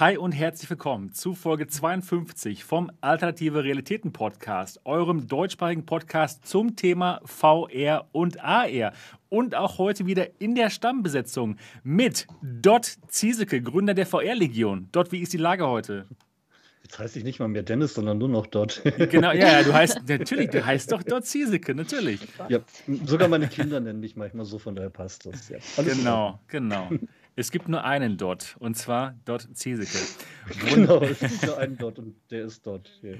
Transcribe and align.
Hi 0.00 0.16
und 0.16 0.32
herzlich 0.32 0.68
willkommen 0.68 1.12
zu 1.12 1.36
Folge 1.36 1.68
52 1.68 2.64
vom 2.64 2.90
Alternative 3.00 3.62
Realitäten 3.62 4.12
Podcast, 4.12 4.80
eurem 4.84 5.28
deutschsprachigen 5.28 5.86
Podcast 5.86 6.48
zum 6.48 6.74
Thema 6.74 7.20
VR 7.24 8.08
und 8.10 8.42
AR. 8.42 8.92
Und 9.28 9.54
auch 9.54 9.78
heute 9.78 10.04
wieder 10.04 10.40
in 10.40 10.56
der 10.56 10.70
Stammbesetzung 10.70 11.58
mit 11.84 12.26
Dot 12.42 12.96
Ziesecke, 13.06 13.62
Gründer 13.62 13.94
der 13.94 14.06
VR-Legion. 14.06 14.88
Dot, 14.90 15.12
wie 15.12 15.20
ist 15.20 15.32
die 15.32 15.38
Lage 15.38 15.68
heute? 15.68 16.06
Jetzt 16.82 16.98
heiße 16.98 17.20
ich 17.20 17.24
nicht 17.24 17.38
mal 17.38 17.46
mehr 17.46 17.62
Dennis, 17.62 17.94
sondern 17.94 18.18
nur 18.18 18.28
noch 18.28 18.48
Dot. 18.48 18.82
Genau, 18.98 19.30
ja, 19.30 19.60
ja, 19.60 19.62
du 19.62 19.72
heißt 19.74 20.08
natürlich, 20.08 20.50
du 20.50 20.66
heißt 20.66 20.90
doch 20.90 21.04
Dot 21.04 21.24
Ziesecke, 21.24 21.72
natürlich. 21.72 22.18
Ja, 22.48 22.58
sogar 23.04 23.28
meine 23.28 23.46
Kinder 23.46 23.78
nennen 23.78 24.00
mich 24.00 24.16
manchmal 24.16 24.44
so, 24.44 24.58
von 24.58 24.74
daher 24.74 24.90
passt 24.90 25.24
das. 25.26 25.50
Ja, 25.50 25.58
genau, 25.84 26.40
genau. 26.48 26.90
Es 27.36 27.50
gibt 27.50 27.68
nur 27.68 27.82
einen 27.82 28.16
Dot 28.16 28.56
und 28.60 28.76
zwar 28.76 29.16
Dot 29.24 29.48
Ziesecke. 29.54 29.98
Genau, 30.70 31.00
es 31.02 31.18
gibt 31.18 31.46
nur 31.46 31.58
einen 31.58 31.76
Dot 31.76 31.98
und 31.98 32.14
der 32.30 32.44
ist 32.44 32.64
Dot. 32.64 32.88
Ja. 33.02 33.14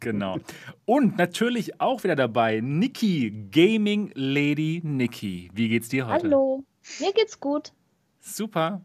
Genau. 0.00 0.38
Und 0.86 1.18
natürlich 1.18 1.78
auch 1.80 2.02
wieder 2.02 2.16
dabei 2.16 2.60
Niki, 2.60 3.48
Gaming 3.50 4.10
Lady 4.14 4.80
Niki. 4.82 5.50
Wie 5.52 5.68
geht's 5.68 5.88
dir 5.90 6.06
heute? 6.06 6.24
Hallo, 6.24 6.64
mir 6.98 7.12
geht's 7.12 7.38
gut. 7.38 7.72
Super. 8.20 8.80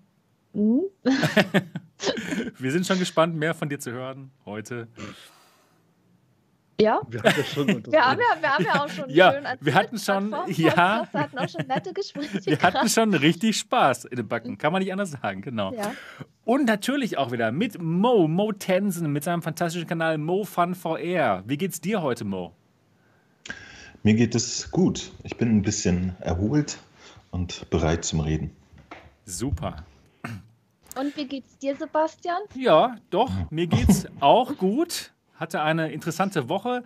Mhm. 0.54 0.82
Wir 2.58 2.72
sind 2.72 2.86
schon 2.86 3.00
gespannt, 3.00 3.36
mehr 3.36 3.54
von 3.54 3.70
dir 3.70 3.80
zu 3.80 3.91
hören 3.91 4.32
heute. 4.46 4.90
Ja. 6.80 7.02
Wir 7.08 7.22
haben 7.22 7.38
ja, 7.38 7.44
schon 7.44 7.68
wir 7.91 8.05
haben 8.05 8.20
ja, 8.20 8.41
wir 8.41 8.50
haben 8.50 8.66
ja 8.66 8.84
auch 8.84 8.90
schon 8.90 9.09
ja, 9.09 9.32
schön 9.32 9.45
erzählt, 9.45 9.66
wir 9.66 9.73
hatten 9.73 9.98
schon, 9.98 10.32
ja, 10.48 11.08
wir 11.12 11.22
hatten 11.22 11.38
auch 11.38 11.49
schon 11.49 11.68
nette 11.68 11.94
Gespräche. 11.94 12.46
wir 12.46 12.62
hatten 12.62 12.90
schon 12.90 13.13
richtig 13.13 13.58
Spaß 13.58 14.05
in 14.05 14.18
den 14.18 14.27
Backen, 14.27 14.58
kann 14.58 14.73
man 14.73 14.82
nicht 14.82 14.91
anders 14.91 15.12
sagen, 15.12 15.41
genau. 15.41 15.73
Ja. 15.73 15.94
Und 16.46 16.66
natürlich 16.66 17.18
auch 17.18 17.32
wieder 17.32 17.52
mit 17.52 17.82
Mo, 17.82 18.27
Mo 18.27 18.52
Tensen, 18.52 19.12
mit 19.12 19.23
seinem 19.23 19.41
fantastischen 19.41 19.88
Kanal 19.88 20.18
Mo 20.18 20.44
Fun 20.44 20.76
VR. 20.76 21.44
Wie 21.46 21.57
geht's 21.57 21.79
dir 21.79 22.01
heute, 22.01 22.26
Mo? 22.26 22.54
Mir 24.01 24.16
geht 24.16 24.35
es 24.35 24.70
gut. 24.70 25.12
Ich 25.24 25.38
bin 25.38 25.49
ein 25.49 25.62
bisschen 25.62 26.16
erholt 26.20 26.77
und 27.32 27.70
bereit 27.70 28.04
zum 28.04 28.20
Reden. 28.20 28.51
Super. 29.26 29.85
Und 30.99 31.16
wie 31.16 31.26
geht's 31.26 31.57
dir, 31.57 31.76
Sebastian? 31.76 32.41
Ja, 32.55 32.98
doch, 33.10 33.32
mir 33.49 33.68
geht's 33.68 34.05
auch 34.20 34.57
gut. 34.57 35.13
Hatte 35.34 35.62
eine 35.62 35.91
interessante 35.91 36.48
Woche 36.49 36.84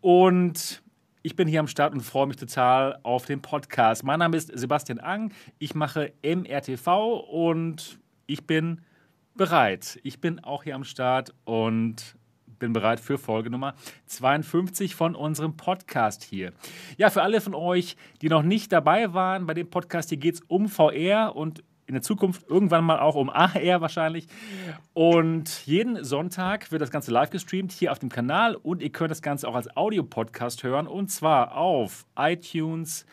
und 0.00 0.82
ich 1.22 1.34
bin 1.34 1.48
hier 1.48 1.60
am 1.60 1.66
Start 1.66 1.92
und 1.92 2.00
freue 2.00 2.26
mich 2.26 2.36
total 2.36 2.98
auf 3.02 3.26
den 3.26 3.42
Podcast. 3.42 4.04
Mein 4.04 4.20
Name 4.20 4.36
ist 4.36 4.56
Sebastian 4.56 5.00
Ang, 5.00 5.32
ich 5.58 5.74
mache 5.74 6.12
MRTV 6.22 7.18
und 7.30 7.98
ich 8.26 8.46
bin 8.46 8.82
bereit. 9.34 9.98
Ich 10.04 10.20
bin 10.20 10.42
auch 10.44 10.62
hier 10.62 10.74
am 10.74 10.84
Start 10.84 11.34
und 11.44 12.16
bin 12.58 12.72
bereit 12.72 13.00
für 13.00 13.18
Folge 13.18 13.50
Nummer 13.50 13.74
52 14.06 14.94
von 14.94 15.14
unserem 15.14 15.56
Podcast 15.56 16.22
hier. 16.22 16.52
Ja, 16.96 17.10
für 17.10 17.22
alle 17.22 17.40
von 17.40 17.54
euch, 17.54 17.96
die 18.20 18.28
noch 18.28 18.42
nicht 18.42 18.72
dabei 18.72 19.12
waren 19.12 19.46
bei 19.46 19.54
dem 19.54 19.70
Podcast, 19.70 20.08
hier 20.10 20.18
geht 20.18 20.36
es 20.36 20.40
um 20.42 20.68
VR 20.68 21.34
und 21.34 21.62
in 21.88 21.94
der 21.94 22.02
Zukunft 22.02 22.48
irgendwann 22.48 22.84
mal 22.84 23.00
auch 23.00 23.14
um 23.14 23.30
AR 23.30 23.80
wahrscheinlich. 23.80 24.28
Und 24.92 25.66
jeden 25.66 26.04
Sonntag 26.04 26.70
wird 26.70 26.82
das 26.82 26.90
Ganze 26.90 27.10
live 27.10 27.30
gestreamt 27.30 27.72
hier 27.72 27.90
auf 27.90 27.98
dem 27.98 28.10
Kanal 28.10 28.54
und 28.54 28.82
ihr 28.82 28.90
könnt 28.90 29.10
das 29.10 29.22
Ganze 29.22 29.48
auch 29.48 29.54
als 29.54 29.74
Audio-Podcast 29.76 30.62
hören 30.62 30.86
und 30.86 31.10
zwar 31.10 31.56
auf 31.56 32.04
iTunes, 32.16 33.06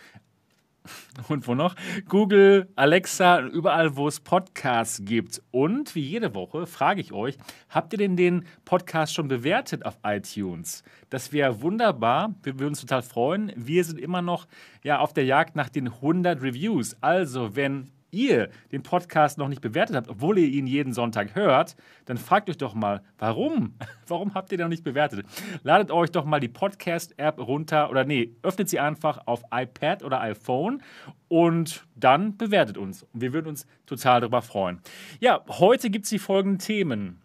und 1.29 1.47
wo 1.47 1.55
noch? 1.55 1.75
Google, 2.07 2.69
Alexa, 2.75 3.41
überall, 3.41 3.95
wo 3.95 4.07
es 4.07 4.19
Podcasts 4.19 5.01
gibt. 5.03 5.41
Und 5.51 5.95
wie 5.95 6.01
jede 6.01 6.35
Woche 6.35 6.67
frage 6.67 7.01
ich 7.01 7.11
euch, 7.11 7.37
habt 7.69 7.93
ihr 7.93 7.99
denn 7.99 8.15
den 8.15 8.45
Podcast 8.65 9.13
schon 9.13 9.27
bewertet 9.27 9.85
auf 9.85 9.97
iTunes? 10.03 10.83
Das 11.09 11.31
wäre 11.31 11.61
wunderbar. 11.61 12.35
Wir 12.43 12.59
würden 12.59 12.69
uns 12.69 12.81
total 12.81 13.01
freuen. 13.01 13.51
Wir 13.55 13.83
sind 13.83 13.99
immer 13.99 14.21
noch 14.21 14.47
ja, 14.83 14.99
auf 14.99 15.13
der 15.13 15.25
Jagd 15.25 15.55
nach 15.55 15.69
den 15.69 15.87
100 15.87 16.41
Reviews. 16.41 16.95
Also, 17.01 17.55
wenn 17.55 17.91
ihr 18.15 18.49
den 18.71 18.81
Podcast 18.81 19.37
noch 19.37 19.47
nicht 19.47 19.61
bewertet 19.61 19.95
habt, 19.95 20.09
obwohl 20.09 20.39
ihr 20.39 20.47
ihn 20.47 20.65
jeden 20.65 20.93
Sonntag 20.93 21.35
hört, 21.35 21.75
dann 22.05 22.17
fragt 22.17 22.49
euch 22.49 22.57
doch 22.57 22.73
mal, 22.73 23.03
warum? 23.19 23.75
Warum 24.07 24.35
habt 24.35 24.51
ihr 24.51 24.57
den 24.59 24.65
noch 24.65 24.69
nicht 24.69 24.83
bewertet? 24.83 25.25
Ladet 25.63 25.89
euch 25.89 26.11
doch 26.11 26.25
mal 26.25 26.39
die 26.39 26.47
Podcast-App 26.47 27.39
runter 27.39 27.89
oder 27.89 28.05
nee, 28.05 28.35
öffnet 28.43 28.69
sie 28.69 28.79
einfach 28.79 29.25
auf 29.25 29.43
iPad 29.51 30.03
oder 30.03 30.21
iPhone 30.21 30.83
und 31.27 31.87
dann 31.95 32.37
bewertet 32.37 32.77
uns. 32.77 33.05
Wir 33.13 33.33
würden 33.33 33.47
uns 33.47 33.65
total 33.87 34.21
darüber 34.21 34.43
freuen. 34.43 34.79
Ja, 35.19 35.43
heute 35.47 35.89
gibt 35.89 36.05
es 36.05 36.11
die 36.11 36.19
folgenden 36.19 36.59
Themen. 36.59 37.21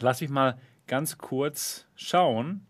Lass 0.00 0.20
mich 0.20 0.30
mal 0.30 0.58
ganz 0.88 1.18
kurz 1.18 1.86
schauen. 1.94 2.66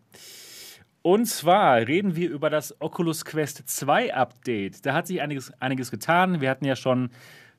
Und 1.03 1.27
zwar 1.27 1.77
reden 1.79 2.17
wir 2.17 2.29
über 2.29 2.51
das 2.51 2.79
Oculus 2.81 3.25
Quest 3.25 3.67
2 3.67 4.15
Update. 4.15 4.85
Da 4.85 4.93
hat 4.93 5.07
sich 5.07 5.23
einiges, 5.23 5.53
einiges 5.61 5.91
getan. 5.91 6.41
Wir 6.41 6.51
hatten 6.51 6.67
ja 6.67 6.77
schon 6.77 7.11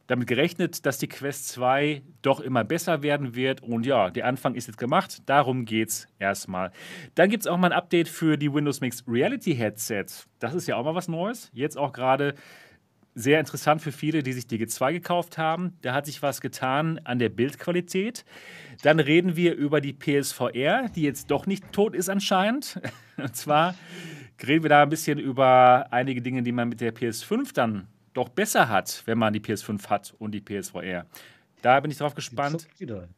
damit 0.09 0.27
gerechnet, 0.27 0.87
dass 0.87 0.97
die 0.97 1.07
Quest 1.07 1.49
2 1.49 2.01
doch 2.23 2.39
immer 2.39 2.63
besser 2.63 3.03
werden 3.03 3.35
wird. 3.35 3.61
Und 3.61 3.85
ja, 3.85 4.09
der 4.09 4.25
Anfang 4.25 4.55
ist 4.55 4.65
jetzt 4.65 4.79
gemacht. 4.79 5.21
Darum 5.27 5.65
geht 5.65 5.89
es 5.89 6.07
erstmal. 6.17 6.71
Dann 7.13 7.29
gibt 7.29 7.43
es 7.43 7.47
auch 7.47 7.57
mal 7.57 7.67
ein 7.67 7.77
Update 7.77 8.09
für 8.09 8.35
die 8.35 8.51
Windows 8.51 8.81
Mixed 8.81 9.05
Reality 9.07 9.55
Headset. 9.55 10.05
Das 10.39 10.55
ist 10.55 10.67
ja 10.67 10.77
auch 10.77 10.83
mal 10.83 10.95
was 10.95 11.09
Neues. 11.09 11.51
Jetzt 11.53 11.77
auch 11.77 11.93
gerade 11.93 12.33
sehr 13.13 13.39
interessant 13.39 13.83
für 13.83 13.91
viele, 13.91 14.23
die 14.23 14.33
sich 14.33 14.47
die 14.47 14.57
G2 14.57 14.93
gekauft 14.93 15.37
haben. 15.37 15.77
Da 15.83 15.93
hat 15.93 16.07
sich 16.07 16.23
was 16.23 16.41
getan 16.41 16.99
an 17.03 17.19
der 17.19 17.29
Bildqualität. 17.29 18.25
Dann 18.81 18.99
reden 18.99 19.35
wir 19.35 19.53
über 19.53 19.79
die 19.79 19.93
PSVR, 19.93 20.89
die 20.89 21.03
jetzt 21.03 21.29
doch 21.29 21.45
nicht 21.45 21.71
tot 21.71 21.93
ist 21.93 22.09
anscheinend. 22.09 22.81
Und 23.17 23.35
zwar 23.35 23.75
reden 24.41 24.63
wir 24.63 24.69
da 24.69 24.81
ein 24.81 24.89
bisschen 24.89 25.19
über 25.19 25.85
einige 25.91 26.23
Dinge, 26.23 26.41
die 26.41 26.51
man 26.51 26.69
mit 26.69 26.81
der 26.81 26.95
PS5 26.95 27.53
dann 27.53 27.87
doch 28.13 28.29
besser 28.29 28.69
hat, 28.69 29.03
wenn 29.05 29.17
man 29.17 29.33
die 29.33 29.39
PS5 29.39 29.87
hat 29.87 30.13
und 30.19 30.31
die 30.31 30.41
PSVR. 30.41 31.05
Da 31.61 31.79
bin 31.79 31.91
ich 31.91 31.97
drauf 31.97 32.15
gespannt. 32.15 32.67
Sie 32.75 32.81
wieder. 32.81 33.09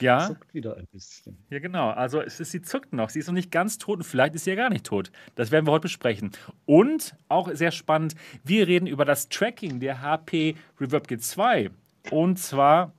Ja. 0.00 0.26
Zuckt 0.28 0.54
wieder 0.54 0.76
ein 0.76 0.86
bisschen. 0.90 1.36
Ja, 1.50 1.58
genau. 1.58 1.90
Also 1.90 2.20
es 2.20 2.40
ist, 2.40 2.52
sie 2.52 2.62
zuckt 2.62 2.92
noch. 2.92 3.10
Sie 3.10 3.18
ist 3.18 3.26
noch 3.26 3.34
nicht 3.34 3.50
ganz 3.50 3.78
tot 3.78 3.98
und 3.98 4.04
vielleicht 4.04 4.34
ist 4.34 4.44
sie 4.44 4.50
ja 4.50 4.56
gar 4.56 4.70
nicht 4.70 4.86
tot. 4.86 5.10
Das 5.34 5.50
werden 5.50 5.66
wir 5.66 5.72
heute 5.72 5.82
besprechen. 5.82 6.30
Und 6.64 7.14
auch 7.28 7.50
sehr 7.52 7.70
spannend, 7.70 8.14
wir 8.42 8.66
reden 8.66 8.86
über 8.86 9.04
das 9.04 9.28
Tracking 9.28 9.80
der 9.80 10.00
HP 10.00 10.56
Reverb 10.80 11.06
G2. 11.06 11.70
Und 12.10 12.38
zwar 12.38 12.94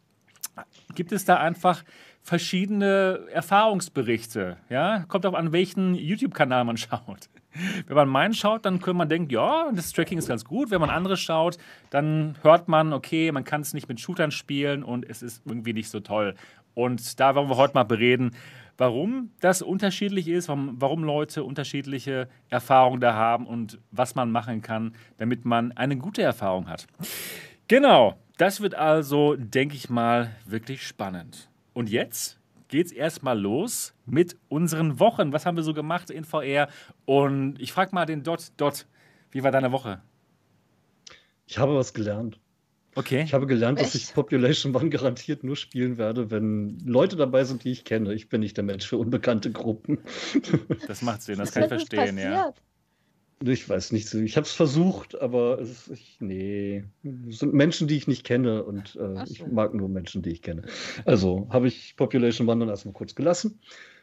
gibt 0.94 1.12
es 1.12 1.26
da 1.26 1.38
einfach 1.38 1.84
verschiedene 2.22 3.22
Erfahrungsberichte. 3.32 4.58
Ja? 4.70 5.06
Kommt 5.08 5.26
auch 5.26 5.34
an, 5.34 5.52
welchen 5.52 5.96
YouTube-Kanal 5.96 6.66
man 6.66 6.78
schaut. 6.78 7.30
Wenn 7.88 7.96
man 7.96 8.10
meinen 8.10 8.34
schaut, 8.34 8.66
dann 8.66 8.80
könnte 8.80 8.98
man 8.98 9.10
denken, 9.10 9.32
ja, 9.32 9.72
das 9.74 9.92
Tracking 9.92 10.18
ist 10.18 10.28
ganz 10.28 10.46
gut. 10.46 10.72
Wenn 10.72 10.82
man 10.82 10.90
andere 10.90 11.18
schaut, 11.18 11.58
dann 11.90 12.36
hört 12.42 12.68
man, 12.68 12.94
okay, 12.94 13.32
man 13.32 13.44
kann 13.44 13.62
es 13.62 13.74
nicht 13.74 13.90
mit 13.90 14.00
Shootern 14.00 14.32
spielen 14.32 14.84
und 14.84 15.08
es 15.10 15.22
ist 15.22 15.42
irgendwie 15.46 15.74
nicht 15.74 15.90
so 15.90 16.00
toll. 16.00 16.36
Und 16.74 17.20
da 17.20 17.36
wollen 17.36 17.50
wir 17.50 17.58
heute 17.58 17.74
mal 17.74 17.84
bereden, 17.84 18.32
warum 18.78 19.32
das 19.42 19.62
unterschiedlich 19.62 20.28
ist, 20.28 20.48
warum, 20.48 21.04
Leute 21.04 21.44
unterschiedliche 21.44 22.28
Erfahrungen 22.50 23.00
da 23.00 23.14
haben 23.14 23.46
und 23.46 23.80
was 23.92 24.16
man 24.16 24.32
machen 24.32 24.62
kann, 24.62 24.96
damit 25.18 25.46
man 25.46 25.72
eine 25.74 25.98
gute 25.98 26.22
Erfahrung 26.22 26.68
hat. 26.68 26.88
Genau, 27.68 28.16
das 28.38 28.62
wird 28.62 28.74
also, 28.76 29.36
denke 29.36 29.76
ich 29.76 29.90
mal, 29.90 30.36
wirklich 30.46 30.86
spannend. 30.86 31.50
Und 31.74 31.90
jetzt 31.90 32.41
geht's 32.72 32.92
erstmal 32.92 33.40
los 33.40 33.94
mit 34.08 34.38
unseren 34.48 35.00
Wochen. 35.00 35.32
Was 35.32 35.46
haben 35.46 35.56
wir 35.56 35.64
so 35.64 35.76
gemacht 35.76 36.10
in 36.10 36.24
VR? 36.24 36.70
Und 37.06 37.62
ich 37.62 37.72
frage 37.72 37.94
mal 37.94 38.08
den 38.08 38.24
Dot, 38.24 38.54
Dot, 38.58 38.88
wie 39.30 39.44
war 39.44 39.52
deine 39.52 39.72
Woche? 39.72 40.02
Ich 41.46 41.60
habe 41.60 41.76
was 41.76 41.94
gelernt. 41.94 42.40
Okay. 42.96 43.24
Ich 43.24 43.34
habe 43.34 43.46
gelernt, 43.46 43.80
Echt? 43.80 43.88
dass 43.88 43.96
ich 43.96 44.14
Population 44.14 44.76
One 44.76 44.90
garantiert 44.90 45.44
nur 45.44 45.56
spielen 45.56 45.98
werde, 45.98 46.32
wenn 46.32 46.80
Leute 46.86 47.16
dabei 47.16 47.44
sind, 47.44 47.64
die 47.64 47.72
ich 47.72 47.86
kenne. 47.86 48.14
Ich 48.14 48.28
bin 48.28 48.42
nicht 48.42 48.58
der 48.58 48.64
Mensch 48.64 48.88
für 48.88 48.98
unbekannte 48.98 49.52
Gruppen. 49.52 50.00
Das 50.88 51.02
macht 51.02 51.22
Sinn, 51.22 51.38
das 51.38 51.52
kann 51.52 51.64
ich 51.64 51.70
verstehen, 51.70 52.18
ja. 52.18 52.54
Ich 53.44 53.68
weiß 53.68 53.92
nicht. 53.92 54.14
Ich 54.14 54.38
habe 54.38 54.46
es 54.46 54.52
versucht, 54.52 55.20
aber 55.20 55.60
es 55.60 55.72
ist, 55.72 55.90
ich, 55.90 56.18
nee. 56.20 56.84
Es 57.28 57.40
sind 57.40 57.54
Menschen, 57.54 57.88
die 57.88 57.98
ich 57.98 58.08
nicht 58.08 58.24
kenne 58.24 58.64
und 58.64 58.96
äh, 58.96 59.16
so. 59.16 59.24
ich 59.28 59.48
mag 59.48 59.74
nur 59.74 59.90
Menschen, 59.90 60.22
die 60.22 60.30
ich 60.30 60.44
kenne. 60.44 60.62
Also 61.06 61.48
habe 61.50 61.68
ich 61.68 61.96
Population 61.96 62.48
One 62.48 62.60
dann 62.60 62.70
erstmal 62.70 62.94
kurz 62.94 63.16
gelassen 63.16 63.60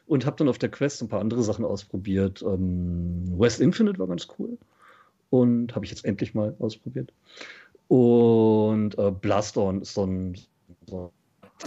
und 0.07 0.27
habe 0.27 0.35
dann 0.37 0.49
auf 0.49 0.59
der 0.59 0.71
Quest 0.71 1.03
ein 1.03 1.09
paar 1.09 1.21
andere 1.21 1.45
Sachen 1.45 1.65
ausprobiert. 1.65 2.43
Ähm, 2.43 3.27
West 3.39 3.61
Infinite 3.61 4.01
war 4.01 4.09
ganz 4.09 4.27
cool 4.39 4.59
und 5.31 5.77
habe 5.77 5.85
ich 5.85 5.93
jetzt 5.93 6.05
endlich 6.05 6.35
mal 6.35 6.57
ausprobiert. 6.59 7.13
Und 7.87 8.99
äh, 8.99 9.13
Blastorn 9.13 9.83
ist 9.83 9.95
so 9.95 10.05
ein, 10.05 10.37
so 10.87 11.13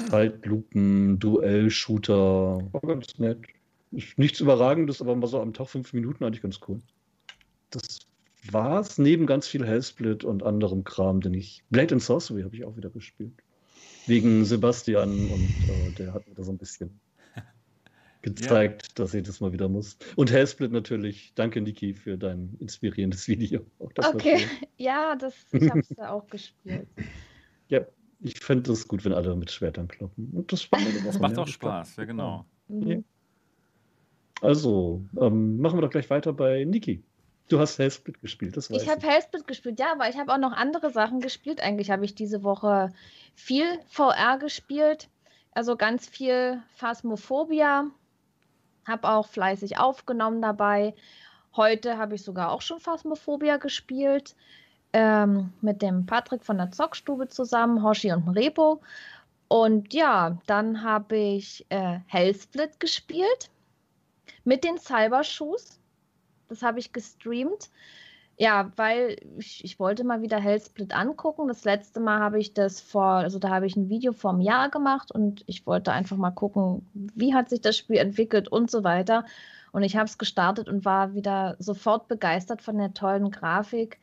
Zeitlupen-Duell-Shooter. 0.09 2.59
War 2.71 2.81
ganz 2.81 3.17
nett. 3.17 3.39
Nichts 4.17 4.41
Überragendes, 4.41 5.01
aber 5.01 5.15
mal 5.15 5.27
so 5.27 5.41
am 5.41 5.53
Tag 5.53 5.69
fünf 5.69 5.93
Minuten 5.93 6.23
eigentlich 6.23 6.41
ganz 6.41 6.59
cool. 6.67 6.79
Das 7.71 7.99
war's, 8.51 8.97
neben 8.97 9.25
ganz 9.25 9.47
viel 9.47 9.65
Hellsplit 9.65 10.23
und 10.23 10.43
anderem 10.43 10.83
Kram, 10.83 11.21
den 11.21 11.33
ich. 11.33 11.63
Blade 11.69 11.95
and 11.95 12.03
Sorcery 12.03 12.43
habe 12.43 12.55
ich 12.55 12.65
auch 12.65 12.77
wieder 12.77 12.89
gespielt. 12.89 13.33
wegen 14.07 14.45
Sebastian 14.45 15.09
und 15.29 15.49
äh, 15.69 15.91
der 15.97 16.13
hat 16.13 16.27
mir 16.27 16.33
da 16.33 16.43
so 16.43 16.51
ein 16.51 16.57
bisschen 16.57 16.99
gezeigt, 18.21 18.87
ja. 18.87 18.93
dass 18.95 19.13
ich 19.13 19.23
das 19.23 19.39
mal 19.41 19.53
wieder 19.53 19.69
muss. 19.69 19.97
Und 20.15 20.31
Hellsplit 20.31 20.71
natürlich. 20.71 21.33
Danke, 21.35 21.61
Niki, 21.61 21.93
für 21.93 22.17
dein 22.17 22.55
inspirierendes 22.59 23.27
Video. 23.27 23.65
okay, 23.79 24.45
ja, 24.77 25.15
das, 25.15 25.35
ich 25.51 25.69
habe 25.69 25.79
es 25.79 25.89
da 25.89 26.09
auch 26.09 26.27
gespielt. 26.27 26.87
Ja, 27.69 27.85
ich 28.19 28.39
finde 28.39 28.71
es 28.71 28.87
gut, 28.87 29.05
wenn 29.05 29.13
alle 29.13 29.35
mit 29.35 29.51
Schwertern 29.51 29.87
kloppen. 29.87 30.29
Und 30.33 30.51
das, 30.51 30.67
das 31.05 31.19
macht 31.19 31.37
auch 31.37 31.47
Spaß, 31.47 31.95
ja 31.97 32.05
genau. 32.05 32.45
Mhm. 32.67 33.03
Also, 34.41 35.05
ähm, 35.19 35.59
machen 35.59 35.77
wir 35.77 35.81
doch 35.81 35.91
gleich 35.91 36.09
weiter 36.09 36.33
bei 36.33 36.63
Niki. 36.63 37.03
Du 37.47 37.59
hast 37.59 37.79
Hellsplit 37.79 38.21
gespielt, 38.21 38.55
das 38.55 38.71
weiß 38.71 38.83
ich. 38.83 38.89
habe 38.89 39.05
Hellsplit 39.05 39.47
gespielt, 39.47 39.79
ja, 39.79 39.91
aber 39.91 40.07
ich 40.07 40.17
habe 40.17 40.33
auch 40.33 40.37
noch 40.37 40.53
andere 40.53 40.91
Sachen 40.91 41.19
gespielt. 41.19 41.61
Eigentlich 41.61 41.91
habe 41.91 42.05
ich 42.05 42.15
diese 42.15 42.43
Woche 42.43 42.93
viel 43.35 43.65
VR 43.89 44.37
gespielt, 44.37 45.09
also 45.51 45.75
ganz 45.75 46.07
viel 46.07 46.61
Phasmophobia, 46.75 47.87
habe 48.87 49.09
auch 49.09 49.27
fleißig 49.27 49.77
aufgenommen 49.77 50.41
dabei. 50.41 50.93
Heute 51.55 51.97
habe 51.97 52.15
ich 52.15 52.23
sogar 52.23 52.51
auch 52.51 52.61
schon 52.61 52.79
Phasmophobia 52.79 53.57
gespielt. 53.57 54.35
Ähm, 54.93 55.53
mit 55.61 55.81
dem 55.81 56.05
Patrick 56.05 56.43
von 56.43 56.57
der 56.57 56.71
Zockstube 56.71 57.29
zusammen, 57.29 57.81
Hoshi 57.81 58.11
und 58.11 58.27
Repo. 58.27 58.81
Und 59.47 59.93
ja, 59.93 60.37
dann 60.47 60.81
habe 60.81 61.17
ich 61.17 61.65
äh, 61.67 61.99
Hellsplit 62.07 62.79
gespielt 62.79 63.49
mit 64.45 64.63
den 64.63 64.77
Cybershoes. 64.77 65.80
Das 66.51 66.63
habe 66.63 66.79
ich 66.79 66.91
gestreamt. 66.91 67.69
Ja, 68.37 68.71
weil 68.75 69.17
ich, 69.37 69.63
ich, 69.63 69.79
wollte 69.79 70.03
mal 70.03 70.21
wieder 70.21 70.37
Hellsplit 70.37 70.93
angucken. 70.93 71.47
Das 71.47 71.63
letzte 71.63 71.99
Mal 71.99 72.19
habe 72.19 72.39
ich 72.39 72.53
das 72.53 72.81
vor, 72.81 73.05
also 73.05 73.39
da 73.39 73.49
habe 73.49 73.67
ich 73.67 73.75
ein 73.75 73.89
Video 73.89 74.11
vor 74.13 74.31
einem 74.31 74.41
Jahr 74.41 74.69
gemacht 74.69 75.11
und 75.11 75.43
ich 75.47 75.65
wollte 75.65 75.91
einfach 75.93 76.17
mal 76.17 76.31
gucken, 76.31 76.89
wie 76.93 77.33
hat 77.33 77.49
sich 77.49 77.61
das 77.61 77.77
Spiel 77.77 77.97
entwickelt 77.97 78.49
und 78.49 78.69
so 78.69 78.83
weiter. 78.83 79.25
Und 79.71 79.83
ich 79.83 79.95
habe 79.95 80.05
es 80.05 80.17
gestartet 80.17 80.67
und 80.67 80.83
war 80.83 81.13
wieder 81.13 81.55
sofort 81.59 82.07
begeistert 82.09 82.61
von 82.61 82.77
der 82.77 82.93
tollen 82.93 83.31
Grafik. 83.31 83.99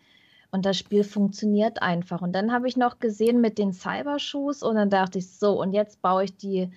Und 0.50 0.64
das 0.64 0.78
Spiel 0.78 1.04
funktioniert 1.04 1.82
einfach. 1.82 2.22
Und 2.22 2.32
dann 2.32 2.50
habe 2.52 2.68
ich 2.68 2.78
noch 2.78 3.00
gesehen 3.00 3.42
mit 3.42 3.58
den 3.58 3.74
Cybershoes 3.74 4.62
und 4.62 4.76
dann 4.76 4.88
dachte 4.88 5.18
ich, 5.18 5.30
so, 5.30 5.60
und 5.60 5.74
jetzt 5.74 6.00
baue 6.00 6.24
ich 6.24 6.36
die 6.36 6.70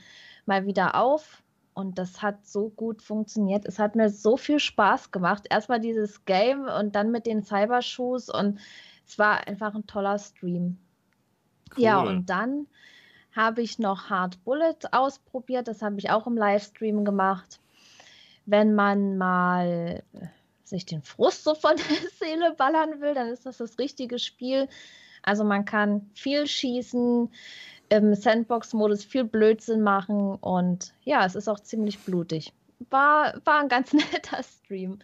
mal 0.46 0.66
wieder 0.66 0.96
auf 0.96 1.42
und 1.82 1.98
das 1.98 2.22
hat 2.22 2.46
so 2.46 2.70
gut 2.70 3.02
funktioniert. 3.02 3.66
Es 3.66 3.80
hat 3.80 3.96
mir 3.96 4.10
so 4.10 4.38
viel 4.38 4.60
Spaß 4.60 5.12
gemacht. 5.12 5.48
Erstmal 5.50 5.82
dieses 5.82 6.24
Game 6.26 6.68
und 6.68 6.96
dann 6.96 7.12
mit 7.12 7.26
den 7.26 7.44
Cybershoes 7.44 8.30
und 8.30 8.60
es 9.06 9.20
war 9.20 9.48
einfach 9.48 9.76
ein 9.76 9.88
toller 9.88 10.18
Stream. 10.20 10.78
Cool. 11.76 11.84
Ja, 11.84 12.02
und 12.02 12.30
dann 12.30 12.68
habe 13.36 13.62
ich 13.62 13.80
noch 13.80 14.10
Hard 14.10 14.44
Bullet 14.44 14.78
ausprobiert. 14.92 15.68
Das 15.68 15.82
habe 15.82 15.98
ich 15.98 16.12
auch 16.12 16.28
im 16.28 16.38
Livestream 16.38 17.04
gemacht. 17.04 17.60
Wenn 18.46 18.76
man 18.76 19.18
mal 19.18 20.04
sich 20.64 20.86
den 20.86 21.02
Frust 21.02 21.44
so 21.44 21.56
von 21.56 21.76
der 21.78 22.10
Seele 22.20 22.54
ballern 22.56 23.02
will, 23.02 23.14
dann 23.14 23.28
ist 23.28 23.46
das 23.46 23.58
das 23.58 23.80
richtige 23.80 24.20
Spiel. 24.20 24.68
Also 25.24 25.44
man 25.44 25.66
kann 25.66 26.10
viel 26.14 26.48
schießen, 26.48 27.30
im 27.92 28.16
Sandbox-Modus 28.16 29.04
viel 29.04 29.26
Blödsinn 29.26 29.82
machen 29.82 30.36
und 30.36 30.94
ja, 31.04 31.26
es 31.26 31.36
ist 31.36 31.50
auch 31.50 31.60
ziemlich 31.60 32.00
blutig. 32.00 32.54
War, 32.90 33.34
war 33.44 33.60
ein 33.60 33.68
ganz 33.68 33.92
netter 34.14 34.42
Stream. 34.44 35.00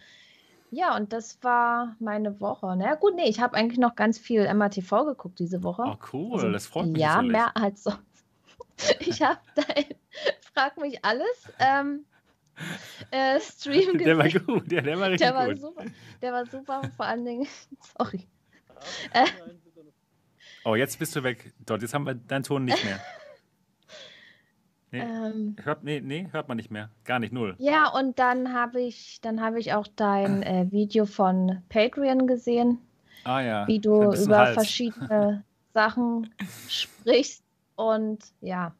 Ja, 0.70 0.96
und 0.96 1.12
das 1.12 1.38
war 1.42 1.96
meine 1.98 2.40
Woche. 2.40 2.74
Na 2.78 2.94
gut, 2.94 3.14
nee, 3.14 3.28
ich 3.28 3.40
habe 3.40 3.56
eigentlich 3.56 3.78
noch 3.78 3.94
ganz 3.94 4.18
viel 4.18 4.52
MATV 4.52 5.04
geguckt 5.04 5.38
diese 5.38 5.62
Woche. 5.62 5.82
Oh, 5.86 5.96
cool, 6.12 6.34
also, 6.34 6.50
das 6.50 6.66
freut 6.66 6.86
mich. 6.88 7.00
Ja, 7.00 7.20
mehr 7.20 7.56
als 7.56 7.84
sonst. 7.84 8.00
Ich 9.00 9.20
habe 9.22 9.40
dein 9.56 9.86
Frag 10.54 10.78
mich 10.78 11.04
alles 11.04 11.50
ähm, 11.58 12.04
äh, 13.10 13.40
Stream 13.40 13.98
gesehen. 13.98 14.04
Der 14.04 14.18
war 14.18 14.28
gut, 14.28 14.70
ja, 14.70 14.80
der 14.80 15.00
war 15.00 15.10
richtig 15.10 15.26
der 15.26 15.34
war 15.34 15.48
gut. 15.48 15.60
Super. 15.60 15.84
Der 16.22 16.32
war 16.32 16.46
super, 16.46 16.82
vor 16.96 17.06
allen 17.06 17.24
Dingen, 17.24 17.48
sorry. 17.98 18.24
Äh, 19.12 19.26
Oh, 20.64 20.74
jetzt 20.74 20.98
bist 20.98 21.14
du 21.16 21.22
weg. 21.22 21.52
Dort, 21.64 21.82
jetzt 21.82 21.94
haben 21.94 22.04
wir 22.04 22.14
deinen 22.14 22.42
Ton 22.42 22.64
nicht 22.64 22.84
mehr. 22.84 23.00
Nee, 24.90 25.00
ähm, 25.00 25.56
hört, 25.62 25.84
nee, 25.84 26.00
nee, 26.00 26.28
hört 26.32 26.48
man 26.48 26.56
nicht 26.56 26.70
mehr. 26.70 26.88
Gar 27.04 27.18
nicht, 27.18 27.32
null. 27.32 27.54
Ja, 27.58 27.88
und 27.88 28.18
dann 28.18 28.54
habe 28.54 28.80
ich, 28.80 29.20
hab 29.22 29.56
ich 29.56 29.74
auch 29.74 29.86
dein 29.96 30.42
äh, 30.42 30.66
Video 30.70 31.04
von 31.04 31.62
Patreon 31.68 32.26
gesehen. 32.26 32.78
Ah 33.24 33.40
ja. 33.40 33.66
Wie 33.68 33.80
du 33.80 34.14
über 34.14 34.38
Hals. 34.38 34.54
verschiedene 34.54 35.44
Sachen 35.74 36.34
sprichst. 36.68 37.44
Und 37.76 38.24
ja. 38.40 38.74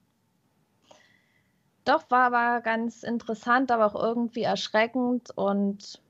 Doch, 1.85 2.11
war 2.11 2.35
aber 2.35 2.63
ganz 2.63 3.03
interessant, 3.03 3.71
aber 3.71 3.87
auch 3.87 4.03
irgendwie 4.03 4.43
erschreckend. 4.43 5.31
Und 5.37 6.01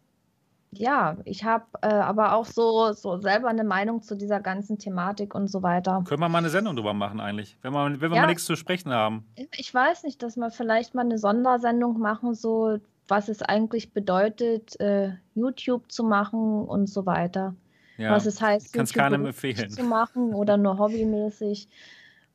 ja, 0.70 1.16
ich 1.24 1.44
habe 1.44 1.64
äh, 1.82 1.88
aber 1.88 2.34
auch 2.34 2.44
so, 2.44 2.92
so 2.92 3.18
selber 3.18 3.48
eine 3.48 3.64
Meinung 3.64 4.02
zu 4.02 4.16
dieser 4.16 4.40
ganzen 4.40 4.78
Thematik 4.78 5.34
und 5.34 5.48
so 5.48 5.62
weiter. 5.62 6.04
Können 6.06 6.20
wir 6.20 6.28
mal 6.28 6.38
eine 6.38 6.50
Sendung 6.50 6.76
drüber 6.76 6.94
machen 6.94 7.20
eigentlich, 7.20 7.56
wenn 7.62 7.72
wir, 7.72 8.00
wenn 8.00 8.10
wir 8.10 8.16
ja, 8.16 8.22
mal 8.22 8.26
nichts 8.28 8.44
zu 8.44 8.56
sprechen 8.56 8.92
haben. 8.92 9.26
Ich 9.56 9.72
weiß 9.72 10.02
nicht, 10.02 10.22
dass 10.22 10.36
wir 10.36 10.50
vielleicht 10.50 10.94
mal 10.94 11.02
eine 11.02 11.18
Sondersendung 11.18 11.98
machen, 11.98 12.34
so 12.34 12.78
was 13.08 13.28
es 13.28 13.40
eigentlich 13.40 13.92
bedeutet, 13.92 14.78
äh, 14.80 15.12
YouTube 15.34 15.90
zu 15.90 16.04
machen 16.04 16.64
und 16.64 16.88
so 16.88 17.06
weiter. 17.06 17.54
Ja, 17.96 18.10
was 18.10 18.26
es 18.26 18.40
heißt, 18.40 18.76
YouTube 18.76 18.94
keinem 18.94 19.26
empfehlen. 19.26 19.70
zu 19.70 19.82
machen 19.82 20.34
oder 20.34 20.56
nur 20.56 20.78
hobbymäßig. 20.78 21.68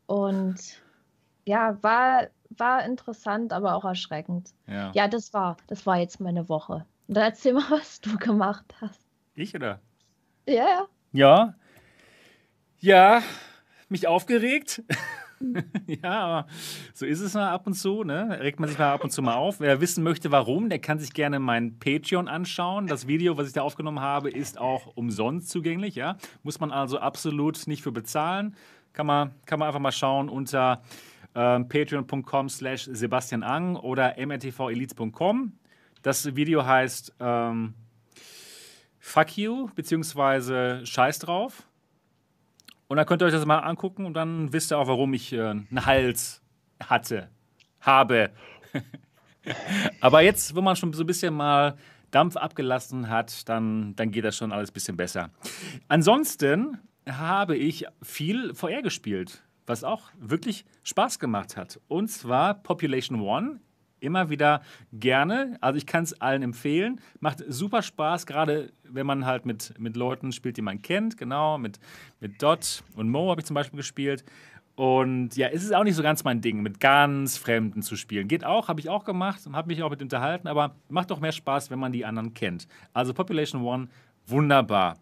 Und 0.07 0.57
ja, 1.45 1.77
war, 1.81 2.27
war 2.49 2.83
interessant, 2.83 3.53
aber 3.53 3.75
auch 3.75 3.85
erschreckend. 3.85 4.49
Ja. 4.67 4.91
ja, 4.93 5.07
das 5.07 5.33
war, 5.33 5.57
das 5.67 5.85
war 5.85 5.99
jetzt 5.99 6.19
meine 6.19 6.49
Woche. 6.49 6.85
Dann 7.07 7.23
erzähl 7.23 7.53
mal, 7.53 7.65
was 7.69 8.01
du 8.01 8.17
gemacht 8.17 8.73
hast. 8.81 9.01
Ich 9.35 9.55
oder? 9.55 9.81
Ja, 10.47 10.55
ja. 10.55 10.87
Ja. 11.11 11.55
Ja, 12.79 13.23
mich 13.87 14.07
aufgeregt. 14.07 14.83
ja, 15.87 16.11
aber 16.11 16.47
so 16.93 17.05
ist 17.05 17.19
es 17.19 17.33
mal 17.33 17.49
ab 17.49 17.67
und 17.67 17.73
zu, 17.73 18.03
ne? 18.03 18.39
Regt 18.41 18.59
man 18.59 18.69
sich 18.69 18.77
mal 18.77 18.91
ab 18.91 19.03
und 19.03 19.11
zu 19.11 19.21
mal 19.21 19.35
auf. 19.35 19.59
Wer 19.59 19.79
wissen 19.81 20.03
möchte, 20.03 20.31
warum, 20.31 20.69
der 20.69 20.79
kann 20.79 20.99
sich 20.99 21.13
gerne 21.13 21.39
mein 21.39 21.79
Patreon 21.79 22.27
anschauen. 22.27 22.87
Das 22.87 23.07
Video, 23.07 23.37
was 23.37 23.47
ich 23.47 23.53
da 23.53 23.61
aufgenommen 23.61 23.99
habe, 23.99 24.29
ist 24.29 24.57
auch 24.57 24.95
umsonst 24.95 25.49
zugänglich, 25.49 25.95
ja? 25.95 26.17
Muss 26.43 26.59
man 26.59 26.71
also 26.71 26.99
absolut 26.99 27.67
nicht 27.67 27.83
für 27.83 27.91
bezahlen. 27.91 28.55
Kann 28.93 29.05
man, 29.05 29.31
kann 29.45 29.59
man 29.59 29.67
einfach 29.67 29.79
mal 29.79 29.91
schauen 29.91 30.29
unter 30.29 30.81
äh, 31.33 31.59
patreon.com 31.59 32.49
slash 32.49 32.89
Sebastian 32.91 33.43
Ang 33.43 33.75
oder 33.75 34.15
mrtvelites.com. 34.17 35.53
Das 36.03 36.35
Video 36.35 36.65
heißt 36.65 37.13
ähm, 37.19 37.73
Fuck 38.99 39.37
You, 39.37 39.69
beziehungsweise 39.73 40.85
Scheiß 40.85 41.19
drauf. 41.19 41.63
Und 42.87 42.97
dann 42.97 43.05
könnt 43.05 43.21
ihr 43.21 43.25
euch 43.25 43.33
das 43.33 43.45
mal 43.45 43.59
angucken 43.59 44.05
und 44.05 44.13
dann 44.13 44.53
wisst 44.53 44.71
ihr 44.71 44.77
auch, 44.77 44.87
warum 44.87 45.13
ich 45.13 45.33
äh, 45.33 45.41
einen 45.41 45.85
Hals 45.85 46.41
hatte, 46.81 47.29
habe. 47.79 48.31
Aber 50.01 50.21
jetzt, 50.21 50.55
wo 50.55 50.61
man 50.61 50.75
schon 50.75 50.93
so 50.93 51.03
ein 51.03 51.07
bisschen 51.07 51.33
mal 51.33 51.77
Dampf 52.11 52.35
abgelassen 52.35 53.09
hat, 53.09 53.47
dann, 53.49 53.95
dann 53.95 54.11
geht 54.11 54.25
das 54.25 54.37
schon 54.37 54.51
alles 54.51 54.69
ein 54.69 54.73
bisschen 54.73 54.97
besser. 54.97 55.31
Ansonsten 55.87 56.79
habe 57.09 57.55
ich 57.57 57.85
viel 58.01 58.53
VR 58.53 58.81
gespielt, 58.81 59.41
was 59.65 59.83
auch 59.83 60.11
wirklich 60.19 60.65
Spaß 60.83 61.17
gemacht 61.19 61.57
hat. 61.57 61.79
Und 61.87 62.09
zwar 62.09 62.55
Population 62.55 63.21
One 63.21 63.59
immer 64.03 64.29
wieder 64.29 64.61
gerne. 64.91 65.57
Also 65.61 65.77
ich 65.77 65.85
kann 65.85 66.03
es 66.03 66.19
allen 66.21 66.43
empfehlen. 66.43 66.99
Macht 67.19 67.43
super 67.47 67.81
Spaß, 67.81 68.25
gerade 68.25 68.71
wenn 68.83 69.05
man 69.05 69.25
halt 69.25 69.45
mit, 69.45 69.73
mit 69.79 69.95
Leuten 69.95 70.31
spielt, 70.31 70.57
die 70.57 70.61
man 70.61 70.81
kennt. 70.81 71.17
Genau, 71.17 71.57
mit, 71.57 71.79
mit 72.19 72.41
Dot 72.41 72.83
und 72.95 73.09
Mo 73.09 73.31
habe 73.31 73.41
ich 73.41 73.45
zum 73.45 73.55
Beispiel 73.55 73.77
gespielt. 73.77 74.23
Und 74.75 75.35
ja, 75.35 75.49
es 75.49 75.63
ist 75.63 75.73
auch 75.73 75.83
nicht 75.83 75.95
so 75.95 76.01
ganz 76.01 76.23
mein 76.23 76.41
Ding, 76.41 76.61
mit 76.61 76.79
ganz 76.79 77.37
Fremden 77.37 77.83
zu 77.83 77.95
spielen. 77.95 78.27
Geht 78.27 78.43
auch, 78.43 78.67
habe 78.67 78.79
ich 78.79 78.89
auch 78.89 79.03
gemacht 79.03 79.45
und 79.45 79.55
habe 79.55 79.67
mich 79.67 79.83
auch 79.83 79.91
mit 79.91 80.01
unterhalten, 80.01 80.47
aber 80.47 80.75
macht 80.89 81.11
doch 81.11 81.19
mehr 81.19 81.31
Spaß, 81.31 81.69
wenn 81.69 81.79
man 81.79 81.91
die 81.91 82.05
anderen 82.05 82.33
kennt. 82.33 82.67
Also 82.91 83.13
Population 83.13 83.61
One, 83.61 83.87
wunderbar. 84.25 84.97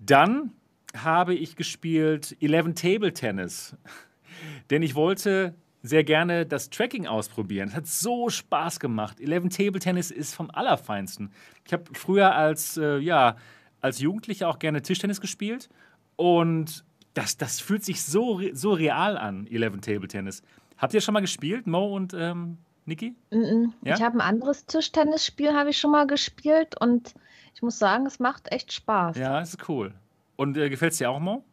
Dann 0.00 0.52
habe 0.96 1.34
ich 1.34 1.54
gespielt 1.54 2.36
11 2.40 2.74
Table 2.74 3.12
Tennis. 3.12 3.76
Denn 4.70 4.82
ich 4.82 4.96
wollte 4.96 5.54
sehr 5.82 6.04
gerne 6.04 6.46
das 6.46 6.70
Tracking 6.70 7.06
ausprobieren. 7.06 7.68
Es 7.68 7.74
hat 7.74 7.86
so 7.86 8.28
Spaß 8.28 8.80
gemacht. 8.80 9.20
Eleven 9.20 9.50
Table 9.50 9.80
Tennis 9.80 10.10
ist 10.10 10.34
vom 10.34 10.50
Allerfeinsten. 10.50 11.32
Ich 11.64 11.72
habe 11.72 11.84
früher 11.92 12.34
als, 12.34 12.76
äh, 12.76 12.98
ja, 12.98 13.36
als 13.80 13.98
Jugendlicher 13.98 14.48
auch 14.48 14.58
gerne 14.58 14.82
Tischtennis 14.82 15.20
gespielt 15.20 15.68
und 16.16 16.84
das, 17.14 17.36
das 17.36 17.60
fühlt 17.60 17.84
sich 17.84 18.04
so, 18.04 18.40
so 18.52 18.72
real 18.72 19.16
an, 19.16 19.46
Eleven 19.46 19.80
Table 19.80 20.06
Tennis. 20.08 20.42
Habt 20.76 20.94
ihr 20.94 21.00
schon 21.00 21.14
mal 21.14 21.20
gespielt, 21.20 21.66
Mo 21.66 21.94
und 21.94 22.14
ähm, 22.14 22.58
Niki? 22.84 23.14
Mm 23.30 23.36
-mm. 23.36 23.72
Ja? 23.82 23.94
Ich 23.94 24.02
habe 24.02 24.16
ein 24.16 24.20
anderes 24.20 24.66
Tischtennisspiel 24.66 25.52
habe 25.52 25.70
ich 25.70 25.78
schon 25.78 25.90
mal 25.90 26.06
gespielt 26.06 26.80
und 26.80 27.14
ich 27.54 27.62
muss 27.62 27.78
sagen, 27.78 28.06
es 28.06 28.18
macht 28.18 28.52
echt 28.52 28.72
Spaß. 28.72 29.16
Ja, 29.16 29.40
es 29.40 29.50
ist 29.54 29.68
cool. 29.68 29.92
Und 30.36 30.56
äh, 30.56 30.70
gefällt 30.70 30.92
es 30.92 30.98
dir 30.98 31.10
auch, 31.10 31.20
Mo? 31.20 31.44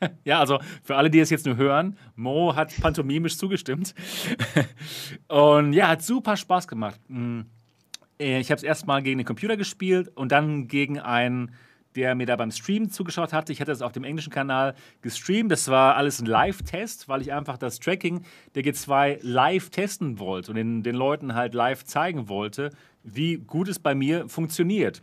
Ja, 0.24 0.40
also 0.40 0.58
für 0.82 0.96
alle, 0.96 1.10
die 1.10 1.20
es 1.20 1.30
jetzt 1.30 1.46
nur 1.46 1.56
hören, 1.56 1.96
Mo 2.16 2.54
hat 2.54 2.72
pantomimisch 2.80 3.36
zugestimmt. 3.38 3.94
Und 5.28 5.72
ja, 5.72 5.88
hat 5.88 6.02
super 6.02 6.36
Spaß 6.36 6.68
gemacht. 6.68 7.00
Mm, 7.08 7.40
äh, 8.20 8.40
Ich 8.40 8.50
habe 8.50 8.58
es 8.58 8.62
erstmal 8.62 9.02
gegen 9.02 9.18
den 9.18 9.26
Computer 9.26 9.56
gespielt 9.56 10.10
und 10.14 10.32
dann 10.32 10.68
gegen 10.68 10.98
einen, 11.00 11.52
der 11.94 12.14
mir 12.14 12.26
da 12.26 12.36
beim 12.36 12.50
Stream 12.50 12.90
zugeschaut 12.90 13.32
hatte. 13.32 13.52
Ich 13.52 13.60
hatte 13.60 13.72
es 13.72 13.82
auf 13.82 13.92
dem 13.92 14.04
englischen 14.04 14.32
Kanal 14.32 14.74
gestreamt. 15.02 15.50
Das 15.50 15.68
war 15.68 15.96
alles 15.96 16.20
ein 16.20 16.26
Live-Test, 16.26 17.08
weil 17.08 17.22
ich 17.22 17.32
einfach 17.32 17.58
das 17.58 17.80
Tracking 17.80 18.24
der 18.54 18.62
G2 18.62 19.18
live 19.22 19.70
testen 19.70 20.18
wollte 20.18 20.52
und 20.52 20.56
den, 20.56 20.82
den 20.82 20.94
Leuten 20.94 21.34
halt 21.34 21.54
live 21.54 21.84
zeigen 21.84 22.28
wollte, 22.28 22.70
wie 23.02 23.38
gut 23.38 23.68
es 23.68 23.78
bei 23.78 23.94
mir 23.94 24.28
funktioniert. 24.28 25.02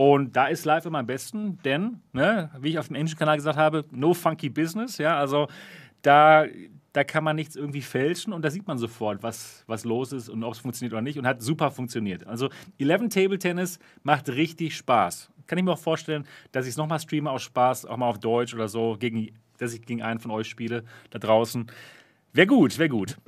Und 0.00 0.34
da 0.34 0.46
ist 0.46 0.64
live 0.64 0.86
immer 0.86 1.00
am 1.00 1.06
besten, 1.06 1.58
denn, 1.62 2.00
ne, 2.14 2.48
wie 2.58 2.70
ich 2.70 2.78
auf 2.78 2.86
dem 2.86 2.96
englischen 2.96 3.18
Kanal 3.18 3.36
gesagt 3.36 3.58
habe, 3.58 3.84
no 3.90 4.14
funky 4.14 4.48
business. 4.48 4.96
Ja, 4.96 5.18
also 5.18 5.46
da, 6.00 6.46
da 6.94 7.04
kann 7.04 7.22
man 7.22 7.36
nichts 7.36 7.54
irgendwie 7.54 7.82
fälschen 7.82 8.32
und 8.32 8.42
da 8.42 8.50
sieht 8.50 8.66
man 8.66 8.78
sofort, 8.78 9.22
was, 9.22 9.62
was 9.66 9.84
los 9.84 10.12
ist 10.12 10.30
und 10.30 10.42
ob 10.42 10.54
es 10.54 10.58
funktioniert 10.58 10.94
oder 10.94 11.02
nicht 11.02 11.18
und 11.18 11.26
hat 11.26 11.42
super 11.42 11.70
funktioniert. 11.70 12.26
Also 12.26 12.48
11 12.78 13.10
Table 13.10 13.38
Tennis 13.38 13.78
macht 14.02 14.30
richtig 14.30 14.74
Spaß. 14.74 15.30
Kann 15.46 15.58
ich 15.58 15.64
mir 15.64 15.72
auch 15.72 15.78
vorstellen, 15.78 16.26
dass 16.50 16.64
ich 16.64 16.70
es 16.70 16.76
nochmal 16.78 16.98
streame 16.98 17.30
aus 17.30 17.42
Spaß, 17.42 17.84
auch 17.84 17.98
mal 17.98 18.08
auf 18.08 18.18
Deutsch 18.20 18.54
oder 18.54 18.68
so, 18.68 18.96
gegen, 18.98 19.34
dass 19.58 19.74
ich 19.74 19.82
gegen 19.82 20.00
einen 20.00 20.18
von 20.18 20.30
euch 20.30 20.48
spiele 20.48 20.82
da 21.10 21.18
draußen. 21.18 21.70
Wäre 22.32 22.46
gut, 22.46 22.78
wäre 22.78 22.88
gut. 22.88 23.18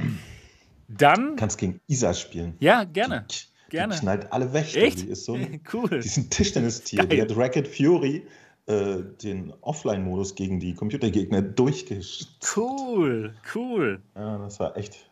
Dann, 0.89 1.33
Du 1.33 1.37
kannst 1.37 1.59
gegen 1.59 1.81
Isa 1.87 2.15
spielen. 2.15 2.57
ja, 2.61 2.85
gerne. 2.85 3.27
Die, 3.31 3.52
Gerne. 3.73 3.95
Die 3.95 4.01
knallt 4.01 4.33
alle 4.33 4.53
weg. 4.53 4.75
Echt? 4.77 5.01
Die 5.03 5.09
ist 5.09 5.25
so 5.25 5.35
ein, 5.35 5.61
Cool. 5.73 5.89
die 5.89 5.97
ist 6.07 6.17
ein 6.19 6.29
Tischtennistier. 6.31 7.05
Die 7.05 7.21
hat 7.23 7.35
Racket 7.37 7.67
Fury 7.67 8.27
äh, 8.67 8.99
den 9.23 9.53
Offline-Modus 9.63 10.35
gegen 10.35 10.61
die 10.61 10.75
Computergegner 10.75 11.41
durchgesch... 11.43 12.27
Cool, 12.55 13.35
cool. 13.55 14.01
Ja, 14.15 14.39
das 14.39 14.61
war 14.61 14.77
echt. 14.77 15.11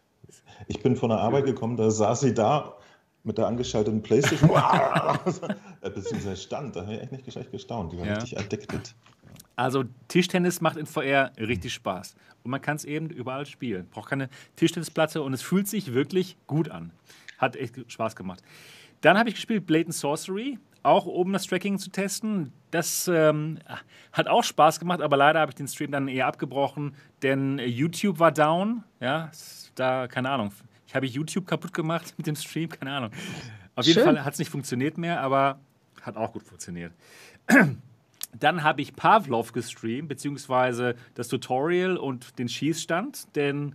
Ich 0.68 0.82
bin 0.82 0.94
von 0.94 1.08
der 1.08 1.18
Arbeit 1.18 1.46
gekommen, 1.46 1.76
da 1.78 1.90
saß 1.90 2.20
sie 2.20 2.34
da 2.34 2.76
mit 3.24 3.38
der 3.38 3.46
angeschalteten 3.46 4.02
Playstation. 4.02 4.50
Beziehungsweise 5.82 6.36
stand, 6.36 6.76
da 6.76 6.82
habe 6.82 6.94
ich 6.94 7.00
echt 7.00 7.12
nicht 7.12 7.24
gescheit 7.24 7.50
gestaunt. 7.50 7.92
Die 7.92 7.98
war 7.98 8.06
Ja. 8.06 8.14
richtig 8.14 8.38
addicted. 8.38 8.94
Also 9.56 9.84
Tischtennis 10.08 10.60
macht 10.60 10.76
in 10.76 10.86
VR 10.86 11.32
richtig 11.38 11.72
Spaß. 11.74 12.14
Und 12.44 12.50
man 12.50 12.60
kann 12.62 12.76
es 12.76 12.84
eben 12.84 13.10
überall 13.10 13.44
spielen. 13.46 13.86
Braucht 13.90 14.10
keine 14.10 14.28
Tischtennisplatte 14.56 15.22
und 15.22 15.32
es 15.34 15.42
fühlt 15.42 15.66
sich 15.68 15.92
wirklich 15.92 16.36
gut 16.46 16.70
an. 16.70 16.90
Hat 17.40 17.56
echt 17.56 17.90
Spaß 17.90 18.16
gemacht. 18.16 18.42
Dann 19.00 19.18
habe 19.18 19.30
ich 19.30 19.34
gespielt 19.34 19.66
Blatant 19.66 19.94
Sorcery, 19.94 20.58
auch 20.82 21.06
um 21.06 21.32
das 21.32 21.46
Tracking 21.46 21.78
zu 21.78 21.90
testen. 21.90 22.52
Das 22.70 23.08
ähm, 23.08 23.58
hat 24.12 24.28
auch 24.28 24.44
Spaß 24.44 24.78
gemacht, 24.78 25.00
aber 25.00 25.16
leider 25.16 25.40
habe 25.40 25.50
ich 25.50 25.56
den 25.56 25.68
Stream 25.68 25.90
dann 25.90 26.08
eher 26.08 26.26
abgebrochen, 26.26 26.94
denn 27.22 27.58
YouTube 27.58 28.18
war 28.18 28.32
down. 28.32 28.84
Ja, 29.00 29.30
da, 29.74 30.06
keine 30.06 30.30
Ahnung. 30.30 30.52
Ich 30.86 30.94
habe 30.94 31.06
YouTube 31.06 31.46
kaputt 31.46 31.72
gemacht 31.72 32.14
mit 32.18 32.26
dem 32.26 32.36
Stream, 32.36 32.68
keine 32.68 32.92
Ahnung. 32.92 33.10
Auf 33.74 33.86
jeden 33.86 33.96
Schön. 33.96 34.04
Fall 34.04 34.24
hat 34.24 34.34
es 34.34 34.38
nicht 34.38 34.50
funktioniert 34.50 34.98
mehr, 34.98 35.20
aber 35.20 35.60
hat 36.02 36.16
auch 36.16 36.32
gut 36.32 36.42
funktioniert. 36.42 36.92
Dann 38.38 38.62
habe 38.62 38.80
ich 38.80 38.94
Pavlov 38.94 39.52
gestreamt, 39.52 40.08
beziehungsweise 40.08 40.94
das 41.14 41.28
Tutorial 41.28 41.96
und 41.96 42.38
den 42.38 42.48
Schießstand, 42.48 43.34
denn 43.34 43.74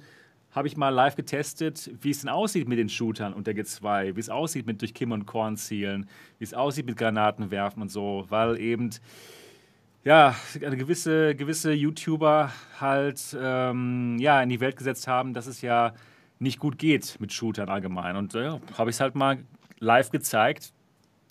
habe 0.56 0.70
ich 0.70 0.78
mal 0.78 0.90
live 0.90 1.18
getestet, 1.18 1.92
wie 2.02 2.12
es 2.12 2.22
denn 2.22 2.30
aussieht 2.30 2.70
mit 2.70 2.80
den 2.80 2.88
Shootern 2.88 3.34
und 3.34 3.46
der 3.46 3.56
G2, 3.56 4.16
wie 4.16 4.20
es 4.20 4.30
aussieht 4.30 4.66
mit 4.66 4.82
durch 4.82 4.94
Kim 4.94 5.12
und 5.12 5.26
Korn 5.26 5.58
zielen, 5.58 6.08
wie 6.40 6.46
es 6.46 6.54
aussieht 6.54 6.86
mit 6.86 6.96
Granaten 6.96 7.52
werfen 7.52 7.82
und 7.82 7.90
so, 7.90 8.26
weil 8.30 8.58
eben 8.58 8.90
ja, 10.06 10.36
gewisse, 10.54 11.36
gewisse 11.36 11.74
YouTuber 11.74 12.54
halt 12.80 13.36
ähm, 13.38 14.18
ja, 14.18 14.42
in 14.42 14.50
die 14.50 14.62
Welt 14.62 14.78
gesetzt 14.78 15.08
haben, 15.08 15.34
dass 15.34 15.46
es 15.46 15.62
ja 15.62 15.94
nicht 16.40 16.60
gut 16.60 16.78
geht 16.78 17.18
mit 17.20 17.34
Shootern 17.34 17.68
allgemein. 17.68 18.16
Und 18.16 18.34
ja, 18.34 18.62
habe 18.78 18.90
ich 18.90 18.96
es 18.96 19.00
halt 19.02 19.16
mal 19.16 19.40
live 19.80 20.12
gezeigt, 20.12 20.72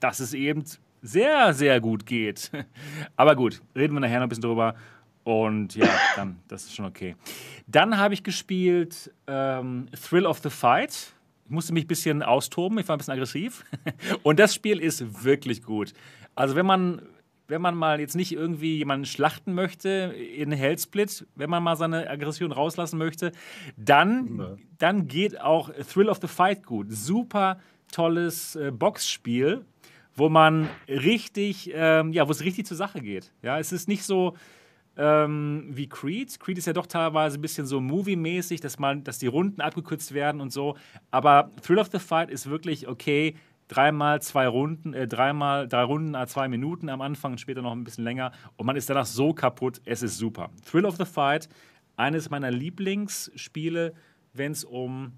dass 0.01 0.21
es 0.21 0.35
eben 0.35 0.65
sehr, 1.01 1.55
sehr 1.55 1.81
gut 1.81 2.05
geht. 2.05 2.51
Aber 3.17 3.37
gut, 3.37 3.63
reden 3.75 3.95
wir 3.95 4.01
nachher 4.01 4.19
noch 4.19 4.27
ein 4.27 4.29
bisschen 4.29 4.43
drüber. 4.43 4.75
Und 5.25 5.75
ja, 5.75 5.89
dann, 6.17 6.37
das 6.49 6.65
ist 6.65 6.75
schon 6.77 6.85
okay. 6.85 7.17
Dann 7.67 7.97
habe 7.99 8.15
ich 8.15 8.23
gespielt 8.23 9.11
ähm, 9.27 9.87
Thrill 10.09 10.27
of 10.27 10.39
the 10.41 10.51
Fight. 10.51 11.15
Ich 11.47 11.51
musste 11.51 11.73
mich 11.73 11.85
ein 11.85 11.89
bisschen 11.89 12.23
austoben, 12.23 12.79
ich 12.79 12.87
war 12.89 12.97
ein 12.97 12.99
bisschen 12.99 13.15
aggressiv. 13.15 13.65
Und 14.23 14.39
das 14.39 14.55
Spiel 14.55 14.79
ist 14.81 15.25
wirklich 15.25 15.63
gut. 15.63 15.93
Also 16.35 16.57
wenn 16.57 16.67
man, 16.67 17.03
wenn 17.49 17.61
man 17.63 17.75
mal 17.75 18.01
jetzt 18.01 18.17
nicht 18.17 18.33
irgendwie 18.33 18.77
jemanden 18.79 19.07
schlachten 19.07 19.55
möchte 19.55 19.89
in 20.37 20.53
Hellsplit, 20.53 21.27
wenn 21.37 21.49
man 21.51 21.63
mal 21.63 21.77
seine 21.77 22.09
Aggression 22.09 22.53
rauslassen 22.53 22.99
möchte, 22.99 23.33
dann, 23.77 24.39
Ja. 24.39 24.57
dann 24.79 25.07
geht 25.09 25.41
auch 25.41 25.71
Thrill 25.93 26.09
of 26.09 26.19
the 26.21 26.29
Fight 26.29 26.65
gut. 26.65 26.87
Super 26.91 27.59
tolles 27.93 28.57
äh, 28.57 28.71
Boxspiel, 28.73 29.65
wo 30.17 30.29
man 30.29 30.69
richtig, 30.89 31.71
ähm, 31.75 32.13
ja, 32.13 32.27
wo 32.27 32.33
es 32.33 32.43
richtig 32.43 32.67
zur 32.67 32.77
Sache 32.77 33.01
geht. 33.01 33.33
Ja, 33.43 33.59
es 33.59 33.73
ist 33.73 33.89
nicht 33.89 34.05
so 34.05 34.35
ähm, 34.97 35.69
wie 35.71 35.89
Creed. 35.89 36.39
Creed 36.39 36.59
ist 36.59 36.67
ja 36.67 36.73
doch 36.73 36.87
teilweise 36.87 37.39
ein 37.39 37.43
bisschen 37.43 37.67
so 37.67 37.81
movie-mäßig, 37.81 38.61
dass, 38.61 38.79
man, 38.79 39.05
dass 39.05 39.19
die 39.19 39.27
Runden 39.27 39.61
abgekürzt 39.61 40.15
werden 40.15 40.41
und 40.41 40.53
so. 40.53 40.77
Aber 41.11 41.51
Thrill 41.63 41.79
of 41.79 41.89
the 41.93 41.99
Fight 41.99 42.31
ist 42.31 42.49
wirklich 42.49 42.89
okay. 42.89 43.35
Dreimal 43.67 44.21
zwei 44.21 44.47
Runden, 44.47 44.93
äh, 44.93 45.09
dreimal 45.09 45.67
drei 45.69 45.85
Runden, 45.85 46.15
zwei 46.27 46.49
Minuten 46.49 46.91
am 46.91 47.01
Anfang 47.01 47.33
und 47.33 47.39
später 47.39 47.63
noch 47.63 47.73
ein 47.73 47.83
bisschen 47.83 48.05
länger. 48.05 48.33
Und 48.57 48.67
man 48.67 48.77
ist 48.77 48.91
danach 48.91 49.07
so 49.07 49.33
kaputt. 49.33 49.81
Es 49.85 50.03
ist 50.03 50.19
super. 50.19 50.51
Thrill 50.71 50.85
of 50.85 50.97
the 50.97 51.07
Fight, 51.07 51.49
eines 51.97 52.29
meiner 52.29 52.51
Lieblingsspiele, 52.51 53.95
wenn 54.35 54.53
es 54.53 54.65
um, 54.65 55.13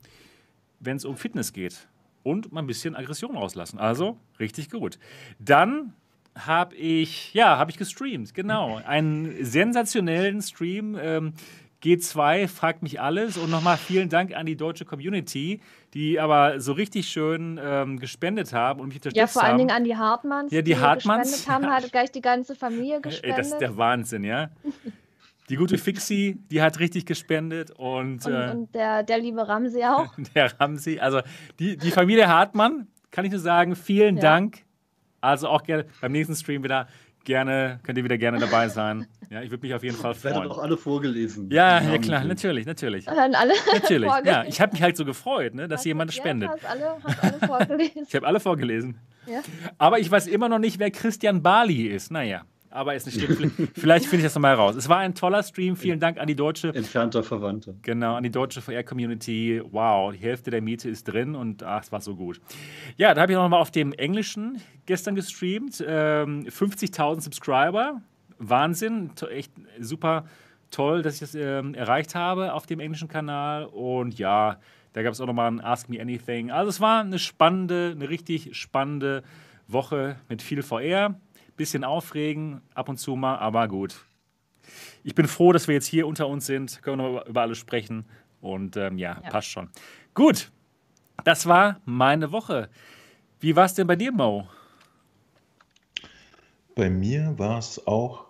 wenn's 0.78 1.04
um 1.04 1.16
Fitness 1.16 1.52
geht. 1.52 1.88
Und 2.22 2.52
mal 2.52 2.60
ein 2.60 2.66
bisschen 2.66 2.94
Aggression 2.94 3.36
rauslassen. 3.36 3.78
Also 3.78 4.18
richtig 4.38 4.70
gut. 4.70 4.98
Dann 5.38 5.94
habe 6.36 6.74
ich, 6.76 7.32
ja, 7.34 7.56
habe 7.58 7.70
ich 7.70 7.76
gestreamt, 7.78 8.34
genau. 8.34 8.80
Einen 8.86 9.44
sensationellen 9.44 10.42
Stream. 10.42 10.96
Ähm, 11.00 11.32
G2 11.84 12.48
fragt 12.48 12.82
mich 12.82 13.00
alles 13.00 13.36
und 13.36 13.50
nochmal 13.50 13.76
vielen 13.76 14.08
Dank 14.08 14.34
an 14.34 14.46
die 14.46 14.56
deutsche 14.56 14.84
Community, 14.84 15.60
die 15.94 16.18
aber 16.18 16.58
so 16.58 16.72
richtig 16.72 17.08
schön 17.08 17.60
ähm, 17.62 17.98
gespendet 18.00 18.52
haben 18.52 18.80
und 18.80 18.88
mich 18.88 18.96
unterstützt 18.96 19.16
Ja, 19.16 19.26
vor 19.26 19.42
haben. 19.42 19.48
allen 19.50 19.58
Dingen 19.58 19.70
an 19.70 19.84
die 19.84 19.96
Hartmanns. 19.96 20.52
Ja, 20.52 20.62
die 20.62 20.76
Hartmanns, 20.76 21.30
gespendet 21.32 21.48
haben, 21.54 21.64
ja. 21.64 21.82
hat 21.84 21.92
gleich 21.92 22.10
die 22.10 22.22
ganze 22.22 22.54
Familie 22.54 22.96
Ey, 22.96 23.02
gespendet. 23.02 23.38
das 23.38 23.46
ist 23.48 23.58
der 23.60 23.76
Wahnsinn, 23.76 24.24
ja. 24.24 24.50
Die 25.48 25.54
gute 25.54 25.78
Fixie, 25.78 26.40
die 26.50 26.60
hat 26.60 26.80
richtig 26.80 27.06
gespendet 27.06 27.70
und, 27.70 28.26
und 28.26 28.32
äh, 28.32 28.50
und 28.50 28.74
der, 28.74 29.04
der 29.04 29.18
liebe 29.20 29.46
Ramsey 29.46 29.84
auch. 29.84 30.12
der 30.34 30.58
Ramsi, 30.60 30.98
also 30.98 31.20
die, 31.60 31.76
die 31.76 31.92
Familie 31.92 32.26
Hartmann, 32.26 32.88
kann 33.12 33.24
ich 33.24 33.30
nur 33.30 33.38
sagen, 33.38 33.76
vielen 33.76 34.16
Ja. 34.16 34.22
Dank. 34.22 34.64
Also 35.26 35.48
auch 35.48 35.62
gerne 35.62 35.84
beim 36.00 36.12
nächsten 36.12 36.34
Stream 36.34 36.62
wieder 36.64 36.88
gerne, 37.24 37.80
könnt 37.82 37.98
ihr 37.98 38.04
wieder 38.04 38.18
gerne 38.18 38.38
dabei 38.38 38.68
sein. 38.68 39.06
Ja, 39.30 39.42
ich 39.42 39.50
würde 39.50 39.66
mich 39.66 39.74
auf 39.74 39.82
jeden 39.82 39.96
Fall 39.96 40.14
Werden 40.22 40.36
freuen. 40.36 40.50
auch 40.50 40.58
alle 40.58 40.76
vorgelesen. 40.76 41.50
Ja, 41.50 41.80
ja 41.80 41.98
klar, 41.98 42.20
sind- 42.20 42.28
natürlich, 42.28 42.66
natürlich. 42.66 43.04
Dann 43.06 43.34
alle 43.34 43.52
Natürlich. 43.74 44.08
Ja, 44.24 44.44
ich 44.44 44.60
habe 44.60 44.72
mich 44.72 44.82
halt 44.82 44.96
so 44.96 45.04
gefreut, 45.04 45.52
ne, 45.54 45.66
dass 45.66 45.80
Hast 45.80 45.86
jemand 45.86 46.12
du- 46.12 46.16
ja, 46.16 46.22
spendet. 46.22 46.48
Hast 46.50 46.64
alle, 46.64 46.96
hast 47.02 47.24
alle 47.24 47.38
vorgelesen. 47.46 48.02
Ich 48.08 48.14
habe 48.14 48.26
alle 48.26 48.38
vorgelesen. 48.40 48.98
ja. 49.26 49.40
Aber 49.76 49.98
ich 49.98 50.08
weiß 50.08 50.28
immer 50.28 50.48
noch 50.48 50.60
nicht, 50.60 50.78
wer 50.78 50.90
Christian 50.92 51.42
Bali 51.42 51.88
ist. 51.88 52.12
Naja, 52.12 52.42
aber 52.70 52.94
ist 52.94 53.06
nicht 53.06 53.20
schlimm. 53.20 53.50
Vielleicht- 53.74 54.06
finde 54.06 54.18
ich 54.18 54.22
das 54.24 54.34
nochmal 54.34 54.54
raus. 54.54 54.74
Es 54.76 54.88
war 54.88 54.98
ein 54.98 55.14
toller 55.14 55.42
Stream. 55.42 55.76
Vielen 55.76 56.00
Dank 56.00 56.18
an 56.18 56.26
die 56.26 56.34
deutsche 56.36 56.68
Entfernter 56.74 57.22
Verwandter. 57.22 57.74
Genau, 57.82 58.14
an 58.16 58.22
die 58.22 58.30
deutsche 58.30 58.60
VR-Community. 58.60 59.62
Wow, 59.70 60.12
die 60.12 60.18
Hälfte 60.18 60.50
der 60.50 60.60
Miete 60.62 60.88
ist 60.88 61.04
drin 61.04 61.34
und 61.34 61.62
ach, 61.62 61.82
es 61.82 61.92
war 61.92 62.00
so 62.00 62.14
gut. 62.16 62.40
Ja, 62.96 63.14
da 63.14 63.22
habe 63.22 63.32
ich 63.32 63.36
noch 63.38 63.48
mal 63.48 63.58
auf 63.60 63.70
dem 63.70 63.92
Englischen 63.92 64.60
gestern 64.86 65.14
gestreamt. 65.14 65.84
Ähm, 65.86 66.46
50.000 66.48 67.20
Subscriber. 67.20 68.00
Wahnsinn. 68.38 69.10
Echt 69.30 69.52
super 69.80 70.24
toll, 70.70 71.02
dass 71.02 71.14
ich 71.14 71.20
das 71.20 71.34
ähm, 71.34 71.74
erreicht 71.74 72.14
habe 72.14 72.52
auf 72.52 72.66
dem 72.66 72.80
englischen 72.80 73.08
Kanal. 73.08 73.64
Und 73.66 74.18
ja, 74.18 74.58
da 74.92 75.02
gab 75.02 75.12
es 75.12 75.20
auch 75.20 75.26
noch 75.26 75.32
mal 75.34 75.48
ein 75.48 75.60
Ask 75.60 75.88
Me 75.88 76.00
Anything. 76.00 76.50
Also 76.50 76.70
es 76.70 76.80
war 76.80 77.00
eine 77.00 77.18
spannende, 77.18 77.92
eine 77.94 78.08
richtig 78.08 78.56
spannende 78.56 79.22
Woche 79.68 80.16
mit 80.28 80.42
viel 80.42 80.62
VR. 80.62 81.18
Bisschen 81.56 81.84
aufregen, 81.84 82.60
ab 82.74 82.88
und 82.88 82.98
zu 82.98 83.16
mal, 83.16 83.36
aber 83.38 83.68
gut 83.68 83.96
ich 85.04 85.14
bin 85.14 85.28
froh, 85.28 85.52
dass 85.52 85.68
wir 85.68 85.74
jetzt 85.74 85.86
hier 85.86 86.06
unter 86.06 86.28
uns 86.28 86.46
sind. 86.46 86.82
Können 86.82 86.98
wir 86.98 87.10
noch 87.10 87.26
über 87.26 87.42
alles 87.42 87.58
sprechen. 87.58 88.06
Und 88.40 88.76
ähm, 88.76 88.98
ja, 88.98 89.20
Ja. 89.22 89.30
passt 89.30 89.48
schon. 89.48 89.70
Gut, 90.14 90.50
das 91.24 91.46
war 91.46 91.80
meine 91.84 92.32
Woche. 92.32 92.68
Wie 93.40 93.56
war 93.56 93.66
es 93.66 93.74
denn 93.74 93.86
bei 93.86 93.96
dir, 93.96 94.12
Mo? 94.12 94.48
Bei 96.74 96.90
mir 96.90 97.34
war 97.38 97.58
es 97.58 97.86
auch 97.86 98.26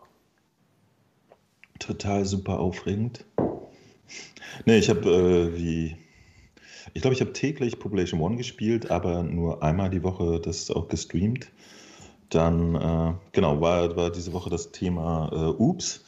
total 1.79 2.25
super 2.25 2.61
aufregend. 2.61 3.25
Nee, 4.65 4.79
ich 4.79 4.89
habe 4.89 5.11
äh, 5.11 5.59
wie. 5.59 5.97
Ich 6.95 7.03
glaube, 7.03 7.15
ich 7.15 7.21
habe 7.21 7.33
täglich 7.33 7.79
Population 7.79 8.21
One 8.21 8.37
gespielt, 8.37 8.91
aber 8.91 9.23
nur 9.23 9.63
einmal 9.63 9.91
die 9.91 10.03
Woche 10.03 10.41
das 10.41 10.71
auch 10.71 10.89
gestreamt. 10.89 11.51
Dann, 12.31 12.75
äh, 12.75 13.15
genau, 13.33 13.61
war, 13.61 13.97
war 13.97 14.11
diese 14.11 14.33
Woche 14.33 14.51
das 14.51 14.73
Thema 14.73 15.31
äh, 15.33 15.63
Oops. 15.63 16.05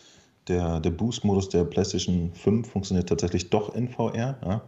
der, 0.49 0.81
der 0.81 0.91
Boost-Modus 0.91 1.49
der 1.49 1.65
PlayStation 1.65 2.33
5 2.35 2.69
funktioniert 2.69 3.09
tatsächlich 3.09 3.51
doch 3.51 3.75
in 3.75 3.89
VR. 3.89 4.39
Ja. 4.45 4.63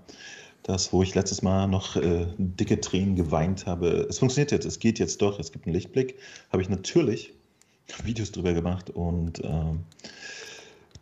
Das, 0.62 0.92
wo 0.92 1.02
ich 1.02 1.14
letztes 1.14 1.42
Mal 1.42 1.66
noch 1.66 1.96
äh, 1.96 2.26
dicke 2.36 2.80
Tränen 2.80 3.16
geweint 3.16 3.66
habe. 3.66 4.06
Es 4.08 4.18
funktioniert 4.18 4.52
jetzt, 4.52 4.66
es 4.66 4.78
geht 4.78 4.98
jetzt 4.98 5.22
doch, 5.22 5.38
es 5.38 5.52
gibt 5.52 5.66
einen 5.66 5.74
Lichtblick. 5.74 6.18
Habe 6.52 6.62
ich 6.62 6.68
natürlich 6.68 7.32
Videos 8.04 8.30
drüber 8.30 8.52
gemacht 8.52 8.90
und 8.90 9.42
äh, 9.42 9.50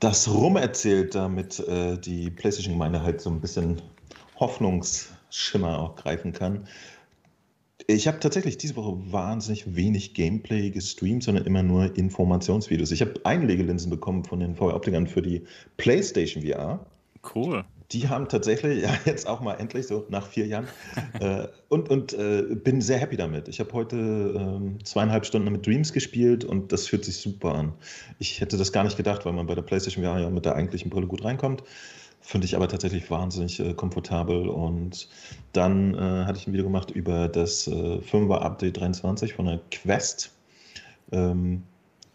das 0.00 0.28
rumerzählt, 0.28 1.14
damit 1.14 1.58
äh, 1.60 1.98
die 1.98 2.30
PlayStation-Gemeinde 2.30 3.02
halt 3.02 3.20
so 3.20 3.30
ein 3.30 3.40
bisschen 3.40 3.82
Hoffnungsschimmer 4.38 5.78
auch 5.78 5.96
greifen 5.96 6.32
kann. 6.32 6.68
Ich 7.86 8.08
habe 8.08 8.18
tatsächlich 8.18 8.58
diese 8.58 8.76
Woche 8.76 8.98
wahnsinnig 9.12 9.76
wenig 9.76 10.14
Gameplay 10.14 10.70
gestreamt, 10.70 11.22
sondern 11.22 11.46
immer 11.46 11.62
nur 11.62 11.96
Informationsvideos. 11.96 12.90
Ich 12.90 13.00
habe 13.00 13.14
Einlegelinsen 13.24 13.88
bekommen 13.88 14.24
von 14.24 14.40
den 14.40 14.56
VR-Optikern 14.56 15.06
für 15.06 15.22
die 15.22 15.42
PlayStation 15.76 16.42
VR. 16.42 16.84
Cool. 17.34 17.64
Die 17.92 18.08
haben 18.08 18.28
tatsächlich, 18.28 18.82
ja, 18.82 18.90
jetzt 19.04 19.26
auch 19.26 19.40
mal 19.40 19.54
endlich 19.54 19.86
so 19.86 20.04
nach 20.10 20.26
vier 20.26 20.46
Jahren. 20.46 20.66
äh, 21.20 21.46
und 21.68 21.88
und 21.88 22.12
äh, 22.14 22.42
bin 22.56 22.80
sehr 22.80 22.98
happy 22.98 23.16
damit. 23.16 23.48
Ich 23.48 23.60
habe 23.60 23.72
heute 23.72 23.96
äh, 23.96 24.84
zweieinhalb 24.84 25.24
Stunden 25.24 25.50
mit 25.50 25.66
Dreams 25.66 25.92
gespielt 25.92 26.44
und 26.44 26.72
das 26.72 26.88
fühlt 26.88 27.04
sich 27.04 27.16
super 27.16 27.54
an. 27.54 27.72
Ich 28.18 28.40
hätte 28.40 28.56
das 28.56 28.72
gar 28.72 28.84
nicht 28.84 28.96
gedacht, 28.96 29.24
weil 29.24 29.32
man 29.32 29.46
bei 29.46 29.54
der 29.54 29.62
PlayStation 29.62 30.04
VR 30.04 30.18
ja 30.18 30.30
mit 30.30 30.44
der 30.44 30.56
eigentlichen 30.56 30.90
Brille 30.90 31.06
gut 31.06 31.24
reinkommt. 31.24 31.62
Finde 32.28 32.44
ich 32.44 32.54
aber 32.54 32.68
tatsächlich 32.68 33.10
wahnsinnig 33.10 33.58
äh, 33.58 33.72
komfortabel. 33.72 34.50
Und 34.50 35.08
dann 35.54 35.94
äh, 35.94 36.26
hatte 36.26 36.38
ich 36.38 36.46
ein 36.46 36.52
Video 36.52 36.66
gemacht 36.66 36.90
über 36.90 37.26
das 37.26 37.66
äh, 37.66 37.70
5er 37.70 38.40
Update 38.40 38.76
23 38.76 39.32
von 39.32 39.46
der 39.46 39.60
Quest. 39.70 40.30
Ähm, 41.10 41.62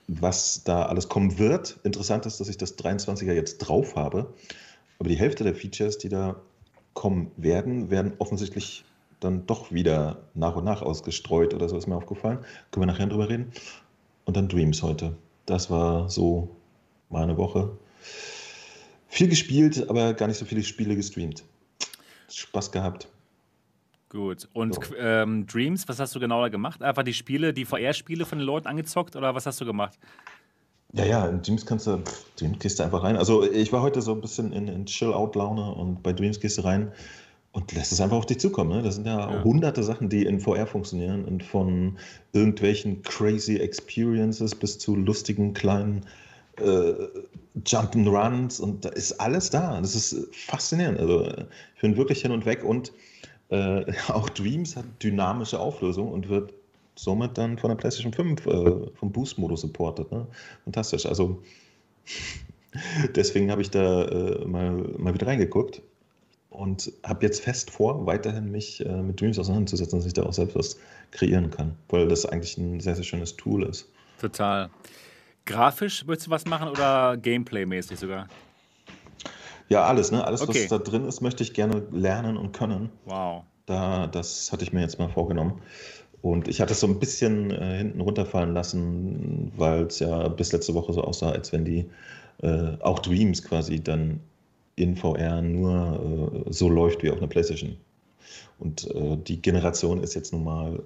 was 0.08 0.64
da 0.66 0.86
alles 0.86 1.10
kommen 1.10 1.40
wird. 1.40 1.80
Interessant 1.82 2.28
ist, 2.28 2.40
dass 2.40 2.48
ich 2.48 2.60
das 2.60 2.78
23er 2.78 3.34
jetzt 3.34 3.58
drauf 3.58 3.96
habe. 3.96 4.32
Aber 5.00 5.10
die 5.10 5.16
Hälfte 5.16 5.44
der 5.46 5.56
Features, 5.56 5.98
die 5.98 6.10
da 6.10 6.36
kommen 6.94 7.32
werden, 7.38 7.90
werden 7.90 8.14
offensichtlich 8.20 8.86
dann 9.20 9.48
doch 9.48 9.72
wieder 9.72 10.20
nach 10.36 10.56
und 10.56 10.66
nach 10.66 10.84
ausgestreut 10.84 11.56
oder 11.56 11.68
so 11.68 11.76
ist 11.76 11.88
mir 11.88 11.96
aufgefallen. 11.96 12.38
Können 12.70 12.84
wir 12.84 12.94
nachher 12.94 13.08
drüber 13.08 13.30
reden. 13.30 13.52
Und 14.26 14.38
dann 14.38 14.48
Dreams 14.48 14.84
heute. 14.84 15.18
Das 15.48 15.72
war 15.72 16.08
so 16.08 16.50
meine 17.10 17.36
Woche. 17.36 17.72
Viel 19.14 19.28
gespielt, 19.28 19.88
aber 19.92 20.16
gar 20.16 20.28
nicht 20.28 20.40
so 20.40 20.46
viele 20.46 20.64
Spiele 20.64 20.96
gestreamt. 20.96 21.44
Spaß 22.32 22.72
gehabt. 22.72 23.08
Gut. 24.10 24.50
Und 24.54 24.74
so. 24.74 24.82
ähm, 24.98 25.46
Dreams, 25.46 25.88
was 25.88 26.00
hast 26.00 26.16
du 26.16 26.20
genau 26.20 26.42
da 26.42 26.50
gemacht? 26.50 26.82
Einfach 26.82 27.04
die 27.04 27.14
Spiele, 27.14 27.54
die 27.54 27.64
VR-Spiele 27.64 28.26
von 28.26 28.40
den 28.40 28.48
Leuten 28.48 28.66
angezockt 28.66 29.16
oder 29.16 29.36
was 29.36 29.46
hast 29.46 29.62
du 29.62 29.66
gemacht? 29.66 30.00
Ja, 30.94 31.06
ja, 31.06 31.28
in 31.28 31.44
Dreams 31.44 31.64
kannst 31.64 31.86
du, 31.86 32.02
Dreams 32.40 32.58
gehst 32.58 32.80
du 32.80 32.84
einfach 32.84 33.04
rein. 33.04 33.16
Also 33.16 33.44
ich 33.44 33.72
war 33.72 33.84
heute 33.84 34.02
so 34.02 34.14
ein 34.14 34.22
bisschen 34.22 34.52
in, 34.52 34.68
in 34.68 34.88
Chill-Out-Laune 34.88 35.76
und 35.76 36.02
bei 36.02 36.12
Dreams 36.12 36.40
gehst 36.40 36.58
du 36.58 36.64
rein 36.64 36.92
und 37.52 37.72
lässt 37.72 37.92
es 37.92 38.02
einfach 38.02 38.18
auf 38.18 38.26
dich 38.26 38.40
zukommen. 38.40 38.72
Ne? 38.76 38.82
Das 38.82 38.96
sind 38.96 39.06
ja, 39.06 39.32
ja, 39.32 39.44
hunderte 39.44 39.84
Sachen, 39.84 40.10
die 40.10 40.26
in 40.26 40.40
VR 40.40 40.66
funktionieren 40.66 41.24
und 41.26 41.44
von 41.44 42.00
irgendwelchen 42.32 43.04
crazy 43.04 43.58
Experiences 43.58 44.56
bis 44.56 44.80
zu 44.80 44.96
lustigen 44.96 45.54
kleinen 45.54 46.04
äh, 46.58 46.94
Jump'n'Runs 47.66 48.62
und 48.62 48.86
da 48.86 48.90
ist 48.90 49.14
alles 49.20 49.50
da. 49.50 49.80
Das 49.80 49.96
ist 49.96 50.36
faszinierend. 50.36 51.00
Also 51.00 51.28
ich 51.76 51.82
bin 51.82 51.98
wirklich 51.98 52.22
hin 52.22 52.32
und 52.32 52.46
weg 52.46 52.64
und 52.64 52.92
äh, 53.50 53.86
auch 54.10 54.30
Dreams 54.30 54.76
hat 54.76 54.86
dynamische 55.02 55.60
Auflösung 55.60 56.12
und 56.12 56.30
wird 56.30 56.54
somit 56.96 57.38
dann 57.38 57.58
von 57.58 57.70
der 57.70 57.76
PlayStation 57.76 58.14
5 58.14 58.46
äh, 58.46 58.72
vom 58.96 59.12
Boost-Modus 59.12 59.62
supportet. 59.62 60.12
Ne? 60.12 60.28
Fantastisch. 60.64 61.06
Also 61.06 61.42
deswegen 63.16 63.52
habe 63.52 63.62
ich 63.62 63.72
da 63.72 64.06
äh, 64.06 64.46
mal, 64.46 64.72
mal 64.98 65.14
wieder 65.14 65.28
reingeguckt 65.28 65.82
und 66.50 66.92
habe 67.04 67.26
jetzt 67.26 67.42
fest 67.42 67.72
vor, 67.72 68.06
weiterhin 68.06 68.52
mich 68.52 68.86
äh, 68.86 69.02
mit 69.02 69.20
Dreams 69.20 69.40
auseinanderzusetzen, 69.40 70.00
dass 70.00 70.06
ich 70.06 70.14
da 70.14 70.24
auch 70.24 70.34
selbst 70.34 70.56
was 70.56 70.78
kreieren 71.12 71.50
kann, 71.50 71.76
weil 71.90 72.08
das 72.08 72.26
eigentlich 72.26 72.58
ein 72.58 72.80
sehr, 72.80 72.96
sehr 72.96 73.04
schönes 73.04 73.36
Tool 73.36 73.64
ist. 73.64 73.90
Total. 74.20 74.70
Grafisch 75.46 76.08
würdest 76.08 76.28
du 76.28 76.32
was 76.32 76.46
machen 76.46 76.70
oder 76.70 77.18
Gameplay-mäßig 77.18 78.00
sogar? 78.00 78.28
Ja, 79.70 79.86
alles, 79.86 80.12
ne? 80.12 80.24
Alles, 80.24 80.42
okay. 80.42 80.64
was 80.64 80.68
da 80.70 80.78
drin 80.78 81.06
ist, 81.06 81.22
möchte 81.22 81.44
ich 81.44 81.54
gerne 81.54 81.84
lernen 81.92 82.38
und 82.38 82.54
können. 82.54 82.90
Wow. 83.06 83.44
Da, 83.66 84.08
das 84.08 84.52
hatte 84.52 84.64
ich 84.64 84.74
mir 84.74 84.82
jetzt 84.82 85.00
mal 85.00 85.10
vorgenommen. 85.10 85.62
Und 86.22 86.48
ich 86.48 86.62
hatte 86.62 86.74
es 86.74 86.80
so 86.80 86.88
ein 86.88 87.00
bisschen 87.00 87.52
äh, 87.52 87.78
hinten 87.78 88.00
runterfallen 88.00 88.54
lassen, 88.54 89.52
weil 89.58 89.84
es 89.84 90.00
ja 90.00 90.30
bis 90.30 90.54
letzte 90.54 90.74
Woche 90.74 90.94
so 90.94 91.02
aussah, 91.02 91.32
als 91.32 91.52
wenn 91.52 91.66
die 91.66 91.90
äh, 92.42 92.78
auch 92.80 93.00
Dreams 93.00 93.44
quasi 93.44 93.84
dann 93.84 94.22
in 94.76 94.96
VR 94.96 95.42
nur 95.42 96.46
äh, 96.48 96.54
so 96.54 96.70
läuft 96.70 97.04
wie 97.04 97.12
auf 97.12 97.18
einer 97.18 97.28
PlayStation 97.28 97.78
und 98.60 98.90
äh, 98.92 99.18
die 99.18 99.42
Generation 99.42 100.02
ist 100.02 100.14
jetzt 100.14 100.32
nun 100.34 100.44
mal, 100.44 100.80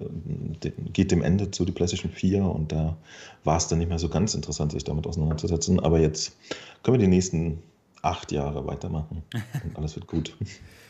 äh, 0.62 0.70
geht 0.92 1.10
dem 1.10 1.22
Ende 1.22 1.50
zu, 1.50 1.64
die 1.64 1.72
PlayStation 1.72 2.10
4 2.10 2.44
und 2.44 2.72
da 2.72 2.96
war 3.44 3.56
es 3.56 3.68
dann 3.68 3.78
nicht 3.78 3.88
mehr 3.88 3.98
so 3.98 4.08
ganz 4.08 4.34
interessant, 4.34 4.72
sich 4.72 4.84
damit 4.84 5.06
auseinanderzusetzen. 5.06 5.80
Aber 5.80 6.00
jetzt 6.00 6.36
können 6.82 6.98
wir 6.98 7.04
die 7.04 7.10
nächsten 7.10 7.62
acht 8.02 8.32
Jahre 8.32 8.66
weitermachen 8.66 9.22
und 9.64 9.76
alles 9.76 9.94
wird 9.96 10.06
gut. 10.06 10.36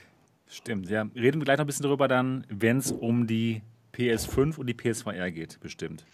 Stimmt, 0.48 0.88
ja. 0.88 1.02
Reden 1.14 1.40
wir 1.40 1.44
gleich 1.44 1.58
noch 1.58 1.64
ein 1.64 1.66
bisschen 1.66 1.82
darüber 1.82 2.08
dann, 2.08 2.46
wenn 2.48 2.78
es 2.78 2.90
um 2.90 3.26
die 3.26 3.61
PS5 3.94 4.56
und 4.56 4.66
die 4.66 4.74
PSVR 4.74 5.30
geht, 5.30 5.61
bestimmt. 5.61 6.04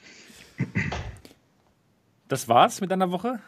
Das 2.27 2.49
war's 2.49 2.81
mit 2.81 2.90
deiner 2.90 3.11
Woche? 3.11 3.38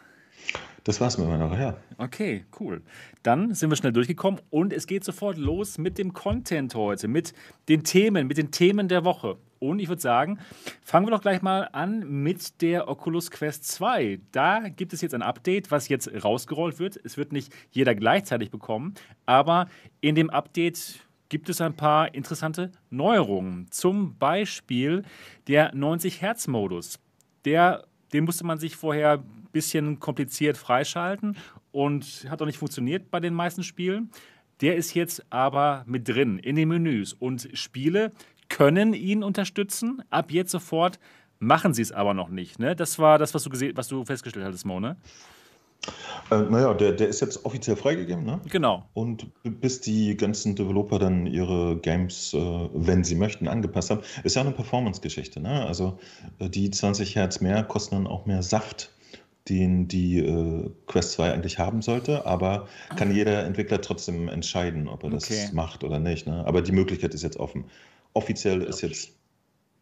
Das 0.87 1.01
war's 1.01 1.17
mit 1.17 1.27
meiner 1.27 1.59
ja. 1.59 1.75
Okay, 1.97 2.45
cool. 2.61 2.81
Dann 3.21 3.53
sind 3.53 3.69
wir 3.69 3.75
schnell 3.75 3.91
durchgekommen 3.91 4.39
und 4.49 4.71
es 4.71 4.87
geht 4.87 5.03
sofort 5.03 5.37
los 5.37 5.77
mit 5.77 5.97
dem 5.97 6.13
Content 6.13 6.75
heute, 6.75 7.09
mit 7.09 7.33
den 7.67 7.83
Themen, 7.83 8.25
mit 8.25 8.37
den 8.37 8.51
Themen 8.51 8.87
der 8.87 9.03
Woche. 9.03 9.35
Und 9.59 9.79
ich 9.79 9.89
würde 9.89 10.01
sagen, 10.01 10.39
fangen 10.81 11.05
wir 11.05 11.11
doch 11.11 11.19
gleich 11.19 11.41
mal 11.41 11.67
an 11.73 12.23
mit 12.23 12.61
der 12.61 12.87
Oculus 12.87 13.31
Quest 13.31 13.67
2. 13.67 14.21
Da 14.31 14.69
gibt 14.69 14.93
es 14.93 15.01
jetzt 15.01 15.13
ein 15.13 15.23
Update, 15.23 15.71
was 15.71 15.89
jetzt 15.89 16.09
rausgerollt 16.23 16.79
wird. 16.79 16.97
Es 17.03 17.17
wird 17.17 17.33
nicht 17.33 17.53
jeder 17.71 17.93
gleichzeitig 17.93 18.49
bekommen, 18.49 18.93
aber 19.25 19.67
in 19.99 20.15
dem 20.15 20.29
Update 20.29 21.01
gibt 21.27 21.49
es 21.49 21.59
ein 21.59 21.75
paar 21.75 22.15
interessante 22.15 22.71
Neuerungen. 22.91 23.67
Zum 23.71 24.17
Beispiel 24.17 25.03
der 25.49 25.75
90 25.75 26.21
Hertz 26.21 26.47
Modus. 26.47 26.97
Der, 27.43 27.83
den 28.13 28.23
musste 28.23 28.45
man 28.45 28.57
sich 28.57 28.77
vorher 28.77 29.21
bisschen 29.51 29.99
kompliziert 29.99 30.57
freischalten 30.57 31.37
und 31.71 32.25
hat 32.29 32.41
auch 32.41 32.45
nicht 32.45 32.57
funktioniert 32.57 33.11
bei 33.11 33.19
den 33.19 33.33
meisten 33.33 33.63
Spielen. 33.63 34.11
Der 34.61 34.75
ist 34.75 34.93
jetzt 34.95 35.25
aber 35.29 35.83
mit 35.85 36.07
drin 36.07 36.39
in 36.39 36.55
den 36.55 36.69
Menüs 36.69 37.13
und 37.13 37.49
Spiele 37.53 38.11
können 38.49 38.93
ihn 38.93 39.23
unterstützen. 39.23 40.01
Ab 40.09 40.31
jetzt 40.31 40.51
sofort 40.51 40.99
machen 41.39 41.73
sie 41.73 41.81
es 41.81 41.91
aber 41.91 42.13
noch 42.13 42.29
nicht. 42.29 42.59
Ne? 42.59 42.75
Das 42.75 42.97
war 42.97 43.17
das, 43.17 43.33
was 43.33 43.43
du, 43.43 43.49
gesehen, 43.49 43.75
was 43.75 43.87
du 43.87 44.03
festgestellt 44.05 44.45
hattest, 44.45 44.65
Mo, 44.65 44.79
ne? 44.79 44.97
Äh, 46.31 46.41
naja, 46.41 46.73
der, 46.73 46.91
der 46.91 47.07
ist 47.07 47.21
jetzt 47.21 47.45
offiziell 47.45 47.75
freigegeben, 47.75 48.25
ne? 48.25 48.41
Genau. 48.49 48.83
Und 48.93 49.27
bis 49.43 49.79
die 49.79 50.17
ganzen 50.17 50.55
Developer 50.55 50.99
dann 50.99 51.27
ihre 51.27 51.77
Games, 51.77 52.33
äh, 52.33 52.69
wenn 52.73 53.03
sie 53.03 53.15
möchten, 53.15 53.47
angepasst 53.47 53.91
haben, 53.91 54.01
ist 54.23 54.35
ja 54.35 54.41
eine 54.41 54.51
Performance-Geschichte, 54.51 55.39
ne? 55.39 55.65
Also 55.65 55.99
äh, 56.39 56.49
die 56.49 56.69
20 56.69 57.15
Hertz 57.15 57.39
mehr 57.39 57.63
kosten 57.63 57.95
dann 57.95 58.07
auch 58.07 58.25
mehr 58.25 58.43
Saft 58.43 58.91
den 59.49 59.87
die 59.87 60.19
äh, 60.19 60.69
Quest 60.87 61.13
2 61.13 61.33
eigentlich 61.33 61.59
haben 61.59 61.81
sollte, 61.81 62.25
aber 62.25 62.67
kann 62.95 63.13
jeder 63.13 63.43
Entwickler 63.45 63.81
trotzdem 63.81 64.27
entscheiden, 64.27 64.87
ob 64.87 65.03
er 65.03 65.09
das 65.11 65.25
okay. 65.25 65.49
macht 65.53 65.83
oder 65.83 65.99
nicht. 65.99 66.27
Ne? 66.27 66.45
Aber 66.45 66.61
die 66.61 66.71
Möglichkeit 66.71 67.13
ist 67.13 67.23
jetzt 67.23 67.37
offen. 67.37 67.65
Offiziell 68.13 68.59
Darf 68.59 68.69
ist 68.69 68.81
jetzt. 68.81 69.15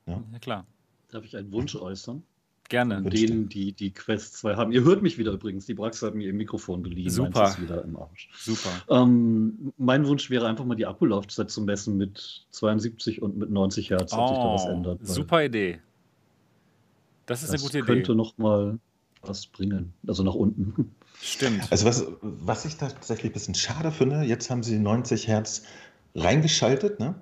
Ja? 0.05 0.21
ja? 0.31 0.39
klar. 0.39 0.65
Darf 1.09 1.25
ich 1.25 1.35
einen 1.37 1.51
Wunsch 1.51 1.75
äußern? 1.75 2.23
Gerne. 2.67 3.01
Von 3.03 3.11
denen, 3.11 3.47
die 3.47 3.73
die 3.73 3.91
Quest 3.91 4.37
2 4.37 4.55
haben. 4.55 4.71
Ihr 4.71 4.83
hört 4.83 5.03
mich 5.03 5.19
wieder 5.19 5.31
übrigens. 5.31 5.67
Die 5.67 5.75
Brax 5.75 6.01
hat 6.01 6.15
mir 6.15 6.25
ihr 6.25 6.33
Mikrofon 6.33 6.81
geliehen. 6.81 7.11
Super. 7.11 7.49
Ist 7.49 7.61
wieder 7.61 7.83
im 7.83 7.95
Arsch. 7.95 8.29
Super. 8.33 8.71
Ähm, 8.89 9.71
mein 9.77 10.07
Wunsch 10.07 10.31
wäre 10.31 10.47
einfach 10.47 10.65
mal 10.65 10.75
die 10.75 10.87
Akkulaufzeit 10.87 11.51
zu 11.51 11.61
messen 11.61 11.95
mit 11.97 12.47
72 12.49 13.21
und 13.21 13.37
mit 13.37 13.51
90 13.51 13.91
Hertz, 13.91 14.13
ob 14.13 14.19
oh, 14.19 14.27
sich 14.27 14.37
da 14.37 14.53
was 14.53 14.65
oh, 14.65 14.69
ändert. 14.69 14.99
Super 15.03 15.43
Idee. 15.43 15.79
Das 17.27 17.43
ist 17.43 17.53
das 17.53 17.61
eine 17.61 17.67
gute 17.67 17.77
Idee. 17.79 17.85
könnte 17.85 18.15
noch 18.15 18.37
mal 18.37 18.79
was 19.27 19.47
bringen. 19.47 19.93
Also 20.07 20.23
nach 20.23 20.35
unten. 20.35 20.95
Stimmt. 21.21 21.71
Also 21.71 21.85
was, 21.85 22.05
was 22.21 22.65
ich 22.65 22.77
tatsächlich 22.77 23.31
ein 23.31 23.33
bisschen 23.33 23.55
schade 23.55 23.91
finde, 23.91 24.21
jetzt 24.23 24.49
haben 24.49 24.63
sie 24.63 24.77
90 24.77 25.27
Hertz 25.27 25.63
reingeschaltet, 26.13 26.99
ne? 26.99 27.15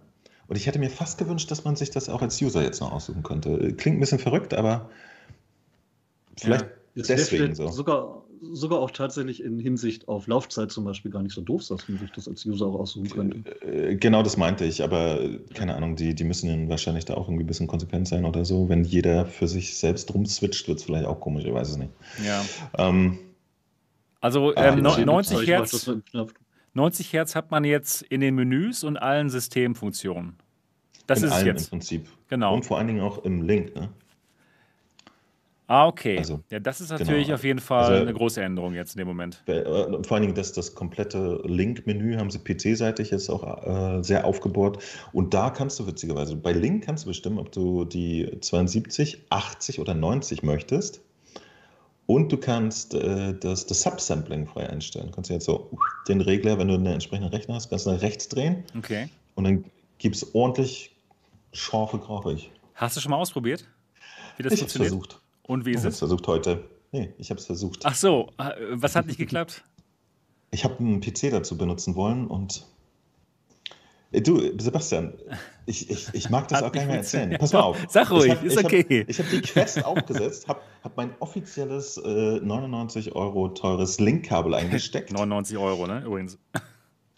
Und 0.47 0.57
ich 0.57 0.67
hätte 0.67 0.77
mir 0.77 0.89
fast 0.89 1.17
gewünscht, 1.17 1.49
dass 1.51 1.63
man 1.63 1.75
sich 1.75 1.89
das 1.89 2.09
auch 2.09 2.21
als 2.21 2.41
User 2.41 2.61
jetzt 2.61 2.81
noch 2.81 2.91
aussuchen 2.91 3.23
könnte. 3.23 3.73
Klingt 3.75 3.97
ein 3.97 3.99
bisschen 4.01 4.19
verrückt, 4.19 4.53
aber 4.53 4.89
vielleicht 6.37 6.65
ja, 6.95 7.03
deswegen 7.07 7.55
so. 7.55 7.69
Sogar, 7.69 8.22
sogar 8.51 8.79
auch 8.79 8.91
tatsächlich 8.91 9.43
in 9.43 9.59
Hinsicht 9.59 10.07
auf 10.07 10.27
Laufzeit 10.27 10.71
zum 10.71 10.83
Beispiel 10.83 11.09
gar 11.11 11.23
nicht 11.23 11.33
so 11.33 11.41
doof, 11.41 11.65
dass 11.67 11.87
man 11.87 11.97
sich 11.99 12.11
das 12.11 12.27
als 12.27 12.45
User 12.45 12.65
auch 12.67 12.79
aussuchen 12.79 13.09
könnte. 13.09 13.61
Äh, 13.65 13.95
genau 13.95 14.21
das 14.23 14.37
meinte 14.37 14.65
ich, 14.65 14.83
aber 14.83 15.19
keine 15.53 15.75
Ahnung, 15.75 15.95
die, 15.95 16.13
die 16.13 16.23
müssen 16.23 16.47
dann 16.49 16.69
wahrscheinlich 16.69 17.05
da 17.05 17.13
auch 17.13 17.27
irgendwie 17.27 17.43
ein 17.43 17.47
bisschen 17.47 17.67
konsequent 17.67 18.07
sein 18.07 18.25
oder 18.25 18.43
so. 18.45 18.67
Wenn 18.69 18.83
jeder 18.83 19.25
für 19.25 19.47
sich 19.47 19.77
selbst 19.77 20.13
rumswitcht, 20.13 20.67
wird 20.67 20.79
es 20.79 20.83
vielleicht 20.85 21.05
auch 21.05 21.19
komisch, 21.19 21.45
ich 21.45 21.53
weiß 21.53 21.69
es 21.69 21.77
nicht. 21.77 21.91
Ja. 22.25 22.43
Ähm, 22.77 23.19
Also 24.21 24.53
Ah, 24.55 24.67
ähm, 24.67 24.75
die 24.77 24.81
no- 24.81 24.89
sehen 24.91 25.05
90 25.05 25.33
Ich 25.33 25.41
mach 25.41 25.47
Hertz, 25.47 25.71
das 25.71 25.87
mit 25.87 25.95
dem 25.97 26.05
Knopf. 26.05 26.33
90 26.75 27.13
Hertz 27.13 27.35
hat 27.35 27.51
man 27.51 27.63
jetzt 27.65 28.01
in 28.03 28.21
den 28.21 28.35
Menüs 28.35 28.83
und 28.83 28.97
allen 28.97 29.29
Systemfunktionen. 29.29 30.37
Das 31.07 31.19
in 31.19 31.25
ist 31.25 31.31
es 31.31 31.37
allen 31.37 31.47
im 31.47 31.55
jetzt. 31.55 31.69
Prinzip. 31.69 32.07
Genau. 32.29 32.55
Und 32.55 32.65
vor 32.65 32.77
allen 32.77 32.87
Dingen 32.87 33.01
auch 33.01 33.23
im 33.25 33.41
Link. 33.43 33.75
Ne? 33.75 33.89
Ah, 35.67 35.87
okay. 35.87 36.17
Also, 36.17 36.41
ja, 36.51 36.59
das 36.59 36.81
ist 36.81 36.89
genau. 36.89 36.99
natürlich 36.99 37.33
auf 37.33 37.43
jeden 37.43 37.59
Fall 37.59 37.83
Also- 37.85 38.01
eine 38.01 38.13
große 38.13 38.41
Änderung 38.43 38.73
jetzt 38.73 38.95
in 38.95 38.99
dem 38.99 39.07
Moment. 39.07 39.41
Äh, 39.47 39.63
Vor 40.03 40.11
allen 40.11 40.23
Dingen 40.23 40.35
das, 40.35 40.51
das 40.53 40.75
komplette 40.75 41.41
Link-Menü 41.45 42.17
haben 42.17 42.29
sie 42.29 42.39
PC-seitig 42.39 43.11
jetzt 43.11 43.29
auch 43.29 43.97
äh, 43.97 44.03
sehr 44.03 44.25
aufgebohrt. 44.25 44.79
Und 45.13 45.33
da 45.33 45.49
kannst 45.49 45.79
du 45.79 45.87
witzigerweise, 45.87 46.35
bei 46.35 46.51
Link 46.51 46.83
kannst 46.85 47.05
du 47.05 47.09
bestimmen, 47.09 47.39
ob 47.39 47.51
du 47.51 47.85
die 47.85 48.37
72, 48.41 49.23
80 49.29 49.79
oder 49.79 49.93
90 49.93 50.43
möchtest. 50.43 51.01
Und 52.05 52.31
du 52.33 52.37
kannst 52.37 52.93
äh, 52.95 53.33
das, 53.39 53.65
das 53.65 53.81
Subsampling 53.81 54.45
frei 54.45 54.69
einstellen. 54.69 55.07
Du 55.07 55.13
kannst 55.13 55.29
jetzt 55.29 55.45
so 55.45 55.71
den 56.09 56.19
Regler, 56.19 56.57
wenn 56.59 56.67
du 56.67 56.73
einen 56.73 56.85
entsprechenden 56.87 57.31
Rechner 57.31 57.55
hast, 57.55 57.69
kannst 57.69 57.85
du 57.85 57.91
nach 57.91 58.01
rechts 58.01 58.27
drehen 58.27 58.65
Okay. 58.77 59.07
und 59.35 59.45
dann 59.45 59.63
gibt 59.99 60.17
es 60.17 60.35
ordentlich 60.35 60.93
scharfe 61.53 61.99
Grafik. 61.99 62.51
Hast 62.75 62.97
du 62.97 63.01
schon 63.01 63.11
mal 63.11 63.17
ausprobiert, 63.17 63.65
wie 64.35 64.43
das 64.43 64.51
Ich 64.51 64.59
funktioniert? 64.59 64.89
versucht. 64.91 65.21
Und 65.47 65.65
wie 65.65 65.71
Ich 65.71 65.75
ist 65.77 65.81
habe 65.81 65.89
es 65.89 65.95
es? 65.95 65.99
versucht 65.99 66.27
heute. 66.27 66.63
Nee, 66.91 67.13
ich 67.17 67.29
habe 67.29 67.39
es 67.39 67.45
versucht. 67.45 67.81
Ach 67.85 67.95
so, 67.95 68.31
was 68.71 68.95
hat 68.95 69.07
nicht 69.07 69.17
geklappt? 69.17 69.63
Ich 70.51 70.63
habe 70.63 70.77
einen 70.79 71.01
PC 71.01 71.31
dazu 71.31 71.57
benutzen 71.57 71.95
wollen 71.95 72.27
und 72.27 72.65
Äh, 74.11 74.21
du, 74.21 74.39
Sebastian, 74.59 75.13
ich, 75.65 75.89
ich, 75.89 76.07
ich 76.13 76.29
mag 76.29 76.47
das 76.49 76.61
auch 76.61 76.71
gar 76.71 76.81
nicht 76.81 76.87
mehr 76.89 76.97
erzählen. 76.97 77.35
Pass 77.39 77.51
mal 77.51 77.61
auf. 77.61 77.83
Sag 77.89 78.11
ruhig, 78.11 78.25
ich 78.27 78.31
hab, 78.35 78.43
ist 78.43 78.59
ich 78.59 78.65
okay. 78.65 78.83
Hab, 79.01 79.09
ich 79.09 79.19
habe 79.19 79.29
die 79.29 79.41
Quest 79.41 79.83
aufgesetzt, 79.83 80.47
habe 80.47 80.61
hab 80.83 80.95
mein 80.95 81.15
offizielles 81.19 81.97
äh, 81.97 82.39
99 82.39 83.15
Euro 83.15 83.49
teures 83.49 83.99
Linkkabel 83.99 84.53
eingesteckt 84.53 85.11
99 85.13 85.57
Euro, 85.57 85.87
ne? 85.87 86.03
Übrigens. 86.05 86.37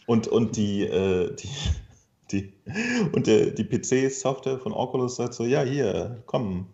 und, 0.05 0.27
und 0.29 0.55
die, 0.55 0.83
äh, 0.83 1.35
die, 1.35 1.49
die, 2.31 2.53
und 3.11 3.27
der, 3.27 3.51
die 3.51 3.65
PC-Software 3.65 4.59
von 4.59 4.71
Oculus 4.71 5.17
sagt 5.17 5.33
so, 5.33 5.43
ja, 5.43 5.63
hier, 5.63 6.23
komm, 6.27 6.67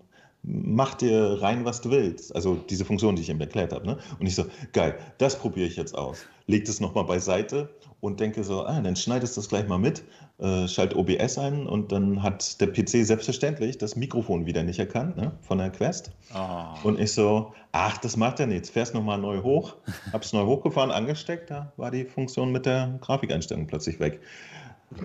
mach 0.44 0.96
dir 0.96 1.42
rein, 1.42 1.66
was 1.66 1.82
du 1.82 1.92
willst. 1.92 2.36
Also 2.36 2.56
diese 2.56 2.86
Funktion, 2.86 3.16
die 3.16 3.22
ich 3.22 3.30
ihm 3.30 3.40
erklärt 3.40 3.74
habe. 3.74 3.86
Ne? 3.86 3.98
Und 4.20 4.26
ich 4.26 4.36
so, 4.36 4.46
geil, 4.74 4.98
das 5.18 5.38
probiere 5.38 5.68
ich 5.68 5.76
jetzt 5.76 5.96
aus. 5.96 6.26
Leg 6.48 6.66
das 6.66 6.80
nochmal 6.80 7.06
beiseite 7.06 7.70
und 8.00 8.20
denke 8.20 8.44
so, 8.44 8.66
ah, 8.66 8.82
dann 8.82 8.96
schneidest 8.96 9.38
du 9.38 9.42
das 9.42 9.50
gleich 9.50 9.68
mal 9.68 9.78
mit, 9.78 10.04
äh, 10.40 10.68
schalt 10.68 10.96
OBS 10.96 11.38
ein 11.38 11.68
und 11.68 11.92
dann 11.92 12.24
hat 12.24 12.60
der 12.60 12.68
PC 12.68 13.06
selbstverständlich 13.06 13.78
das 13.78 13.96
Mikrofon 13.96 14.48
wieder 14.48 14.64
nicht 14.64 14.80
erkannt 14.80 15.16
ne, 15.18 15.32
von 15.42 15.60
der 15.60 15.70
Quest. 15.70 16.12
Oh. 16.34 16.88
Und 16.88 17.00
ich 17.00 17.14
so, 17.14 17.54
ach, 17.72 17.98
das 18.00 18.18
macht 18.18 18.40
ja 18.40 18.48
nichts, 18.48 18.72
fährst 18.72 18.96
nochmal 18.96 19.20
neu 19.20 19.44
hoch. 19.44 19.76
Hab's 20.12 20.34
neu 20.34 20.46
hochgefahren, 20.46 20.90
angesteckt, 20.90 21.52
da 21.52 21.72
war 21.78 21.92
die 21.92 22.06
Funktion 22.06 22.52
mit 22.52 22.66
der 22.66 22.98
Grafikeinstellung 23.02 23.68
plötzlich 23.68 24.00
weg. 24.00 24.20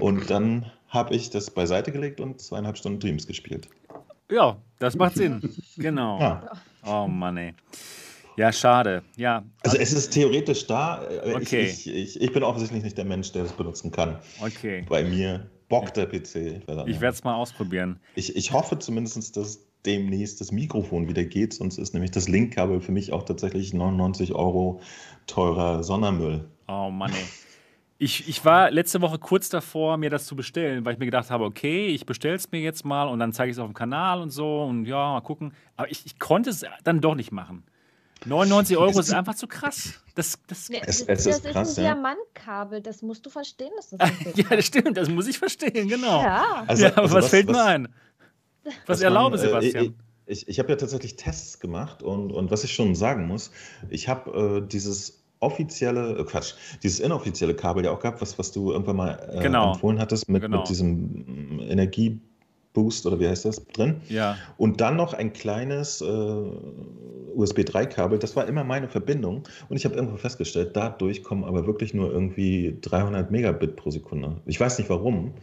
Und 0.00 0.30
dann 0.30 0.72
habe 0.88 1.14
ich 1.14 1.30
das 1.30 1.50
beiseite 1.50 1.92
gelegt 1.92 2.20
und 2.20 2.40
zweieinhalb 2.40 2.78
Stunden 2.78 2.98
Dreams 2.98 3.26
gespielt. 3.26 3.68
Ja, 4.30 4.56
das 4.78 4.96
macht 4.96 5.16
Sinn. 5.16 5.40
Genau. 5.76 6.18
Ja. 6.18 6.50
Oh 6.84 7.06
Mann, 7.06 7.36
ey. 7.36 7.54
Ja, 8.36 8.52
schade. 8.52 9.02
Ja, 9.16 9.44
Also 9.62 9.78
es 9.78 9.92
ist 9.92 10.10
theoretisch 10.10 10.66
da. 10.66 11.06
Okay. 11.34 11.66
Ich, 11.66 11.86
ich, 11.86 12.20
ich, 12.20 12.32
bin 12.32 12.42
offensichtlich 12.42 12.82
nicht 12.82 12.98
der 12.98 13.06
Mensch, 13.06 13.32
der 13.32 13.44
das 13.44 13.52
benutzen 13.52 13.90
kann. 13.90 14.18
okay. 14.40 14.84
Bei 14.88 15.04
mir 15.04 15.50
bockt 15.68 15.96
der 15.96 16.06
PC. 16.06 16.62
Ich, 16.86 17.00
werde 17.00 17.08
es 17.08 17.24
mal 17.24 17.34
ausprobieren. 17.34 17.98
ich, 18.14 18.36
ich 18.36 18.52
hoffe 18.52 18.78
zumindest, 18.78 19.36
dass 19.36 19.66
demnächst 19.86 20.40
das 20.40 20.52
Mikrofon 20.52 21.08
wieder 21.08 21.24
geht, 21.24 21.54
sonst 21.54 21.78
ist 21.78 21.94
nämlich 21.94 22.10
das 22.10 22.28
Linkkabel 22.28 22.80
für 22.80 22.92
mich 22.92 23.12
auch 23.12 23.22
tatsächlich 23.22 23.72
99 23.72 24.34
Euro 24.34 24.80
teurer 25.26 25.82
Sondermüll. 25.82 26.48
Oh 26.68 26.90
Mann, 26.90 27.12
ey. 27.12 27.45
Ich, 27.98 28.28
ich 28.28 28.44
war 28.44 28.70
letzte 28.70 29.00
Woche 29.00 29.18
kurz 29.18 29.48
davor, 29.48 29.96
mir 29.96 30.10
das 30.10 30.26
zu 30.26 30.36
bestellen, 30.36 30.84
weil 30.84 30.92
ich 30.92 30.98
mir 30.98 31.06
gedacht 31.06 31.30
habe, 31.30 31.44
okay, 31.44 31.86
ich 31.86 32.04
bestelle 32.04 32.34
es 32.34 32.50
mir 32.52 32.60
jetzt 32.60 32.84
mal 32.84 33.04
und 33.08 33.18
dann 33.18 33.32
zeige 33.32 33.50
ich 33.50 33.56
es 33.56 33.58
auf 33.58 33.68
dem 33.68 33.74
Kanal 33.74 34.20
und 34.20 34.28
so 34.30 34.64
und 34.64 34.84
ja, 34.84 35.12
mal 35.12 35.22
gucken. 35.22 35.54
Aber 35.76 35.90
ich, 35.90 36.04
ich 36.04 36.18
konnte 36.18 36.50
es 36.50 36.64
dann 36.84 37.00
doch 37.00 37.14
nicht 37.14 37.32
machen. 37.32 37.64
99 38.26 38.76
Euro 38.76 38.98
ist 38.98 39.12
einfach 39.12 39.34
zu 39.34 39.46
krass. 39.46 40.02
Das, 40.14 40.38
das, 40.46 40.68
Nee, 40.68 40.80
Es- 40.84 41.00
es 41.00 41.06
das 41.06 41.26
ist 41.26 41.44
ist 41.46 41.52
krass, 41.52 41.78
ein 41.78 41.84
ja. 41.84 41.94
Diamantkabel, 41.94 42.80
das 42.82 43.00
musst 43.02 43.24
du 43.24 43.30
verstehen, 43.30 43.70
dass 43.76 43.90
das 43.90 44.10
ja, 44.36 44.44
das 44.56 44.66
stimmt, 44.66 44.96
das 44.96 45.08
muss 45.08 45.26
ich 45.26 45.38
verstehen, 45.38 45.88
genau. 45.88 46.22
Ja. 46.22 46.64
Also- 46.66 46.82
ja, 46.84 46.90
aber 46.92 47.02
also 47.02 47.14
was, 47.14 47.24
was- 47.24 47.30
fällt 47.30 47.46
mir 47.46 47.54
was- 47.54 47.66
ein? 47.66 47.88
Was, 48.64 48.74
Was 48.86 49.00
erlaube, 49.00 49.36
man, 49.36 49.44
äh, 49.46 49.48
Sebastian? 49.48 49.84
Ich, 50.26 50.42
ich, 50.42 50.48
ich 50.48 50.58
habe 50.58 50.70
ja 50.70 50.76
tatsächlich 50.76 51.16
Tests 51.16 51.60
gemacht 51.60 52.02
und, 52.02 52.32
und 52.32 52.50
was 52.50 52.64
ich 52.64 52.74
schon 52.74 52.94
sagen 52.94 53.26
muss, 53.26 53.52
ich 53.90 54.08
habe 54.08 54.60
äh, 54.64 54.66
dieses 54.68 55.22
offizielle, 55.40 56.18
äh, 56.18 56.24
Quatsch, 56.24 56.54
dieses 56.82 57.00
inoffizielle 57.00 57.54
Kabel 57.54 57.84
ja 57.84 57.90
auch 57.90 58.00
gehabt, 58.00 58.20
was, 58.22 58.38
was 58.38 58.52
du 58.52 58.72
irgendwann 58.72 58.96
mal 58.96 59.28
äh, 59.32 59.42
Genau. 59.42 59.72
empfohlen 59.72 59.98
hattest 59.98 60.28
mit, 60.28 60.42
Genau. 60.42 60.58
mit 60.60 60.68
diesem 60.68 61.56
mm, 61.56 61.60
Energieboost 61.68 63.06
oder 63.06 63.20
wie 63.20 63.28
heißt 63.28 63.44
das 63.44 63.64
drin. 63.66 63.96
ja, 64.08 64.36
Und 64.56 64.80
dann 64.80 64.96
noch 64.96 65.12
ein 65.14 65.32
kleines 65.32 66.00
äh, 66.00 66.04
USB 67.34 67.60
3-Kabel, 67.60 68.18
das 68.18 68.34
war 68.36 68.46
immer 68.46 68.64
meine 68.64 68.88
Verbindung. 68.88 69.42
Und 69.68 69.76
ich 69.76 69.84
habe 69.84 69.94
irgendwo 69.94 70.16
festgestellt, 70.16 70.70
dadurch 70.74 71.22
kommen 71.22 71.44
aber 71.44 71.66
wirklich 71.66 71.92
nur 71.94 72.10
irgendwie 72.10 72.78
300 72.80 73.30
Megabit 73.30 73.76
pro 73.76 73.90
Sekunde. 73.90 74.40
Ich 74.46 74.58
weiß 74.58 74.78
nicht 74.78 74.88
warum. 74.90 75.34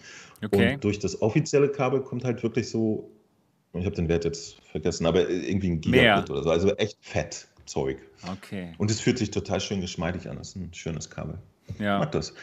okay. 0.44 0.74
Und 0.74 0.84
durch 0.84 1.00
das 1.00 1.22
offizielle 1.22 1.70
Kabel 1.70 2.02
kommt 2.02 2.24
halt 2.24 2.42
wirklich 2.44 2.70
so, 2.70 3.10
ich 3.74 3.86
habe 3.86 3.96
den 3.96 4.08
Wert 4.10 4.26
jetzt 4.26 4.56
vergessen, 4.72 5.06
aber 5.06 5.28
irgendwie 5.30 5.70
ein 5.72 5.82
Mehr. 5.86 6.02
Gigabit 6.16 6.30
oder 6.32 6.44
so. 6.44 6.50
Also 6.52 6.70
echt 6.76 6.98
fett 7.02 7.48
Zeug. 7.66 7.98
Okay. 8.32 8.74
Und 8.78 8.92
es 8.92 9.00
fühlt 9.00 9.18
sich 9.18 9.32
total 9.32 9.60
schön 9.62 9.82
geschmeidig 9.82 10.30
an. 10.30 10.38
Das 10.38 10.50
ist 10.50 10.56
ein 10.58 10.74
schönes 10.74 11.10
Kabel. 11.10 11.38
Ich 11.68 11.80
Ja. 11.80 12.00
mag 12.00 12.12
das. 12.12 12.34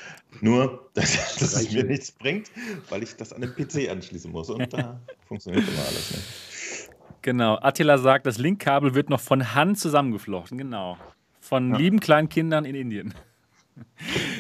Nur, 0.41 0.91
dass, 0.95 1.13
dass 1.39 1.55
es 1.55 1.73
mir 1.73 1.85
nichts 1.85 2.11
bringt, 2.13 2.51
weil 2.89 3.03
ich 3.03 3.17
das 3.17 3.33
an 3.33 3.43
den 3.43 3.55
PC 3.55 3.91
anschließen 3.91 4.31
muss. 4.31 4.49
Und 4.51 4.73
da 4.73 5.01
funktioniert 5.29 5.67
immer 5.69 5.83
alles 5.87 6.11
nicht. 6.11 6.91
Genau. 7.23 7.59
Attila 7.61 7.99
sagt, 7.99 8.25
das 8.27 8.39
Linkkabel 8.39 8.95
wird 8.95 9.11
noch 9.11 9.21
von 9.21 9.55
Hand 9.55 9.79
zusammengeflochten. 9.79 10.57
Genau. 10.59 10.97
Von 11.41 11.73
Ja. 11.73 11.77
lieben 11.79 12.01
kleinen 12.01 12.29
Kindern 12.29 12.65
in 12.65 12.75
Indien. 12.75 13.15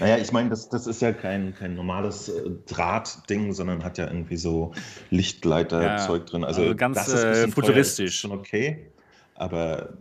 Naja, 0.00 0.18
ich 0.18 0.32
meine, 0.32 0.50
das, 0.50 0.68
das 0.68 0.86
ist 0.86 1.00
ja 1.00 1.12
kein, 1.12 1.54
kein 1.54 1.74
normales 1.74 2.28
äh, 2.28 2.50
Drahtding, 2.66 3.52
sondern 3.54 3.84
hat 3.84 3.96
ja 3.96 4.06
irgendwie 4.06 4.36
so 4.36 4.74
Lichtleiterzeug 5.10 6.26
drin. 6.26 6.44
Also, 6.44 6.62
also 6.62 6.74
ganz, 6.74 6.96
das 6.96 7.08
ist 7.08 7.14
ein 7.24 7.30
äh, 7.30 7.34
teuer, 7.44 7.48
futuristisch. 7.52 8.06
Ist 8.06 8.20
schon 8.20 8.32
okay, 8.32 8.90
aber 9.36 9.94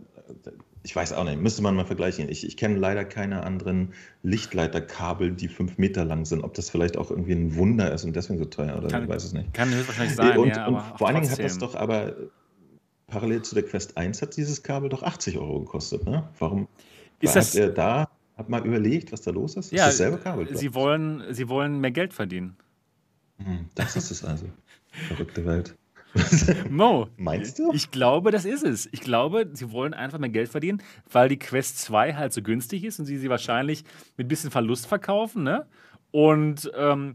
äh, 0.44 0.50
ich 0.82 0.96
weiß 0.96 1.12
auch 1.12 1.24
nicht, 1.24 1.40
müsste 1.40 1.62
man 1.62 1.74
mal 1.76 1.84
vergleichen. 1.84 2.28
Ich, 2.30 2.46
ich 2.46 2.56
kenne 2.56 2.76
leider 2.76 3.04
keine 3.04 3.42
anderen 3.44 3.92
Lichtleiterkabel, 4.22 5.32
die 5.32 5.48
fünf 5.48 5.76
Meter 5.78 6.04
lang 6.04 6.24
sind. 6.24 6.42
Ob 6.42 6.54
das 6.54 6.70
vielleicht 6.70 6.96
auch 6.96 7.10
irgendwie 7.10 7.32
ein 7.32 7.54
Wunder 7.56 7.92
ist 7.92 8.04
und 8.04 8.14
deswegen 8.16 8.38
so 8.38 8.46
teuer 8.46 8.76
oder 8.78 8.88
Kann- 8.88 9.02
ich 9.04 9.08
weiß 9.08 9.24
es 9.24 9.32
nicht. 9.32 9.52
Kann 9.52 9.72
höchstwahrscheinlich 9.74 10.16
sein, 10.16 10.38
und, 10.38 10.48
ja, 10.48 10.66
und 10.66 10.80
vor 10.98 11.08
allen 11.08 11.16
Dingen 11.16 11.30
hat 11.30 11.38
das 11.38 11.58
trotzdem. 11.58 11.60
doch 11.60 11.74
aber 11.74 12.14
parallel 13.08 13.42
zu 13.42 13.54
der 13.54 13.64
Quest 13.64 13.96
1 13.96 14.22
hat 14.22 14.36
dieses 14.36 14.62
Kabel 14.62 14.88
doch 14.88 15.02
80 15.02 15.36
Euro 15.38 15.60
gekostet. 15.60 16.04
Ne? 16.04 16.28
Warum 16.38 16.66
Ist 17.20 17.36
das- 17.36 17.54
er 17.54 17.70
da, 17.70 18.08
hat 18.36 18.48
mal 18.48 18.64
überlegt, 18.66 19.12
was 19.12 19.20
da 19.22 19.30
los 19.32 19.56
ist? 19.56 19.72
Ja, 19.72 19.88
ist 19.88 20.00
dasselbe 20.00 20.18
Kabel? 20.18 20.56
Sie 20.56 20.72
wollen, 20.74 21.22
sie 21.30 21.48
wollen 21.48 21.80
mehr 21.80 21.90
Geld 21.90 22.14
verdienen. 22.14 22.56
Hm, 23.38 23.68
Das 23.74 23.96
ist 23.96 24.10
es 24.10 24.24
also. 24.24 24.46
Verrückte 25.08 25.44
Welt. 25.44 25.74
Mo, 26.70 27.08
Meinst 27.16 27.58
du? 27.58 27.72
Ich 27.72 27.90
glaube, 27.90 28.30
das 28.30 28.44
ist 28.44 28.64
es. 28.64 28.88
Ich 28.92 29.00
glaube, 29.00 29.48
sie 29.52 29.70
wollen 29.72 29.94
einfach 29.94 30.18
mehr 30.18 30.30
Geld 30.30 30.48
verdienen, 30.48 30.82
weil 31.10 31.28
die 31.28 31.38
Quest 31.38 31.78
2 31.78 32.14
halt 32.14 32.32
so 32.32 32.42
günstig 32.42 32.84
ist 32.84 32.98
und 32.98 33.06
sie 33.06 33.16
sie 33.18 33.30
wahrscheinlich 33.30 33.84
mit 34.16 34.26
ein 34.26 34.28
bisschen 34.28 34.50
Verlust 34.50 34.86
verkaufen. 34.86 35.42
Ne? 35.42 35.66
Und 36.10 36.70
ähm, 36.76 37.14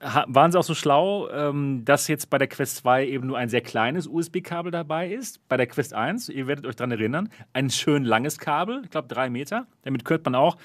waren 0.00 0.52
sie 0.52 0.58
auch 0.58 0.64
so 0.64 0.74
schlau, 0.74 1.28
ähm, 1.30 1.84
dass 1.84 2.08
jetzt 2.08 2.30
bei 2.30 2.38
der 2.38 2.48
Quest 2.48 2.76
2 2.76 3.06
eben 3.06 3.26
nur 3.26 3.38
ein 3.38 3.48
sehr 3.48 3.60
kleines 3.60 4.06
USB-Kabel 4.06 4.70
dabei 4.70 5.10
ist. 5.10 5.46
Bei 5.48 5.56
der 5.56 5.66
Quest 5.66 5.92
1, 5.92 6.28
ihr 6.28 6.46
werdet 6.46 6.66
euch 6.66 6.76
daran 6.76 6.92
erinnern, 6.92 7.30
ein 7.52 7.70
schön 7.70 8.04
langes 8.04 8.38
Kabel, 8.38 8.82
ich 8.84 8.90
glaube 8.90 9.08
drei 9.08 9.28
Meter. 9.30 9.66
Damit 9.82 10.04
könnte 10.04 10.30
man 10.30 10.40
auch 10.40 10.56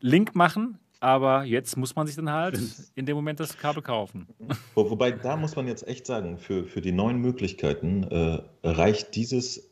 Link 0.00 0.34
machen. 0.34 0.78
Aber 1.00 1.44
jetzt 1.44 1.76
muss 1.76 1.94
man 1.94 2.06
sich 2.06 2.16
dann 2.16 2.30
halt 2.30 2.58
in 2.94 3.06
dem 3.06 3.16
Moment 3.16 3.38
das 3.40 3.56
Kabel 3.56 3.82
kaufen. 3.82 4.26
Wo, 4.74 4.90
wobei, 4.90 5.10
da 5.12 5.36
muss 5.36 5.54
man 5.56 5.66
jetzt 5.66 5.86
echt 5.86 6.06
sagen, 6.06 6.38
für, 6.38 6.64
für 6.64 6.80
die 6.80 6.92
neuen 6.92 7.18
Möglichkeiten 7.18 8.04
äh, 8.04 8.38
reicht 8.62 9.14
dieses 9.14 9.70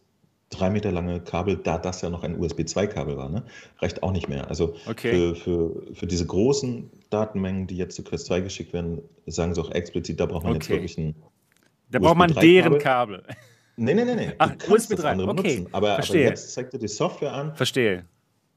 drei 0.50 0.70
Meter 0.70 0.92
lange 0.92 1.20
Kabel, 1.20 1.56
da 1.56 1.78
das 1.78 2.02
ja 2.02 2.10
noch 2.10 2.22
ein 2.22 2.38
USB-2-Kabel 2.38 3.16
war, 3.16 3.28
ne, 3.28 3.44
reicht 3.78 4.02
auch 4.02 4.12
nicht 4.12 4.28
mehr. 4.28 4.48
Also 4.48 4.76
Okay. 4.86 5.10
für, 5.10 5.34
für, 5.34 5.94
für 5.94 6.06
diese 6.06 6.26
großen 6.26 6.90
Datenmengen, 7.10 7.66
die 7.66 7.76
jetzt 7.76 7.96
zu 7.96 8.04
Quest 8.04 8.26
2 8.26 8.40
geschickt 8.40 8.72
werden, 8.72 9.00
sagen 9.26 9.54
sie 9.54 9.60
auch 9.60 9.70
explizit, 9.70 10.20
da 10.20 10.26
braucht 10.26 10.44
man 10.44 10.54
jetzt 10.54 10.66
Okay. 10.66 10.74
wirklich 10.74 10.98
ein. 10.98 11.14
Da 11.90 11.98
braucht 11.98 12.16
man 12.16 12.30
USB-3 12.30 12.40
deren 12.40 12.78
Kabel. 12.78 13.22
Nee, 13.76 13.94
nee, 13.94 14.04
nee, 14.04 14.14
nee. 14.14 14.32
Ach, 14.38 14.52
USB-3, 14.68 15.02
andere 15.04 15.28
okay, 15.30 15.42
benutzen. 15.42 15.68
Aber, 15.74 15.98
aber 15.98 16.16
jetzt 16.16 16.52
zeigt 16.52 16.72
dir 16.72 16.78
die 16.78 16.88
Software 16.88 17.32
an, 17.32 17.56
Verstehe. 17.56 18.04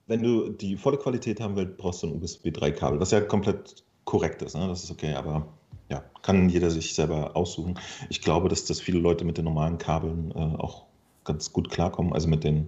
Wenn 0.07 0.23
du 0.23 0.49
die 0.49 0.77
volle 0.77 0.97
Qualität 0.97 1.39
haben 1.39 1.55
willst, 1.55 1.77
brauchst 1.77 2.03
du 2.03 2.07
ein 2.07 2.21
USB-3-Kabel, 2.21 2.99
was 2.99 3.11
ja 3.11 3.21
komplett 3.21 3.83
korrekt 4.05 4.41
ist. 4.41 4.55
Ne? 4.55 4.67
Das 4.67 4.83
ist 4.83 4.91
okay, 4.91 5.13
aber 5.13 5.47
ja, 5.89 6.03
kann 6.21 6.49
jeder 6.49 6.69
sich 6.69 6.95
selber 6.95 7.35
aussuchen. 7.35 7.79
Ich 8.09 8.21
glaube, 8.21 8.49
dass, 8.49 8.65
dass 8.65 8.79
viele 8.79 8.99
Leute 8.99 9.25
mit 9.25 9.37
den 9.37 9.45
normalen 9.45 9.77
Kabeln 9.77 10.31
äh, 10.31 10.57
auch 10.57 10.85
ganz 11.23 11.51
gut 11.51 11.69
klarkommen, 11.69 12.13
also 12.13 12.27
mit 12.27 12.43
den 12.43 12.67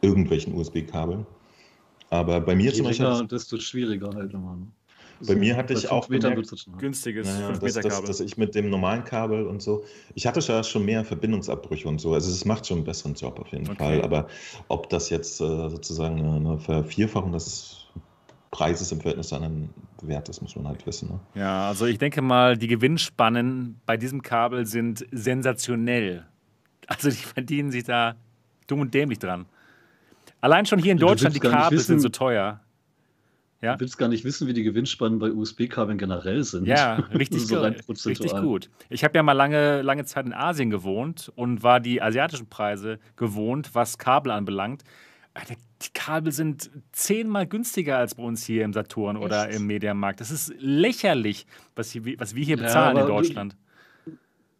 irgendwelchen 0.00 0.54
USB-Kabeln. 0.54 1.26
Aber 2.10 2.40
bei 2.40 2.54
mir 2.54 2.70
Je 2.70 2.76
zum 2.76 2.86
Beispiel. 2.86 3.06
länger, 3.06 3.24
desto 3.24 3.58
schwieriger 3.58 4.10
halt 4.14 4.32
immer. 4.32 4.56
Ne? 4.56 4.66
Bei 5.20 5.34
mir 5.34 5.56
hatte 5.56 5.74
Bei 5.74 5.80
ich 5.80 5.88
auch 5.90 6.08
hart. 6.10 6.78
Günstiges 6.78 7.26
Naja, 7.26 7.54
5 7.54 8.04
dass, 8.06 8.20
ich 8.20 8.36
mit 8.36 8.54
dem 8.54 8.70
normalen 8.70 9.04
Kabel 9.04 9.46
und 9.46 9.62
so, 9.62 9.84
ich 10.14 10.26
hatte 10.26 10.40
ja 10.40 10.62
schon 10.62 10.84
mehr 10.84 11.04
Verbindungsabbrüche 11.04 11.88
und 11.88 12.00
so, 12.00 12.14
also 12.14 12.30
es 12.30 12.44
macht 12.44 12.66
schon 12.66 12.78
einen 12.78 12.84
besseren 12.84 13.14
Job 13.14 13.38
auf 13.40 13.48
jeden 13.48 13.68
Okay. 13.68 13.76
Fall, 13.78 14.02
aber 14.02 14.28
ob 14.68 14.88
das 14.90 15.10
jetzt 15.10 15.40
äh, 15.40 15.44
sozusagen 15.70 16.20
eine 16.22 16.58
Vervierfachung 16.58 17.32
des 17.32 17.86
Preises 18.50 18.92
im 18.92 19.00
Verhältnis 19.00 19.28
zu 19.28 19.36
anderen 19.36 19.70
Wert 20.02 20.28
ist, 20.28 20.40
muss 20.40 20.56
man 20.56 20.68
halt 20.68 20.86
wissen. 20.86 21.08
Ne? 21.08 21.20
Ja, 21.40 21.68
also 21.68 21.86
ich 21.86 21.98
denke 21.98 22.22
mal, 22.22 22.56
die 22.56 22.68
Gewinnspannen 22.68 23.80
bei 23.86 23.96
diesem 23.96 24.22
Kabel 24.22 24.66
sind 24.66 25.06
sensationell. 25.12 26.26
Also 26.86 27.10
die 27.10 27.16
verdienen 27.34 27.70
sich 27.70 27.84
da 27.84 28.14
dumm 28.66 28.80
und 28.80 28.94
dämlich 28.94 29.18
dran. 29.18 29.46
Allein 30.40 30.66
schon 30.66 30.78
hier 30.78 30.92
in 30.92 30.98
Deutschland, 30.98 31.34
die 31.34 31.40
Kabel 31.40 31.78
sind 31.78 31.96
wissen- 31.96 32.00
so 32.00 32.08
teuer. 32.08 32.60
Ja. 33.62 33.74
Du 33.74 33.80
willst 33.80 33.96
gar 33.98 34.08
nicht 34.08 34.24
wissen, 34.24 34.46
wie 34.46 34.52
die 34.52 34.62
Gewinnspannen 34.62 35.18
bei 35.18 35.32
USB-Kabeln 35.32 35.96
generell 35.98 36.44
sind. 36.44 36.66
Ja, 36.66 36.96
richtig, 37.14 37.46
so 37.46 37.60
richtig 37.60 38.32
gut. 38.36 38.68
Ich 38.90 39.02
habe 39.02 39.16
ja 39.16 39.22
mal 39.22 39.32
lange, 39.32 39.82
lange 39.82 40.04
Zeit 40.04 40.26
in 40.26 40.34
Asien 40.34 40.68
gewohnt 40.70 41.32
und 41.36 41.62
war 41.62 41.80
die 41.80 42.02
asiatischen 42.02 42.48
Preise 42.48 42.98
gewohnt, 43.16 43.70
was 43.74 43.96
Kabel 43.98 44.32
anbelangt. 44.32 44.84
Die 45.82 45.88
Kabel 45.92 46.32
sind 46.32 46.70
zehnmal 46.92 47.46
günstiger 47.46 47.98
als 47.98 48.14
bei 48.14 48.22
uns 48.22 48.44
hier 48.44 48.64
im 48.64 48.72
Saturn 48.72 49.16
oder 49.18 49.48
Echt? 49.48 49.58
im 49.58 49.66
Mediamarkt. 49.66 50.20
Das 50.20 50.30
ist 50.30 50.52
lächerlich, 50.58 51.46
was, 51.74 51.90
hier, 51.90 52.02
was 52.18 52.34
wir 52.34 52.44
hier 52.44 52.56
Ja, 52.56 52.62
bezahlen 52.64 52.96
in 52.96 53.02
aber- 53.02 53.08
Deutschland. 53.12 53.56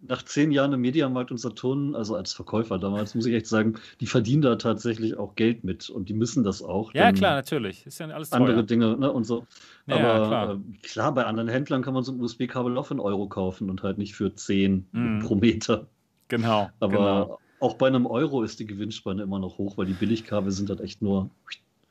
Nach 0.08 0.22
zehn 0.22 0.50
Jahren 0.52 0.72
im 0.72 0.80
Mediamarkt 0.80 1.30
und 1.30 1.38
Saturn, 1.38 1.94
also 1.94 2.14
als 2.16 2.32
Verkäufer 2.32 2.78
damals, 2.78 3.14
muss 3.14 3.26
ich 3.26 3.34
echt 3.34 3.46
sagen, 3.46 3.74
die 4.00 4.06
verdienen 4.06 4.42
da 4.42 4.56
tatsächlich 4.56 5.16
auch 5.16 5.34
Geld 5.34 5.64
mit 5.64 5.90
und 5.90 6.08
die 6.08 6.14
müssen 6.14 6.44
das 6.44 6.62
auch. 6.62 6.92
Ja, 6.94 7.12
klar, 7.12 7.34
natürlich. 7.36 7.86
Ist 7.86 7.98
ja 7.98 8.06
alles 8.08 8.30
teuer. 8.30 8.40
Andere 8.40 8.64
Dinge 8.64 8.96
ne, 8.96 9.10
und 9.12 9.24
so. 9.24 9.46
Ja, 9.86 9.96
Aber 9.96 10.26
klar. 10.28 10.52
Äh, 10.54 10.58
klar, 10.86 11.14
bei 11.14 11.24
anderen 11.24 11.48
Händlern 11.48 11.82
kann 11.82 11.94
man 11.94 12.02
so 12.04 12.12
ein 12.12 12.20
USB-Kabel 12.20 12.76
auch 12.78 12.86
für 12.86 12.92
einen 12.92 13.00
Euro 13.00 13.26
kaufen 13.28 13.70
und 13.70 13.82
halt 13.82 13.98
nicht 13.98 14.14
für 14.14 14.34
10 14.34 14.86
Mhm. 14.92 15.18
pro 15.20 15.34
Meter. 15.34 15.86
Genau. 16.28 16.70
Aber 16.80 16.92
genau. 16.92 17.38
auch 17.60 17.74
bei 17.74 17.86
einem 17.86 18.06
Euro 18.06 18.42
ist 18.42 18.58
die 18.60 18.66
Gewinnspanne 18.66 19.22
immer 19.22 19.38
noch 19.38 19.58
hoch, 19.58 19.78
weil 19.78 19.86
die 19.86 19.92
Billigkabel 19.94 20.50
sind 20.50 20.70
halt 20.70 20.80
echt 20.80 21.02
nur. 21.02 21.30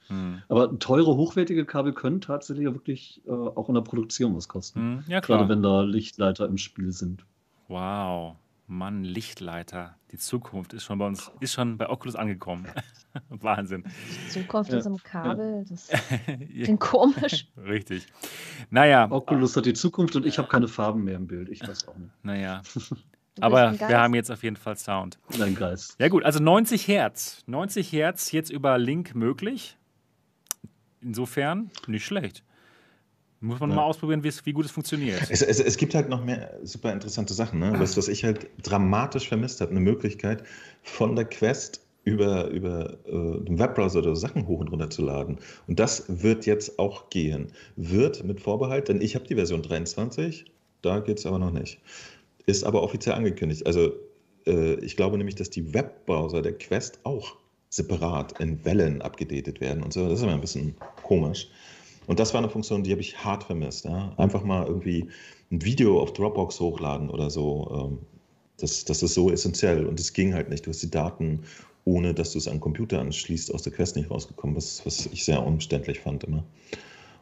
Hm. 0.08 0.42
Aber 0.50 0.78
teure, 0.78 1.16
hochwertige 1.16 1.66
Kabel 1.66 1.92
können 1.94 2.22
tatsächlich 2.22 2.66
wirklich 2.66 3.22
äh, 3.26 3.32
auch 3.32 3.70
in 3.70 3.74
der 3.76 3.82
Produktion 3.82 4.36
was 4.36 4.48
kosten. 4.48 4.80
Hm, 4.80 5.04
Ja, 5.08 5.20
klar. 5.22 5.40
Gerade 5.40 5.50
wenn 5.50 5.64
da 5.64 5.82
Lichtleiter 5.82 6.46
im 6.46 6.58
Spiel 6.58 6.92
sind. 6.92 7.26
Wow. 7.68 8.36
Mann, 8.68 9.04
Lichtleiter. 9.04 9.96
Die 10.12 10.18
Zukunft 10.18 10.74
ist 10.74 10.84
schon 10.86 10.98
bei 10.98 11.06
uns, 11.06 11.32
ist 11.40 11.54
schon 11.54 11.78
bei 11.78 11.88
Oculus 11.88 12.16
angekommen. 12.16 12.68
Wahnsinn. 13.30 13.84
Die 14.26 14.30
Zukunft 14.30 14.72
Ja. 14.72 14.80
ist 14.80 14.88
im 14.88 14.98
Kabel. 14.98 15.64
Das 15.70 15.88
klingt 16.26 16.80
komisch. 16.80 17.48
Richtig. 17.58 18.08
Naja, 18.72 19.08
Oculus 19.12 19.56
hat 19.56 19.68
die 19.68 19.74
Zukunft 19.74 20.16
und 20.16 20.26
ich 20.26 20.40
habe 20.40 20.48
keine 20.48 20.68
Farben 20.68 21.04
mehr 21.04 21.16
im 21.16 21.28
Bild. 21.28 21.50
Ich 21.50 21.62
weiß 21.68 21.88
auch 21.88 21.96
nicht. 21.98 22.12
naja. 22.24 22.62
Aber 23.42 23.78
wir 23.78 24.00
haben 24.00 24.16
jetzt 24.16 24.32
auf 24.32 24.42
jeden 24.44 24.56
Fall 24.56 24.78
Sound. 24.78 25.20
Dein 25.38 25.56
Geist. 25.56 25.96
Ja 26.00 26.08
gut, 26.08 26.24
also 26.24 26.42
90 26.42 26.88
Hertz. 26.88 27.44
90 27.48 27.92
Hertz 27.92 28.32
jetzt 28.32 28.50
über 28.50 28.78
Link 28.78 29.14
möglich. 29.14 29.78
Insofern 31.02 31.70
nicht 31.88 32.06
schlecht. 32.06 32.44
Muss 33.46 33.60
man 33.60 33.70
Ja. 33.70 33.76
mal 33.76 33.84
ausprobieren, 33.84 34.24
wie, 34.24 34.54
gut 34.54 34.66
es 34.66 34.72
funktioniert. 34.72 35.22
Es, 35.30 35.42
es, 35.42 35.60
es 35.60 35.78
gibt 35.78 35.94
halt 35.94 36.10
noch 36.10 36.24
mehr 36.24 36.58
super 36.64 36.92
interessante 36.92 37.34
Sachen. 37.34 37.60
Ne? 37.60 37.74
Was, 37.78 37.96
was 37.96 38.08
ich 38.08 38.24
halt 38.24 38.48
dramatisch 38.64 39.28
vermisst 39.28 39.62
habe, 39.62 39.72
eine 39.72 39.80
Möglichkeit 39.80 40.44
von 40.82 41.16
der 41.16 41.26
Quest 41.26 41.82
über, 42.04 42.48
über 42.48 42.98
äh, 43.08 43.44
den 43.44 43.60
Webbrowser 43.60 44.00
oder 44.00 44.16
Sachen 44.16 44.48
hoch 44.48 44.60
und 44.60 44.70
runter 44.70 44.90
zu 44.90 45.04
laden. 45.04 45.38
Und 45.68 45.80
das 45.80 46.06
wird 46.08 46.46
jetzt 46.46 46.80
auch 46.80 47.10
gehen. 47.10 47.48
Wird 47.76 48.24
mit 48.24 48.42
Vorbehalt, 48.42 48.90
denn 48.90 49.02
ich 49.02 49.16
habe 49.16 49.26
die 49.26 49.36
Version 49.36 49.62
23, 49.62 50.46
da 50.82 51.00
geht 51.00 51.20
es 51.20 51.26
aber 51.26 51.40
noch 51.40 51.52
nicht. 51.52 51.80
Ist 52.46 52.64
aber 52.64 52.84
offiziell 52.84 53.16
angekündigt. 53.16 53.66
Also 53.66 53.94
äh, 54.46 54.76
ich 54.76 54.96
glaube 54.96 55.18
nämlich, 55.18 55.36
dass 55.36 55.50
die 55.50 55.74
Webbrowser 55.74 56.42
der 56.42 56.58
Quest 56.58 57.00
auch 57.04 57.38
separat 57.70 58.40
in 58.40 58.64
Wellen 58.66 59.02
abgedatet 59.02 59.60
werden 59.60 59.84
und 59.84 59.92
so. 59.92 60.08
Das 60.08 60.20
ist 60.20 60.24
immer 60.24 60.34
ein 60.34 60.42
bisschen 60.42 60.76
komisch. 61.04 61.50
Und 62.08 62.20
das 62.20 62.34
war 62.34 62.42
eine 62.42 62.50
Funktion, 62.50 62.84
die 62.84 62.92
habe 62.92 63.02
ich 63.02 63.24
hart 63.24 63.44
vermisst. 63.44 63.86
Ja? 63.86 64.14
Einfach 64.18 64.44
mal 64.44 64.66
irgendwie 64.68 65.10
ein 65.52 65.64
Video 65.64 66.02
auf 66.02 66.14
Dropbox 66.14 66.60
hochladen 66.60 67.10
oder 67.10 67.30
so. 67.30 67.70
ähm, 67.72 68.00
Das, 68.58 68.86
das 68.86 69.04
ist 69.04 69.14
so 69.14 69.30
essentiell 69.30 69.86
und 69.86 70.00
es 70.00 70.14
ging 70.14 70.34
halt 70.34 70.50
nicht. 70.50 70.66
Du 70.66 70.70
hast 70.70 70.82
die 70.82 70.90
Daten, 70.90 71.42
ohne 71.84 72.14
dass 72.14 72.32
du 72.32 72.38
es 72.38 72.48
an 72.48 72.56
den 72.56 72.62
Computer 72.62 73.00
anschließt, 73.02 73.54
aus 73.54 73.64
der 73.64 73.74
Quest 73.74 73.98
nicht 73.98 74.10
rausgekommen, 74.10 74.56
was, 74.56 74.86
was 74.86 75.08
ich 75.08 75.26
sehr 75.26 75.46
umständlich 75.46 76.00
fand 76.00 76.24
immer. 76.24 76.44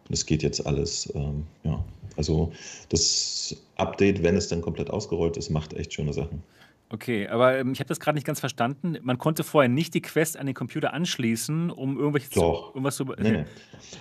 Und 0.07 0.13
es 0.13 0.25
geht 0.25 0.43
jetzt 0.43 0.65
alles, 0.67 1.11
ähm, 1.15 1.47
ja. 1.63 1.83
Also 2.17 2.51
das 2.89 3.55
Update, 3.77 4.21
wenn 4.21 4.35
es 4.35 4.47
dann 4.47 4.61
komplett 4.61 4.91
ausgerollt 4.91 5.37
ist, 5.37 5.49
macht 5.49 5.73
echt 5.73 5.93
schöne 5.93 6.13
Sachen. 6.13 6.43
Okay, 6.93 7.27
aber 7.27 7.57
ähm, 7.57 7.71
ich 7.71 7.79
habe 7.79 7.87
das 7.87 7.99
gerade 7.99 8.15
nicht 8.15 8.27
ganz 8.27 8.39
verstanden. 8.39 8.99
Man 9.01 9.17
konnte 9.17 9.43
vorher 9.43 9.67
nicht 9.67 9.95
die 9.95 10.01
Quest 10.03 10.37
an 10.37 10.45
den 10.45 10.53
Computer 10.53 10.93
anschließen, 10.93 11.71
um 11.71 11.97
irgendwelche 11.97 12.29
zu, 12.29 12.39
Doch. 12.39 12.67
irgendwas 12.75 12.97
zu, 12.97 13.05
Nee, 13.17 13.31
nee. 13.31 13.45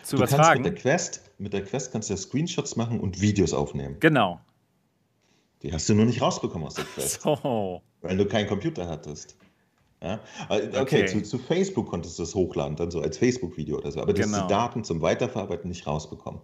zu 0.02 0.16
Du 0.16 0.20
kannst 0.20 0.32
mit 0.32 0.40
übertragen. 0.40 0.62
der 0.62 0.74
Quest, 0.74 1.30
mit 1.38 1.52
der 1.54 1.64
Quest 1.64 1.90
kannst 1.90 2.10
du 2.10 2.12
ja 2.12 2.18
Screenshots 2.18 2.76
machen 2.76 3.00
und 3.00 3.22
Videos 3.22 3.54
aufnehmen. 3.54 3.96
Genau. 4.00 4.40
Die 5.62 5.72
hast 5.72 5.88
du 5.88 5.94
nur 5.94 6.04
nicht 6.04 6.20
rausbekommen 6.20 6.66
aus 6.66 6.74
der 6.74 6.84
Quest. 6.84 7.22
So. 7.22 7.80
Weil 8.02 8.16
du 8.18 8.26
keinen 8.26 8.46
Computer 8.46 8.86
hattest. 8.86 9.36
Ja? 10.02 10.20
Okay, 10.50 10.78
Okay. 10.80 11.06
Zu, 11.06 11.22
zu 11.22 11.38
Facebook 11.38 11.88
konntest 11.88 12.18
du 12.18 12.24
das 12.24 12.34
hochladen, 12.34 12.76
dann 12.76 12.90
so 12.90 13.00
als 13.00 13.16
Facebook-Video 13.16 13.78
oder 13.78 13.90
so. 13.90 14.02
Aber 14.02 14.12
du 14.12 14.20
hast 14.20 14.30
Genau. 14.32 14.46
die 14.46 14.52
Daten 14.52 14.84
zum 14.84 15.00
Weiterverarbeiten 15.00 15.68
nicht 15.70 15.86
rausbekommen. 15.86 16.42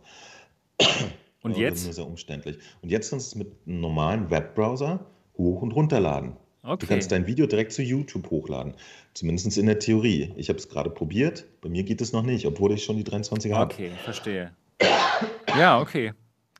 Und 1.43 1.59
jetzt? 1.59 1.85
Nur 1.85 1.93
sehr 1.93 2.07
umständlich. 2.07 2.59
Und 2.81 2.89
jetzt 2.89 3.11
kannst 3.11 3.35
du 3.35 3.39
es 3.41 3.45
mit 3.47 3.55
einem 3.67 3.81
normalen 3.81 4.31
Webbrowser 4.31 5.05
hoch- 5.38 5.62
und 5.62 5.72
runterladen. 5.72 6.33
Du 6.62 6.70
Okay. 6.70 6.87
kannst 6.87 7.11
dein 7.12 7.27
Video 7.27 7.46
direkt 7.46 7.72
zu 7.72 7.83
YouTube 7.83 8.29
hochladen. 8.31 8.74
Zumindest 9.14 9.57
in 9.57 9.66
der 9.66 9.79
Theorie. 9.79 10.35
Ich 10.37 10.48
habe 10.51 10.59
es 10.59 10.68
gerade 10.68 10.90
probiert. 10.90 11.46
Bei 11.62 11.68
mir 11.70 11.83
geht 11.85 12.01
es 12.03 12.12
noch 12.12 12.22
nicht, 12.22 12.44
obwohl 12.46 12.72
ich 12.72 12.85
schon 12.85 12.96
die 12.98 13.05
23er 13.05 13.55
habe. 13.55 13.72
Okay, 13.72 13.90
verstehe. 14.05 14.53
Ja, 15.57 15.81
okay. 15.81 16.12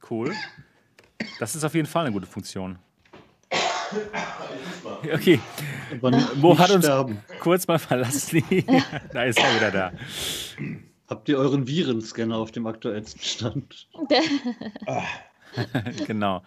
Cool. 0.09 0.33
Das 1.41 1.55
ist 1.55 1.65
auf 1.65 1.75
jeden 1.75 1.87
Fall 1.87 2.07
eine 2.07 2.13
gute 2.15 2.27
Funktion. 2.27 2.79
Okay, 5.13 5.41
Mo 6.37 6.59
hat 6.59 6.71
uns 6.71 6.85
sterben. 6.85 7.19
kurz 7.41 7.67
mal 7.67 7.79
verlassen. 7.79 8.43
da 9.13 9.25
ist 9.25 9.39
er 9.39 9.55
wieder 9.57 9.71
da. 9.71 9.93
Habt 11.09 11.29
ihr 11.29 11.39
euren 11.39 11.67
Virenscanner 11.67 12.37
auf 12.37 12.51
dem 12.53 12.67
aktuellsten 12.67 13.21
Stand? 13.23 13.89
genau. 16.07 16.43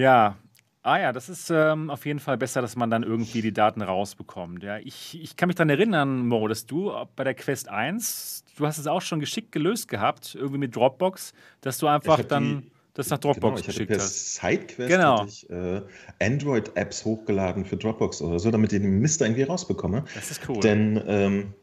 Ja. 0.00 0.36
Ah 0.82 0.98
ja, 0.98 1.12
das 1.12 1.28
ist 1.28 1.50
ähm, 1.50 1.90
auf 1.90 2.06
jeden 2.06 2.20
Fall 2.20 2.38
besser, 2.38 2.62
dass 2.62 2.74
man 2.74 2.88
dann 2.90 3.02
irgendwie 3.02 3.42
die 3.42 3.52
Daten 3.52 3.82
rausbekommt. 3.82 4.62
Ja, 4.62 4.78
ich, 4.78 5.20
ich 5.22 5.36
kann 5.36 5.48
mich 5.48 5.56
daran 5.56 5.68
erinnern, 5.68 6.26
Mo, 6.26 6.48
dass 6.48 6.64
du 6.64 6.90
bei 7.16 7.22
der 7.24 7.34
Quest 7.34 7.68
1, 7.68 8.44
du 8.56 8.66
hast 8.66 8.78
es 8.78 8.86
auch 8.86 9.02
schon 9.02 9.20
geschickt 9.20 9.52
gelöst 9.52 9.88
gehabt, 9.88 10.34
irgendwie 10.34 10.56
mit 10.56 10.74
Dropbox, 10.74 11.34
dass 11.60 11.76
du 11.76 11.86
einfach 11.86 12.24
dann 12.24 12.62
die- 12.62 12.70
das 12.94 13.10
nach 13.10 13.18
Genau, 13.20 13.34
Dropbox 13.34 13.60
hatte 13.60 13.72
geschickt 13.72 13.92
hast. 13.94 14.34
Sidequest 14.36 14.88
Genau. 14.88 15.24
ich, 15.26 15.48
äh, 15.50 15.82
Android-Apps 16.18 17.04
hochgeladen 17.04 17.66
für 17.66 17.76
Dropbox 17.76 18.22
oder 18.22 18.38
so, 18.38 18.50
damit 18.50 18.72
ich 18.72 18.80
den 18.80 19.00
Mist 19.00 19.20
irgendwie 19.20 19.42
rausbekomme. 19.42 20.04
Das 20.14 20.30
ist 20.30 20.48
cool. 20.48 20.60
Denn, 20.60 20.98
ähm, 21.06 21.54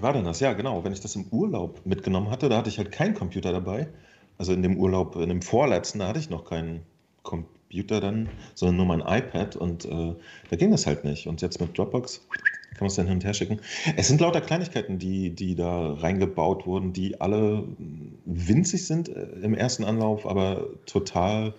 war 0.00 0.12
denn 0.12 0.24
das? 0.24 0.40
Ja, 0.40 0.52
genau. 0.52 0.82
Wenn 0.82 0.92
ich 0.92 1.00
das 1.00 1.14
im 1.14 1.26
Urlaub 1.30 1.80
mitgenommen 1.86 2.28
hatte, 2.30 2.48
da 2.48 2.56
hatte 2.58 2.68
ich 2.68 2.78
halt 2.78 2.90
keinen 2.90 3.14
Computer 3.14 3.52
dabei. 3.52 3.88
Also 4.36 4.52
in 4.52 4.62
dem 4.62 4.76
Urlaub, 4.76 5.14
in 5.16 5.28
dem 5.28 5.42
vorletzten, 5.42 6.00
da 6.00 6.08
hatte 6.08 6.18
ich 6.18 6.28
noch 6.28 6.44
keinen 6.44 6.82
Computer 7.22 8.00
dann, 8.00 8.28
sondern 8.54 8.76
nur 8.76 8.86
mein 8.86 9.00
iPad 9.00 9.56
und 9.56 9.84
äh, 9.84 10.14
da 10.50 10.56
ging 10.56 10.70
das 10.70 10.86
halt 10.86 11.04
nicht. 11.04 11.26
Und 11.26 11.40
jetzt 11.42 11.60
mit 11.60 11.76
Dropbox 11.76 12.26
kann 12.70 12.80
man 12.80 12.86
es 12.88 12.94
dann 12.96 13.06
hin 13.06 13.16
und 13.16 13.24
her 13.24 13.34
schicken. 13.34 13.60
Es 13.96 14.08
sind 14.08 14.20
lauter 14.20 14.40
Kleinigkeiten, 14.40 14.98
die, 14.98 15.30
die 15.30 15.54
da 15.54 15.92
reingebaut 15.94 16.66
wurden, 16.66 16.92
die 16.92 17.20
alle 17.20 17.64
winzig 18.24 18.86
sind 18.86 19.08
äh, 19.08 19.22
im 19.42 19.54
ersten 19.54 19.84
Anlauf, 19.84 20.26
aber 20.26 20.66
total 20.86 21.54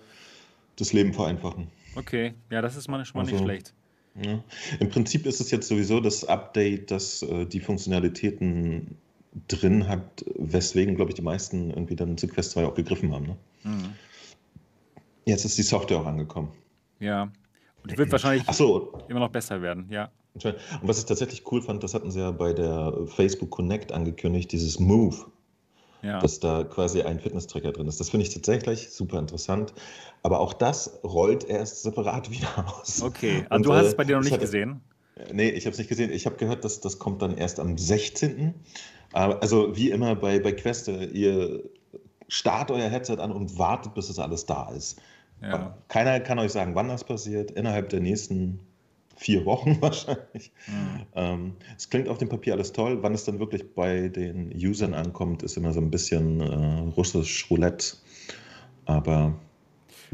das 0.76 0.92
Leben 0.92 1.12
vereinfachen. 1.12 1.68
okay, 1.96 2.34
ja, 2.50 2.60
das 2.62 2.76
ist 2.76 2.88
mal 2.88 3.04
schon 3.04 3.18
mal 3.18 3.24
nicht 3.24 3.34
Also- 3.34 3.44
schlecht. 3.44 3.72
Ja. 4.24 4.44
Im 4.78 4.90
Prinzip 4.90 5.26
ist 5.26 5.40
es 5.40 5.50
jetzt 5.50 5.66
sowieso 5.66 5.98
das 5.98 6.24
Update, 6.24 6.92
das 6.92 7.22
äh, 7.22 7.46
die 7.46 7.58
Funktionalitäten 7.58 8.96
drin 9.48 9.88
hat, 9.88 10.24
weswegen, 10.36 10.94
glaube 10.94 11.10
ich, 11.10 11.16
die 11.16 11.22
meisten 11.22 11.70
irgendwie 11.70 11.96
dann 11.96 12.16
zu 12.16 12.28
Quest 12.28 12.52
2 12.52 12.64
auch 12.66 12.74
gegriffen 12.76 13.12
haben. 13.12 13.26
Ne? 13.26 13.36
Mhm. 13.64 13.84
Jetzt 15.24 15.44
ist 15.44 15.56
die 15.58 15.62
Software 15.62 15.98
auch 15.98 16.06
angekommen. 16.06 16.52
Ja. 17.00 17.24
Und 17.82 17.90
die 17.90 17.98
wird 17.98 18.10
wahrscheinlich 18.12 18.48
Achso, 18.48 18.98
immer 19.08 19.20
noch 19.20 19.30
besser 19.30 19.60
werden, 19.60 19.86
ja. 19.90 20.10
und 20.34 20.54
was 20.82 20.98
ich 20.98 21.04
tatsächlich 21.04 21.50
cool 21.52 21.60
fand, 21.60 21.82
das 21.82 21.92
hatten 21.94 22.10
sie 22.10 22.20
ja 22.20 22.30
bei 22.30 22.52
der 22.54 22.94
Facebook 23.06 23.50
Connect 23.50 23.92
angekündigt, 23.92 24.50
dieses 24.52 24.80
Move, 24.80 25.16
ja. 26.02 26.18
dass 26.20 26.40
da 26.40 26.64
quasi 26.64 27.02
ein 27.02 27.20
Fitness-Tracker 27.20 27.72
drin 27.72 27.86
ist. 27.86 28.00
Das 28.00 28.08
finde 28.08 28.26
ich 28.26 28.32
tatsächlich 28.32 28.90
super 28.90 29.18
interessant. 29.18 29.74
Aber 30.22 30.40
auch 30.40 30.54
das 30.54 30.98
rollt 31.04 31.44
erst 31.44 31.82
separat 31.82 32.30
wieder 32.32 32.48
aus. 32.66 33.02
Okay, 33.02 33.44
also 33.50 33.56
Und, 33.56 33.66
du 33.66 33.72
hast 33.74 33.84
äh, 33.84 33.88
es 33.88 33.96
bei 33.96 34.04
dir 34.04 34.16
noch 34.16 34.20
ich 34.20 34.24
nicht 34.26 34.32
hatte- 34.34 34.44
gesehen. 34.46 34.80
Nee, 35.32 35.50
ich 35.50 35.64
habe 35.66 35.72
es 35.72 35.78
nicht 35.78 35.88
gesehen. 35.88 36.10
Ich 36.10 36.26
habe 36.26 36.36
gehört, 36.36 36.64
dass 36.64 36.80
das 36.80 36.98
kommt 36.98 37.22
dann 37.22 37.36
erst 37.36 37.60
am 37.60 37.78
16. 37.78 38.54
Aber 39.12 39.40
also 39.42 39.76
wie 39.76 39.90
immer 39.90 40.16
bei, 40.16 40.40
bei 40.40 40.50
Quest, 40.52 40.88
ihr 40.88 41.62
startet 42.26 42.74
euer 42.76 42.88
Headset 42.88 43.18
an 43.20 43.30
und 43.30 43.56
wartet, 43.56 43.94
bis 43.94 44.08
es 44.08 44.18
alles 44.18 44.44
da 44.46 44.70
ist. 44.70 45.00
Ja. 45.42 45.76
Keiner 45.88 46.20
kann 46.20 46.38
euch 46.38 46.52
sagen, 46.52 46.74
wann 46.74 46.88
das 46.88 47.04
passiert. 47.04 47.50
Innerhalb 47.50 47.88
der 47.90 48.00
nächsten 48.00 48.60
vier 49.16 49.44
Wochen 49.44 49.76
wahrscheinlich. 49.80 50.52
Mhm. 50.66 51.06
Ähm, 51.14 51.56
es 51.76 51.88
klingt 51.90 52.08
auf 52.08 52.18
dem 52.18 52.28
Papier 52.28 52.54
alles 52.54 52.72
toll. 52.72 53.02
Wann 53.02 53.14
es 53.14 53.24
dann 53.24 53.38
wirklich 53.38 53.74
bei 53.74 54.08
den 54.08 54.52
Usern 54.54 54.94
ankommt, 54.94 55.42
ist 55.42 55.56
immer 55.56 55.72
so 55.72 55.80
ein 55.80 55.90
bisschen 55.90 56.40
äh, 56.40 56.90
russisch 56.96 57.50
Roulette. 57.50 57.96
Aber 58.86 59.34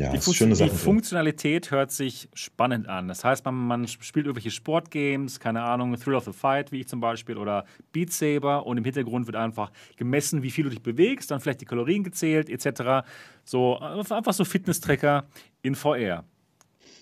ja, 0.01 0.13
die, 0.13 0.19
Fun 0.19 0.51
die 0.55 0.69
Funktionalität 0.71 1.71
hört 1.71 1.93
sich 1.93 2.31
spannend 2.33 2.89
an. 2.89 3.07
Das 3.07 3.23
heißt, 3.23 3.45
man, 3.45 3.55
man 3.55 3.87
spielt 3.87 4.25
irgendwelche 4.25 4.51
Sportgames, 4.51 5.41
keine 5.41 5.63
Ahnung, 5.63 5.95
Thrill 5.95 6.15
of 6.15 6.25
the 6.25 6.33
Fight, 6.33 6.73
wie 6.73 6.81
ich 6.81 6.89
zum 6.89 7.01
Beispiel, 7.01 7.37
oder 7.37 7.67
Beat 7.93 8.11
Saber 8.11 8.65
und 8.65 8.79
im 8.79 8.85
Hintergrund 8.85 9.27
wird 9.27 9.37
einfach 9.37 9.71
gemessen, 9.97 10.43
wie 10.43 10.51
viel 10.51 10.65
du 10.65 10.71
dich 10.71 10.81
bewegst, 10.81 11.31
dann 11.31 11.41
vielleicht 11.41 11.61
die 11.61 11.67
Kalorien 11.67 12.03
gezählt, 12.03 12.49
etc. 12.49 13.07
So, 13.45 13.79
einfach 13.79 14.33
so 14.33 14.47
Fitness-Tracker 14.47 15.27
in 15.61 15.75
VR. 15.75 16.25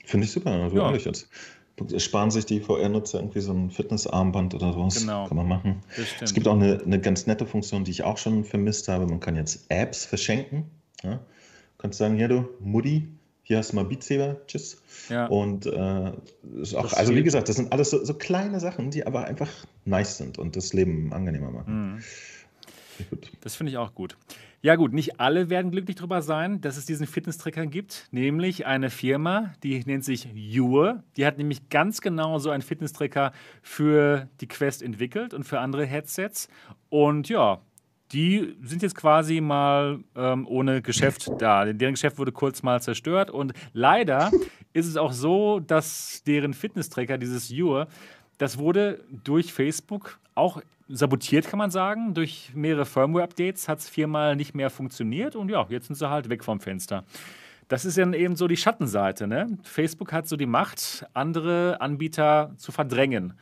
Finde 0.05 0.25
ich 0.25 0.33
super, 0.33 0.51
also 0.51 0.77
ja. 0.77 0.87
ehrlich 0.87 1.05
jetzt. 1.05 1.29
Sparen 1.99 2.33
sich 2.33 2.47
die 2.47 2.59
VR-Nutzer 2.59 3.21
irgendwie 3.21 3.41
so 3.41 3.53
ein 3.53 3.71
Fitnessarmband 3.71 4.55
oder 4.55 4.73
sowas. 4.73 4.99
Genau. 4.99 5.29
Kann 5.29 5.37
man 5.37 5.47
machen. 5.47 5.83
Es 6.21 6.35
gibt 6.35 6.49
auch 6.49 6.55
eine, 6.55 6.83
eine 6.85 7.01
ganz 7.01 7.29
nette 7.29 7.47
Funktion, 7.47 7.85
die 7.85 7.93
ich 7.93 8.03
auch 8.03 8.19
schon 8.19 8.43
vermisst 8.43 8.89
habe. 8.89 9.07
Man 9.07 9.21
kann 9.21 9.37
jetzt 9.37 9.67
Apps 9.69 10.05
verschenken. 10.05 10.65
Ja? 11.05 11.21
Kannst 11.79 11.99
sagen, 11.99 12.17
hier 12.17 12.29
du, 12.29 12.49
Mutti, 12.61 13.09
hier 13.43 13.59
hast 13.59 13.73
du 13.73 13.77
mal 13.77 13.85
Beat 13.85 14.03
Saber, 14.03 14.37
tschüss. 14.47 14.83
Ja. 15.09 15.27
Und 15.27 15.65
äh, 15.65 16.13
ist 16.61 16.75
auch, 16.75 16.93
also 16.93 17.15
wie 17.15 17.23
gesagt, 17.23 17.49
das 17.49 17.57
sind 17.57 17.73
alles 17.73 17.91
so, 17.91 18.05
so, 18.05 18.13
kleine 18.15 18.61
Sachen, 18.61 18.91
die 18.91 19.07
aber 19.07 19.25
einfach 19.25 19.49
nice 19.87 20.19
sind 20.19 20.39
und 20.39 20.55
das 20.55 20.75
Leben 20.75 21.13
angenehmer 21.13 21.51
machen. 21.51 21.95
Mhm. 21.95 22.03
Das 23.41 23.55
finde 23.57 23.71
ich 23.71 23.79
auch 23.79 23.95
gut. 23.95 24.17
Ja 24.61 24.75
gut, 24.75 24.93
nicht 24.93 25.21
alle 25.21 25.51
werden 25.51 25.71
glücklich 25.71 25.97
darüber 25.97 26.21
sein, 26.21 26.61
dass 26.61 26.77
es 26.77 26.85
diesen 26.85 27.07
Fitness-Tracker 27.07 27.67
gibt, 27.67 28.09
nämlich 28.11 28.67
eine 28.67 28.91
Firma, 28.91 29.53
die 29.63 29.85
nennt 29.85 30.05
sich 30.05 30.29
Jure. 30.35 31.05
Die 31.17 31.25
hat 31.25 31.39
nämlich 31.39 31.69
ganz 31.69 32.01
genau 32.01 32.41
so 32.41 32.51
einen 32.51 32.63
Fitness-Tracker 32.63 33.33
für 33.63 34.29
die 34.41 34.49
Quest 34.49 34.83
entwickelt 34.83 35.33
und 35.33 35.45
für 35.45 35.61
andere 35.61 35.87
Headsets. 35.87 36.49
Und 36.89 37.29
ja, 37.29 37.61
die 38.13 38.57
sind 38.63 38.83
jetzt 38.83 38.95
quasi 38.95 39.41
mal 39.41 39.99
ähm, 40.17 40.47
ohne 40.47 40.83
Geschäft 40.83 41.31
da. 41.39 41.65
Deren 41.65 41.95
Geschäft 41.95 42.19
wurde 42.19 42.33
kurz 42.33 42.63
mal 42.63 42.81
zerstört 42.81 43.31
und 43.31 43.53
leider 43.73 44.31
ist 44.73 44.87
es 44.87 44.97
auch 44.97 45.13
so, 45.13 45.61
dass 45.61 46.23
deren 46.27 46.55
Fitness-Tracker, 46.55 47.19
dieses 47.19 47.51
Ure, 47.51 47.87
das 48.39 48.59
wurde 48.59 49.05
durch 49.11 49.53
Facebook 49.53 50.19
auch 50.35 50.63
sabotiert, 50.89 51.49
kann 51.49 51.59
man 51.59 51.71
sagen. 51.71 52.15
Durch 52.15 52.53
mehrere 52.55 52.87
Firmware-Updates 52.87 53.69
hat 53.69 53.81
es 53.81 53.89
viermal 53.89 54.37
nicht 54.37 54.55
mehr 54.55 54.71
funktioniert 54.71 55.37
und 55.37 55.51
ja, 55.51 55.67
jetzt 55.69 55.89
sind 55.89 55.97
sie 55.97 56.09
halt 56.09 56.31
weg 56.31 56.45
vom 56.45 56.61
Fenster. 56.61 57.05
Das 57.69 57.85
ist 57.85 57.99
dann 57.99 58.15
eben 58.15 58.35
so 58.35 58.49
die 58.49 58.57
Schattenseite. 58.57 59.27
Ne? 59.27 59.59
Facebook 59.63 60.13
hat 60.13 60.27
so 60.27 60.37
die 60.37 60.47
Macht, 60.47 61.05
andere 61.13 61.79
Anbieter 61.83 62.55
zu 62.57 62.73
verdrängen. 62.73 63.35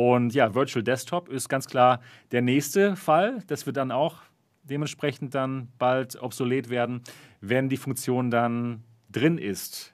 Und 0.00 0.32
ja, 0.32 0.54
Virtual 0.54 0.82
Desktop 0.82 1.28
ist 1.28 1.50
ganz 1.50 1.66
klar 1.66 2.00
der 2.32 2.40
nächste 2.40 2.96
Fall. 2.96 3.42
Das 3.48 3.66
wird 3.66 3.76
dann 3.76 3.92
auch 3.92 4.16
dementsprechend 4.62 5.34
dann 5.34 5.68
bald 5.78 6.22
obsolet 6.22 6.70
werden, 6.70 7.02
wenn 7.42 7.68
die 7.68 7.76
Funktion 7.76 8.30
dann 8.30 8.82
drin 9.12 9.36
ist. 9.36 9.92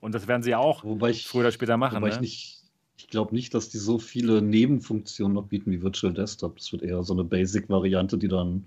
Und 0.00 0.14
das 0.14 0.28
werden 0.28 0.42
sie 0.42 0.50
ja 0.50 0.58
auch 0.58 0.84
ich, 1.08 1.26
früher 1.26 1.40
oder 1.40 1.52
später 1.52 1.78
machen. 1.78 1.96
Wobei 1.96 2.10
ne? 2.10 2.18
ich 2.22 2.52
ich 2.98 3.08
glaube 3.08 3.34
nicht, 3.34 3.54
dass 3.54 3.70
die 3.70 3.78
so 3.78 3.98
viele 3.98 4.42
Nebenfunktionen 4.42 5.34
noch 5.34 5.46
bieten 5.46 5.70
wie 5.70 5.80
Virtual 5.80 6.12
Desktop. 6.12 6.56
Das 6.56 6.72
wird 6.72 6.82
eher 6.82 7.02
so 7.02 7.14
eine 7.14 7.24
Basic-Variante, 7.24 8.18
die 8.18 8.28
dann, 8.28 8.64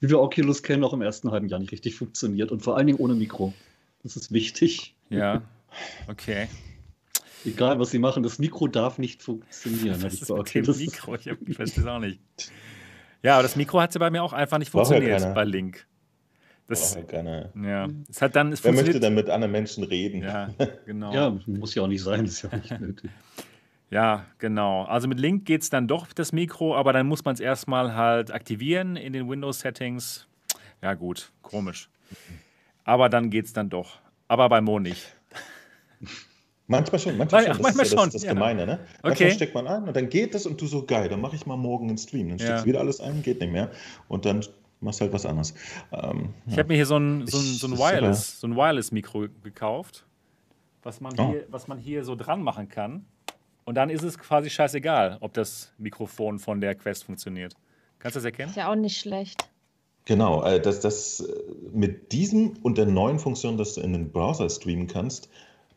wie 0.00 0.08
wir 0.08 0.20
Oculus 0.20 0.62
kennen, 0.62 0.84
auch 0.84 0.92
im 0.92 1.02
ersten 1.02 1.30
halben 1.30 1.48
Jahr 1.48 1.60
nicht 1.60 1.72
richtig 1.72 1.96
funktioniert. 1.96 2.50
Und 2.50 2.62
vor 2.62 2.76
allen 2.76 2.86
Dingen 2.86 2.98
ohne 2.98 3.14
Mikro. 3.14 3.52
Das 4.02 4.16
ist 4.16 4.32
wichtig. 4.32 4.94
Ja, 5.10 5.42
okay. 6.08 6.48
Egal, 7.44 7.78
was 7.78 7.90
sie 7.90 7.98
machen, 7.98 8.22
das 8.22 8.38
Mikro 8.38 8.66
darf 8.66 8.98
nicht 8.98 9.22
funktionieren. 9.22 10.00
Das 10.00 10.14
ist 10.14 10.30
okay, 10.30 10.62
das 10.62 10.78
Mikro, 10.78 11.14
ich, 11.14 11.30
verstehe 11.54 11.82
es 11.82 11.86
auch 11.86 11.98
nicht. 11.98 12.20
Ja, 13.22 13.34
aber 13.34 13.42
das 13.42 13.56
Mikro 13.56 13.80
hat 13.80 13.92
sie 13.92 13.98
bei 13.98 14.10
mir 14.10 14.22
auch 14.22 14.32
einfach 14.32 14.58
nicht 14.58 14.70
funktioniert 14.70 15.20
ja 15.20 15.32
bei 15.32 15.44
Link. 15.44 15.86
Das, 16.66 16.94
ja 16.94 17.02
keiner. 17.02 17.50
Ja, 17.60 17.88
es 18.08 18.22
hat 18.22 18.36
dann, 18.36 18.52
es 18.52 18.62
Wer 18.62 18.72
möchte 18.72 19.00
dann 19.00 19.14
mit 19.14 19.28
anderen 19.28 19.50
Menschen 19.50 19.84
reden? 19.84 20.22
Ja, 20.22 20.50
genau. 20.86 21.12
ja, 21.12 21.36
muss 21.46 21.74
ja 21.74 21.82
auch 21.82 21.88
nicht 21.88 22.02
sein, 22.02 22.24
ist 22.24 22.42
ja 22.42 22.56
nicht 22.56 22.80
nötig. 22.80 23.10
Ja, 23.90 24.26
genau. 24.38 24.84
Also 24.84 25.08
mit 25.08 25.18
Link 25.18 25.46
geht 25.46 25.62
es 25.62 25.70
dann 25.70 25.88
doch 25.88 26.12
das 26.12 26.32
Mikro, 26.32 26.76
aber 26.76 26.92
dann 26.92 27.08
muss 27.08 27.24
man 27.24 27.34
es 27.34 27.40
erstmal 27.40 27.96
halt 27.96 28.30
aktivieren 28.30 28.94
in 28.94 29.12
den 29.12 29.28
Windows-Settings. 29.28 30.28
Ja, 30.80 30.94
gut, 30.94 31.32
komisch. 31.42 31.88
Aber 32.84 33.08
dann 33.08 33.30
geht 33.30 33.46
es 33.46 33.52
dann 33.52 33.68
doch. 33.68 33.98
Aber 34.28 34.48
bei 34.48 34.60
Mo 34.60 34.78
nicht. 34.78 35.16
Manchmal 36.70 37.00
schon, 37.00 37.16
manchmal 37.16 37.42
schon. 37.42 37.52
Ach, 37.52 37.58
manchmal 37.58 37.84
das 37.84 37.92
schon. 37.92 38.04
Das, 38.04 38.12
das 38.12 38.22
ja. 38.22 38.32
Gemeine, 38.32 38.64
ne? 38.64 38.78
Manchmal 39.02 39.12
okay. 39.12 39.34
steckt 39.34 39.54
man 39.56 39.66
an 39.66 39.88
und 39.88 39.96
dann 39.96 40.08
geht 40.08 40.34
das 40.34 40.46
und 40.46 40.60
du 40.60 40.66
so 40.66 40.86
geil, 40.86 41.08
dann 41.08 41.20
mache 41.20 41.34
ich 41.34 41.44
mal 41.44 41.56
morgen 41.56 41.88
einen 41.88 41.98
Stream. 41.98 42.28
Dann 42.28 42.38
steckst 42.38 42.62
ja. 42.62 42.64
wieder 42.64 42.78
alles 42.78 43.00
ein, 43.00 43.22
geht 43.24 43.40
nicht 43.40 43.52
mehr. 43.52 43.72
Und 44.06 44.24
dann 44.24 44.44
machst 44.78 45.00
du 45.00 45.02
halt 45.02 45.12
was 45.12 45.26
anderes. 45.26 45.52
Ähm, 45.90 46.32
ich 46.46 46.52
ja. 46.52 46.58
habe 46.58 46.68
mir 46.68 46.76
hier 46.76 46.86
so 46.86 46.96
ein, 46.96 47.26
so 47.26 47.38
ein, 47.38 47.42
so 47.42 47.66
ein 47.66 47.76
Wireless, 47.76 48.38
so 48.38 48.46
ein 48.46 48.54
Wireless-Mikro 48.54 49.26
gekauft, 49.42 50.06
was 50.84 51.00
man, 51.00 51.18
oh. 51.18 51.32
hier, 51.32 51.44
was 51.50 51.66
man 51.66 51.76
hier 51.76 52.04
so 52.04 52.14
dran 52.14 52.40
machen 52.40 52.68
kann. 52.68 53.04
Und 53.64 53.74
dann 53.74 53.90
ist 53.90 54.04
es 54.04 54.16
quasi 54.16 54.48
scheißegal, 54.48 55.18
ob 55.20 55.32
das 55.32 55.72
Mikrofon 55.76 56.38
von 56.38 56.60
der 56.60 56.76
Quest 56.76 57.02
funktioniert. 57.02 57.54
Kannst 57.98 58.14
du 58.14 58.18
das 58.20 58.24
erkennen? 58.26 58.50
Ist 58.50 58.56
ja 58.56 58.70
auch 58.70 58.76
nicht 58.76 58.96
schlecht. 58.96 59.50
Genau, 60.04 60.44
äh, 60.44 60.60
das, 60.60 60.78
das 60.78 61.18
äh, 61.18 61.32
mit 61.72 62.12
diesem 62.12 62.52
und 62.62 62.78
der 62.78 62.86
neuen 62.86 63.18
Funktion, 63.18 63.58
dass 63.58 63.74
du 63.74 63.80
in 63.80 63.92
den 63.92 64.12
Browser 64.12 64.48
streamen 64.48 64.86
kannst, 64.86 65.28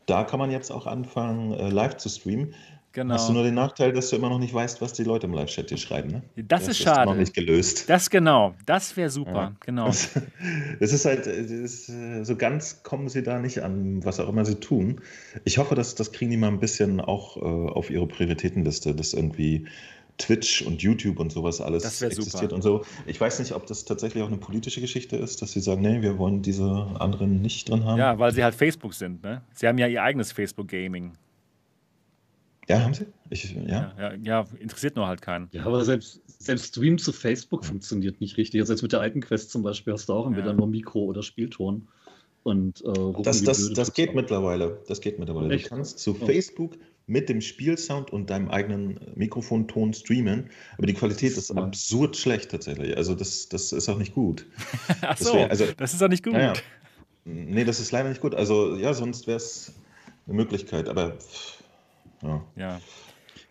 da 0.06 0.24
kann 0.24 0.38
man 0.38 0.50
jetzt 0.50 0.70
auch 0.70 0.86
anfangen, 0.86 1.52
äh, 1.52 1.68
live 1.68 1.96
zu 1.96 2.08
streamen. 2.08 2.54
Genau. 2.94 3.14
Hast 3.14 3.28
du 3.28 3.32
nur 3.32 3.42
den 3.42 3.54
Nachteil, 3.54 3.92
dass 3.92 4.10
du 4.10 4.16
immer 4.16 4.28
noch 4.28 4.38
nicht 4.38 4.54
weißt, 4.54 4.80
was 4.80 4.92
die 4.92 5.02
Leute 5.02 5.26
im 5.26 5.32
Live-Chat 5.32 5.68
dir 5.68 5.76
schreiben, 5.76 6.10
ne? 6.10 6.22
Das, 6.36 6.60
das 6.60 6.68
ist 6.68 6.78
schade. 6.78 7.00
Ist 7.00 7.06
noch 7.06 7.16
nicht 7.16 7.34
gelöst. 7.34 7.90
Das 7.90 8.08
genau. 8.08 8.54
Das 8.66 8.96
wäre 8.96 9.10
super. 9.10 9.32
Ja. 9.32 9.52
Genau. 9.66 9.88
Es 9.88 10.12
ist 10.78 11.04
halt, 11.04 11.26
es 11.26 11.50
ist, 11.50 11.88
äh, 11.88 12.22
so 12.22 12.36
ganz 12.36 12.84
kommen 12.84 13.08
sie 13.08 13.24
da 13.24 13.40
nicht 13.40 13.64
an, 13.64 14.04
was 14.04 14.20
auch 14.20 14.28
immer 14.28 14.44
sie 14.44 14.60
tun. 14.60 15.00
Ich 15.42 15.58
hoffe, 15.58 15.74
dass 15.74 15.96
das 15.96 16.12
kriegen 16.12 16.30
die 16.30 16.36
mal 16.36 16.46
ein 16.46 16.60
bisschen 16.60 17.00
auch 17.00 17.36
äh, 17.36 17.40
auf 17.40 17.90
ihre 17.90 18.06
Prioritätenliste, 18.06 18.94
dass 18.94 19.12
irgendwie 19.12 19.66
Twitch 20.18 20.62
und 20.62 20.80
YouTube 20.80 21.18
und 21.18 21.32
sowas 21.32 21.60
alles 21.60 21.84
existiert 22.02 22.50
super. 22.50 22.54
und 22.54 22.62
so. 22.62 22.84
Ich 23.06 23.20
weiß 23.20 23.40
nicht, 23.40 23.52
ob 23.52 23.66
das 23.66 23.84
tatsächlich 23.84 24.22
auch 24.22 24.28
eine 24.28 24.36
politische 24.36 24.80
Geschichte 24.80 25.16
ist, 25.16 25.42
dass 25.42 25.52
sie 25.52 25.60
sagen, 25.60 25.82
nee, 25.82 26.02
wir 26.02 26.18
wollen 26.18 26.42
diese 26.42 26.64
anderen 26.98 27.42
nicht 27.42 27.68
drin 27.68 27.84
haben. 27.84 27.98
Ja, 27.98 28.18
weil 28.18 28.32
sie 28.32 28.44
halt 28.44 28.54
Facebook 28.54 28.94
sind, 28.94 29.22
ne? 29.22 29.42
Sie 29.52 29.66
haben 29.66 29.78
ja 29.78 29.86
ihr 29.88 30.02
eigenes 30.02 30.30
Facebook 30.30 30.68
Gaming. 30.68 31.12
Ja, 32.68 32.82
haben 32.82 32.94
sie? 32.94 33.06
Ich, 33.28 33.54
ja. 33.54 33.62
Ja, 33.66 33.94
ja, 33.98 34.14
ja. 34.22 34.46
interessiert 34.58 34.96
nur 34.96 35.06
halt 35.06 35.20
keinen. 35.20 35.48
Ja, 35.52 35.66
aber 35.66 35.84
selbst, 35.84 36.22
selbst 36.26 36.68
Stream 36.68 36.96
zu 36.96 37.12
Facebook 37.12 37.64
funktioniert 37.64 38.20
nicht 38.20 38.36
richtig. 38.36 38.60
Also 38.60 38.72
jetzt 38.72 38.82
mit 38.82 38.92
der 38.92 39.00
alten 39.00 39.20
Quest 39.20 39.50
zum 39.50 39.62
Beispiel 39.62 39.92
hast 39.92 40.08
du 40.08 40.14
auch 40.14 40.26
entweder 40.26 40.48
ja. 40.48 40.52
nur 40.54 40.66
Mikro 40.66 41.00
oder 41.00 41.22
Spielton. 41.22 41.88
Und, 42.42 42.82
äh, 42.84 43.22
das 43.22 43.42
das, 43.42 43.72
das 43.72 43.92
geht 43.92 44.14
mittlerweile. 44.14 44.78
Das 44.86 45.00
geht 45.00 45.18
mittlerweile. 45.18 45.54
Echt? 45.54 45.66
Du 45.66 45.70
kannst 45.70 45.98
zu 45.98 46.16
oh. 46.18 46.26
Facebook 46.26 46.76
mit 47.06 47.28
dem 47.28 47.40
Spielsound 47.40 48.10
und 48.10 48.30
deinem 48.30 48.48
eigenen 48.48 48.98
Mikrofonton 49.14 49.92
streamen, 49.92 50.50
aber 50.78 50.86
die 50.86 50.94
Qualität 50.94 51.36
ist 51.36 51.50
absurd 51.50 52.16
schlecht 52.16 52.50
tatsächlich. 52.50 52.96
Also 52.96 53.14
das, 53.14 53.48
das 53.48 53.72
ist 53.72 53.88
auch 53.88 53.98
nicht 53.98 54.14
gut. 54.14 54.46
Ach 55.02 55.16
so, 55.16 55.24
das, 55.24 55.34
wär, 55.34 55.50
also, 55.50 55.66
das 55.76 55.94
ist 55.94 56.02
auch 56.02 56.08
nicht 56.08 56.24
gut. 56.24 56.32
Naja, 56.32 56.54
nee, 57.24 57.64
das 57.64 57.78
ist 57.78 57.92
leider 57.92 58.08
nicht 58.08 58.22
gut. 58.22 58.34
Also 58.34 58.76
ja, 58.76 58.94
sonst 58.94 59.26
wäre 59.26 59.36
es 59.36 59.72
eine 60.26 60.36
Möglichkeit, 60.36 60.88
aber 60.88 61.18
ja. 62.22 62.44
ja. 62.56 62.80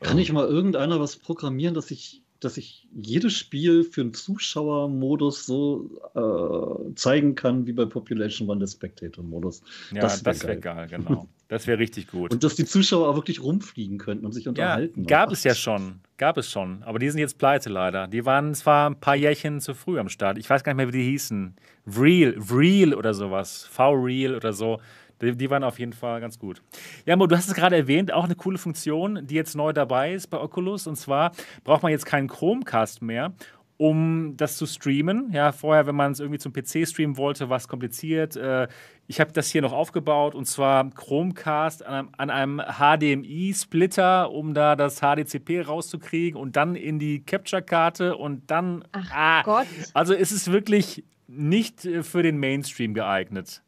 Kann 0.02 0.18
ich 0.18 0.32
mal 0.34 0.48
irgendeiner 0.48 1.00
was 1.00 1.16
programmieren, 1.16 1.76
dass 1.76 1.92
ich 1.92 2.23
dass 2.44 2.58
ich 2.58 2.88
jedes 2.94 3.34
Spiel 3.34 3.84
für 3.84 4.02
einen 4.02 4.14
Zuschauermodus 4.14 5.46
so 5.46 5.90
äh, 6.16 6.96
zeigen 6.96 7.36
kann 7.36 7.66
wie 7.66 7.74
bei 7.74 7.86
Population 7.86 8.50
One 8.50 8.60
der 8.60 8.68
Spectator-Modus. 8.68 9.64
Ja, 9.92 10.02
das 10.02 10.24
wäre 10.26 10.44
wär 10.44 10.58
geil, 10.58 10.88
genau. 10.90 11.28
Das 11.48 11.68
wäre 11.68 11.78
richtig 11.78 12.08
gut. 12.08 12.32
Und 12.32 12.44
dass 12.44 12.56
die 12.56 12.66
Zuschauer 12.66 13.08
auch 13.10 13.16
wirklich 13.16 13.44
rumfliegen 13.44 14.00
könnten 14.00 14.26
und 14.26 14.32
sich 14.32 14.48
unterhalten. 14.48 15.02
Ja, 15.02 15.08
gab 15.08 15.32
es 15.32 15.44
ja 15.44 15.54
schon. 15.54 16.00
Gab 16.18 16.38
es 16.38 16.50
schon. 16.50 16.82
Aber 16.84 17.00
die 17.00 17.10
sind 17.10 17.20
jetzt 17.20 17.38
pleite 17.38 17.70
leider. 17.70 18.08
Die 18.08 18.26
waren 18.26 18.56
zwar 18.56 18.90
ein 18.90 19.00
paar 19.00 19.16
Jährchen 19.16 19.60
zu 19.60 19.74
früh 19.74 20.00
am 20.00 20.10
Start. 20.10 20.38
Ich 20.38 20.50
weiß 20.50 20.64
gar 20.64 20.74
nicht 20.74 20.78
mehr, 20.78 20.88
wie 20.88 20.98
die 20.98 21.12
hießen. 21.12 21.56
Real, 21.96 22.36
Real 22.50 22.94
oder 22.94 23.14
sowas. 23.14 23.68
V-Real 23.70 24.36
oder 24.36 24.54
so. 24.54 24.80
Die, 25.24 25.36
die, 25.36 25.50
waren 25.50 25.64
auf 25.64 25.80
jeden 25.80 25.94
Fall 25.94 26.22
ganz 26.22 26.38
gut. 26.38 26.62
Ja, 27.06 27.16
Mo, 27.16 27.28
du 27.28 27.36
hast 27.36 27.48
es 27.48 27.54
gerade 27.54 27.76
erwähnt, 27.76 28.12
auch 28.12 28.26
eine 28.26 28.36
coole 28.36 28.58
Funktion, 28.58 29.26
die 29.26 29.36
jetzt 29.36 29.56
neu 29.56 29.74
dabei 29.74 30.14
ist 30.14 30.28
bei 30.28 30.40
Oculus. 30.40 30.88
Und 30.88 30.96
zwar 30.96 31.32
braucht 31.64 31.84
man 31.84 31.92
jetzt 31.92 32.06
keinen 32.06 32.28
Chromecast 32.28 33.02
mehr, 33.02 33.34
um 33.78 34.36
das 34.38 34.58
zu 34.58 34.66
streamen. 34.66 35.32
Ja, 35.32 35.52
vorher, 35.52 35.88
wenn 35.88 35.96
man 35.96 36.12
es 36.12 36.20
irgendwie 36.20 36.40
zum 36.40 36.54
PC 36.54 36.88
streamen 36.88 37.18
wollte, 37.18 37.50
war 37.50 37.58
es 37.58 37.68
kompliziert. 37.68 38.36
Äh, 38.36 38.68
ich 39.08 39.20
habe 39.20 39.32
das 39.34 39.50
hier 39.50 39.62
noch 39.62 39.74
aufgebaut 39.74 40.36
und 40.36 40.46
zwar 40.46 40.90
Chromecast 40.90 41.86
an 41.86 42.14
einem, 42.14 42.60
einem 42.60 42.62
HDMI-Splitter, 42.62 44.32
um 44.32 44.54
da 44.54 44.76
das 44.76 45.00
HDCP 45.02 45.62
rauszukriegen 45.68 46.40
und 46.40 46.56
dann 46.56 46.76
in 46.76 47.00
die 47.00 47.24
Capture-Karte 47.24 48.16
und 48.16 48.50
dann. 48.50 48.86
Ach 48.92 49.12
ah, 49.14 49.42
Gott. 49.44 49.68
Also 49.94 50.14
es 50.14 50.32
ist 50.32 50.52
wirklich 50.52 51.04
nicht 51.28 51.86
äh, 51.86 52.04
für 52.04 52.24
den 52.24 52.38
Mainstream 52.38 52.94
geeignet. 52.94 53.63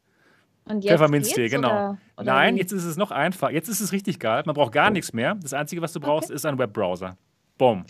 Und 0.68 0.84
jetzt 0.84 0.94
Pfefferminztee, 0.94 1.48
genau. 1.48 1.70
Oder, 1.70 1.98
oder 2.18 2.26
Nein, 2.26 2.56
wie? 2.56 2.60
jetzt 2.60 2.72
ist 2.72 2.86
es 2.86 2.98
noch 2.98 3.12
einfach. 3.12 3.52
Jetzt 3.52 3.70
ist 3.70 3.82
es 3.82 3.92
richtig 3.92 4.20
geil. 4.20 4.44
Man 4.46 4.56
braucht 4.56 4.72
gar 4.72 4.90
nichts 4.90 5.14
mehr. 5.14 5.36
Das 5.36 5.54
Einzige, 5.54 5.82
was 5.82 5.94
du 5.94 6.00
brauchst, 6.00 6.32
ist 6.32 6.46
ein 6.46 6.58
Webbrowser. 6.58 7.18
Boom. 7.58 7.86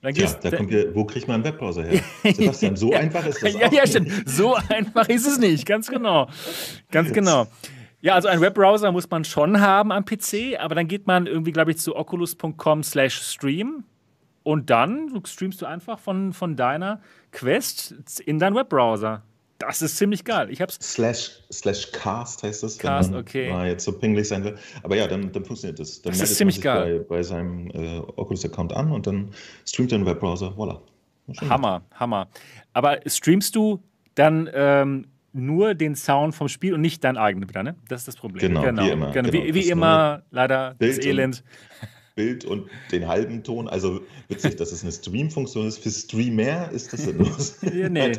Dann 0.00 0.14
Ja, 0.14 0.32
da 0.32 0.56
kommt 0.56 0.70
hier, 0.70 0.94
wo 0.94 1.04
kriegt 1.04 1.28
man 1.28 1.36
einen 1.36 1.44
Webbrowser 1.44 1.84
her? 1.84 2.00
Sebastian, 2.32 2.74
so 2.74 2.92
einfach 2.94 3.26
ist 3.26 3.42
das 3.42 3.52
ja, 3.52 3.66
auch 3.66 3.72
ja, 3.72 3.86
stimmt. 3.86 4.10
So 4.26 4.54
einfach 4.54 5.08
ist 5.08 5.26
es 5.26 5.38
nicht. 5.38 5.66
Ganz 5.66 5.88
genau. 5.88 6.28
Ganz 6.90 7.12
genau. 7.12 7.46
Ja, 8.00 8.14
also 8.14 8.28
einen 8.28 8.40
Webbrowser 8.40 8.92
muss 8.92 9.10
man 9.10 9.24
schon 9.24 9.60
haben 9.60 9.92
am 9.92 10.06
PC, 10.06 10.58
aber 10.58 10.74
dann 10.74 10.88
geht 10.88 11.06
man 11.06 11.26
irgendwie, 11.26 11.52
glaube 11.52 11.72
ich, 11.72 11.76
zu 11.76 11.96
oculus.com 11.96 12.82
slash 12.82 13.20
stream 13.20 13.84
und 14.42 14.70
dann 14.70 15.22
streamst 15.26 15.60
du 15.60 15.66
einfach 15.66 15.98
von, 15.98 16.32
von 16.32 16.56
deiner 16.56 17.02
Quest 17.30 17.94
in 18.24 18.38
deinen 18.38 18.56
Webbrowser. 18.56 19.22
Das 19.60 19.82
ist 19.82 19.96
ziemlich 19.98 20.24
geil. 20.24 20.50
Ich 20.50 20.60
hab's. 20.60 20.78
Slash, 20.80 21.42
slash 21.52 21.92
Cast 21.92 22.42
heißt 22.42 22.62
das, 22.62 22.78
Cast, 22.78 23.14
okay. 23.14 23.50
mal 23.52 23.68
jetzt 23.68 23.84
so 23.84 23.92
pingelig 23.92 24.26
sein 24.26 24.42
will. 24.42 24.56
Aber 24.82 24.96
ja, 24.96 25.06
dann, 25.06 25.30
dann 25.30 25.44
funktioniert 25.44 25.78
das. 25.78 26.00
Dann 26.02 26.12
Das 26.12 26.22
ist 26.22 26.36
ziemlich 26.36 26.56
man 26.56 26.62
geil. 26.64 26.98
sich 26.98 27.08
Bei, 27.08 27.16
bei 27.16 27.22
seinem 27.22 27.70
äh, 27.70 27.98
Oculus-Account 28.16 28.72
an 28.72 28.90
und 28.90 29.06
dann 29.06 29.32
streamt 29.66 29.92
er 29.92 29.96
einen 29.96 30.06
Webbrowser. 30.06 30.54
Schon 31.32 31.48
Hammer, 31.48 31.82
Hammer. 31.94 32.28
Aber 32.72 32.98
streamst 33.06 33.54
du 33.54 33.82
dann 34.14 34.48
ähm, 34.52 35.06
nur 35.32 35.74
den 35.74 35.94
Sound 35.94 36.34
vom 36.34 36.48
Spiel 36.48 36.74
und 36.74 36.80
nicht 36.80 37.04
deinen 37.04 37.18
eigenen 37.18 37.48
wieder, 37.48 37.62
ne? 37.62 37.76
Das 37.88 38.00
ist 38.00 38.08
das 38.08 38.16
Problem. 38.16 38.40
Genau, 38.40 38.62
wie 38.62 38.66
immer, 38.90 39.12
Genau. 39.12 39.30
genau. 39.30 39.32
Wie, 39.32 39.54
wie 39.54 39.68
immer, 39.68 40.22
leider, 40.30 40.74
Bild 40.74 40.98
das 40.98 41.04
Elend. 41.04 41.44
Bild 42.20 42.44
und 42.44 42.68
den 42.92 43.08
halben 43.08 43.42
Ton. 43.42 43.66
Also 43.68 44.02
witzig, 44.28 44.56
dass 44.56 44.72
es 44.72 44.82
eine 44.82 44.92
Stream-Funktion 44.92 45.66
ist. 45.66 45.78
Für 45.78 45.90
Streamer 45.90 46.70
ist 46.70 46.92
das 46.92 47.04
sinnlos. 47.04 47.56
Ja, 47.72 47.88
nee. 47.88 48.12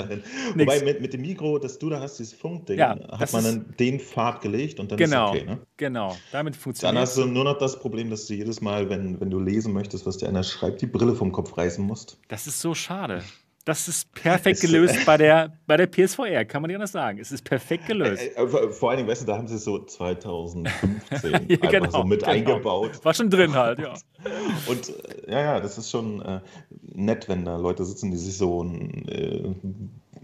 Wobei 0.55 0.81
mit, 0.81 1.01
mit 1.01 1.13
dem 1.13 1.21
Mikro, 1.21 1.59
das 1.59 1.77
du 1.77 1.89
da 1.89 1.99
hast, 1.99 2.17
dieses 2.19 2.33
Funkding, 2.33 2.79
Ja, 2.79 2.97
hat 3.19 3.33
man 3.33 3.43
dann 3.43 3.65
den 3.79 3.99
Pfad 3.99 4.41
gelegt 4.41 4.79
und 4.79 4.91
dann 4.91 4.97
Genau, 4.97 5.33
ist 5.33 5.41
okay. 5.41 5.49
Ne? 5.51 5.59
genau. 5.77 6.17
Damit 6.31 6.55
Dann 6.55 6.61
funktioniert 6.61 7.01
hast 7.01 7.17
du 7.17 7.25
nur 7.25 7.43
noch 7.43 7.57
das 7.57 7.79
Problem, 7.79 8.09
dass 8.09 8.27
du 8.27 8.33
jedes 8.33 8.61
Mal, 8.61 8.89
wenn, 8.89 9.19
wenn 9.19 9.29
du 9.29 9.39
lesen 9.39 9.73
möchtest, 9.73 10.05
was 10.05 10.17
dir 10.17 10.29
einer 10.29 10.43
schreibt, 10.43 10.81
die 10.81 10.87
Brille 10.87 11.15
vom 11.15 11.31
Kopf 11.31 11.57
reißen 11.57 11.85
musst. 11.85 12.17
Das 12.27 12.47
ist 12.47 12.59
so 12.61 12.73
schade. 12.73 13.23
Das 13.65 13.87
ist 13.87 14.11
perfekt 14.13 14.61
gelöst 14.61 15.05
bei 15.05 15.17
der, 15.17 15.57
bei 15.67 15.77
der 15.77 15.87
PSVR, 15.87 16.45
kann 16.45 16.61
man 16.61 16.69
nicht 16.69 16.75
anders 16.75 16.91
sagen. 16.91 17.19
Es 17.19 17.31
ist 17.31 17.43
perfekt 17.43 17.85
gelöst. 17.85 18.23
Vor 18.71 18.89
allen 18.89 18.97
Dingen, 18.97 19.09
weißt 19.09 19.21
du, 19.21 19.25
da 19.27 19.37
haben 19.37 19.47
sie 19.47 19.55
es 19.55 19.63
so 19.63 19.79
2015 19.79 21.31
Ja, 21.31 21.37
einfach 21.37 21.69
genau, 21.69 21.91
so 21.91 22.03
mit 22.03 22.21
genau. 22.21 22.31
eingebaut. 22.31 23.03
War 23.03 23.13
schon 23.13 23.29
drin 23.29 23.53
halt, 23.53 23.79
ja. 23.79 23.93
Und 24.67 24.89
äh, 24.89 25.31
ja, 25.31 25.41
ja, 25.41 25.59
das 25.59 25.77
ist 25.77 25.89
schon 25.91 26.21
äh, 26.21 26.41
nett, 26.81 27.29
wenn 27.29 27.45
da 27.45 27.57
Leute 27.57 27.85
sitzen, 27.85 28.11
die 28.11 28.17
sich 28.17 28.37
so 28.37 28.63
äh, 28.63 29.53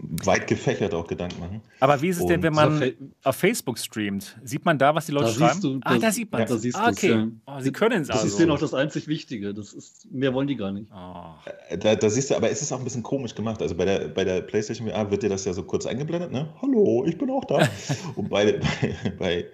weit 0.00 0.46
gefächert 0.46 0.94
auch 0.94 1.06
Gedanken 1.06 1.40
machen. 1.40 1.60
Aber 1.80 2.00
wie 2.00 2.08
ist 2.08 2.20
es 2.20 2.26
denn, 2.26 2.42
wenn 2.42 2.52
man 2.54 2.92
auf 3.24 3.36
Facebook 3.36 3.78
streamt? 3.78 4.36
Sieht 4.44 4.64
man 4.64 4.78
da, 4.78 4.94
was 4.94 5.06
die 5.06 5.12
Leute 5.12 5.26
Da 5.26 5.32
schreiben? 5.32 5.52
siehst 5.54 5.64
du- 5.64 5.80
ah, 5.82 5.94
da- 5.94 5.98
da 5.98 6.12
sieht 6.12 6.30
man 6.30 6.40
ja, 6.42 6.56
siehst 6.56 6.76
ah, 6.78 6.88
okay. 6.90 7.10
ja. 7.10 7.28
Oh, 7.46 7.60
sie 7.60 7.72
können 7.72 8.02
es 8.02 8.08
Das 8.08 8.18
also. 8.18 8.28
ist 8.28 8.38
denen 8.38 8.50
auch 8.52 8.58
das 8.60 8.74
einzig 8.74 9.08
Wichtige. 9.08 9.52
Das 9.54 9.72
ist, 9.72 10.06
mehr 10.12 10.32
wollen 10.34 10.46
die 10.46 10.56
gar 10.56 10.70
nicht. 10.72 10.90
oh. 10.94 11.34
Äh, 11.68 11.78
Da, 11.78 11.94
da 11.96 12.08
siehst 12.10 12.30
du, 12.30 12.36
aber 12.36 12.50
es 12.50 12.62
ist 12.62 12.72
auch 12.72 12.78
ein 12.78 12.84
bisschen 12.84 13.02
komisch 13.02 13.34
gemacht. 13.34 13.60
Also 13.60 13.74
bei 13.74 13.84
der, 13.84 14.08
bei 14.08 14.24
der 14.24 14.40
PlayStation 14.42 14.88
VR 14.88 15.10
wird 15.10 15.22
dir 15.24 15.28
das 15.30 15.44
ja 15.44 15.52
so 15.52 15.62
kurz 15.64 15.84
eingeblendet, 15.86 16.30
ne? 16.30 16.48
Hallo, 16.62 17.04
ich 17.06 17.18
bin 17.18 17.30
auch 17.30 17.44
da. 17.44 17.68
Und 18.14 18.28
bei, 18.28 18.52
bei, 18.52 18.94
bei 19.18 19.44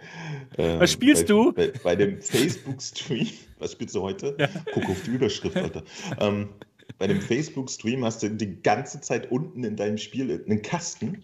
ähm, 0.59 0.81
Was 0.81 0.93
spielst 0.93 1.23
bei, 1.23 1.27
du? 1.33 1.53
Bei, 1.53 1.73
bei 1.83 1.97
dem 1.97 2.21
Facebook-Stream, 2.21 3.29
was 3.59 3.73
spielst 3.73 3.95
du 3.95 4.03
heute? 4.03 4.37
Guck 4.73 4.89
auf 4.91 5.03
die 5.05 5.11
Überschrift, 5.13 5.57
Alter. 5.57 5.83
Ähm, 6.21 6.51
bei 6.99 7.07
dem 7.07 7.21
Facebook-Stream 7.21 8.05
hast 8.05 8.23
du 8.23 8.31
die 8.31 8.63
ganze 8.63 9.01
Zeit 9.01 9.31
unten 9.31 9.65
in 9.65 9.77
deinem 9.77 9.99
Spiel 9.99 10.43
einen 10.49 10.63
Kasten 10.63 11.23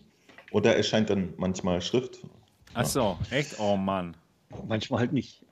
und 0.51 0.67
da 0.67 0.73
erscheint 0.73 1.11
dann 1.11 1.35
manchmal 1.37 1.81
Schrift. 1.81 2.19
Ach 2.75 2.87
so, 2.87 3.19
echt? 3.31 3.59
Oh 3.59 3.77
Mann. 3.77 4.17
Manchmal 4.67 5.01
halt 5.01 5.13
nicht. 5.13 5.45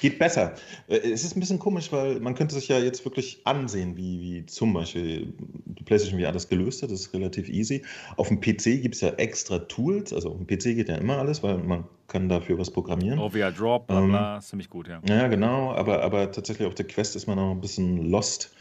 Geht 0.00 0.18
besser. 0.18 0.54
Äh, 0.88 0.96
Es 0.98 1.24
ist 1.24 1.36
ein 1.36 1.40
bisschen 1.40 1.58
komisch, 1.58 1.92
weil 1.92 2.20
man 2.20 2.34
könnte 2.34 2.54
sich 2.54 2.68
ja 2.68 2.78
jetzt 2.78 3.04
wirklich 3.04 3.40
ansehen, 3.44 3.96
wie, 3.96 4.20
wie 4.22 4.46
zum 4.46 4.72
Beispiel 4.72 5.34
die 5.66 5.82
PlayStation 5.82 6.20
VR 6.20 6.32
das 6.32 6.48
gelöst 6.48 6.82
hat. 6.82 6.90
Das 6.90 7.00
ist 7.00 7.12
relativ 7.12 7.48
easy. 7.50 7.82
Auf 8.16 8.28
dem 8.28 8.40
PC 8.40 8.80
gibt 8.80 8.94
es 8.94 9.02
ja 9.02 9.10
extra 9.10 9.58
Tools. 9.58 10.12
Also 10.12 10.30
auf 10.30 10.36
dem 10.38 10.46
PC 10.46 10.74
geht 10.76 10.88
ja 10.88 10.96
immer 10.96 11.18
alles, 11.18 11.42
weil 11.42 11.58
man 11.58 11.84
kann 12.06 12.28
dafür 12.30 12.58
was 12.58 12.70
programmieren. 12.70 13.18
OVR 13.18 13.52
Drop, 13.52 13.88
bla 13.88 13.98
Ähm, 14.00 14.08
bla, 14.08 14.38
ist 14.38 14.48
ziemlich 14.48 14.70
gut, 14.70 14.88
ja. 14.88 15.02
Ja, 15.06 15.26
genau. 15.28 15.72
Aber, 15.72 16.02
aber 16.02 16.30
tatsächlich 16.32 16.66
auf 16.66 16.74
der 16.74 16.86
Quest 16.86 17.14
ist 17.16 17.26
man 17.26 17.36
noch 17.36 17.50
ein 17.50 17.60
bisschen 17.60 18.08
lost. 18.10 18.52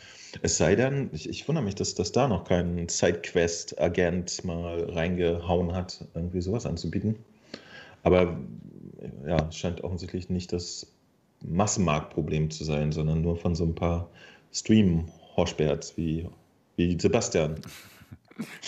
Es 0.41 0.57
sei 0.57 0.75
denn, 0.75 1.09
ich, 1.13 1.29
ich 1.29 1.47
wundere 1.47 1.63
mich, 1.63 1.75
dass, 1.75 1.95
dass 1.95 2.11
da 2.11 2.27
noch 2.27 2.45
kein 2.45 2.87
Sidequest-Agent 2.87 4.43
mal 4.43 4.89
reingehauen 4.91 5.73
hat, 5.73 6.05
irgendwie 6.13 6.41
sowas 6.41 6.65
anzubieten. 6.65 7.15
Aber 8.03 8.37
ja, 9.25 9.47
es 9.49 9.57
scheint 9.57 9.83
offensichtlich 9.83 10.29
nicht 10.29 10.53
das 10.53 10.91
Massenmarktproblem 11.43 12.49
zu 12.51 12.63
sein, 12.63 12.91
sondern 12.91 13.21
nur 13.21 13.37
von 13.37 13.55
so 13.55 13.65
ein 13.65 13.75
paar 13.75 14.09
Stream-Horsperts 14.53 15.97
wie, 15.97 16.27
wie 16.75 16.99
Sebastian. 16.99 17.55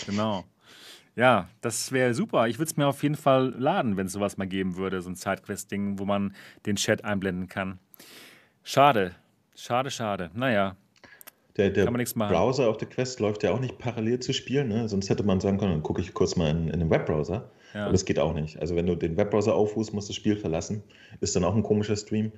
Genau. 0.06 0.44
Ja, 1.14 1.50
das 1.60 1.92
wäre 1.92 2.14
super. 2.14 2.48
Ich 2.48 2.58
würde 2.58 2.70
es 2.70 2.76
mir 2.78 2.86
auf 2.86 3.02
jeden 3.02 3.16
Fall 3.16 3.54
laden, 3.58 3.98
wenn 3.98 4.06
es 4.06 4.14
sowas 4.14 4.38
mal 4.38 4.46
geben 4.46 4.76
würde, 4.76 5.02
so 5.02 5.10
ein 5.10 5.14
Sidequest-Ding, 5.14 5.98
wo 5.98 6.06
man 6.06 6.34
den 6.64 6.76
Chat 6.76 7.04
einblenden 7.04 7.48
kann. 7.48 7.78
Schade. 8.62 9.14
Schade, 9.54 9.90
schade. 9.90 10.30
Naja, 10.32 10.74
Der, 11.58 11.70
der. 11.70 11.86
Browser 11.86 12.68
auf 12.68 12.76
der 12.76 12.88
Quest 12.88 13.18
läuft 13.18 13.42
ja 13.42 13.50
auch 13.50 13.58
nicht 13.58 13.78
parallel 13.78 14.20
zu 14.20 14.32
spielen, 14.32 14.68
ne? 14.68 14.88
sonst 14.88 15.10
hätte 15.10 15.24
man 15.24 15.40
sagen 15.40 15.58
können, 15.58 15.72
dann 15.72 15.82
gucke 15.82 16.00
ich 16.00 16.14
kurz 16.14 16.36
mal 16.36 16.50
in, 16.50 16.68
in 16.68 16.78
den 16.78 16.88
Webbrowser. 16.88 17.50
Ja. 17.74 17.82
Aber 17.82 17.92
das 17.92 18.04
geht 18.04 18.20
auch 18.20 18.32
nicht. 18.32 18.60
Also 18.60 18.76
wenn 18.76 18.86
du 18.86 18.94
den 18.94 19.16
Webbrowser 19.16 19.54
aufrufst, 19.54 19.92
musst 19.92 20.08
du 20.08 20.12
das 20.12 20.16
Spiel 20.16 20.36
verlassen. 20.36 20.84
Ist 21.20 21.34
dann 21.34 21.44
auch 21.44 21.56
ein 21.56 21.64
komischer 21.64 21.96
Stream. 21.96 22.32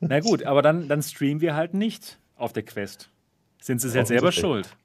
na 0.00 0.20
gut, 0.20 0.44
aber 0.44 0.62
dann, 0.62 0.88
dann 0.88 1.02
streamen 1.02 1.40
wir 1.40 1.56
halt 1.56 1.74
nicht 1.74 2.18
auf 2.36 2.52
der 2.52 2.62
Quest. 2.62 3.10
Sind 3.60 3.80
sie 3.80 3.88
jetzt 3.88 4.08
selber 4.08 4.30
schuld? 4.30 4.76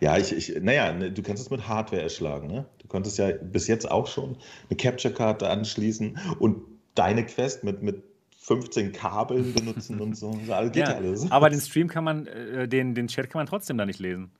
Ja, 0.00 0.18
ich, 0.18 0.32
ich, 0.32 0.60
naja, 0.60 0.92
ne, 0.92 1.10
du 1.10 1.22
kannst 1.22 1.42
es 1.42 1.50
mit 1.50 1.66
Hardware 1.66 2.02
erschlagen. 2.02 2.48
Ne? 2.48 2.66
Du 2.78 2.88
konntest 2.88 3.16
ja 3.18 3.30
bis 3.32 3.68
jetzt 3.68 3.90
auch 3.90 4.06
schon 4.06 4.36
eine 4.68 4.76
Capture-Karte 4.76 5.48
anschließen 5.48 6.18
und 6.38 6.62
deine 6.94 7.24
Quest 7.24 7.64
mit, 7.64 7.82
mit 7.82 8.02
15 8.46 8.92
Kabeln 8.92 9.54
benutzen 9.54 10.00
und 10.00 10.14
so. 10.16 10.38
Alles- 10.50 10.72
geht 10.72 10.82
ja, 10.86 10.90
Ja, 10.92 10.96
alles. 10.96 11.30
aber 11.30 11.48
den 11.50 11.60
Stream 11.60 11.88
kann 11.88 12.04
man, 12.04 12.26
äh, 12.26 12.68
den, 12.68 12.94
den 12.94 13.08
Chat 13.08 13.30
kann 13.30 13.40
man 13.40 13.46
trotzdem 13.46 13.78
da 13.78 13.86
nicht 13.86 13.98
lesen. 14.00 14.30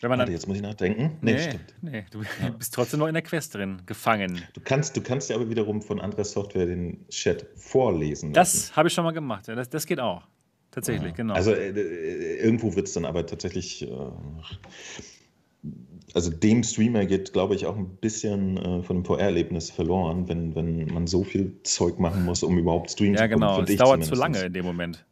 Wenn 0.00 0.10
man 0.10 0.18
Warte, 0.18 0.32
jetzt 0.32 0.48
muss 0.48 0.56
ich 0.56 0.62
nachdenken. 0.62 1.16
Nee, 1.20 1.34
nee, 1.34 1.38
stimmt. 1.38 1.74
nee, 1.80 2.04
du 2.10 2.22
bist 2.58 2.74
trotzdem 2.74 2.98
noch 3.00 3.06
in 3.06 3.14
der 3.14 3.22
Quest 3.22 3.54
drin, 3.54 3.82
gefangen. 3.86 4.42
Du 4.52 4.60
kannst, 4.60 4.96
du 4.96 5.00
kannst 5.00 5.30
ja 5.30 5.36
aber 5.36 5.48
wiederum 5.48 5.80
von 5.80 6.00
anderer 6.00 6.24
Software 6.24 6.66
den 6.66 7.06
Chat 7.08 7.46
vorlesen. 7.56 8.32
Das 8.32 8.74
habe 8.74 8.88
ich 8.88 8.94
schon 8.94 9.04
mal 9.04 9.12
gemacht. 9.12 9.46
Ja, 9.48 9.54
das, 9.54 9.68
das 9.68 9.86
geht 9.86 10.00
auch. 10.00 10.22
Tatsächlich, 10.72 11.14
genau. 11.14 11.34
Also 11.34 11.52
äh, 11.52 11.68
äh, 11.68 12.36
irgendwo 12.42 12.74
wird 12.74 12.88
es 12.88 12.94
dann 12.94 13.04
aber 13.04 13.26
tatsächlich, 13.26 13.82
äh, 13.82 13.88
also 16.14 16.30
dem 16.30 16.62
Streamer 16.62 17.06
geht, 17.06 17.32
glaube 17.32 17.54
ich, 17.54 17.66
auch 17.66 17.76
ein 17.76 17.86
bisschen 18.00 18.56
äh, 18.58 18.82
von 18.82 18.96
dem 18.96 19.04
VR-Erlebnis 19.04 19.70
verloren, 19.70 20.28
wenn, 20.28 20.54
wenn 20.54 20.86
man 20.92 21.06
so 21.06 21.24
viel 21.24 21.54
Zeug 21.62 21.98
machen 21.98 22.24
muss, 22.24 22.42
um 22.42 22.58
überhaupt 22.58 22.90
streamen 22.90 23.14
ja, 23.14 23.22
zu 23.22 23.28
können. 23.28 23.40
genau. 23.40 23.56
finde 23.56 23.72
Es 23.72 23.78
dauert 23.78 24.04
zu 24.04 24.14
lange 24.14 24.40
in 24.42 24.52
dem 24.52 24.64
Moment. 24.64 25.04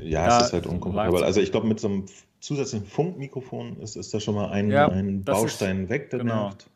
Ja, 0.00 0.02
Ja, 0.02 0.38
es 0.40 0.46
ist 0.48 0.52
halt 0.52 0.66
unkomfortabel. 0.66 1.22
Also 1.24 1.40
ich 1.40 1.50
glaube, 1.52 1.66
mit 1.66 1.80
so 1.80 1.88
einem 1.88 2.04
zusätzlichen 2.40 2.86
Funkmikrofon 2.86 3.76
ist, 3.80 3.96
ist 3.96 4.12
da 4.12 4.20
schon 4.20 4.34
mal 4.34 4.50
ein, 4.50 4.70
Ja, 4.70 4.88
ein 4.88 5.24
das 5.24 5.38
ist- 5.38 5.42
Baustein 5.44 5.88
weg, 5.88 6.10
der 6.10 6.18
genau. 6.20 6.44
nervt. 6.44 6.68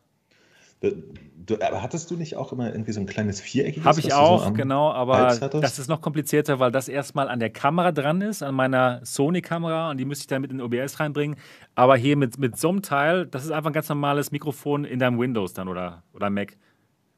Du, 0.82 1.54
aber 1.60 1.82
hattest 1.82 2.10
du 2.10 2.16
nicht 2.16 2.36
auch 2.36 2.52
immer 2.52 2.70
irgendwie 2.70 2.92
so 2.92 3.00
ein 3.00 3.06
kleines 3.06 3.40
viereckiges? 3.40 3.84
Habe 3.84 3.98
ich 4.00 4.10
so 4.10 4.14
auch, 4.14 4.46
am 4.46 4.54
genau, 4.54 4.92
aber 4.92 5.34
das 5.60 5.78
ist 5.78 5.88
noch 5.88 6.00
komplizierter, 6.00 6.58
weil 6.60 6.70
das 6.70 6.88
erstmal 6.88 7.28
an 7.28 7.40
der 7.40 7.50
Kamera 7.50 7.92
dran 7.92 8.20
ist, 8.20 8.42
an 8.42 8.54
meiner 8.54 9.00
Sony-Kamera 9.04 9.90
und 9.90 9.96
die 9.98 10.04
müsste 10.04 10.22
ich 10.22 10.26
dann 10.28 10.42
mit 10.42 10.50
in 10.52 10.60
OBS 10.60 11.00
reinbringen. 11.00 11.36
Aber 11.74 11.96
hier 11.96 12.16
mit, 12.16 12.38
mit 12.38 12.56
so 12.58 12.68
einem 12.68 12.82
Teil, 12.82 13.26
das 13.26 13.44
ist 13.44 13.50
einfach 13.50 13.70
ein 13.70 13.72
ganz 13.72 13.88
normales 13.88 14.30
Mikrofon 14.32 14.84
in 14.84 14.98
deinem 14.98 15.18
Windows 15.18 15.52
dann 15.54 15.68
oder, 15.68 16.02
oder 16.12 16.30
Mac. 16.30 16.56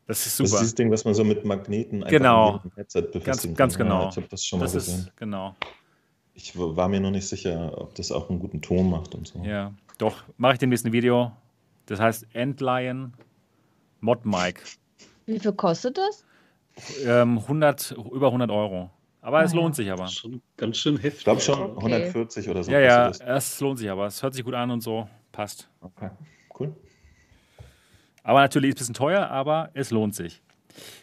Das 0.06 0.18
ist 0.26 0.26
Das 0.26 0.26
ist 0.26 0.50
super. 0.50 0.60
dieses 0.60 0.74
Ding, 0.76 0.90
was 0.90 1.04
man 1.04 1.14
so 1.14 1.24
mit 1.24 1.44
Magneten 1.44 1.98
einfach 2.02 2.10
Genau. 2.10 2.48
an 2.52 2.54
jedem 2.64 2.72
Headset 2.76 3.00
Ganz, 3.02 3.12
befestigen 3.12 3.54
ganz 3.56 3.76
kann. 3.76 3.86
genau. 3.86 4.02
Ja, 4.04 4.08
ich 4.08 4.16
habe 4.16 4.28
das 4.30 4.44
schon 4.44 4.58
mal 4.60 4.64
das 4.64 4.72
gesehen. 4.74 4.98
ist, 5.00 5.16
genau. 5.16 5.54
Ich 6.34 6.56
war 6.56 6.88
mir 6.88 7.00
noch 7.00 7.10
nicht 7.10 7.28
sicher, 7.28 7.72
ob 7.76 7.94
das 7.96 8.10
auch 8.10 8.30
einen 8.30 8.38
guten 8.38 8.62
Ton 8.62 8.88
macht 8.88 9.14
und 9.14 9.26
so. 9.28 9.40
Ja, 9.44 9.72
doch, 9.98 10.24
mache 10.38 10.54
ich 10.54 10.58
demnächst 10.58 10.86
ein 10.86 10.92
Video. 10.92 11.32
Das 11.86 12.00
heißt 12.00 12.26
Endlion 12.34 13.12
Mod 14.02 14.26
Mic. 14.26 14.60
Wie 15.26 15.38
viel 15.38 15.52
kostet 15.52 15.96
das? 15.96 16.26
Ähm, 17.06 17.38
100, 17.38 17.92
über 18.12 18.26
100 18.26 18.50
Euro. 18.50 18.90
Aber 19.20 19.38
Ah, 19.38 19.42
es 19.44 19.52
ja. 19.52 19.60
lohnt 19.60 19.76
sich 19.76 19.90
aber. 19.92 20.08
Schon 20.08 20.42
ganz 20.56 20.76
schön 20.78 20.96
heftig. 20.96 21.18
Ich 21.20 21.24
glaube 21.24 21.40
schon 21.40 21.60
Okay. 21.76 21.94
140 21.94 22.48
oder 22.48 22.64
so. 22.64 22.72
Ja, 22.72 22.80
ja, 22.80 23.08
es 23.08 23.60
lohnt 23.60 23.78
sich 23.78 23.88
aber. 23.88 24.06
Es 24.06 24.20
hört 24.22 24.34
sich 24.34 24.44
gut 24.44 24.54
an 24.54 24.72
und 24.72 24.80
so. 24.80 25.08
Passt. 25.30 25.70
Okay, 25.80 26.10
cool. 26.58 26.74
Aber 28.24 28.40
natürlich 28.40 28.70
ist 28.70 28.80
es 28.80 28.88
ein 28.88 28.92
bisschen 28.92 28.94
teuer, 28.94 29.28
aber 29.30 29.70
es 29.74 29.90
lohnt 29.92 30.16
sich, 30.16 30.42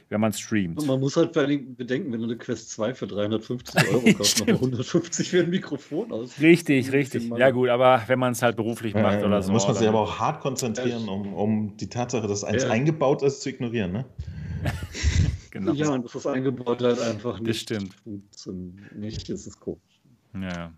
wenn 0.10 0.20
man 0.22 0.34
streamt. 0.34 0.80
Und 0.80 0.88
man 0.88 1.00
muss 1.00 1.16
halt 1.18 1.34
vor 1.34 1.42
allen 1.44 1.50
Dingen 1.52 1.76
bedenken, 1.76 2.12
wenn 2.12 2.20
du 2.20 2.26
eine 2.26 2.38
Quest 2.38 2.72
2 2.72 2.94
für 2.96 3.08
350 3.08 3.76
Euro 3.94 4.14
kaufst, 4.14 4.40
nochmal 4.40 4.56
150 4.56 5.30
für 5.30 5.42
ein 5.42 5.50
Mikrofon 5.50 6.12
aus. 6.12 6.40
Richtig, 6.40 6.92
richtig. 6.92 7.30
Ja, 7.38 7.52
gut, 7.52 7.70
aber 7.70 8.04
wenn 8.08 8.20
man 8.20 8.32
es 8.34 8.42
halt 8.42 8.56
beruflich 8.56 8.94
macht 8.96 9.20
Ja, 9.22 9.26
oder 9.28 9.36
ja, 9.38 9.42
so. 9.42 9.52
muss 9.52 9.68
man 9.68 9.76
sich 9.76 9.88
aber 9.88 10.00
auch 10.02 10.20
hart 10.20 10.42
konzentrieren, 10.42 11.08
um, 11.08 11.34
um 11.34 11.78
die 11.78 11.88
Tatsache, 11.90 12.28
dass 12.28 12.44
eins 12.44 12.64
Ja. 12.64 12.70
eingebaut 12.70 13.22
ist, 13.24 13.42
zu 13.42 13.50
ignorieren. 13.50 13.92
Ne? 13.92 14.06
Genau. 15.52 15.74
Ja, 15.74 15.90
und 15.90 16.06
das 16.06 16.14
ist 16.14 16.28
eingebaut 16.28 16.80
halt 16.84 17.00
einfach 17.02 17.40
nicht. 17.40 17.62
stimmt. 17.62 17.96
funktioniert. 18.04 18.96
Nicht, 18.96 19.30
ist 19.30 19.48
es 19.48 19.60
komisch. 19.60 19.80
Ja, 20.36 20.42
ja. 20.42 20.74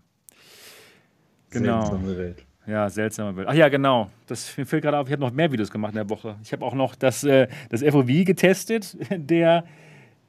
Genau. 1.50 1.80
Seltsame 1.82 2.16
Welt. 2.16 2.46
Ja, 2.66 2.88
seltsamer 2.88 3.32
Bild. 3.32 3.48
Ach 3.48 3.54
ja, 3.54 3.68
genau. 3.68 4.08
Das 4.26 4.56
mir 4.56 4.64
fällt 4.64 4.82
gerade 4.82 4.98
auf, 4.98 5.08
ich 5.08 5.12
habe 5.12 5.22
noch 5.22 5.32
mehr 5.32 5.50
Videos 5.50 5.70
gemacht 5.70 5.92
in 5.92 5.96
der 5.96 6.10
Woche. 6.10 6.36
Ich 6.44 6.52
habe 6.52 6.64
auch 6.64 6.74
noch 6.74 6.94
das, 6.94 7.24
äh, 7.24 7.48
das 7.70 7.82
FOV 7.82 8.24
getestet, 8.24 8.96
der, 9.10 9.64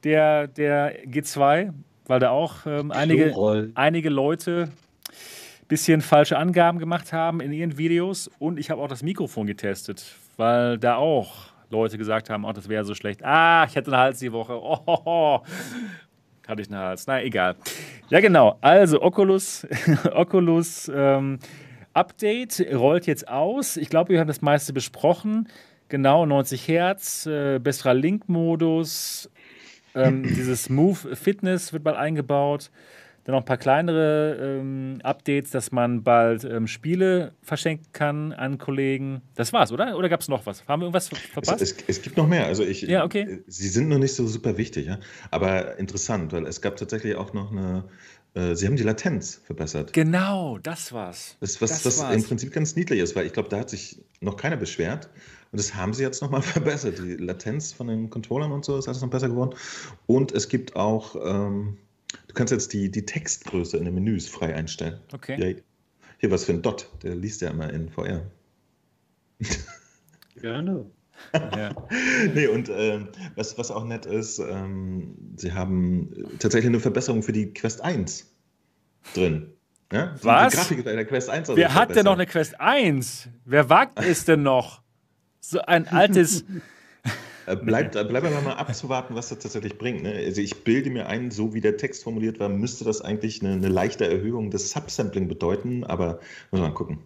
der, 0.02 0.48
der 0.48 1.04
G2, 1.06 1.72
weil 2.06 2.20
da 2.20 2.30
auch 2.30 2.66
ähm, 2.66 2.90
einige, 2.90 3.70
einige 3.74 4.10
Leute 4.10 4.68
ein 5.08 5.68
bisschen 5.68 6.00
falsche 6.00 6.36
Angaben 6.36 6.78
gemacht 6.78 7.12
haben 7.12 7.40
in 7.40 7.52
ihren 7.52 7.78
Videos. 7.78 8.28
Und 8.40 8.58
ich 8.58 8.70
habe 8.70 8.82
auch 8.82 8.88
das 8.88 9.02
Mikrofon 9.02 9.46
getestet, 9.46 10.16
weil 10.36 10.76
da 10.78 10.96
auch 10.96 11.54
Leute 11.70 11.98
gesagt 11.98 12.30
haben, 12.30 12.44
oh, 12.44 12.52
das 12.52 12.68
wäre 12.68 12.84
so 12.84 12.94
schlecht. 12.94 13.24
Ah, 13.24 13.64
ich 13.68 13.76
hatte 13.76 13.92
einen 13.92 14.00
Hals 14.00 14.18
die 14.18 14.32
Woche. 14.32 14.54
Oh, 14.60 14.78
oh, 14.86 14.98
oh. 15.04 15.40
Hatte 16.46 16.60
ich 16.60 16.68
einen 16.68 16.78
Hals. 16.78 17.06
Na, 17.06 17.22
egal. 17.22 17.56
Ja, 18.10 18.20
genau. 18.20 18.58
Also, 18.60 19.00
Oculus, 19.00 19.66
Oculus 20.12 20.90
ähm, 20.94 21.38
Update 21.94 22.64
rollt 22.74 23.06
jetzt 23.06 23.28
aus. 23.28 23.76
Ich 23.76 23.88
glaube, 23.88 24.12
wir 24.12 24.20
haben 24.20 24.28
das 24.28 24.42
meiste 24.42 24.72
besprochen. 24.72 25.48
Genau, 25.88 26.26
90 26.26 26.66
Hertz, 26.68 27.26
äh, 27.26 27.58
besserer 27.58 27.94
Link-Modus, 27.94 29.30
ähm, 29.94 30.22
dieses 30.34 30.68
Move 30.68 31.14
Fitness 31.16 31.72
wird 31.72 31.84
bald 31.84 31.96
eingebaut. 31.96 32.70
Dann 33.24 33.34
noch 33.36 33.40
ein 33.42 33.46
paar 33.46 33.56
kleinere 33.56 34.58
ähm, 34.60 34.98
Updates, 35.02 35.50
dass 35.50 35.72
man 35.72 36.02
bald 36.02 36.44
ähm, 36.44 36.66
Spiele 36.66 37.32
verschenken 37.40 37.86
kann 37.92 38.32
an 38.34 38.58
Kollegen. 38.58 39.22
Das 39.34 39.50
war's, 39.54 39.72
oder? 39.72 39.96
Oder 39.96 40.10
gab 40.10 40.20
es 40.20 40.28
noch 40.28 40.44
was? 40.44 40.62
Haben 40.68 40.82
wir 40.82 40.86
irgendwas 40.86 41.08
ver- 41.08 41.16
Es, 41.16 41.30
verpasst? 41.30 41.62
es, 41.62 41.74
es 41.86 42.02
gibt 42.02 42.18
noch 42.18 42.28
mehr. 42.28 42.44
Also 42.46 42.64
ich, 42.64 42.82
Ja, 42.82 43.02
okay. 43.02 43.38
Sie 43.46 43.68
sind 43.68 43.88
noch 43.88 43.96
nicht 43.98 44.14
so 44.14 44.26
super 44.26 44.58
wichtig, 44.58 44.86
ja? 44.88 44.98
aber 45.30 45.78
interessant, 45.78 46.32
weil 46.34 46.46
es 46.46 46.60
gab 46.60 46.76
tatsächlich 46.76 47.14
auch 47.16 47.32
noch 47.32 47.50
eine. 47.50 47.84
Äh, 48.34 48.54
Sie 48.54 48.66
haben 48.66 48.76
die 48.76 48.82
Latenz 48.82 49.40
verbessert. 49.44 49.92
genau, 49.92 50.58
das 50.58 50.92
war's. 50.92 51.36
Das, 51.40 51.60
was, 51.60 51.70
das 51.70 51.84
was 51.86 52.00
war's. 52.00 52.16
im 52.16 52.24
Prinzip 52.24 52.52
ganz 52.52 52.76
niedlich 52.76 53.00
ist, 53.00 53.14
weil 53.16 53.26
ich 53.26 53.32
glaube, 53.32 53.48
da 53.48 53.58
hat 53.60 53.70
sich 53.70 54.02
noch 54.20 54.36
keiner 54.36 54.56
beschwert. 54.56 55.08
Und 55.52 55.58
das 55.60 55.74
haben 55.76 55.94
sie 55.94 56.02
jetzt 56.02 56.20
nochmal 56.20 56.42
verbessert. 56.42 56.98
Die 56.98 57.14
Latenz 57.16 57.72
von 57.72 57.86
den 57.86 58.10
Controllern 58.10 58.50
und 58.50 58.64
so 58.64 58.76
ist 58.76 58.88
alles 58.88 59.00
noch 59.00 59.10
besser 59.10 59.28
geworden. 59.28 59.54
Und 60.06 60.32
es 60.32 60.48
gibt 60.48 60.74
auch, 60.74 61.14
ähm, 61.14 61.78
du 62.26 62.34
kannst 62.34 62.52
jetzt 62.52 62.72
die, 62.72 62.90
die 62.90 63.06
Textgröße 63.06 63.76
in 63.76 63.84
den 63.84 63.94
Menüs 63.94 64.28
frei 64.28 64.54
einstellen. 64.54 64.98
Okay. 65.12 65.40
Ja, 65.40 65.62
hier 66.18 66.30
was 66.30 66.44
für 66.44 66.52
ein 66.52 66.62
Dot, 66.62 66.90
der 67.02 67.14
liest 67.14 67.40
ja 67.40 67.50
immer 67.50 67.72
in 67.72 67.88
VR. 67.88 68.22
Gerne. 70.40 70.86
Ja. 71.32 71.70
Nee, 72.34 72.46
und 72.46 72.68
ähm, 72.68 73.08
was, 73.36 73.56
was 73.58 73.70
auch 73.70 73.84
nett 73.84 74.06
ist, 74.06 74.38
ähm, 74.38 75.16
sie 75.36 75.52
haben 75.52 76.12
äh, 76.12 76.36
tatsächlich 76.38 76.68
eine 76.68 76.80
Verbesserung 76.80 77.22
für 77.22 77.32
die 77.32 77.52
Quest 77.52 77.82
1 77.82 78.30
drin. 79.14 79.52
Ja? 79.92 80.14
Die, 80.18 80.24
Was? 80.24 80.52
Die 80.52 80.56
Grafik 80.58 80.84
bei 80.84 80.92
der 80.94 81.04
Quest 81.04 81.30
1 81.30 81.50
also 81.50 81.56
Wer 81.56 81.74
hat 81.74 81.94
denn 81.94 82.04
noch 82.04 82.14
eine. 82.14 82.26
Quest 82.26 82.60
1? 82.60 83.28
Wer 83.44 83.68
wagt 83.68 84.00
es 84.00 84.24
denn 84.24 84.42
noch? 84.42 84.82
So 85.40 85.60
ein 85.60 85.86
altes. 85.88 86.44
Bleibt 87.46 87.92
bleibt 87.92 88.26
aber 88.26 88.40
mal 88.40 88.54
abzuwarten, 88.54 89.14
was 89.14 89.28
das 89.28 89.38
tatsächlich 89.40 89.76
bringt. 89.76 90.02
Ne? 90.02 90.12
Also 90.12 90.40
ich 90.40 90.64
bilde 90.64 90.90
mir 90.90 91.06
ein, 91.06 91.30
so 91.30 91.52
wie 91.54 91.60
der 91.60 91.76
Text 91.76 92.02
formuliert 92.04 92.40
war, 92.40 92.48
müsste 92.48 92.84
das 92.84 93.02
eigentlich 93.02 93.42
eine, 93.42 93.52
eine 93.54 93.68
leichte 93.68 94.06
Erhöhung 94.06 94.50
des 94.50 94.70
Subsampling 94.70 95.28
bedeuten, 95.28 95.84
aber 95.84 96.20
muss 96.50 96.60
man 96.60 96.70
mal 96.70 96.74
gucken. 96.74 96.98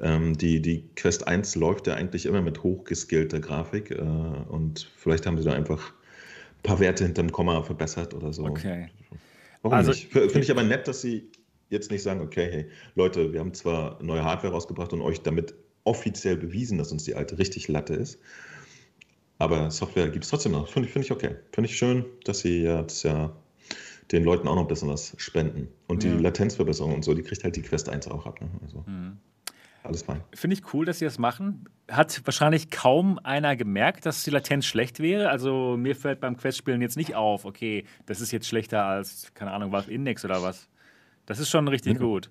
Ähm, 0.00 0.36
die, 0.38 0.62
die 0.62 0.88
Quest 0.96 1.26
1 1.26 1.54
läuft 1.56 1.86
ja 1.86 1.94
eigentlich 1.94 2.26
immer 2.26 2.40
mit 2.40 2.62
hochgeskillter 2.62 3.40
Grafik 3.40 3.90
äh, 3.90 4.00
und 4.00 4.90
vielleicht 4.96 5.26
haben 5.26 5.36
sie 5.38 5.44
da 5.44 5.52
einfach 5.52 5.92
ein 5.92 6.62
paar 6.62 6.80
Werte 6.80 7.04
hinterm 7.04 7.30
Komma 7.30 7.62
verbessert 7.62 8.14
oder 8.14 8.32
so. 8.32 8.44
Okay. 8.44 8.88
Warum 9.62 9.76
Also- 9.76 9.90
nicht? 9.90 10.12
Finde 10.12 10.40
ich 10.40 10.50
aber 10.50 10.62
nett, 10.62 10.88
dass 10.88 11.00
sie 11.02 11.30
jetzt 11.70 11.90
nicht 11.90 12.02
sagen, 12.02 12.20
okay, 12.20 12.48
hey, 12.50 12.66
Leute, 12.94 13.32
wir 13.32 13.40
haben 13.40 13.54
zwar 13.54 14.02
neue 14.02 14.24
Hardware 14.24 14.52
rausgebracht 14.52 14.92
und 14.92 15.00
euch 15.00 15.22
damit 15.22 15.54
offiziell 15.84 16.36
bewiesen, 16.36 16.78
dass 16.78 16.92
uns 16.92 17.04
die 17.04 17.14
alte 17.14 17.38
richtig 17.38 17.68
Latte 17.68 17.94
ist. 17.94 18.18
Aber 19.38 19.70
Software 19.70 20.08
gibt 20.08 20.24
es 20.24 20.30
trotzdem 20.30 20.52
noch. 20.52 20.68
Finde 20.68 20.86
ich, 20.88 20.92
finde 20.92 21.06
ich 21.06 21.12
okay. 21.12 21.36
Finde 21.52 21.68
ich 21.68 21.76
schön, 21.76 22.04
dass 22.24 22.40
sie 22.40 22.62
jetzt 22.62 23.02
ja 23.02 23.32
den 24.12 24.22
Leuten 24.22 24.46
auch 24.48 24.54
noch 24.54 24.62
ein 24.62 24.68
bisschen 24.68 24.88
was 24.88 25.14
spenden. 25.16 25.68
Und 25.86 26.02
die 26.02 26.08
Ja. 26.08 26.14
Latenzverbesserung 26.20 26.94
und 26.94 27.04
so, 27.04 27.14
die 27.14 27.22
kriegt 27.22 27.42
halt 27.42 27.56
die 27.56 27.62
Quest 27.62 27.88
1 27.88 28.06
auch 28.08 28.26
ab. 28.26 28.40
Ne? 28.40 28.48
Also 28.62 28.84
Mhm. 28.86 29.16
alles 29.82 30.02
fein. 30.02 30.20
Finde 30.34 30.54
ich 30.54 30.74
cool, 30.74 30.84
dass 30.86 30.98
sie 30.98 31.04
das 31.04 31.18
machen. 31.18 31.64
Hat 31.90 32.20
wahrscheinlich 32.24 32.70
kaum 32.70 33.18
einer 33.18 33.56
gemerkt, 33.56 34.06
dass 34.06 34.22
die 34.22 34.30
Latenz 34.30 34.66
schlecht 34.66 35.00
wäre. 35.00 35.30
Also 35.30 35.76
mir 35.78 35.96
fällt 35.96 36.20
beim 36.20 36.36
Questspielen 36.36 36.80
jetzt 36.80 36.96
nicht 36.96 37.14
auf, 37.14 37.44
okay, 37.44 37.84
das 38.06 38.20
ist 38.20 38.30
jetzt 38.30 38.46
schlechter 38.46 38.84
als, 38.84 39.32
keine 39.34 39.52
Ahnung, 39.52 39.72
Valve 39.72 39.90
Index 39.90 40.24
oder 40.24 40.42
was. 40.42 40.68
Das 41.26 41.38
ist 41.38 41.48
schon 41.50 41.66
richtig 41.68 41.94
Ja. 41.94 41.98
gut. 41.98 42.30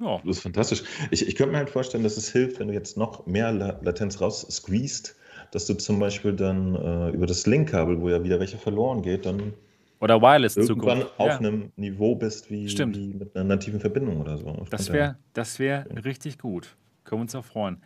Ja. 0.00 0.18
Das 0.24 0.36
ist 0.38 0.42
fantastisch. 0.42 0.82
Ich, 1.12 1.26
ich 1.28 1.36
könnte 1.36 1.52
mir 1.52 1.58
halt 1.58 1.70
vorstellen, 1.70 2.02
dass 2.02 2.16
es 2.16 2.30
hilft, 2.32 2.58
wenn 2.58 2.66
du 2.68 2.74
jetzt 2.74 2.96
noch 2.96 3.26
mehr 3.26 3.52
La 3.52 3.78
Latenz 3.80 4.20
raus 4.20 4.44
squeezed, 4.50 5.14
dass 5.54 5.66
du 5.66 5.74
zum 5.74 5.98
Beispiel 5.98 6.32
dann 6.32 6.74
äh, 6.74 7.10
über 7.10 7.26
das 7.26 7.46
Link-Kabel, 7.46 8.00
wo 8.00 8.08
ja 8.08 8.22
wieder 8.24 8.40
welche 8.40 8.58
verloren 8.58 9.02
geht, 9.02 9.26
dann 9.26 9.52
Oder 10.00 10.20
Wireless 10.20 10.56
irgendwann 10.56 11.00
Zukunft. 11.00 11.20
auf 11.20 11.28
Ja. 11.28 11.38
einem 11.38 11.72
Niveau 11.76 12.14
bist 12.16 12.50
wie, 12.50 12.68
Stimmt. 12.68 12.96
wie 12.96 13.14
mit 13.14 13.34
einer 13.36 13.44
nativen 13.44 13.80
Verbindung 13.80 14.20
oder 14.20 14.36
so. 14.36 14.66
Das 14.70 14.92
wäre 14.92 15.16
das 15.32 15.58
wär 15.58 15.86
richtig 16.04 16.38
gut. 16.38 16.76
Können 17.04 17.20
wir 17.20 17.22
uns 17.22 17.34
auch 17.34 17.44
freuen. 17.44 17.80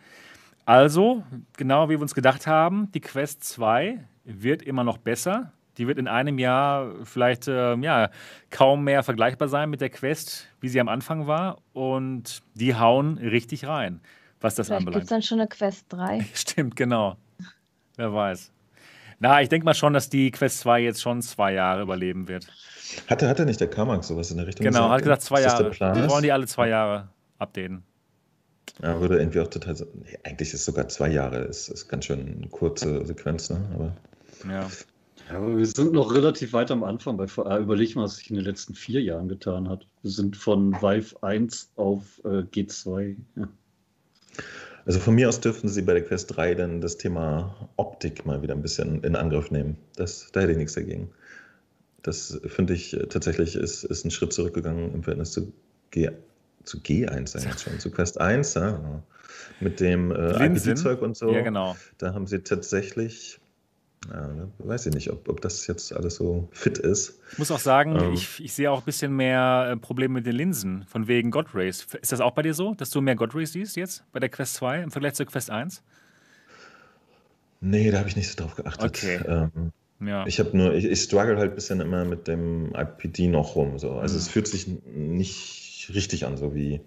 Also, 0.65 1.23
genau 1.57 1.89
wie 1.89 1.93
wir 1.93 2.01
uns 2.01 2.13
gedacht 2.13 2.45
haben, 2.47 2.91
die 2.93 3.01
Quest 3.01 3.43
2 3.43 3.99
wird 4.23 4.61
immer 4.61 4.83
noch 4.83 4.97
besser. 4.97 5.51
Die 5.77 5.87
wird 5.87 5.97
in 5.97 6.07
einem 6.07 6.37
Jahr 6.39 6.93
vielleicht 7.05 7.47
ähm, 7.47 7.83
ja, 7.83 8.09
kaum 8.49 8.83
mehr 8.83 9.01
vergleichbar 9.01 9.47
sein 9.47 9.69
mit 9.69 9.81
der 9.81 9.89
Quest, 9.89 10.47
wie 10.59 10.67
sie 10.67 10.79
am 10.81 10.89
Anfang 10.89 11.25
war. 11.25 11.57
Und 11.73 12.41
die 12.53 12.75
hauen 12.75 13.17
richtig 13.17 13.65
rein, 13.65 14.01
was 14.41 14.55
das 14.55 14.67
Vielleicht 14.67 14.79
gibt 14.81 14.89
es 14.89 14.95
anbelangt. 14.95 15.11
dann 15.11 15.21
schon 15.21 15.39
eine 15.39 15.47
Quest 15.47 15.85
3. 15.89 16.25
Stimmt, 16.33 16.75
genau. 16.75 17.15
Wer 17.99 18.13
weiß. 18.13 18.49
Na, 19.19 19.41
ich 19.41 19.49
denke 19.49 19.65
mal 19.65 19.73
schon, 19.73 19.91
dass 19.91 20.09
die 20.09 20.31
Quest 20.31 20.59
2 20.59 20.79
jetzt 20.79 21.01
schon 21.01 21.21
zwei 21.21 21.51
Jahre 21.51 21.81
überleben 21.81 22.29
wird. 22.29 22.47
Hatte, 23.07 23.27
hatte 23.27 23.45
nicht 23.45 23.59
der 23.59 23.69
Carmack 23.69 24.05
sowas 24.05 24.31
in 24.31 24.37
der 24.37 24.47
Richtung 24.47 24.65
Genau, 24.65 24.89
hat 24.89 25.01
gesagt 25.03 25.19
gesagt? 25.19 25.23
zwei 25.23 25.41
Jahre. 25.41 25.63
Der 25.65 25.69
Plan 25.71 25.95
Wir 25.97 26.09
wollen 26.09 26.23
die 26.23 26.31
alle 26.31 26.47
zwei 26.47 26.69
Jahre 26.69 27.09
updaten. 27.39 27.83
Ja, 28.81 29.01
würde 29.01 29.19
irgendwie 29.19 29.41
auch 29.41 29.49
total. 29.49 29.75
Nee, 29.95 30.17
eigentlich 30.23 30.53
ist 30.53 30.63
sogar 30.63 30.87
zwei 30.87 31.09
Jahre, 31.09 31.39
ist, 31.39 31.67
ist 31.67 31.89
ganz 31.89 32.05
schön 32.05 32.37
eine 32.37 32.47
kurze 32.47 33.05
Sequenz, 33.05 33.49
ne? 33.49 33.59
Aber 33.73 33.97
Ja. 34.49 34.65
Ja, 35.29 35.37
aber 35.37 35.57
wir 35.57 35.65
sind 35.65 35.91
noch 35.91 36.13
relativ 36.15 36.53
weit 36.53 36.71
am 36.71 36.85
Anfang 36.85 37.17
bei 37.17 37.27
VR. 37.27 37.57
Überleg 37.57 37.97
mal, 37.97 38.03
was 38.03 38.15
sich 38.15 38.29
in 38.29 38.37
den 38.37 38.45
letzten 38.45 38.75
vier 38.75 39.01
Jahren 39.01 39.27
getan 39.27 39.67
hat. 39.67 39.85
Wir 40.03 40.11
sind 40.11 40.37
von 40.37 40.71
Vive 40.81 41.21
1 41.21 41.73
auf 41.75 42.21
äh, 42.23 42.43
G2. 42.43 43.17
Ja. 43.35 43.47
Also 44.89 45.01
von 45.01 45.13
mir 45.13 45.29
aus 45.29 45.39
dürften 45.39 45.67
Sie 45.67 45.83
bei 45.83 45.93
der 45.93 46.03
Quest 46.03 46.35
3 46.35 46.55
dann 46.55 46.81
das 46.81 46.97
Thema 46.97 47.69
Optik 47.75 48.25
mal 48.25 48.41
wieder 48.41 48.55
ein 48.55 48.63
bisschen 48.63 49.03
in 49.03 49.15
Angriff 49.15 49.51
nehmen. 49.51 49.77
Das, 49.95 50.31
da 50.31 50.39
hätte 50.39 50.53
ich 50.53 50.57
nichts 50.57 50.73
dagegen. 50.73 51.11
Das 52.01 52.41
finde 52.47 52.73
ich 52.73 52.95
äh, 52.95 53.05
tatsächlich 53.05 53.55
ist, 53.55 53.83
ist 53.83 54.03
ein 54.03 54.09
Schritt 54.09 54.33
zurückgegangen 54.33 54.91
im 54.91 55.03
Verhältnis 55.03 55.31
zu, 55.31 55.53
G, 55.91 56.09
zu 56.63 56.79
G1 56.79 57.27
sag 57.27 57.41
ich 57.43 57.49
jetzt 57.49 57.61
schon, 57.61 57.79
zu 57.79 57.91
Quest 57.91 58.19
1, 58.19 58.55
ja, 58.55 58.71
genau. 58.71 59.03
mit 59.59 59.79
dem 59.79 60.09
äh. 60.09 60.43
IPD-Zeug 60.47 61.03
und 61.03 61.15
so. 61.15 61.31
ja, 61.33 61.41
genau. 61.41 61.75
Da 61.99 62.15
haben 62.15 62.25
sie 62.25 62.39
tatsächlich, 62.39 63.39
ja, 64.11 64.27
ne, 64.27 64.49
weiß 64.59 64.85
ich 64.87 64.93
nicht, 64.93 65.09
ob, 65.11 65.27
ob 65.27 65.41
das 65.41 65.67
jetzt 65.67 65.93
alles 65.93 66.15
so 66.15 66.47
fit 66.51 66.77
ist. 66.77 67.19
Ich 67.33 67.37
muss 67.37 67.51
auch 67.51 67.59
sagen, 67.59 67.97
Ähm. 67.99 68.13
ich, 68.13 68.43
ich 68.43 68.53
sehe 68.53 68.71
auch 68.71 68.79
ein 68.79 68.85
bisschen 68.85 69.15
mehr 69.15 69.69
äh, 69.73 69.77
Probleme 69.77 70.15
mit 70.15 70.25
den 70.25 70.35
Linsen, 70.35 70.83
von 70.85 71.07
wegen 71.07 71.31
God 71.31 71.53
Rays. 71.53 71.85
Ist 72.01 72.11
das 72.11 72.21
auch 72.21 72.31
bei 72.31 72.41
dir 72.41 72.53
so, 72.53 72.73
dass 72.75 72.89
du 72.91 73.01
mehr 73.01 73.15
God 73.15 73.35
Rays 73.35 73.51
siehst 73.51 73.75
jetzt 73.75 74.03
bei 74.11 74.19
der 74.19 74.29
Quest 74.29 74.55
2 74.55 74.83
im 74.83 74.91
Vergleich 74.91 75.13
zur 75.15 75.25
Quest 75.25 75.49
1? 75.49 75.83
Nee, 77.61 77.91
da 77.91 77.99
habe 77.99 78.07
ich 78.07 78.15
nicht 78.15 78.29
so 78.29 78.41
drauf 78.41 78.55
geachtet. 78.55 78.85
Okay. 78.85 79.19
Ähm, 79.27 79.71
Ja. 80.01 80.25
Ich 80.25 80.39
habe 80.39 80.55
nur, 80.55 80.73
ich, 80.73 80.85
ich 80.85 81.01
struggle 81.01 81.37
halt 81.37 81.51
ein 81.51 81.55
bisschen 81.55 81.81
immer 81.81 82.05
mit 82.05 82.27
dem 82.29 82.73
IPD 82.73 83.27
noch 83.27 83.55
rum. 83.55 83.77
So. 83.79 83.95
Also 83.95 84.13
Mhm. 84.15 84.19
es 84.19 84.27
fühlt 84.29 84.47
sich 84.47 84.65
nicht 84.85 85.91
richtig 85.93 86.25
an, 86.25 86.37
so 86.37 86.55
wie 86.55 86.79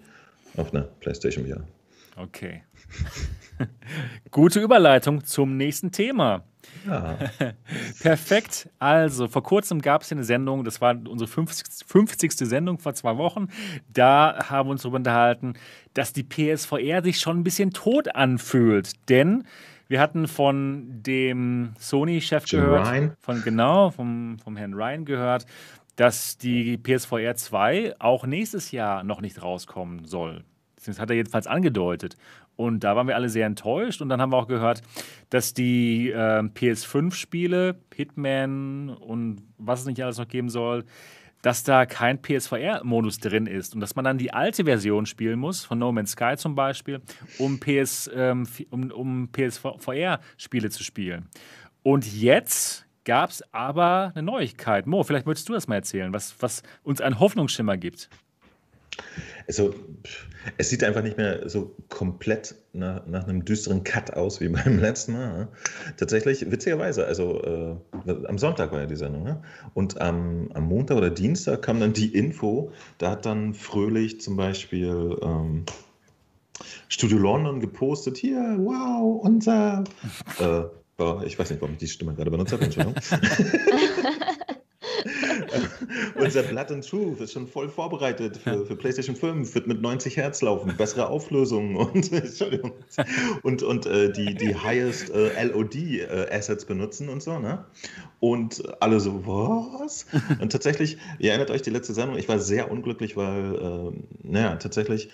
auf 0.57 0.73
einer 0.73 0.81
PlayStation 0.83 1.45
VR. 1.45 1.63
Okay. 2.15 2.63
Gute 4.31 4.59
Überleitung 4.61 5.23
zum 5.23 5.57
nächsten 5.57 5.91
Thema. 5.91 6.43
Ja. 6.87 7.17
Perfekt. 8.01 8.69
Also, 8.79 9.27
vor 9.27 9.43
kurzem 9.43 9.81
gab 9.81 10.01
es 10.01 10.11
eine 10.11 10.23
Sendung, 10.23 10.63
das 10.63 10.81
war 10.81 10.95
unsere 11.07 11.27
50. 11.27 11.87
50. 11.87 12.33
Sendung 12.33 12.79
vor 12.79 12.93
zwei 12.93 13.17
Wochen. 13.17 13.47
Da 13.91 14.49
haben 14.49 14.69
wir 14.69 14.71
uns 14.71 14.81
darüber 14.83 14.97
unterhalten, 14.97 15.53
dass 15.93 16.13
die 16.13 16.23
PSVR 16.23 17.03
sich 17.03 17.19
schon 17.19 17.39
ein 17.39 17.43
bisschen 17.43 17.71
tot 17.71 18.15
anfühlt. 18.15 19.09
Denn 19.09 19.45
wir 19.87 19.99
hatten 19.99 20.27
von 20.27 21.03
dem 21.03 21.73
Sony-Chef 21.77 22.45
gehört, 22.45 22.87
Ryan. 22.87 23.11
von 23.19 23.43
genau, 23.43 23.91
vom, 23.91 24.37
vom 24.43 24.57
Herrn 24.57 24.73
Ryan 24.73 25.05
gehört, 25.05 25.45
dass 25.95 26.37
die 26.37 26.77
PSVR 26.77 27.35
2 27.35 27.95
auch 27.99 28.25
nächstes 28.25 28.71
Jahr 28.71 29.03
noch 29.03 29.21
nicht 29.21 29.41
rauskommen 29.41 30.05
soll. 30.05 30.43
Das 30.85 30.99
hat 30.99 31.09
er 31.09 31.15
jedenfalls 31.15 31.47
angedeutet. 31.47 32.17
Und 32.55 32.83
da 32.83 32.95
waren 32.95 33.07
wir 33.07 33.15
alle 33.15 33.29
sehr 33.29 33.45
enttäuscht. 33.45 34.01
Und 34.01 34.09
dann 34.09 34.21
haben 34.21 34.31
wir 34.31 34.37
auch 34.37 34.47
gehört, 34.47 34.81
dass 35.29 35.53
die 35.53 36.11
äh, 36.11 36.43
PS5-Spiele, 36.43 37.75
Hitman 37.93 38.89
und 38.89 39.41
was 39.57 39.81
es 39.81 39.85
nicht 39.85 40.03
alles 40.03 40.17
noch 40.17 40.27
geben 40.27 40.49
soll, 40.49 40.85
dass 41.43 41.63
da 41.63 41.85
kein 41.85 42.21
PSVR-Modus 42.21 43.17
drin 43.17 43.47
ist 43.47 43.75
und 43.75 43.81
dass 43.81 43.95
man 43.95 44.05
dann 44.05 44.17
die 44.17 44.33
alte 44.33 44.63
Version 44.63 45.05
spielen 45.05 45.39
muss, 45.39 45.65
von 45.65 45.77
No 45.77 45.91
Man's 45.91 46.11
Sky 46.11 46.35
zum 46.37 46.55
Beispiel, 46.55 47.01
um, 47.37 47.59
PS, 47.59 48.09
ähm, 48.15 48.47
um, 48.69 48.91
um 48.91 49.29
PSVR-Spiele 49.29 50.69
zu 50.69 50.83
spielen. 50.83 51.27
Und 51.83 52.11
jetzt 52.13 52.85
gab 53.03 53.29
es 53.29 53.43
aber 53.53 54.13
eine 54.15 54.23
Neuigkeit. 54.23 54.87
Mo, 54.87 55.03
vielleicht 55.03 55.25
möchtest 55.25 55.49
du 55.49 55.53
das 55.53 55.67
mal 55.67 55.75
erzählen, 55.75 56.13
was, 56.13 56.33
was 56.39 56.63
uns 56.81 57.01
einen 57.01 57.19
Hoffnungsschimmer 57.19 57.75
gibt. 57.75 58.09
Also, 59.47 59.73
es 60.57 60.69
sieht 60.69 60.83
einfach 60.83 61.03
nicht 61.03 61.17
mehr 61.17 61.49
so 61.49 61.75
komplett 61.89 62.55
nach, 62.73 63.05
nach 63.07 63.27
einem 63.27 63.43
düsteren 63.45 63.83
Cut 63.83 64.13
aus 64.13 64.41
wie 64.41 64.47
beim 64.49 64.79
letzten 64.79 65.13
Mal. 65.13 65.37
Ne? 65.37 65.47
Tatsächlich, 65.97 66.49
witzigerweise, 66.49 67.05
also 67.05 67.41
äh, 67.41 68.25
am 68.25 68.37
Sonntag 68.37 68.71
war 68.71 68.81
ja 68.81 68.85
die 68.85 68.95
Sendung. 68.95 69.23
Ne? 69.23 69.41
Und 69.73 69.99
am, 70.01 70.49
am 70.53 70.63
Montag 70.63 70.97
oder 70.97 71.09
Dienstag 71.09 71.61
kam 71.61 71.79
dann 71.79 71.93
die 71.93 72.13
Info, 72.13 72.71
da 72.97 73.11
hat 73.11 73.25
dann 73.25 73.53
Fröhlich 73.53 74.21
zum 74.21 74.37
Beispiel 74.37 75.17
ähm, 75.21 75.65
Studio 76.87 77.17
London 77.17 77.59
gepostet, 77.59 78.17
hier, 78.17 78.55
wow, 78.59 79.21
unser. 79.23 79.83
Äh, 80.39 80.63
ich 81.25 81.37
weiß 81.37 81.49
nicht, 81.49 81.61
warum 81.61 81.73
ich 81.73 81.79
die 81.79 81.87
Stimme 81.87 82.13
gerade 82.13 82.31
benutzt 82.31 82.53
habe, 82.53 82.63
Entschuldigung. 82.63 82.95
Unser 86.15 86.43
Blood 86.43 86.71
and 86.71 86.87
Truth 86.87 87.19
ist 87.21 87.33
schon 87.33 87.47
voll 87.47 87.69
vorbereitet 87.69 88.37
für, 88.37 88.65
für, 88.65 88.75
PlayStation 88.75 89.15
5, 89.15 89.53
wird 89.55 89.67
mit 89.67 89.81
90 89.81 90.17
Hertz 90.17 90.41
laufen, 90.41 90.75
bessere 90.77 91.07
Auflösung 91.07 91.75
und, 91.93 92.11
Entschuldigung, 92.11 92.73
und, 93.43 93.63
und 93.63 93.85
äh, 93.85 94.11
die, 94.11 94.35
die 94.35 94.55
highest 94.55 95.11
äh, 95.11 95.43
LOD-Assets 95.45 96.63
äh, 96.63 96.67
benutzen 96.67 97.09
und 97.09 97.21
so. 97.21 97.39
Ne? 97.39 97.65
Und 98.19 98.63
alle 98.81 98.99
so, 98.99 99.25
was? 99.25 100.05
Und 100.39 100.51
tatsächlich, 100.51 100.97
ihr 101.19 101.31
erinnert 101.31 101.51
euch 101.51 101.61
die 101.61 101.69
letzte 101.69 101.93
Sendung, 101.93 102.17
ich 102.17 102.29
war 102.29 102.39
sehr 102.39 102.71
unglücklich, 102.71 103.17
weil, 103.17 103.55
äh, 103.55 104.27
naja, 104.27 104.55
tatsächlich 104.55 105.09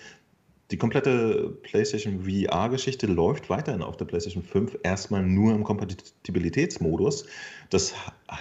die 0.70 0.76
komplette 0.76 1.58
PlayStation 1.62 2.24
VR-Geschichte 2.24 3.06
läuft 3.06 3.50
weiterhin 3.50 3.82
auf 3.82 3.96
der 3.96 4.04
PlayStation 4.04 4.44
5 4.44 4.78
erstmal 4.84 5.22
nur 5.24 5.52
im 5.52 5.64
Kompatibilitätsmodus. 5.64 7.26
Das 7.70 7.92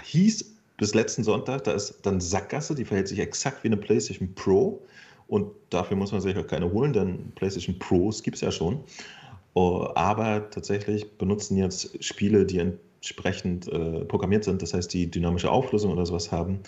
hieß 0.04 0.59
bis 0.80 0.94
letzten 0.94 1.24
Sonntag, 1.24 1.66
da 1.66 1.74
ist 1.74 2.00
dann 2.04 2.22
Sackgasse, 2.22 2.74
die 2.74 2.86
verhält 2.86 3.10
sich 3.10 3.20
exakt 3.20 3.64
wie 3.64 3.68
eine 3.68 3.78
PlayStation 3.78 4.34
Pro. 4.34 4.82
Und 5.28 5.52
dafür 5.70 5.96
muss 5.96 6.12
man 6.12 6.22
sich 6.22 6.36
auch 6.38 6.48
keine 6.48 6.72
holen, 6.72 6.94
denn 6.94 7.32
PlayStation 7.36 7.78
Pros 7.78 8.24
gibt 8.24 8.36
es 8.36 8.42
ja 8.42 8.52
schon. 8.52 8.80
Oh, 9.54 9.90
aber 9.94 10.50
tatsächlich 10.50 11.18
benutzen 11.18 11.58
jetzt 11.58 12.04
Spiele, 12.04 12.46
die 12.46 12.60
entsprechend 12.60 13.68
äh, 13.68 14.06
programmiert 14.06 14.46
sind, 14.46 14.62
das 14.62 14.74
heißt, 14.74 14.92
die 14.94 15.12
dynamische 15.12 15.52
Auflösung 15.52 15.92
oder 15.92 16.06
sowas 16.06 16.32
haben, 16.32 16.60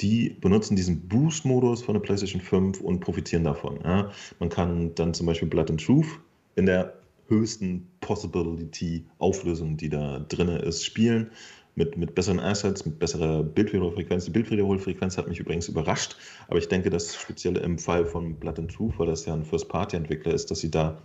die 0.00 0.30
benutzen 0.40 0.76
diesen 0.76 1.08
Boost-Modus 1.08 1.82
von 1.82 1.94
der 1.94 2.00
PlayStation 2.00 2.40
5 2.40 2.80
und 2.80 3.00
profitieren 3.00 3.44
davon. 3.44 3.80
Ja. 3.84 4.10
Man 4.38 4.48
kann 4.48 4.94
dann 4.94 5.12
zum 5.12 5.26
Beispiel 5.26 5.48
Blood 5.48 5.70
and 5.70 5.84
Truth 5.84 6.06
in 6.54 6.66
der 6.66 6.94
höchsten 7.28 7.86
Possibility-Auflösung, 8.00 9.76
die 9.76 9.88
da 9.88 10.20
drin 10.20 10.48
ist, 10.48 10.84
spielen 10.84 11.30
mit, 11.74 11.96
mit 11.96 12.14
besseren 12.14 12.40
Assets, 12.40 12.84
mit 12.84 12.98
besserer 12.98 13.42
Bildwiederholfrequenz. 13.42 14.24
Die 14.24 14.30
Bildwiederholfrequenz 14.30 15.16
hat 15.16 15.28
mich 15.28 15.38
übrigens 15.38 15.68
überrascht, 15.68 16.16
aber 16.48 16.58
ich 16.58 16.68
denke, 16.68 16.90
dass 16.90 17.14
speziell 17.14 17.56
im 17.56 17.78
Fall 17.78 18.04
von 18.04 18.34
Blood 18.34 18.58
and 18.58 18.74
Truth, 18.74 18.98
weil 18.98 19.06
das 19.06 19.26
ja 19.26 19.34
ein 19.34 19.44
First-Party-Entwickler 19.44 20.34
ist, 20.34 20.50
dass 20.50 20.60
sie 20.60 20.70
da 20.70 20.98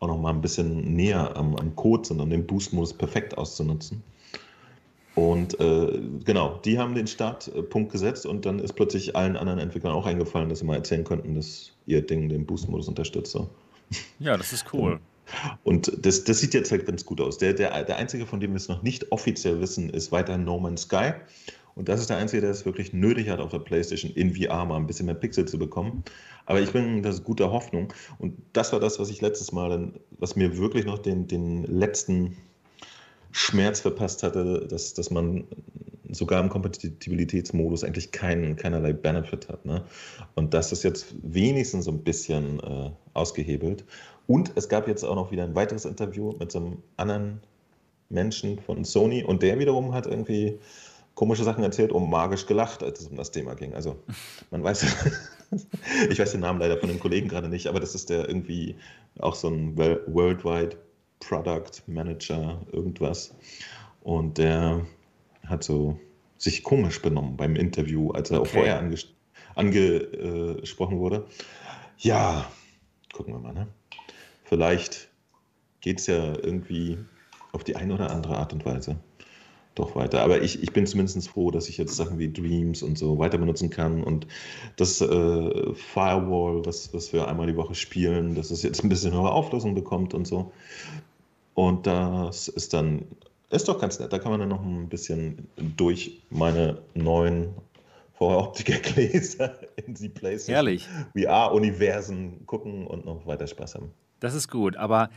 auch 0.00 0.08
noch 0.08 0.18
mal 0.18 0.30
ein 0.30 0.40
bisschen 0.40 0.94
näher 0.94 1.36
am, 1.36 1.56
am 1.56 1.74
Code 1.74 2.06
sind, 2.06 2.20
um 2.20 2.30
den 2.30 2.46
Boost-Modus 2.46 2.94
perfekt 2.94 3.36
auszunutzen. 3.36 4.02
Und 5.14 5.58
äh, 5.60 5.98
genau, 6.24 6.60
die 6.64 6.78
haben 6.78 6.94
den 6.94 7.06
Startpunkt 7.06 7.90
gesetzt 7.90 8.26
und 8.26 8.44
dann 8.44 8.58
ist 8.58 8.74
plötzlich 8.74 9.16
allen 9.16 9.36
anderen 9.36 9.58
Entwicklern 9.58 9.94
auch 9.94 10.04
eingefallen, 10.04 10.50
dass 10.50 10.58
sie 10.58 10.66
mal 10.66 10.76
erzählen 10.76 11.04
könnten, 11.04 11.34
dass 11.34 11.72
ihr 11.86 12.02
Ding 12.02 12.28
den 12.28 12.44
Boost-Modus 12.44 12.86
unterstützt. 12.86 13.32
So. 13.32 13.48
Ja, 14.18 14.36
das 14.36 14.52
ist 14.52 14.66
cool. 14.74 15.00
Und 15.64 15.92
das, 16.04 16.24
das 16.24 16.40
sieht 16.40 16.54
jetzt 16.54 16.70
halt 16.70 16.86
ganz 16.86 17.04
gut 17.04 17.20
aus. 17.20 17.38
Der, 17.38 17.52
der, 17.52 17.84
der 17.84 17.96
einzige, 17.96 18.26
von 18.26 18.40
dem 18.40 18.52
wir 18.52 18.56
es 18.56 18.68
noch 18.68 18.82
nicht 18.82 19.10
offiziell 19.12 19.60
wissen, 19.60 19.90
ist 19.90 20.12
weiterhin 20.12 20.44
No 20.44 20.58
Man's 20.58 20.82
Sky. 20.82 21.12
Und 21.74 21.90
das 21.90 22.00
ist 22.00 22.08
der 22.08 22.16
einzige, 22.16 22.40
der 22.40 22.50
es 22.50 22.64
wirklich 22.64 22.92
nötig 22.94 23.28
hat, 23.28 23.38
auf 23.38 23.50
der 23.50 23.58
PlayStation 23.58 24.10
in 24.12 24.34
VR 24.34 24.64
mal 24.64 24.76
ein 24.76 24.86
bisschen 24.86 25.06
mehr 25.06 25.14
Pixel 25.14 25.46
zu 25.46 25.58
bekommen. 25.58 26.04
Aber 26.46 26.60
ich 26.60 26.72
bin 26.72 27.02
das 27.02 27.22
guter 27.22 27.50
Hoffnung. 27.50 27.92
Und 28.18 28.34
das 28.54 28.72
war 28.72 28.80
das, 28.80 28.98
was 28.98 29.10
ich 29.10 29.20
letztes 29.20 29.52
Mal 29.52 29.68
dann, 29.68 30.00
was 30.18 30.36
mir 30.36 30.56
wirklich 30.56 30.86
noch 30.86 30.98
den, 30.98 31.26
den 31.26 31.64
letzten 31.64 32.36
Schmerz 33.30 33.80
verpasst 33.80 34.22
hatte, 34.22 34.66
dass, 34.66 34.94
dass 34.94 35.10
man 35.10 35.44
sogar 36.10 36.42
im 36.42 36.48
Kompatibilitätsmodus 36.48 37.84
eigentlich 37.84 38.12
keinen, 38.12 38.56
keinerlei 38.56 38.94
Benefit 38.94 39.48
hat. 39.48 39.66
Ne? 39.66 39.84
Und 40.34 40.54
das 40.54 40.72
ist 40.72 40.82
jetzt 40.82 41.14
wenigstens 41.22 41.84
so 41.84 41.90
ein 41.90 42.02
bisschen 42.02 42.60
äh, 42.60 42.90
ausgehebelt. 43.12 43.84
Und 44.26 44.52
es 44.56 44.68
gab 44.68 44.88
jetzt 44.88 45.04
auch 45.04 45.14
noch 45.14 45.30
wieder 45.30 45.44
ein 45.44 45.54
weiteres 45.54 45.84
Interview 45.84 46.32
mit 46.38 46.50
so 46.50 46.58
einem 46.58 46.82
anderen 46.96 47.40
Menschen 48.08 48.58
von 48.60 48.84
Sony 48.84 49.24
und 49.24 49.42
der 49.42 49.58
wiederum 49.58 49.94
hat 49.94 50.06
irgendwie 50.06 50.58
komische 51.14 51.44
Sachen 51.44 51.64
erzählt 51.64 51.92
und 51.92 52.08
magisch 52.10 52.46
gelacht, 52.46 52.82
als 52.82 53.00
es 53.00 53.08
um 53.08 53.16
das 53.16 53.30
Thema 53.30 53.54
ging. 53.54 53.74
Also 53.74 53.96
man 54.50 54.62
weiß, 54.62 54.84
ich 56.10 56.18
weiß 56.18 56.32
den 56.32 56.40
Namen 56.40 56.60
leider 56.60 56.78
von 56.78 56.88
dem 56.88 57.00
Kollegen 57.00 57.28
gerade 57.28 57.48
nicht, 57.48 57.66
aber 57.66 57.80
das 57.80 57.94
ist 57.94 58.10
der 58.10 58.28
irgendwie 58.28 58.76
auch 59.18 59.34
so 59.34 59.48
ein 59.48 59.76
Worldwide 59.76 60.76
Product 61.20 61.82
Manager 61.86 62.60
irgendwas 62.72 63.34
und 64.02 64.38
der 64.38 64.86
hat 65.46 65.64
so 65.64 65.98
sich 66.38 66.62
komisch 66.62 67.00
benommen 67.00 67.36
beim 67.36 67.56
Interview, 67.56 68.10
als 68.10 68.30
er 68.30 68.40
okay. 68.40 68.48
auch 68.48 68.52
vorher 68.52 68.78
anges 68.78 69.08
angesprochen 69.54 70.98
wurde. 70.98 71.26
Ja, 71.96 72.50
gucken 73.14 73.32
wir 73.32 73.40
mal, 73.40 73.54
ne? 73.54 73.66
Vielleicht 74.48 75.08
geht 75.80 76.00
es 76.00 76.06
ja 76.06 76.34
irgendwie 76.34 76.98
auf 77.52 77.64
die 77.64 77.76
eine 77.76 77.94
oder 77.94 78.10
andere 78.10 78.36
Art 78.36 78.52
und 78.52 78.64
Weise 78.64 78.98
doch 79.76 79.94
weiter. 79.94 80.22
Aber 80.22 80.42
ich, 80.42 80.62
ich 80.62 80.72
bin 80.72 80.86
zumindest 80.86 81.28
froh, 81.28 81.50
dass 81.50 81.68
ich 81.68 81.76
jetzt 81.76 81.94
Sachen 81.94 82.18
wie 82.18 82.32
Dreams 82.32 82.82
und 82.82 82.98
so 82.98 83.18
weiter 83.18 83.38
benutzen 83.38 83.70
kann 83.70 84.02
und 84.02 84.26
das 84.76 85.00
äh, 85.00 85.74
Firewall, 85.74 86.64
was, 86.64 86.92
was 86.92 87.12
wir 87.12 87.28
einmal 87.28 87.46
die 87.46 87.56
Woche 87.56 87.74
spielen, 87.74 88.34
dass 88.34 88.50
es 88.50 88.62
jetzt 88.62 88.82
ein 88.82 88.88
bisschen 88.88 89.12
höhere 89.12 89.32
Auflösung 89.32 89.74
bekommt 89.74 90.14
und 90.14 90.26
so. 90.26 90.50
Und 91.54 91.86
das 91.86 92.48
ist 92.48 92.72
dann, 92.74 93.04
ist 93.50 93.68
doch 93.68 93.80
ganz 93.80 93.98
nett. 94.00 94.12
Da 94.12 94.18
kann 94.18 94.30
man 94.30 94.40
dann 94.40 94.48
noch 94.48 94.62
ein 94.62 94.88
bisschen 94.88 95.46
durch 95.76 96.22
meine 96.30 96.82
neuen 96.94 97.54
vorher 98.14 98.38
Optiker-Gläser 98.38 99.58
in 99.86 99.94
die 99.94 100.08
PlayStation 100.08 100.78
VR-Universen 101.14 102.46
gucken 102.46 102.86
und 102.86 103.04
noch 103.04 103.26
weiter 103.26 103.46
Spaß 103.46 103.76
haben. 103.76 103.92
Das 104.20 104.34
ist 104.34 104.50
gut, 104.50 104.76
aber 104.76 105.10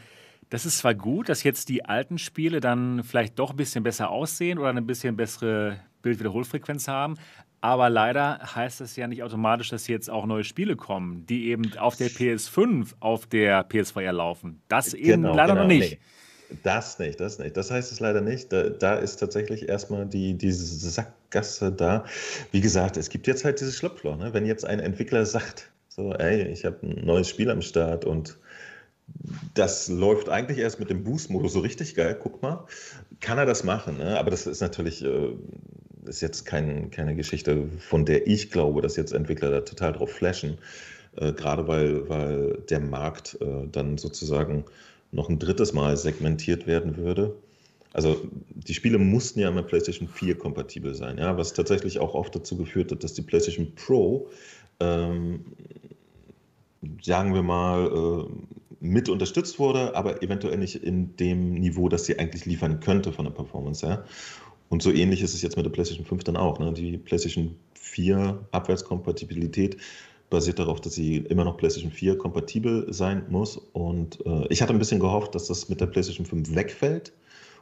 das 0.50 0.66
ist 0.66 0.80
zwar 0.80 0.96
gut, 0.96 1.30
dass 1.30 1.44
jetzt 1.44 1.70
die 1.70 1.86
alten 1.86 2.18
Spiele 2.18 2.60
dann 2.60 3.04
vielleicht 3.04 3.38
doch 3.38 3.52
ein 3.52 3.56
bisschen 3.56 3.84
besser 3.84 4.10
aussehen 4.10 4.58
oder 4.58 4.70
eine 4.70 4.82
bisschen 4.82 5.16
bessere 5.16 5.80
Bildwiederholfrequenz 6.02 6.88
haben, 6.88 7.18
aber 7.62 7.90
leider 7.90 8.40
heißt 8.56 8.80
das 8.82 8.96
ja 8.96 9.08
nicht 9.08 9.22
automatisch, 9.22 9.70
dass 9.70 9.88
jetzt 9.88 10.10
auch 10.10 10.26
neue 10.26 10.44
Spiele 10.44 10.76
kommen, 10.76 11.26
die 11.28 11.50
eben 11.50 11.78
auf 11.78 11.98
der 11.98 12.10
PS5 12.10 12.94
auf 13.00 13.28
der 13.28 13.68
PS4 13.68 14.12
laufen. 14.12 14.62
Das 14.70 14.94
eben 14.94 15.24
genau, 15.24 15.36
leider 15.36 15.54
genau, 15.54 15.64
noch 15.64 15.68
nicht. 15.68 15.92
Nee. 15.92 16.00
Das 16.64 16.98
nicht, 16.98 17.20
das 17.20 17.38
nicht. 17.38 17.56
Das 17.58 17.70
heißt 17.70 17.92
es 17.92 18.00
leider 18.00 18.22
nicht. 18.22 18.52
Da, 18.52 18.70
da 18.70 18.96
ist 18.96 19.18
tatsächlich 19.18 19.70
erstmal 19.70 20.08
die, 20.08 20.34
diese 20.36 20.64
Sackgasse 20.90 21.72
da. 21.72 22.06
Wie 22.52 22.62
gesagt, 22.62 22.98
es 22.98 23.10
gibt 23.10 23.28
jetzt 23.28 23.46
halt 23.46 23.60
dieses 23.60 23.78
Schlupfloch. 23.78 24.18
Ne? 24.18 24.34
Wenn 24.34 24.48
jetzt 24.48 24.66
ein 24.66 24.80
Entwickler 24.80 25.26
sagt, 25.28 25.70
so, 25.90 26.14
ey, 26.14 26.48
ich 26.48 26.66
habe 26.66 26.78
ein 26.82 27.06
neues 27.06 27.30
Spiel 27.30 27.52
am 27.52 27.62
Start 27.62 28.06
und 28.06 28.40
das 29.54 29.88
läuft 29.88 30.30
eigentlich 30.30 30.58
erst 30.58 30.80
mit 30.80 30.90
dem 30.90 31.04
Boost-Modus 31.04 31.54
so 31.54 31.60
richtig 31.60 31.96
geil. 31.96 32.18
Guck 32.20 32.42
mal, 32.42 32.66
kann 33.20 33.38
er 33.38 33.46
das 33.46 33.64
machen? 33.64 33.98
Ne? 33.98 34.20
Aber 34.20 34.32
das 34.32 34.48
ist 34.48 34.62
natürlich 34.62 35.04
äh, 35.04 35.34
ist 36.06 36.22
jetzt 36.22 36.46
kein, 36.46 36.92
keine 36.92 37.16
Geschichte, 37.16 37.66
von 37.80 38.06
der 38.06 38.28
ich 38.28 38.52
glaube, 38.52 38.82
dass 38.82 38.96
jetzt 38.96 39.14
Entwickler 39.14 39.52
da 39.52 39.62
total 39.62 39.94
drauf 39.94 40.12
flashen. 40.12 40.58
Äh, 41.16 41.34
gerade 41.34 41.68
weil, 41.68 42.08
weil 42.10 42.58
der 42.70 42.80
Markt 42.80 43.38
äh, 43.42 43.68
dann 43.72 43.98
sozusagen 43.98 44.66
noch 45.12 45.30
ein 45.30 45.40
drittes 45.40 45.74
Mal 45.74 45.98
segmentiert 45.98 46.68
werden 46.68 46.98
würde. 46.98 47.36
Also 47.94 48.22
die 48.50 48.74
Spiele 48.74 49.00
mussten 49.00 49.40
ja 49.40 49.50
mit 49.50 49.68
PlayStation 49.68 50.08
4 50.08 50.38
kompatibel 50.38 50.94
sein, 50.94 51.18
ja, 51.18 51.38
was 51.38 51.54
tatsächlich 51.54 52.00
auch 52.00 52.14
oft 52.14 52.36
dazu 52.36 52.56
geführt 52.56 52.92
hat, 52.92 53.04
dass 53.04 53.14
die 53.14 53.24
PlayStation 53.24 53.74
Pro, 53.74 54.30
ähm, 54.80 55.46
sagen 57.02 57.34
wir 57.34 57.44
mal, 57.44 57.88
äh, 57.88 58.56
mit 58.80 59.10
unterstützt 59.10 59.60
wurde, 59.60 59.96
aber 59.96 60.24
eventuell 60.24 60.58
nicht 60.58 60.76
in 60.84 61.16
dem 61.18 61.56
Niveau, 61.56 61.90
das 61.90 62.06
sie 62.06 62.18
eigentlich 62.18 62.46
liefern 62.46 62.80
könnte 62.80 63.12
von 63.12 63.26
der 63.26 63.32
Performance 63.32 63.86
her. 63.86 64.06
Und 64.70 64.82
so 64.82 64.92
ähnlich 64.92 65.22
ist 65.22 65.34
es 65.34 65.42
jetzt 65.42 65.58
mit 65.58 65.66
der 65.66 65.72
PlayStation 65.72 66.06
5 66.06 66.24
dann 66.24 66.38
auch. 66.38 66.60
Ne? 66.60 66.72
Die 66.74 66.98
PlayStation 66.98 67.56
4 67.74 68.48
Abwärtskompatibilität 68.52 69.78
basiert 70.30 70.60
darauf, 70.60 70.80
dass 70.80 70.94
sie 70.94 71.18
immer 71.18 71.44
noch 71.44 71.58
PlayStation 71.58 71.92
4 71.92 72.18
kompatibel 72.18 72.86
sein 72.94 73.24
muss. 73.30 73.58
Und 73.58 74.24
äh, 74.26 74.48
ich 74.50 74.62
hatte 74.62 74.74
ein 74.74 74.80
bisschen 74.80 75.00
gehofft, 75.00 75.34
dass 75.36 75.48
das 75.48 75.70
mit 75.70 75.82
der 75.82 75.88
PlayStation 75.88 76.26
5 76.26 76.56
wegfällt 76.56 77.12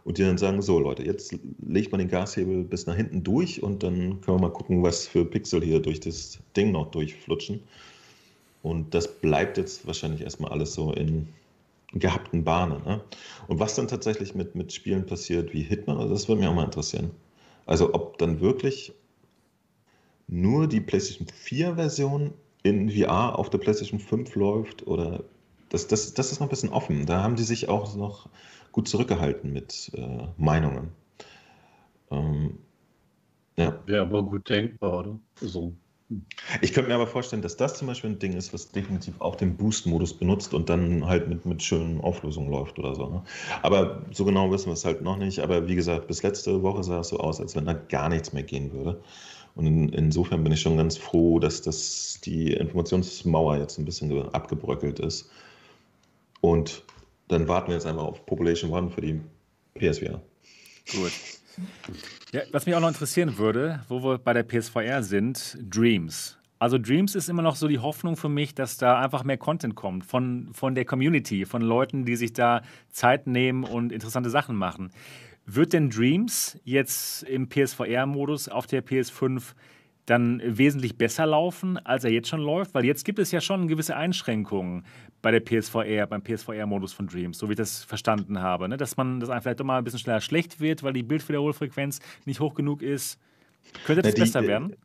und 0.03 0.18
die 0.18 0.24
dann 0.24 0.38
sagen, 0.38 0.61
so 0.61 0.80
Leute, 0.80 1.03
jetzt 1.03 1.34
legt 1.65 1.91
man 1.91 1.99
den 1.99 2.09
Gashebel 2.09 2.63
bis 2.63 2.86
nach 2.86 2.95
hinten 2.95 3.24
durch 3.24 3.63
und 3.63 3.84
dann 3.84 4.22
können 4.22 4.38
wir 4.38 4.41
mal 4.41 4.53
gucken, 4.53 4.84
was 4.84 5.07
für 5.07 5.26
Pixel 5.26 5.63
hier 5.63 5.80
durch 5.80 6.01
das 6.01 6.39
Ding 6.55 6.72
noch 6.72 6.91
durchflutschen. 6.91 7.61
Und 8.68 8.93
das 8.93 9.20
bleibt 9.20 9.57
jetzt 9.57 9.88
wahrscheinlich 9.88 10.22
erstmal 10.22 10.51
alles 10.51 10.74
so 10.74 10.91
in 10.91 11.30
gehabten 11.93 12.43
Bahnen. 12.43 12.84
Ne? 12.84 13.01
Und 13.47 13.59
was 13.59 13.76
dann 13.76 13.88
tatsächlich 13.88 14.36
mit, 14.36 14.55
mit 14.55 14.74
Spielen 14.74 15.05
passiert 15.05 15.53
wie 15.53 15.61
Hitman, 15.61 15.97
also 15.97 16.13
das 16.13 16.28
würde 16.28 16.41
mich 16.41 16.49
auch 16.49 16.53
mal 16.53 16.65
interessieren. 16.65 17.11
Also 17.65 17.93
ob 17.93 18.18
dann 18.18 18.41
wirklich 18.41 18.93
nur 20.28 20.68
die 20.68 20.82
PlayStation 20.82 21.28
4-Version 21.28 22.34
in 22.63 22.89
VR 22.89 23.39
auf 23.39 23.49
der 23.49 23.59
PlayStation 23.59 24.01
5 24.01 24.36
läuft 24.36 24.86
oder 24.86 25.24
das, 25.70 25.88
das, 25.88 26.13
das 26.13 26.34
ist 26.34 26.39
noch 26.39 26.47
ein 26.47 26.49
bisschen 26.49 26.70
offen. 26.70 27.05
Da 27.05 27.24
haben 27.24 27.38
die 27.38 27.43
sich 27.43 27.70
auch 27.70 27.95
noch 27.95 28.28
gut 28.74 28.89
zurückgehalten 28.89 29.53
mit 29.53 29.91
äh, 29.95 30.28
Meinungen. 30.38 30.91
Ähm, 32.11 32.57
ja. 33.57 33.82
Wäre 33.86 34.01
aber 34.01 34.24
gut 34.24 34.49
denkbar, 34.49 34.99
oder? 34.99 35.20
So. 35.39 35.74
Ich 36.62 36.72
könnte 36.72 36.89
mir 36.89 36.95
aber 36.95 37.08
vorstellen, 37.08 37.41
dass 37.41 37.58
das 37.58 37.78
zum 37.78 37.88
Beispiel 37.88 38.12
ein 38.12 38.20
Ding 38.20 38.34
ist, 38.34 38.53
was 38.53 38.72
definitiv 38.72 39.20
auch 39.20 39.36
den 39.36 39.58
Boost-Modus 39.58 40.14
benutzt 40.14 40.53
und 40.53 40.70
dann 40.70 41.05
halt 41.05 41.28
mit, 41.28 41.45
mit 41.45 41.62
schönen 41.62 41.99
Auflösungen 41.99 42.49
läuft 42.49 42.80
oder 42.80 42.95
so. 42.95 43.08
Ne? 43.10 43.24
Aber 43.62 44.05
so 44.12 44.24
genau 44.24 44.49
wissen 44.49 44.68
wir 44.68 44.74
es 44.74 44.86
halt 44.86 45.01
noch 45.01 45.18
nicht. 45.18 45.39
Aber 45.39 45.68
wie 45.68 45.76
gesagt, 45.76 46.08
bis 46.08 46.24
letzte 46.24 46.64
Woche 46.64 46.84
sah 46.84 47.01
es 47.01 47.10
so 47.10 47.18
aus, 47.18 47.41
als 47.41 47.55
wenn 47.58 47.66
da 47.66 47.74
gar 47.74 48.08
nichts 48.08 48.32
mehr 48.32 48.43
gehen 48.43 48.72
würde. 48.72 49.01
Und 49.55 49.66
in, 49.66 49.89
insofern 49.89 50.43
bin 50.43 50.53
ich 50.53 50.62
schon 50.62 50.78
ganz 50.78 50.97
froh, 50.97 51.39
dass 51.39 51.62
das, 51.62 52.22
die 52.24 52.53
Informationsmauer 52.53 53.58
jetzt 53.58 53.78
ein 53.78 53.86
bisschen 53.86 54.34
abgebröckelt 54.34 54.99
ist. 54.99 55.30
Und 56.39 56.84
dann 57.28 57.49
warten 57.49 57.68
wir 57.68 57.76
jetzt 57.76 57.86
einfach 57.86 58.05
auf 58.05 58.26
Population 58.26 58.72
One 58.72 58.89
für 58.91 59.01
die 59.01 59.20
PSVR. 59.78 60.22
Gut. 60.89 61.12
Ja, 62.32 62.41
was 62.51 62.66
mich 62.66 62.76
auch 62.76 62.80
noch 62.80 62.88
interessieren 62.88 63.38
würde, 63.38 63.82
wo 63.88 64.03
wir 64.03 64.18
bei 64.18 64.34
der 64.34 64.43
PSVR 64.43 65.03
sind, 65.03 65.58
Dreams. 65.62 66.38
Also 66.60 66.78
Dreams 66.80 67.14
ist 67.14 67.30
immer 67.30 67.43
noch 67.43 67.55
so 67.55 67.68
die 67.68 67.80
Hoffnung 67.80 68.18
für 68.18 68.30
mich, 68.30 68.55
dass 68.55 68.78
da 68.78 68.99
einfach 68.99 69.24
mehr 69.24 69.38
Content 69.38 69.76
kommt 69.76 70.05
von, 70.05 70.49
von 70.53 70.74
der 70.74 70.86
Community, 70.86 71.45
von 71.45 71.62
Leuten, 71.62 72.03
die 72.05 72.16
sich 72.16 72.34
da 72.34 72.62
Zeit 72.89 73.28
nehmen 73.28 73.64
und 73.64 73.91
interessante 73.91 74.30
Sachen 74.30 74.55
machen. 74.55 74.91
Wird 75.45 75.74
denn 75.74 75.89
Dreams 75.89 76.60
jetzt 76.64 77.24
im 77.24 77.47
PSVR-Modus 77.47 78.49
auf 78.49 78.66
der 78.66 78.84
PS5 78.84 79.53
dann 80.08 80.41
wesentlich 80.43 80.97
besser 80.97 81.26
laufen, 81.26 81.78
als 81.78 82.03
er 82.03 82.12
jetzt 82.12 82.30
schon 82.30 82.39
läuft? 82.39 82.74
Weil 82.74 82.86
jetzt 82.86 83.05
gibt 83.05 83.20
es 83.20 83.32
ja 83.32 83.41
schon 83.41 83.68
gewisse 83.68 83.95
Einschränkungen 83.95 84.86
bei 85.22 85.32
der 85.32 85.41
PSVR, 85.41 86.08
beim 86.08 86.24
PSVR-Modus 86.24 86.93
von 86.93 87.08
Dreams, 87.08 87.38
so 87.38 87.47
wie 87.49 87.53
ich 87.53 87.58
das 87.58 87.84
verstanden 87.84 88.41
habe. 88.41 88.70
Ne? 88.70 88.78
Dass 88.78 88.97
man 88.97 89.20
das 89.20 89.30
vielleicht 89.43 89.60
doch 89.60 89.66
mal 89.66 89.78
ein 89.78 89.84
bisschen 89.84 89.99
schneller 89.99 90.22
schlecht 90.22 90.60
wird, 90.60 90.82
weil 90.82 90.93
die 90.93 91.03
Bildwiederholfrequenz 91.03 91.99
nicht 92.26 92.39
hoch 92.39 92.55
genug 92.55 92.82
ist. 92.82 93.20
Könnte 93.86 94.01
das 94.01 94.14
ja, 94.14 94.16
die, 94.16 94.22
besser 94.22 94.43
äh, 94.43 94.47
werden? 94.47 94.76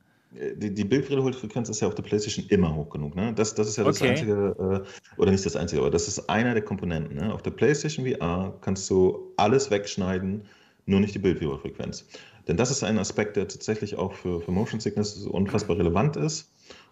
Die, 0.57 0.75
die 0.75 0.85
Bildwiederholfrequenz 0.85 1.69
ist 1.69 1.81
ja 1.81 1.89
auf 1.89 1.95
der 1.95 2.03
PlayStation 2.03 2.45
immer 2.49 2.75
hoch 2.75 2.91
genug. 2.91 3.15
Ne? 3.15 3.33
Das, 3.33 3.55
das 3.55 3.69
ist 3.69 3.77
ja 3.77 3.85
das 3.85 4.01
okay. 4.01 4.11
einzige, 4.11 4.85
äh, 4.85 5.21
oder 5.21 5.31
nicht 5.31 5.47
das 5.47 5.55
einzige, 5.55 5.83
aber 5.83 5.91
das 5.91 6.09
ist 6.09 6.29
einer 6.29 6.55
der 6.55 6.65
Komponenten. 6.65 7.17
Ne? 7.17 7.33
Auf 7.33 7.43
der 7.43 7.53
PlayStation 7.53 8.05
VR 8.05 8.59
kannst 8.61 8.91
du 8.91 9.33
alles 9.37 9.71
wegschneiden, 9.71 10.43
nur 10.87 10.99
nicht 10.99 11.15
die 11.15 11.21
Bildwiederholfrequenz. 11.21 12.09
Denn 12.49 12.57
das 12.57 12.71
ist 12.71 12.83
ein 12.83 12.99
Aspekt, 12.99 13.37
der 13.37 13.49
tatsächlich 13.49 13.97
auch 13.97 14.15
für, 14.15 14.41
für 14.41 14.51
Motion 14.51 14.81
Sickness 14.81 15.17
unfassbar 15.27 15.79
relevant 15.79 16.17
ist. 16.17 16.51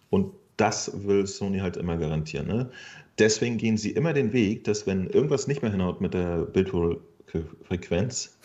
Und 0.09 0.33
das 0.57 1.05
will 1.05 1.25
Sony 1.27 1.59
halt 1.59 1.77
immer 1.77 1.97
garantieren. 1.97 2.47
Ne? 2.47 2.69
Deswegen 3.17 3.57
gehen 3.57 3.77
sie 3.77 3.91
immer 3.91 4.13
den 4.13 4.33
Weg, 4.33 4.63
dass 4.63 4.87
wenn 4.87 5.07
irgendwas 5.07 5.47
nicht 5.47 5.61
mehr 5.61 5.71
hinhaut 5.71 6.01
mit 6.01 6.13
der 6.13 6.43
Bildfrequenz, 6.43 8.37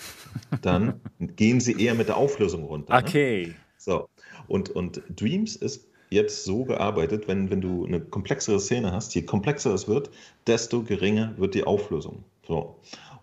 dann 0.63 1.01
gehen 1.21 1.61
sie 1.61 1.81
eher 1.81 1.95
mit 1.95 2.09
der 2.09 2.17
Auflösung 2.17 2.65
runter. 2.65 2.95
Ne? 2.95 3.03
Okay. 3.03 3.47
Ne? 3.49 3.55
So. 3.79 4.09
Und, 4.49 4.71
und 4.71 5.03
Dreams 5.15 5.57
ist 5.57 5.87
jetzt 6.11 6.45
so 6.45 6.65
gearbeitet, 6.65 7.29
wenn, 7.29 7.51
wenn 7.51 7.61
du 7.61 7.85
eine 7.85 8.01
komplexere 8.01 8.61
Szene 8.61 8.93
hast, 8.93 9.15
je 9.15 9.23
komplexer 9.23 9.75
es 9.75 9.89
wird, 9.89 10.11
desto 10.47 10.83
geringer 10.83 11.35
wird 11.37 11.55
die 11.55 11.65
Auflösung. 11.65 12.25
So. 12.47 12.77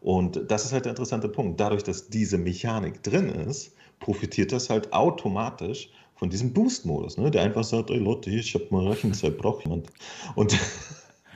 Und 0.04 0.52
das 0.52 0.66
ist 0.66 0.74
halt 0.74 0.84
der 0.84 0.92
interessante 0.92 1.30
Punkt. 1.30 1.62
Dadurch, 1.62 1.82
dass 1.82 2.10
diese 2.10 2.38
Mechanik 2.38 3.02
drin 3.04 3.30
ist, 3.30 3.74
profitiert 4.02 4.52
das 4.52 4.70
halt 4.70 4.92
automatisch 4.92 5.90
von 6.16 6.30
diesem 6.30 6.52
Boost-Modus, 6.52 7.18
ne? 7.18 7.32
der 7.32 7.44
einfach 7.44 7.64
sagt, 7.64 7.90
ey 7.90 8.00
Leute, 8.00 8.30
ich 8.30 8.54
habe 8.54 8.68
mal 8.70 8.88
Rechenzeit, 8.90 9.38
braucht 9.38 9.64
jemand. 9.64 9.88
Und, 10.36 10.60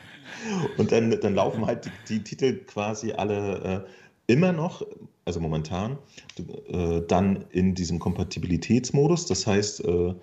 und 0.78 0.92
dann, 0.92 1.18
dann 1.20 1.34
laufen 1.34 1.66
halt 1.66 1.86
die, 1.86 1.92
die 2.10 2.24
Titel 2.24 2.58
quasi 2.66 3.14
alle 3.14 3.86
äh, 4.28 4.32
immer 4.34 4.52
noch, 4.52 4.86
also 5.24 5.40
momentan, 5.40 5.98
äh, 6.68 7.02
dann 7.08 7.46
in 7.52 7.74
diesem 7.74 8.00
Kompatibilitätsmodus. 8.00 9.28
Das 9.28 9.48
heißt, 9.48 9.86
äh, 9.86 10.14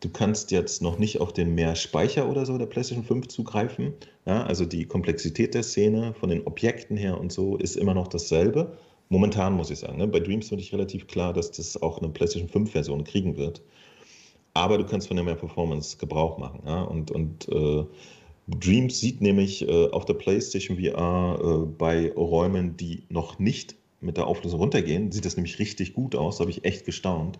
Du 0.00 0.10
kannst 0.10 0.50
jetzt 0.50 0.82
noch 0.82 0.98
nicht 0.98 1.20
auf 1.20 1.32
den 1.32 1.54
mehr 1.54 1.74
Speicher 1.74 2.28
oder 2.28 2.44
so 2.44 2.58
der 2.58 2.66
PlayStation 2.66 3.04
5 3.04 3.28
zugreifen. 3.28 3.94
Ja, 4.26 4.44
also 4.44 4.66
die 4.66 4.84
Komplexität 4.84 5.54
der 5.54 5.62
Szene 5.62 6.14
von 6.20 6.28
den 6.28 6.46
Objekten 6.46 6.96
her 6.96 7.18
und 7.18 7.32
so 7.32 7.56
ist 7.56 7.76
immer 7.76 7.94
noch 7.94 8.08
dasselbe. 8.08 8.76
Momentan 9.08 9.54
muss 9.54 9.70
ich 9.70 9.78
sagen. 9.78 9.96
Ne? 9.96 10.06
Bei 10.06 10.20
Dreams 10.20 10.48
finde 10.48 10.62
ich 10.62 10.72
relativ 10.72 11.06
klar, 11.06 11.32
dass 11.32 11.50
das 11.50 11.80
auch 11.80 11.98
eine 11.98 12.10
PlayStation 12.10 12.50
5-Version 12.50 13.04
kriegen 13.04 13.36
wird. 13.36 13.62
Aber 14.52 14.78
du 14.78 14.84
kannst 14.84 15.08
von 15.08 15.16
der 15.16 15.24
mehr 15.24 15.34
Performance 15.34 15.96
Gebrauch 15.96 16.38
machen. 16.38 16.60
Ja? 16.66 16.82
Und, 16.82 17.10
und 17.10 17.48
äh, 17.48 17.84
Dreams 18.48 19.00
sieht 19.00 19.20
nämlich 19.22 19.66
äh, 19.66 19.90
auf 19.90 20.04
der 20.04 20.14
PlayStation 20.14 20.78
VR 20.78 21.38
äh, 21.40 21.66
bei 21.78 22.12
Räumen, 22.12 22.76
die 22.76 23.04
noch 23.08 23.38
nicht 23.38 23.76
mit 24.00 24.16
der 24.18 24.26
Auflösung 24.26 24.60
runtergehen, 24.60 25.10
sieht 25.10 25.24
das 25.24 25.36
nämlich 25.36 25.58
richtig 25.58 25.94
gut 25.94 26.14
aus. 26.14 26.36
Da 26.36 26.42
habe 26.42 26.50
ich 26.50 26.64
echt 26.64 26.84
gestaunt. 26.84 27.38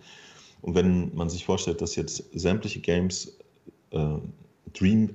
Und 0.67 0.75
wenn 0.75 1.15
man 1.15 1.31
sich 1.31 1.45
vorstellt, 1.45 1.81
dass 1.81 1.95
jetzt 1.95 2.25
sämtliche 2.35 2.81
Games 2.81 3.39
äh, 3.93 4.17
Dream 4.75 5.15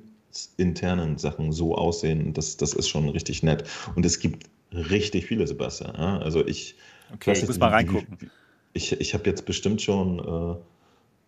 internen 0.56 1.18
Sachen 1.18 1.52
so 1.52 1.76
aussehen, 1.76 2.32
das, 2.34 2.56
das 2.56 2.74
ist 2.74 2.88
schon 2.88 3.10
richtig 3.10 3.44
nett. 3.44 3.66
Und 3.96 4.06
es 4.06 4.20
gibt 4.20 4.50
richtig 4.72 5.26
viele, 5.26 5.46
Sebastian. 5.46 5.94
Ja? 5.98 6.20
Also 6.20 6.48
ich, 6.48 6.76
okay, 7.14 7.34
ich 7.34 7.46
muss 7.46 7.60
mal 7.60 7.68
reingucken. 7.68 8.32
Ich, 8.72 8.94
ich 8.94 9.14
habe 9.14 9.30
jetzt 9.30 9.46
bestimmt 9.46 9.82
schon 9.82 10.20
äh, 10.20 10.56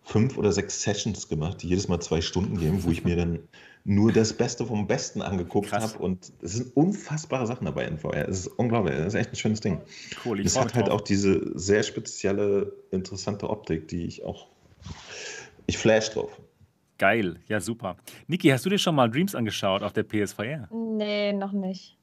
fünf 0.03 0.38
oder 0.38 0.53
sechs 0.53 0.82
Sessions 0.82 1.28
gemacht, 1.28 1.61
die 1.61 1.67
jedes 1.67 1.89
Mal 1.89 1.99
zwei 1.99 2.21
Stunden 2.21 2.57
gehen, 2.57 2.82
wo 2.86 2.91
ich 2.91 3.03
mir 3.03 3.17
dann 3.17 3.39
nur 3.86 4.13
das 4.13 4.34
Beste 4.34 4.65
vom 4.65 4.88
Besten 4.88 5.21
angeguckt 5.21 5.71
habe. 5.73 5.97
Und 5.97 6.31
es 6.41 6.53
sind 6.53 6.75
unfassbare 6.75 7.45
Sachen 7.47 7.65
dabei 7.65 7.86
in 7.86 7.97
VR. 7.97 8.27
Es 8.29 8.39
ist 8.39 8.47
unglaublich. 8.47 8.95
Es 8.95 9.07
ist 9.07 9.15
echt 9.15 9.34
ein 9.34 9.36
schönes 9.36 9.59
Ding. 9.59 9.81
Cool. 10.23 10.39
Ich 10.39 10.47
es 10.47 10.59
hat 10.59 10.73
halt 10.73 10.89
auch 10.89 11.01
diese 11.01 11.57
sehr 11.57 11.84
spezielle, 11.84 12.73
interessante 12.91 13.49
Optik, 13.49 13.88
die 13.89 14.05
ich 14.05 14.23
auch. 14.23 14.47
Ich 15.65 15.77
flash 15.77 16.11
drauf. 16.11 16.39
Geil, 16.97 17.39
ja 17.47 17.59
super. 17.59 17.97
Niki, 18.27 18.49
hast 18.49 18.65
du 18.65 18.69
dir 18.69 18.77
schon 18.77 18.95
mal 18.95 19.09
Dreams 19.09 19.36
angeschaut 19.36 19.84
auf 19.84 19.93
der 19.93 20.03
PSVR? 20.03 20.69
Nee, 20.71 21.34
noch 21.34 21.51
nicht. 21.51 21.97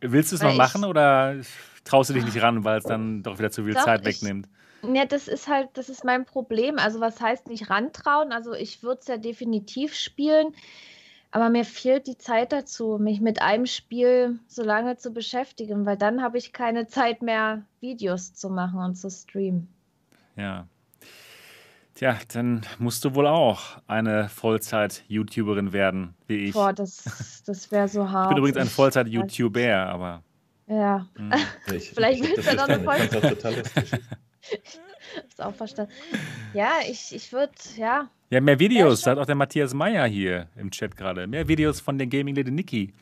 Willst 0.00 0.32
du 0.32 0.36
es 0.36 0.42
noch 0.42 0.54
machen 0.54 0.84
oder 0.84 1.36
traust 1.84 2.10
du 2.10 2.14
dich 2.14 2.24
nicht 2.24 2.40
ran, 2.40 2.64
weil 2.64 2.78
es 2.78 2.84
dann 2.84 3.22
doch 3.22 3.38
wieder 3.38 3.50
zu 3.50 3.64
viel 3.64 3.74
Doch, 3.74 3.84
Zeit 3.84 4.04
wegnimmt? 4.04 4.48
Ja, 4.92 5.06
das 5.06 5.28
ist 5.28 5.48
halt, 5.48 5.70
das 5.74 5.88
ist 5.88 6.04
mein 6.04 6.24
Problem. 6.24 6.78
Also 6.78 7.00
was 7.00 7.20
heißt 7.20 7.48
nicht 7.48 7.70
rantrauen? 7.70 8.32
Also 8.32 8.52
ich 8.52 8.82
würde 8.82 9.00
es 9.00 9.08
ja 9.08 9.16
definitiv 9.16 9.94
spielen, 9.94 10.54
aber 11.34 11.50
mir 11.50 11.64
fehlt 11.64 12.06
die 12.06 12.16
Zeit 12.16 12.52
dazu, 12.52 12.96
mich 13.00 13.20
mit 13.20 13.42
einem 13.42 13.66
Spiel 13.66 14.38
so 14.46 14.62
lange 14.62 14.96
zu 14.98 15.10
beschäftigen, 15.10 15.84
weil 15.84 15.96
dann 15.96 16.22
habe 16.22 16.38
ich 16.38 16.52
keine 16.52 16.86
Zeit 16.86 17.22
mehr, 17.22 17.62
Videos 17.80 18.34
zu 18.34 18.48
machen 18.50 18.78
und 18.78 18.94
zu 18.94 19.10
streamen. 19.10 19.66
Ja. 20.36 20.68
Tja, 21.94 22.16
dann 22.32 22.62
musst 22.78 23.04
du 23.04 23.16
wohl 23.16 23.26
auch 23.26 23.78
eine 23.88 24.28
Vollzeit-YouTuberin 24.28 25.72
werden, 25.72 26.14
wie 26.28 26.36
ich. 26.36 26.52
Boah, 26.52 26.72
das, 26.72 27.42
das 27.44 27.68
wäre 27.72 27.88
so 27.88 28.08
hart. 28.08 28.26
Ich 28.26 28.36
bin 28.36 28.38
übrigens 28.38 28.58
ein 28.58 28.68
Vollzeit-YouTuber, 28.68 29.86
aber. 29.88 30.22
Ja. 30.68 31.08
Hm. 31.16 31.32
Ich, 31.74 31.90
Vielleicht 31.94 32.22
willst 32.22 32.46
du 32.46 32.54
ja 32.54 32.54
noch 32.54 32.68
eine 32.68 32.78
Vollzeit. 32.78 33.70
Hab's 35.22 35.40
auch 35.40 35.54
verstanden. 35.54 35.92
Ja, 36.52 36.72
ich, 36.88 37.14
ich 37.14 37.32
würde, 37.32 37.52
ja. 37.76 38.08
Ja, 38.30 38.40
mehr 38.40 38.58
Videos, 38.58 39.02
sagt 39.02 39.18
auch 39.18 39.26
der 39.26 39.34
Matthias 39.34 39.74
Meyer 39.74 40.06
hier 40.06 40.48
im 40.56 40.70
Chat 40.70 40.96
gerade. 40.96 41.26
Mehr 41.26 41.46
Videos 41.46 41.80
von 41.80 41.98
der 41.98 42.06
Gaming 42.06 42.34
Lady 42.34 42.50
Niki. 42.50 42.92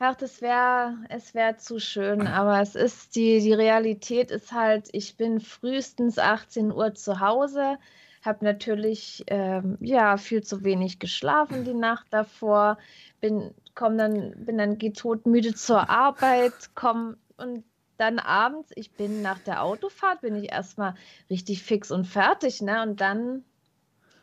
Ach, 0.00 0.14
das 0.14 0.40
wäre, 0.40 0.96
es 1.08 1.34
wäre 1.34 1.56
zu 1.56 1.80
schön, 1.80 2.28
aber 2.28 2.60
es 2.60 2.76
ist, 2.76 3.16
die, 3.16 3.40
die 3.40 3.52
Realität 3.52 4.30
ist 4.30 4.52
halt, 4.52 4.88
ich 4.92 5.16
bin 5.16 5.40
frühestens 5.40 6.20
18 6.20 6.70
Uhr 6.70 6.94
zu 6.94 7.18
Hause, 7.18 7.78
habe 8.22 8.44
natürlich, 8.44 9.24
ähm, 9.26 9.76
ja, 9.80 10.16
viel 10.16 10.44
zu 10.44 10.62
wenig 10.62 11.00
geschlafen 11.00 11.64
die 11.64 11.74
Nacht 11.74 12.06
davor, 12.10 12.78
bin, 13.20 13.52
komm 13.74 13.98
dann, 13.98 14.34
bin 14.36 14.58
dann 14.58 14.78
todmüde 14.78 15.54
zur 15.54 15.90
Arbeit, 15.90 16.54
komm 16.76 17.16
und 17.36 17.64
dann 17.98 18.18
abends, 18.18 18.70
ich 18.76 18.92
bin 18.92 19.20
nach 19.22 19.38
der 19.40 19.62
Autofahrt, 19.62 20.20
bin 20.22 20.34
ich 20.36 20.50
erstmal 20.52 20.94
richtig 21.28 21.62
fix 21.62 21.90
und 21.90 22.06
fertig, 22.06 22.62
ne? 22.62 22.82
Und 22.82 23.00
dann 23.00 23.44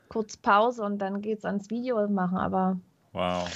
kurz 0.09 0.37
Pause 0.37 0.83
und 0.83 0.99
dann 0.99 1.21
geht's 1.21 1.45
ans 1.45 1.69
Video 1.69 2.07
machen, 2.07 2.37
aber 2.37 2.79
Wow. 3.13 3.47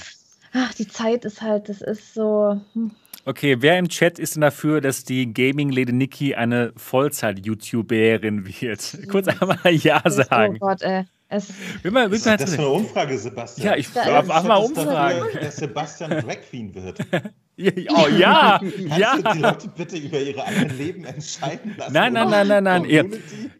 ach, 0.52 0.74
die 0.74 0.88
Zeit 0.88 1.24
ist 1.24 1.42
halt, 1.42 1.68
das 1.68 1.80
ist 1.80 2.14
so. 2.14 2.60
hm. 2.74 2.90
Okay, 3.26 3.56
wer 3.60 3.78
im 3.78 3.88
Chat 3.90 4.18
ist 4.18 4.34
denn 4.34 4.40
dafür, 4.40 4.80
dass 4.80 5.04
die 5.04 5.32
Gaming-Lady 5.32 5.92
Niki 5.92 6.34
eine 6.34 6.72
Vollzeit-YouTuberin 6.76 8.46
wird? 8.60 8.98
Kurz 9.10 9.28
einmal 9.28 9.58
Ja 9.72 10.02
sagen. 10.08 10.56
Oh 10.60 10.66
Gott, 10.68 10.82
ey. 10.82 11.04
Es, 11.28 11.48
Will 11.82 11.92
man, 11.92 12.10
will 12.10 12.16
ist 12.16 12.26
das 12.26 12.54
für 12.54 12.58
eine 12.62 12.68
Umfrage, 12.70 13.16
Sebastian? 13.16 13.66
Ja, 13.68 13.76
ich 13.76 13.88
mach 13.94 14.40
ist- 14.42 14.48
mal 14.48 14.56
Umfragen. 14.56 15.28
dass 15.40 15.56
Sebastian 15.56 16.10
Drag 16.10 16.40
Queen 16.48 16.74
wird. 16.74 16.98
Oh 17.90 18.08
ja, 18.08 18.58
Kannst 18.60 18.74
du 18.74 18.82
die 18.82 18.88
ja. 18.88 19.34
Leute 19.34 19.68
bitte 19.76 19.96
über 19.98 20.20
ihre 20.20 20.44
eigenen 20.44 20.78
Leben 20.78 21.04
entscheiden 21.04 21.74
lassen? 21.76 21.92
Nein, 21.92 22.12
nein, 22.12 22.30
nein, 22.30 22.48
nein, 22.48 22.64
nein. 22.64 22.84
Ihr, 22.84 23.10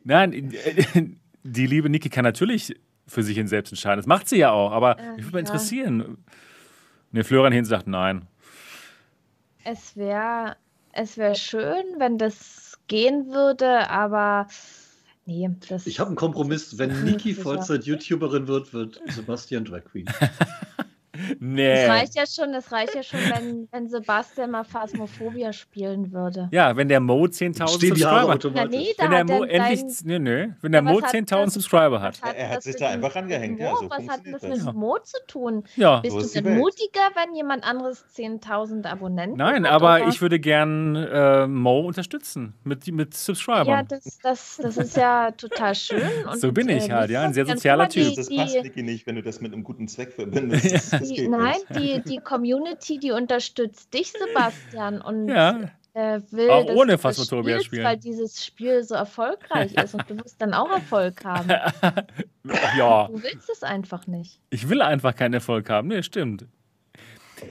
nein, 0.04 0.54
die 1.42 1.66
liebe 1.66 1.90
Niki 1.90 2.08
kann 2.08 2.24
natürlich 2.24 2.74
für 3.06 3.22
sich 3.22 3.36
hin 3.36 3.48
selbst 3.48 3.72
entscheiden. 3.72 3.98
Das 3.98 4.06
macht 4.06 4.28
sie 4.28 4.38
ja 4.38 4.52
auch, 4.52 4.72
aber 4.72 4.98
Äh, 4.98 5.16
mich 5.16 5.24
würde 5.24 5.32
mal 5.32 5.38
ja. 5.40 5.46
interessieren. 5.46 6.18
Ne, 7.12 7.24
Florian 7.24 7.52
Hin 7.52 7.64
sagt 7.64 7.86
nein. 7.88 8.26
es 9.64 9.96
wäre 9.96 10.56
es 10.92 11.16
wär 11.18 11.34
schön, 11.34 11.84
wenn 11.98 12.18
das 12.18 12.78
gehen 12.88 13.26
würde, 13.32 13.88
aber 13.90 14.46
nee, 15.26 15.48
das. 15.68 15.86
Ich 15.86 16.00
habe 16.00 16.08
einen 16.08 16.16
Kompromiss. 16.16 16.78
Wenn 16.78 17.04
Niki. 17.04 17.34
Vollzeit-YouTuberin 17.34 18.48
wird, 18.48 18.72
wird 18.72 19.00
Sebastian 19.06 19.64
Drag 19.64 19.84
Queen. 19.84 20.06
Nee. 21.38 21.72
Es 21.84 21.88
reicht 21.88 22.14
ja 22.16 22.24
schon, 22.26 22.54
es 22.54 22.70
reicht 22.72 22.94
ja 22.94 23.02
schon, 23.02 23.20
wenn, 23.20 23.68
wenn 23.70 23.88
Sebastian 23.88 24.50
mal 24.50 24.64
Phasmophobia 24.64 25.52
spielen 25.52 26.12
würde. 26.12 26.48
Ja, 26.52 26.76
wenn 26.76 26.88
der 26.88 27.00
Mo 27.00 27.24
10.000 27.24 27.68
Stehen 27.76 27.94
die 27.94 28.04
Haare 28.04 28.20
Subscriber 28.20 28.20
hat. 28.32 28.44
Automatisch. 28.44 28.70
nee, 28.78 28.94
da 28.96 29.04
Wenn 29.04 29.10
der 29.10 29.18
hat 29.20 29.26
Mo 29.28 29.44
endlich. 29.44 30.04
Nö, 30.04 30.18
nö. 30.18 30.48
Wenn 30.60 30.72
der 30.72 30.82
Mo 30.82 30.96
was 30.96 31.04
hat 31.04 31.14
10.000 31.14 31.44
das- 31.46 31.54
Subscriber 31.54 32.00
hat. 32.00 32.22
Was 32.22 32.34
Er 32.34 32.48
hat 32.48 32.56
das 32.58 32.64
sich 32.64 32.74
mit 32.74 32.82
da 32.82 32.88
einfach 32.88 33.14
rangehängt, 33.16 33.60
ja, 33.60 33.70
Mo? 33.70 33.76
so 33.76 33.90
Was 33.90 34.08
hat 34.08 34.20
das 34.30 34.40
das. 34.42 34.64
mit 34.64 34.74
Mo 34.74 34.98
zu 35.02 35.16
tun? 35.26 35.64
Ja. 35.76 36.00
Bist 36.00 36.12
So 36.14 36.20
ist 36.20 36.36
du 36.36 36.42
denn 36.42 36.58
mutiger, 36.58 37.00
wenn 37.14 37.34
jemand 37.34 37.64
anderes 37.64 38.04
10.000 38.16 38.86
Abonnenten 38.86 39.36
Nein, 39.38 39.64
hat? 39.66 39.72
aber 39.72 39.96
oder? 39.96 40.08
ich 40.08 40.20
würde 40.20 40.38
gern 40.40 40.96
äh, 40.96 41.46
Mo 41.46 41.80
unterstützen 41.80 42.54
mit, 42.64 42.86
mit 42.92 43.14
Subscribern. 43.14 43.66
Ja, 43.66 43.82
das, 43.82 44.18
das, 44.22 44.58
das 44.62 44.76
ist 44.76 44.96
ja 44.96 45.30
total 45.32 45.74
schön. 45.74 46.02
Und, 46.30 46.40
So 46.40 46.52
bin 46.52 46.68
ich 46.68 46.88
äh, 46.88 46.92
halt, 46.92 47.10
ja, 47.10 47.22
ein 47.22 47.34
sehr 47.34 47.46
sozialer 47.46 47.88
Typ. 47.88 48.14
Das 48.16 48.28
passt, 48.34 48.62
Niki, 48.62 48.82
nicht, 48.82 49.06
wenn 49.06 49.16
du 49.16 49.22
das 49.22 49.40
mit 49.40 49.52
einem 49.52 49.64
guten 49.64 49.88
Zweck 49.88 50.12
verbindest. 50.12 50.92
Die, 51.10 51.16
geht 51.22 51.30
nein, 51.30 51.54
nicht. 51.70 52.06
die, 52.06 52.10
die 52.10 52.18
Community, 52.24 52.98
die 52.98 53.10
unterstützt 53.12 53.92
dich, 53.92 54.12
Sebastian, 54.12 55.00
und 55.00 55.28
Ja, 55.28 55.70
äh, 55.94 56.20
will, 56.30 56.50
Auch 56.50 56.66
dass 56.66 56.76
ohne 56.76 56.86
du 56.86 56.92
das 56.92 57.00
Phasmophobia 57.02 57.54
spielst, 57.54 57.66
spielen. 57.66 57.84
weil 57.84 57.96
dieses 57.96 58.44
Spiel 58.44 58.82
so 58.84 58.94
erfolgreich 58.94 59.74
ist 59.74 59.94
und 59.94 60.08
du 60.08 60.16
wirst 60.18 60.40
dann 60.40 60.54
auch 60.54 60.70
Erfolg 60.70 61.24
haben. 61.24 61.48
ja. 62.76 63.08
Du 63.08 63.22
willst 63.22 63.50
es 63.50 63.62
einfach 63.62 64.06
nicht. 64.06 64.38
Ich 64.50 64.68
will 64.68 64.82
einfach 64.82 65.14
keinen 65.14 65.34
Erfolg 65.34 65.68
haben. 65.68 65.88
Nee, 65.88 66.02
stimmt. 66.02 66.46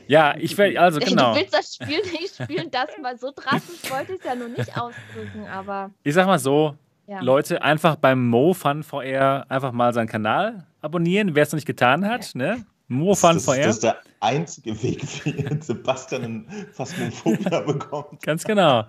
Ja, 0.07 0.35
ich 0.37 0.57
will, 0.57 0.77
also 0.77 0.99
genau. 0.99 1.33
Du 1.33 1.39
willst 1.39 1.53
das 1.53 1.75
Spiel 1.75 1.99
nicht 2.11 2.35
spielen, 2.41 2.69
das 2.71 2.89
mal 3.01 3.17
so 3.17 3.31
drastisch 3.35 3.89
wollte 3.91 4.13
ich 4.13 4.19
es 4.19 4.25
ja 4.25 4.35
nur 4.35 4.49
nicht 4.49 4.77
ausdrücken, 4.77 5.47
aber 5.51 5.89
Ich 6.03 6.13
sag 6.13 6.27
mal 6.27 6.37
so, 6.39 6.75
ja. 7.07 7.21
Leute, 7.21 7.61
einfach 7.63 7.95
beim 7.95 8.27
Mo 8.27 8.53
Fun 8.53 8.83
VR 8.83 9.45
einfach 9.49 9.71
mal 9.71 9.91
seinen 9.93 10.07
Kanal 10.07 10.67
abonnieren, 10.81 11.33
wer 11.33 11.43
es 11.43 11.51
noch 11.51 11.57
nicht 11.57 11.65
getan 11.65 12.07
hat, 12.07 12.35
ne? 12.35 12.65
Mo 12.91 13.13
Fun 13.13 13.35
das, 13.35 13.45
das, 13.45 13.55
VR. 13.55 13.63
das 13.65 13.75
ist 13.75 13.83
der 13.83 13.97
einzige 14.19 14.83
Weg, 14.83 15.01
wie 15.25 15.61
Sebastian 15.63 16.23
einen 16.23 16.47
Phasmophobia 16.73 17.59
bekommt. 17.67 18.21
Ganz 18.23 18.43
genau. 18.43 18.83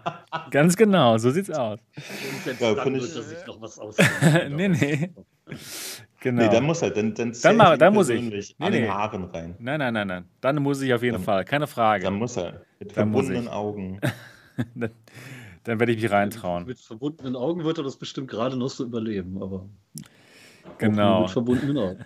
Ganz 0.51 0.75
genau, 0.77 1.19
so 1.19 1.31
sieht's 1.31 1.51
aus. 1.51 1.79
Und 2.47 2.61
Ja, 2.61 2.75
dann 2.75 2.95
ich- 2.95 3.03
er 3.15 3.23
sich 3.23 3.47
noch 3.47 3.61
was 3.61 3.79
ausdenken. 3.79 4.57
Nee, 4.57 4.69
nee. 4.69 5.11
Genau. 6.23 6.43
Nee, 6.43 6.49
dann 6.51 6.65
muss 6.65 6.83
er, 6.83 6.91
dann, 6.91 7.15
dann, 7.15 7.31
ich 7.33 7.45
ihm 7.45 7.59
dann 7.79 7.95
muss 7.95 8.09
ich. 8.09 8.17
persönlich 8.21 8.57
Nee, 8.59 8.67
an 8.67 8.73
den 8.73 8.83
nee. 8.85 8.89
Haaren 8.89 9.25
rein. 9.25 9.55
Nein, 9.59 9.79
nein, 9.79 9.95
nein, 9.95 10.07
nein. 10.09 10.25
Dann 10.41 10.57
muss 10.63 10.81
ich 10.83 10.93
auf 10.95 11.03
jeden 11.03 11.15
Dann- 11.17 11.23
Fall, 11.25 11.45
keine 11.45 11.67
Frage. 11.67 12.05
Dann 12.05 12.15
muss 12.15 12.37
er. 12.37 12.63
Mit 12.79 12.91
Dann 12.91 12.95
verbundenen. 13.13 13.49
Augen. 13.49 14.01
Dann, 14.75 14.91
dann 15.65 15.79
werde 15.81 15.93
ich 15.93 16.03
mich 16.03 16.11
reintrauen. 16.11 16.65
Mit 16.67 16.79
verbundenen 16.81 17.37
Augen 17.37 17.65
wird 17.65 17.79
er 17.79 17.85
das 17.85 17.97
bestimmt 17.97 18.29
gerade 18.29 18.57
noch 18.57 18.69
so 18.71 18.85
überleben, 18.85 19.43
aber 19.43 19.67
Genau. 20.79 21.23
mit 21.23 21.31
verbundenen 21.31 21.77
Augen. 21.79 21.99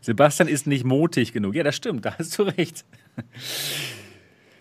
Sebastian 0.00 0.48
ist 0.48 0.66
nicht 0.66 0.84
mutig 0.84 1.32
genug. 1.32 1.54
Ja, 1.54 1.62
das 1.62 1.76
stimmt, 1.76 2.04
da 2.04 2.16
hast 2.18 2.38
du 2.38 2.42
recht. 2.42 2.84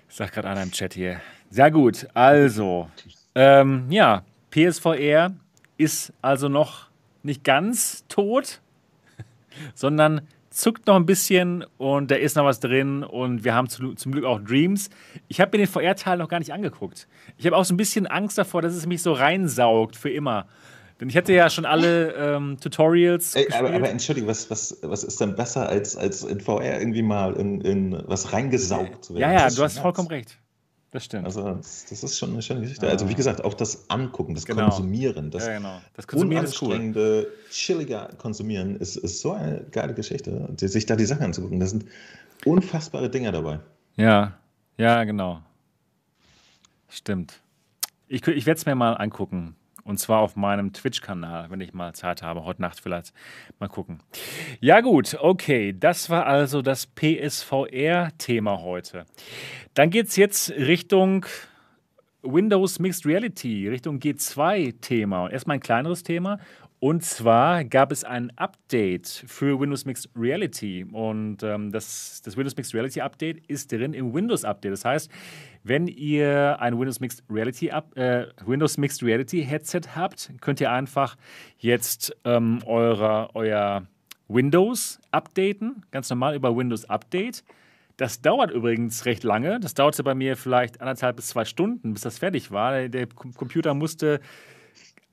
Sagt 0.08 0.34
gerade 0.34 0.50
einer 0.50 0.64
im 0.64 0.72
Chat 0.72 0.94
hier. 0.94 1.22
Sehr 1.50 1.72
gut, 1.72 2.08
also, 2.14 2.90
ähm, 3.36 3.86
ja, 3.90 4.24
PSVR 4.52 5.34
ist 5.78 6.14
also 6.22 6.50
noch 6.50 6.90
nicht 7.24 7.44
ganz 7.44 8.06
tot, 8.08 8.62
sondern 9.74 10.22
zuckt 10.50 10.88
noch 10.88 10.96
ein 10.96 11.06
bisschen 11.06 11.66
und 11.78 12.12
da 12.12 12.16
ist 12.16 12.36
noch 12.36 12.46
was 12.46 12.60
drin 12.60 13.04
und 13.04 13.44
wir 13.44 13.54
haben 13.54 13.70
zu, 13.70 13.94
zum 13.94 14.12
Glück 14.12 14.26
auch 14.26 14.40
Dreams. 14.42 14.90
Ich 15.28 15.40
habe 15.40 15.58
mir 15.58 15.66
den 15.66 15.72
VR-Teil 15.72 16.18
noch 16.18 16.28
gar 16.28 16.40
nicht 16.40 16.54
angeguckt. 16.54 17.08
Ich 17.38 17.46
habe 17.46 17.56
auch 17.56 17.66
so 17.66 17.74
ein 17.74 17.78
bisschen 17.78 18.08
Angst 18.08 18.38
davor, 18.38 18.62
dass 18.62 18.74
es 18.74 18.86
mich 18.86 19.02
so 19.02 19.14
reinsaugt 19.14 19.96
für 19.96 20.10
immer. 20.10 20.48
Denn 21.00 21.08
ich 21.10 21.16
hatte 21.16 21.32
ja 21.32 21.50
schon 21.50 21.66
alle 21.66 22.14
ähm, 22.14 22.58
Tutorials. 22.60 23.36
Ey, 23.36 23.48
aber, 23.54 23.72
aber 23.72 23.90
entschuldige, 23.90 24.28
was, 24.28 24.50
was, 24.50 24.78
was 24.82 25.04
ist 25.04 25.22
denn 25.22 25.36
besser, 25.36 25.70
als, 25.70 25.96
als 25.96 26.24
in 26.24 26.42
VR 26.42 26.80
irgendwie 26.80 27.02
mal 27.02 27.36
in, 27.36 27.62
in 27.62 28.04
was 28.06 28.34
reingesaugt 28.34 29.06
zu 29.06 29.16
werden? 29.16 29.34
Ja, 29.34 29.48
ja, 29.48 29.50
du 29.50 29.64
hast 29.64 29.80
vollkommen 29.80 30.10
recht. 30.10 30.38
Das 30.92 31.06
stimmt. 31.06 31.26
Also, 31.26 31.54
das, 31.54 31.86
das 31.86 32.04
ist 32.04 32.18
schon 32.18 32.32
eine 32.32 32.42
schöne 32.42 32.62
Geschichte. 32.62 32.90
Also, 32.90 33.08
wie 33.08 33.14
gesagt, 33.14 33.44
auch 33.44 33.54
das 33.54 33.90
Angucken, 33.90 34.34
das 34.34 34.46
Genau. 34.46 34.64
Konsumieren, 34.70 35.30
das 35.30 35.46
ja, 35.46 35.58
genau. 35.58 35.80
Das 35.94 36.08
Konsumieren 36.08 36.46
ist 36.46 36.62
cool. 36.62 36.70
unanstrengende, 36.70 37.28
chillige 37.52 38.10
Konsumieren 38.18 38.76
ist, 38.76 38.98
ist 38.98 39.22
so 39.22 39.34
eine 39.34 39.66
geile 39.72 39.94
Geschichte. 39.94 40.50
Sich 40.58 40.86
da 40.88 40.96
die 40.96 41.06
Sachen 41.06 41.24
anzugucken, 41.24 41.60
da 41.60 41.68
sind 41.68 41.86
unfassbare 42.44 43.10
Dinge 43.10 43.32
dabei. 43.32 43.60
Ja, 43.98 44.38
ja, 44.78 45.04
genau. 45.04 45.42
Stimmt. 46.90 47.40
Ich, 48.08 48.28
ich 48.28 48.46
werde 48.48 48.58
es 48.58 48.66
mir 48.66 48.74
mal 48.74 48.94
angucken. 48.94 49.56
Und 49.90 49.98
zwar 49.98 50.20
auf 50.20 50.36
meinem 50.36 50.72
Twitch-Kanal, 50.72 51.50
wenn 51.50 51.62
ich 51.62 51.74
mal 51.74 51.96
Zeit 51.96 52.22
habe. 52.22 52.46
Heute 52.46 52.62
Nacht 52.62 52.80
vielleicht. 52.80 53.12
Mal 53.58 53.70
gucken. 53.70 54.04
Ja, 54.60 54.82
gut. 54.82 55.18
Okay. 55.20 55.76
Das 55.76 56.12
war 56.12 56.28
also 56.28 56.62
das 56.62 56.86
PSVR-Thema 56.86 58.62
heute. 58.62 59.06
Dann 59.74 59.90
geht 59.90 60.06
es 60.06 60.16
jetzt 60.16 60.52
Richtung 60.52 61.26
Windows 62.22 62.78
Mixed 62.78 63.04
Reality, 63.08 63.68
Richtung 63.68 63.98
G2-Thema. 63.98 65.24
Und 65.24 65.32
erstmal 65.32 65.58
ein 65.58 65.62
kleineres 65.62 66.04
Thema. 66.04 66.38
Und 66.82 67.04
zwar 67.04 67.66
gab 67.66 67.92
es 67.92 68.06
ein 68.06 68.32
Update 68.38 69.26
für 69.28 69.60
Windows 69.60 69.84
Mixed 69.84 70.10
Reality. 70.16 70.86
Und 70.90 71.44
ähm, 71.44 71.74
das, 71.74 72.22
das 72.24 72.38
Windows 72.38 72.56
Mixed 72.56 72.74
Reality 72.74 73.02
Update 73.02 73.46
ist 73.48 73.72
drin 73.72 73.94
im 73.94 74.14
Windows 74.14 74.46
Update. 74.46 74.72
Das 74.72 74.86
heißt, 74.86 75.12
wenn 75.64 75.88
ihr 75.88 76.58
ein 76.62 76.80
Windows 76.80 77.02
Mixed 77.02 77.24
Reality, 77.30 77.68
äh, 77.68 78.28
Windows 78.46 78.78
Mixed 78.78 79.04
Reality 79.04 79.44
Headset 79.44 79.82
habt, 79.94 80.32
könnt 80.40 80.62
ihr 80.62 80.72
einfach 80.72 81.18
jetzt 81.58 82.16
ähm, 82.24 82.60
eure, 82.66 83.36
euer 83.36 83.86
Windows 84.30 85.00
updaten. 85.12 85.84
Ganz 85.92 86.10
normal 86.10 86.34
über 86.36 86.56
Windows 86.56 86.90
Update. 86.90 87.44
Das 87.98 88.22
dauert 88.22 88.52
übrigens 88.52 89.06
recht 89.06 89.26
lange. 89.26 89.60
Das 89.60 89.74
dauerte 89.74 90.02
bei 90.04 90.16
mir 90.16 90.38
vielleicht 90.38 90.80
anderthalb 90.80 91.18
bis 91.18 91.28
zwei 91.28 91.44
Stunden, 91.44 91.92
bis 91.92 92.04
das 92.04 92.20
fertig 92.20 92.52
war. 92.52 92.88
Der 92.88 93.08
Com- 93.08 93.34
Computer 93.34 93.74
musste, 93.74 94.22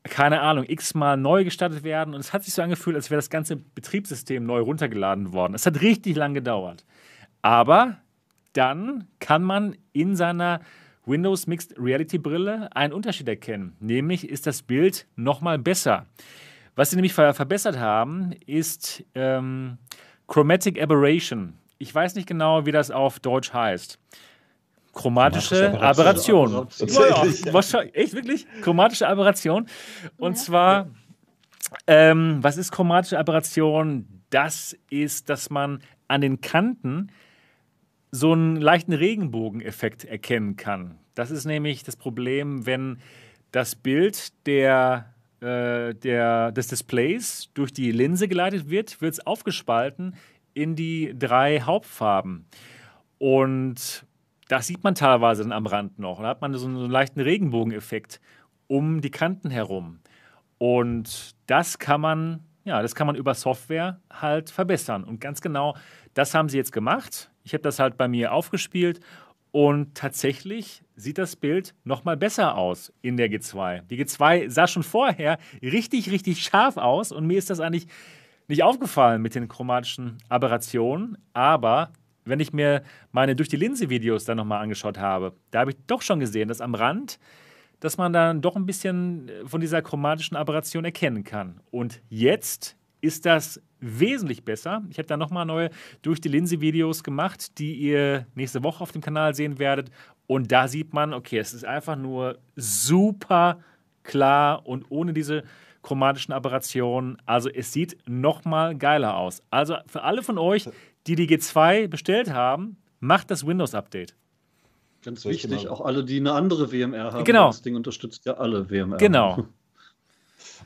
keine 0.09 0.41
Ahnung, 0.41 0.65
x-mal 0.67 1.17
neu 1.17 1.45
gestartet 1.45 1.85
werden. 1.85 2.15
Und 2.15 2.21
es 2.21 2.33
hat 2.33 2.45
sich 2.45 2.55
so 2.55 2.63
angefühlt, 2.63 2.97
als 2.97 3.11
wäre 3.11 3.19
das 3.19 3.31
ganze 3.31 3.57
Betriebssystem 3.57 4.45
neu 4.45 4.61
runtergeladen 4.61 5.33
worden. 5.33 5.55
Es 5.55 5.67
hat 5.67 5.81
richtig 5.81 6.17
lang 6.17 6.35
gedauert. 6.35 6.85
Aber 7.43 7.99
dann 8.53 9.07
kann 9.21 9.43
man 9.43 9.77
in 9.93 10.17
seiner 10.17 10.61
Windows 11.05 11.47
Mixed 11.47 11.75
Reality 11.79 12.19
Brille 12.19 12.75
einen 12.75 12.93
Unterschied 12.93 13.29
erkennen. 13.29 13.77
Nämlich 13.81 14.29
ist 14.29 14.47
das 14.47 14.63
Bild 14.63 15.07
nochmal 15.15 15.59
besser. 15.59 16.07
Was 16.75 16.91
sie 16.91 16.97
nämlich 16.97 17.15
ver 17.15 17.33
verbessert 17.33 17.79
haben, 17.79 18.33
ist 18.47 19.05
ähm, 19.15 19.79
Chromatic 20.27 20.83
Aberration. 20.83 21.55
Ich 21.79 21.95
weiß 21.95 22.17
nicht 22.17 22.27
genau, 22.27 22.67
wie 22.67 22.73
das 22.73 22.91
auf 22.91 23.21
Deutsch 23.21 23.53
heißt. 23.53 23.99
Chromatische 24.97 25.57
Chromatische 25.57 25.83
Aberration. 25.83 26.55
Aberration. 26.55 26.89
Ja, 26.89 27.53
ja, 27.53 27.83
ja. 27.83 27.91
echt 27.93 28.15
wirklich? 28.15 28.47
Chromatische 28.63 29.07
Aberration. 29.07 29.67
Und 30.17 30.39
zwar, 30.39 30.89
ähm, 31.87 32.39
was 32.41 32.57
ist 32.57 32.73
chromatische 32.73 33.19
Aberration? 33.19 34.07
Das 34.31 34.75
ist, 34.89 35.29
dass 35.29 35.51
man 35.51 35.83
an 36.09 36.23
den 36.23 36.41
Kanten 36.41 37.13
so 38.11 38.33
einen 38.33 38.57
leichten 38.57 38.95
Regenbogeneffekt 38.95 40.07
erkennen 40.07 40.57
kann. 40.57 40.99
Das 41.15 41.31
ist 41.31 41.45
nämlich 41.45 41.83
das 41.83 41.97
Problem, 41.97 42.65
wenn 42.65 42.99
das 43.53 43.75
Bild 43.75 44.47
der, 44.47 45.13
äh, 45.41 45.95
der, 45.95 46.53
des 46.53 46.69
Displays 46.69 47.51
durch 47.53 47.71
die 47.71 47.93
Linse 47.93 48.29
geleitet 48.29 48.71
wird, 48.71 49.03
wird 49.03 49.13
es 49.13 49.27
aufgespalten 49.27 50.15
in 50.55 50.75
die 50.75 51.15
drei 51.19 51.61
Hauptfarben. 51.61 52.47
Und 53.19 54.07
das 54.49 54.67
sieht 54.67 54.85
man 54.85 54.95
teilweise 54.95 55.43
dann 55.43 55.53
am 55.53 55.67
Rand 55.67 55.99
noch. 55.99 56.21
Da 56.21 56.29
hat 56.29 56.41
man 56.41 56.55
so 56.55 56.67
einen, 56.67 56.91
leichten 56.91 57.21
Regenbogeneffekt 57.21 58.21
um 58.69 59.01
die 59.01 59.11
Kanten 59.11 59.51
herum. 59.51 60.01
Und 60.59 61.35
das 61.47 61.79
kann 61.79 62.01
man, 62.01 62.41
ja, 62.65 62.83
das 62.83 62.95
kann 62.95 63.07
man 63.07 63.17
über 63.17 63.35
Software 63.35 64.01
halt 64.11 64.51
verbessern. 64.51 65.05
Und 65.05 65.21
ganz 65.21 65.41
genau, 65.41 65.77
das 66.15 66.35
haben 66.35 66.49
sie 66.49 66.57
jetzt 66.57 66.73
gemacht. 66.73 67.31
Ich 67.43 67.53
habe 67.53 67.63
das 67.63 67.79
halt 67.79 67.97
bei 67.97 68.09
mir 68.09 68.33
aufgespielt 68.33 69.01
und 69.53 69.95
tatsächlich 69.95 70.83
sieht 70.97 71.19
das 71.19 71.37
Bild 71.37 71.75
nochmal 71.85 72.17
besser 72.17 72.57
aus 72.57 72.93
in 73.03 73.17
der 73.17 73.31
G2. 73.31 73.83
Die 73.83 74.05
G2 74.05 74.51
sah 74.51 74.67
schon 74.67 74.83
vorher 74.83 75.39
richtig, 75.63 76.11
richtig 76.11 76.43
scharf 76.43 76.77
aus 76.77 77.13
und 77.13 77.27
mir 77.27 77.39
ist 77.39 77.51
das 77.51 77.61
eigentlich 77.61 77.87
nicht 78.49 78.63
aufgefallen 78.63 79.23
mit 79.23 79.35
den 79.35 79.49
chromatischen 79.49 80.19
Aberrationen. 80.29 81.19
Aber 81.33 81.91
wenn 82.27 82.41
ich 82.41 82.53
mir 82.53 82.83
meine 83.13 83.35
durch 83.35 83.49
die 83.49 83.57
Linse-Videos 83.57 84.25
dann 84.25 84.37
nochmal 84.37 84.63
angeschaut 84.63 84.99
habe, 84.99 85.35
da 85.51 85.61
habe 85.61 85.71
ich 85.71 85.77
doch 85.87 86.03
schon 86.03 86.21
gesehen, 86.21 86.49
dass 86.49 86.61
am 86.61 86.75
Rand, 86.75 87.19
dass 87.81 87.97
man 87.97 88.13
dann 88.13 88.43
doch 88.43 88.57
ein 88.57 88.67
bisschen 88.67 89.31
von 89.47 89.61
dieser 89.61 89.83
chromatischen 89.83 90.37
Aberration 90.37 90.85
erkennen 90.85 91.25
kann. 91.25 91.61
Und 91.71 92.03
jetzt 92.09 92.77
ist 93.01 93.27
das 93.27 93.63
wesentlich 93.81 94.45
besser. 94.45 94.83
Ich 94.91 94.99
habe 94.99 95.07
da 95.07 95.17
nochmal 95.17 95.47
neue 95.47 95.71
durch 96.03 96.21
die 96.21 96.29
Linse-Videos 96.29 97.05
gemacht, 97.05 97.59
die 97.59 97.75
ihr 97.75 98.27
nächste 98.35 98.63
Woche 98.63 98.83
auf 98.83 98.93
dem 98.93 99.03
Kanal 99.03 99.35
sehen 99.35 99.59
werdet. 99.59 99.91
Und 100.27 100.51
da 100.51 100.67
sieht 100.69 100.93
man, 100.93 101.13
okay, 101.13 101.39
es 101.39 101.55
ist 101.55 101.65
einfach 101.65 101.97
nur 101.97 102.39
super 102.57 103.61
klar 104.03 104.67
und 104.67 104.87
ohne 104.89 105.13
diese 105.13 105.45
chromatischen 105.83 106.33
Aberrationen. 106.33 107.19
Also 107.27 107.49
es 107.49 107.73
sieht 107.73 107.97
nochmal 108.09 108.77
geiler 108.77 109.17
aus. 109.17 109.43
Also 109.51 109.77
für 109.87 110.03
alle 110.03 110.23
von 110.23 110.39
euch, 110.39 110.69
die 111.07 111.15
die 111.15 111.29
G2 111.29 111.89
bestellt 111.89 112.33
haben, 112.33 112.77
macht 113.01 113.31
das 113.31 113.47
Windows-Update. 113.47 114.15
Ganz 115.05 115.25
wichtig, 115.25 115.69
auch 115.69 115.81
alle, 115.81 116.05
die 116.05 116.19
eine 116.19 116.33
andere 116.33 116.73
WMR 116.73 117.13
haben. 117.13 117.25
Genau. 117.25 117.47
Das 117.49 117.63
Ding 117.63 117.77
unterstützt 117.77 118.27
ja 118.27 118.35
alle 118.35 118.69
WMR. 118.71 118.99
Genau. 118.99 119.45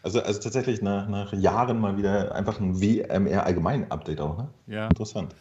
Also, 0.03 0.23
also 0.23 0.41
tatsächlich 0.41 0.81
nach, 0.81 1.09
nach 1.09 1.33
Jahren 1.35 1.79
mal 1.79 1.99
wieder 1.99 2.35
einfach 2.35 2.59
ein 2.59 2.81
WMR-Allgemein-Update 2.81 4.21
auch, 4.21 4.39
ne? 4.39 4.49
Ja. 4.67 4.87
Interessant. 4.87 5.35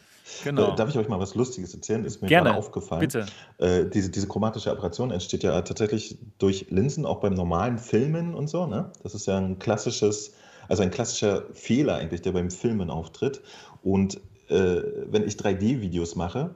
Genau. 0.44 0.74
Äh, 0.74 0.76
Darf 0.76 0.90
ich 0.90 0.98
euch 0.98 1.08
mal 1.08 1.20
was 1.20 1.36
Lustiges 1.36 1.74
erzählen? 1.74 2.04
Ist 2.04 2.22
mir 2.22 2.28
Gerne. 2.28 2.50
gerade 2.50 2.60
aufgefallen. 2.60 3.00
Bitte. 3.00 3.26
Äh, 3.58 3.86
diese, 3.86 4.10
diese 4.10 4.28
chromatische 4.28 4.72
Aberration 4.72 5.12
entsteht 5.12 5.44
ja 5.44 5.62
tatsächlich 5.62 6.18
durch 6.38 6.68
Linsen, 6.70 7.06
auch 7.06 7.20
beim 7.22 7.34
normalen 7.34 7.78
Filmen 7.78 8.36
und 8.36 8.48
so. 8.48 8.66
Ne? 8.66 8.92
Das 9.04 9.14
ist 9.16 9.28
ja 9.28 9.38
ein 9.38 9.60
klassisches, 9.60 10.34
also 10.68 10.84
ein 10.84 10.92
klassischer 10.92 11.44
Fehler 11.54 11.96
eigentlich, 11.96 12.22
der 12.22 12.32
beim 12.32 12.52
Filmen 12.52 12.90
auftritt. 12.90 13.42
Und 13.82 14.20
äh, 14.50 14.84
wenn 15.10 15.28
ich 15.28 15.36
3D-Videos 15.36 16.16
mache, 16.16 16.56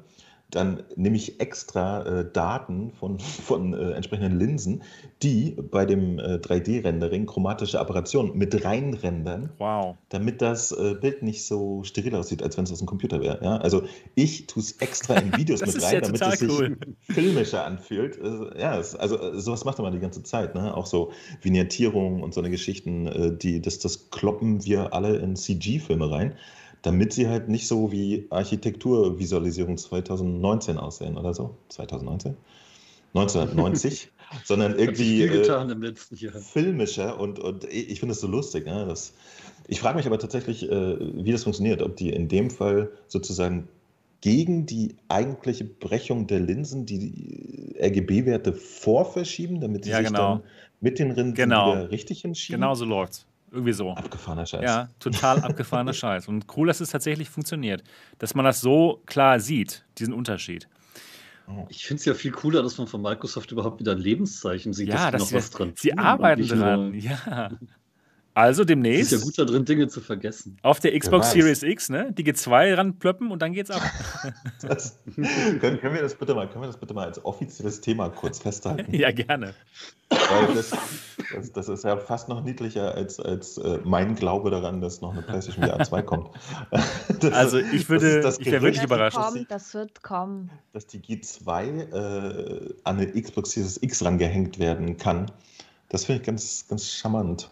dann 0.54 0.84
nehme 0.96 1.16
ich 1.18 1.39
extra 1.39 2.04
äh, 2.04 2.32
Daten 2.32 2.91
von, 2.91 3.20
von 3.20 3.74
äh, 3.74 3.91
entsprechenden 3.91 4.38
Linsen, 4.38 4.84
die 5.22 5.52
bei 5.52 5.86
dem 5.86 6.20
äh, 6.20 6.36
3D-Rendering 6.36 7.26
chromatische 7.26 7.80
Aberrationen 7.80 8.38
mit 8.38 8.64
reinrendern, 8.64 9.50
Wow. 9.58 9.96
damit 10.10 10.41
das 10.41 10.72
äh, 10.72 10.96
Bild 11.00 11.24
nicht 11.24 11.46
so 11.46 11.84
steril 11.84 12.16
aussieht, 12.16 12.44
als 12.44 12.58
wenn 12.58 12.66
es 12.66 12.72
aus 12.72 12.80
dem 12.80 12.88
Computer 12.88 13.22
wäre. 13.22 13.44
Ja? 13.44 13.58
Also 13.58 13.84
ich 14.16 14.48
tue 14.48 14.62
es 14.62 14.74
extra 14.74 15.16
in 15.16 15.36
Videos 15.36 15.62
mit 15.66 15.82
rein, 15.82 15.94
ja 15.94 16.02
damit 16.02 16.22
es 16.22 16.39
sich 16.39 16.50
cool. 16.50 16.78
filmischer 17.02 17.66
anfühlt. 17.66 18.22
Also, 18.22 18.52
ja, 18.56 18.78
es, 18.78 18.96
also 18.96 19.20
äh, 19.20 19.39
sowas 19.39 19.66
macht 19.66 19.80
man 19.80 19.94
die 19.94 20.00
ganze 20.00 20.24
Zeit. 20.24 20.56
Ne? 20.56 20.76
Auch 20.76 20.86
so 20.86 21.12
Vignettierungen 21.41 22.22
und 22.22 22.34
so 22.34 22.41
eine 22.41 22.50
Geschichten, 22.50 23.08
äh, 23.08 23.36
die, 23.36 23.62
das, 23.62 23.80
das 23.80 24.12
kloppen 24.12 24.64
wir 24.66 24.94
alle 24.94 25.18
in 25.18 25.36
CG-Filme 25.36 26.12
rein, 26.12 26.36
damit 26.84 27.13
sie 27.13 27.27
halt 27.27 27.49
nicht 27.49 27.67
so 27.67 27.91
wie 27.91 28.27
Architekturvisualisierung 28.29 29.77
2019 29.77 30.77
aussehen 30.77 31.17
oder 31.17 31.34
so. 31.34 31.55
2019? 31.69 32.36
1990, 33.15 34.09
sondern 34.43 34.77
irgendwie 34.77 35.17
viel 35.17 35.29
äh, 35.29 35.38
getan 35.41 35.69
im 35.69 35.81
letzten 35.81 36.15
Jahr. 36.15 36.34
filmischer 36.34 37.19
und, 37.19 37.39
und 37.39 37.63
ich 37.65 37.99
finde 37.99 38.13
das 38.13 38.21
so 38.21 38.27
lustig. 38.27 38.65
Ne? 38.65 38.86
Das, 38.88 39.13
ich 39.67 39.79
frage 39.79 39.97
mich 39.97 40.05
aber 40.07 40.19
tatsächlich, 40.19 40.69
äh, 40.69 40.97
wie 41.23 41.31
das 41.31 41.43
funktioniert, 41.43 41.81
ob 41.81 41.95
die 41.95 42.09
in 42.09 42.27
dem 42.27 42.49
Fall 42.49 42.91
sozusagen 43.07 43.67
gegen 44.21 44.65
die 44.65 44.95
eigentliche 45.09 45.65
Brechung 45.65 46.27
der 46.27 46.39
Linsen 46.39 46.86
die 46.86 47.75
RGB-Werte 47.79 48.53
vorverschieben, 48.53 49.59
damit 49.61 49.84
sie 49.84 49.91
Ja, 49.91 49.97
sich 49.97 50.07
genau. 50.07 50.36
dann 50.36 50.43
mit 50.81 50.97
den 50.97 51.09
Linsen 51.09 51.34
Genau. 51.36 51.71
wieder 51.73 51.91
richtig 51.91 52.21
hinschieben. 52.21 52.61
Genau 52.61 52.73
so 52.73 52.86
läuft's. 52.86 53.25
Irgendwie 53.54 53.74
so. 53.74 53.91
Abgefahrener 53.91 54.47
Scheiß. 54.47 54.64
Ja, 54.64 54.89
total 54.99 55.39
abgefahrener 55.41 55.93
Scheiß. 55.93 56.28
Und 56.28 56.47
cool, 56.58 56.68
dass 56.68 56.82
es 56.82 56.89
tatsächlich 56.89 57.30
funktioniert. 57.30 57.84
Dass 58.18 58.34
man 58.34 58.43
das 58.43 58.62
so 58.62 59.04
klar 59.06 59.39
sieht, 59.39 59.86
diesen 59.99 60.12
Unterschied. 60.12 60.68
Ich 61.70 61.86
finde 61.86 61.99
es 61.99 62.06
ja 62.06 62.16
viel 62.16 62.32
cooler, 62.32 62.64
dass 62.64 62.80
man 62.80 62.88
von 62.88 63.01
Microsoft 63.01 63.51
überhaupt 63.51 63.80
wieder 63.80 63.91
ein 63.91 63.99
Lebenszeichen 63.99 64.74
sieht, 64.74 64.88
ja, 64.88 65.12
dass 65.12 65.12
dass 65.12 65.22
noch 65.22 65.28
sie, 65.28 65.36
was 65.36 65.49
dran 65.51 65.74
sie 65.76 65.89
tun 65.89 65.99
und 65.99 66.06
arbeiten 66.06 66.47
dran. 66.47 66.93
Ja. 66.95 67.51
Also 68.36 68.63
demnächst 68.63 69.11
ist 69.13 69.19
ja 69.19 69.25
gut 69.25 69.38
da 69.38 69.45
drin, 69.45 69.63
Dinge 69.65 69.88
zu 69.89 70.01
vergessen. 70.01 70.57
auf 70.63 70.79
der 70.79 70.97
Xbox. 70.97 71.31
Series 71.31 71.61
X, 71.61 71.89
ne? 71.89 72.11
Die 72.11 72.23
G2 72.23 72.75
ranplöppen 72.75 73.29
und 73.31 73.41
dann 73.41 73.53
geht's 73.53 73.69
ab. 73.69 73.81
Das, 74.61 74.97
können, 75.59 75.79
können, 75.79 75.93
wir 75.93 76.01
das 76.01 76.15
bitte 76.15 76.34
mal, 76.34 76.47
können 76.49 76.63
wir 76.63 76.67
das 76.67 76.77
bitte 76.79 76.93
mal 76.93 77.05
als 77.05 77.23
offizielles 77.23 77.81
Thema 77.81 78.09
kurz 78.09 78.39
festhalten? 78.39 78.93
ja, 78.95 79.11
gerne. 79.11 79.53
Weil 80.09 80.55
das, 80.55 80.71
das, 81.36 81.51
das 81.51 81.67
ist 81.69 81.84
ja 81.84 81.97
fast 81.97 82.29
noch 82.29 82.43
niedlicher 82.43 82.95
als, 82.95 83.19
als 83.19 83.57
äh, 83.57 83.79
mein 83.84 84.15
Glaube 84.15 84.49
daran, 84.51 84.79
dass 84.81 85.01
noch 85.01 85.11
eine 85.13 85.21
PlayStation 85.21 85.65
VR 85.67 85.84
2 85.84 86.01
kommt. 86.03 86.29
Das, 87.19 87.34
Also 87.34 87.57
ich 87.59 87.88
würde- 87.89 88.21
das 88.21 88.39
ich 88.39 88.45
wäre 88.47 88.61
wirklich 88.63 88.84
überrascht. 88.84 89.15
dass 89.17 89.25
Kommt, 89.25 89.39
die- 89.39 89.45
das 89.47 89.73
wird 89.73 90.01
kommen. 90.01 90.49
dass 90.71 90.88
die 90.88 90.99
G2 90.99 91.91
äh, 91.91 92.73
an 92.84 92.97
eine 92.97 93.21
Xbox 93.21 93.51
Series 93.51 93.77
X 93.81 94.03
rangehängt 94.03 94.57
werden 94.59 94.97
kann. 94.97 95.31
Das 95.89 96.05
finde 96.05 96.21
ich 96.21 96.25
ganz, 96.25 96.65
ganz 96.67 96.89
charmant. 96.89 97.49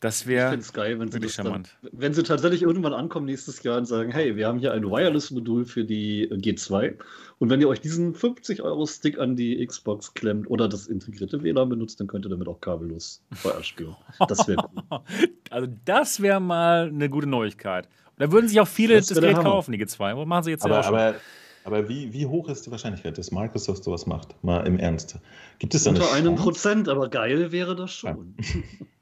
Das 0.00 0.26
wäre 0.26 0.50
finde 0.50 0.62
es 0.62 0.72
geil, 0.72 1.00
wenn 1.00 1.08
sie, 1.08 1.14
wirklich 1.14 1.34
das 1.34 1.44
dann, 1.44 1.46
charmant. 1.46 1.76
wenn 1.92 2.14
sie 2.14 2.22
tatsächlich 2.22 2.62
irgendwann 2.62 2.92
ankommen 2.92 3.26
nächstes 3.26 3.62
Jahr 3.62 3.78
und 3.78 3.86
sagen, 3.86 4.12
hey, 4.12 4.36
wir 4.36 4.46
haben 4.46 4.58
hier 4.58 4.72
ein 4.72 4.84
Wireless-Modul 4.84 5.64
für 5.64 5.84
die 5.84 6.22
äh, 6.22 6.34
G2 6.34 6.94
und 7.38 7.50
wenn 7.50 7.60
ihr 7.60 7.68
euch 7.68 7.80
diesen 7.80 8.14
50-Euro-Stick 8.14 9.18
an 9.18 9.36
die 9.36 9.64
Xbox 9.66 10.14
klemmt 10.14 10.48
oder 10.50 10.68
das 10.68 10.86
integrierte 10.86 11.42
WLAN 11.42 11.68
benutzt, 11.68 11.98
dann 12.00 12.06
könnt 12.06 12.26
ihr 12.26 12.28
damit 12.28 12.46
auch 12.48 12.60
kabellos 12.60 13.22
VR 13.32 13.62
spielen. 13.62 13.96
Das 14.28 14.46
wäre 14.46 14.68
cool. 14.74 15.00
Also 15.50 15.68
das 15.84 16.20
wäre 16.20 16.40
mal 16.40 16.88
eine 16.88 17.08
gute 17.08 17.26
Neuigkeit. 17.26 17.88
Da 18.18 18.30
würden 18.30 18.48
sich 18.48 18.60
auch 18.60 18.68
viele 18.68 18.96
Das 18.96 19.06
das, 19.06 19.18
Gerät 19.18 19.36
kaufen, 19.36 19.72
die 19.72 19.78
G2. 19.78 20.16
Was 20.16 20.26
machen 20.26 20.44
sie 20.44 20.50
jetzt 20.50 20.64
ja 20.64 20.70
Aber, 20.70 20.80
auch 20.80 20.84
schon? 20.84 20.94
aber, 20.94 21.14
aber 21.64 21.88
wie, 21.88 22.12
wie 22.12 22.26
hoch 22.26 22.48
ist 22.48 22.66
die 22.66 22.70
Wahrscheinlichkeit, 22.70 23.16
dass 23.16 23.30
Microsoft 23.30 23.84
sowas 23.84 24.06
macht? 24.06 24.42
Mal 24.44 24.66
im 24.66 24.78
Ernst. 24.78 25.18
Gibt 25.58 25.74
es 25.74 25.84
da 25.84 25.90
eine 25.90 26.00
Unter 26.00 26.12
einem? 26.12 26.34
Prozent, 26.34 26.88
aber 26.88 27.08
geil 27.08 27.52
wäre 27.52 27.76
das 27.76 27.92
schon. 27.92 28.34
Ja, 28.38 28.60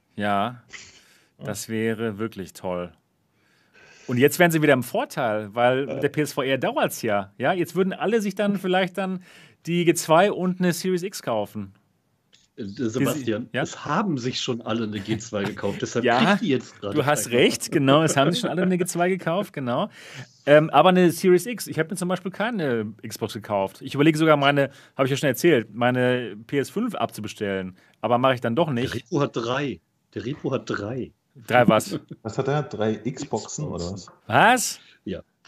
das 1.38 1.68
wäre 1.68 2.18
wirklich 2.18 2.52
toll. 2.52 2.92
Und 4.06 4.18
jetzt 4.18 4.38
wären 4.38 4.50
sie 4.50 4.62
wieder 4.62 4.72
im 4.72 4.82
Vorteil, 4.82 5.54
weil 5.54 5.86
mit 5.86 6.02
der 6.02 6.08
PSVR 6.08 6.58
dauert 6.58 6.92
es 6.92 7.02
ja. 7.02 7.32
ja. 7.38 7.52
Jetzt 7.52 7.74
würden 7.74 7.92
alle 7.92 8.20
sich 8.20 8.34
dann 8.34 8.58
vielleicht 8.58 8.98
dann 8.98 9.22
die 9.66 9.84
G2 9.84 10.30
und 10.30 10.60
eine 10.60 10.72
Series 10.72 11.02
X 11.02 11.22
kaufen. 11.22 11.74
Äh, 12.56 12.64
Sebastian, 12.66 13.48
Ja? 13.52 13.62
es 13.62 13.84
haben 13.84 14.16
sich 14.16 14.40
schon 14.40 14.62
alle 14.62 14.84
eine 14.84 14.98
G2 14.98 15.44
gekauft, 15.44 15.82
deshalb 15.82 16.04
Ja, 16.04 16.24
kriegt 16.24 16.42
die 16.42 16.48
jetzt 16.48 16.80
gerade. 16.80 16.94
Du 16.94 17.04
hast 17.04 17.30
recht, 17.30 17.70
genau. 17.70 18.02
Es 18.02 18.16
haben 18.16 18.30
sich 18.30 18.40
schon 18.40 18.50
alle 18.50 18.62
eine 18.62 18.76
G2 18.76 19.08
gekauft, 19.08 19.52
genau. 19.52 19.90
Ähm, 20.46 20.70
aber 20.70 20.90
eine 20.90 21.10
Series 21.10 21.44
X. 21.46 21.66
Ich 21.66 21.78
habe 21.78 21.90
mir 21.90 21.96
zum 21.96 22.08
Beispiel 22.08 22.30
keine 22.30 22.94
Xbox 23.06 23.34
gekauft. 23.34 23.82
Ich 23.82 23.94
überlege 23.94 24.16
sogar 24.16 24.36
meine, 24.36 24.70
habe 24.96 25.06
ich 25.06 25.10
ja 25.10 25.16
schon 25.16 25.28
erzählt, 25.28 25.74
meine 25.74 26.36
PS5 26.46 26.94
abzubestellen. 26.94 27.76
Aber 28.00 28.18
mache 28.18 28.34
ich 28.34 28.40
dann 28.40 28.54
doch 28.54 28.70
nicht. 28.70 28.94
Repo 28.94 29.20
hat 29.20 29.34
drei. 29.34 29.80
Der 30.16 30.24
Repo 30.24 30.50
hat 30.50 30.68
drei. 30.68 31.12
Drei 31.46 31.68
was? 31.68 32.00
Was 32.22 32.38
hat 32.38 32.48
er? 32.48 32.62
Drei 32.62 32.94
Xboxen 32.94 33.66
oder 33.66 33.92
was? 33.92 34.10
Was? 34.26 34.80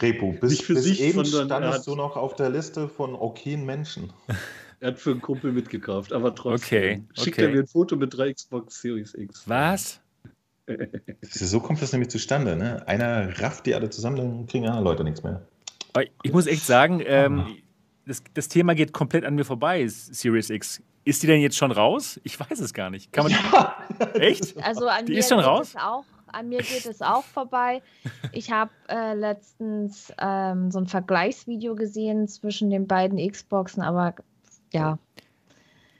Repo, 0.00 0.32
bis, 0.32 0.50
Nicht 0.50 0.64
für 0.64 0.74
bis 0.74 0.84
sich, 0.84 1.00
eben 1.02 1.24
standest 1.24 1.86
du 1.86 1.96
noch 1.96 2.16
auf 2.16 2.36
der 2.36 2.50
Liste 2.50 2.88
von 2.88 3.14
okayen 3.14 3.64
Menschen. 3.64 4.12
Er 4.80 4.92
hat 4.92 5.00
für 5.00 5.10
einen 5.10 5.20
Kumpel 5.20 5.50
mitgekauft, 5.50 6.12
aber 6.12 6.32
trotzdem. 6.36 6.54
Okay, 6.64 7.02
Schickt 7.20 7.36
okay. 7.36 7.46
er 7.46 7.52
mir 7.52 7.60
ein 7.62 7.66
Foto 7.66 7.96
mit 7.96 8.16
drei 8.16 8.32
Xbox 8.32 8.80
Series 8.80 9.12
X. 9.12 9.42
Was? 9.48 10.00
So 11.22 11.58
kommt 11.58 11.82
das 11.82 11.90
nämlich 11.90 12.10
zustande. 12.10 12.54
Ne? 12.54 12.86
Einer 12.86 13.40
rafft 13.40 13.66
die 13.66 13.74
alle 13.74 13.90
zusammen, 13.90 14.18
dann 14.18 14.46
kriegen 14.46 14.68
andere 14.68 14.84
Leute 14.84 15.02
nichts 15.02 15.24
mehr. 15.24 15.44
Ich 16.22 16.32
muss 16.32 16.46
echt 16.46 16.64
sagen, 16.64 17.02
ähm, 17.04 17.56
das, 18.06 18.22
das 18.34 18.46
Thema 18.46 18.76
geht 18.76 18.92
komplett 18.92 19.24
an 19.24 19.34
mir 19.34 19.44
vorbei, 19.44 19.84
Series 19.88 20.48
X. 20.48 20.80
Ist 21.08 21.22
die 21.22 21.26
denn 21.26 21.40
jetzt 21.40 21.56
schon 21.56 21.72
raus? 21.72 22.20
Ich 22.24 22.38
weiß 22.38 22.60
es 22.60 22.74
gar 22.74 22.90
nicht. 22.90 23.12
Kann 23.12 23.24
man 23.30 23.34
Echt? 24.20 24.54
Also 24.62 24.86
an 24.88 25.06
Die 25.06 25.12
mir 25.12 25.18
ist 25.20 25.28
schon 25.30 25.40
raus? 25.40 25.68
Es 25.70 25.76
auch, 25.76 26.04
an 26.26 26.48
mir 26.50 26.58
geht 26.58 26.84
es 26.86 27.00
auch 27.00 27.24
vorbei. 27.24 27.80
Ich 28.32 28.50
habe 28.50 28.70
äh, 28.88 29.14
letztens 29.14 30.12
ähm, 30.18 30.70
so 30.70 30.78
ein 30.80 30.86
Vergleichsvideo 30.86 31.74
gesehen 31.74 32.28
zwischen 32.28 32.68
den 32.70 32.86
beiden 32.86 33.18
Xboxen, 33.30 33.82
aber 33.82 34.14
ja. 34.72 34.98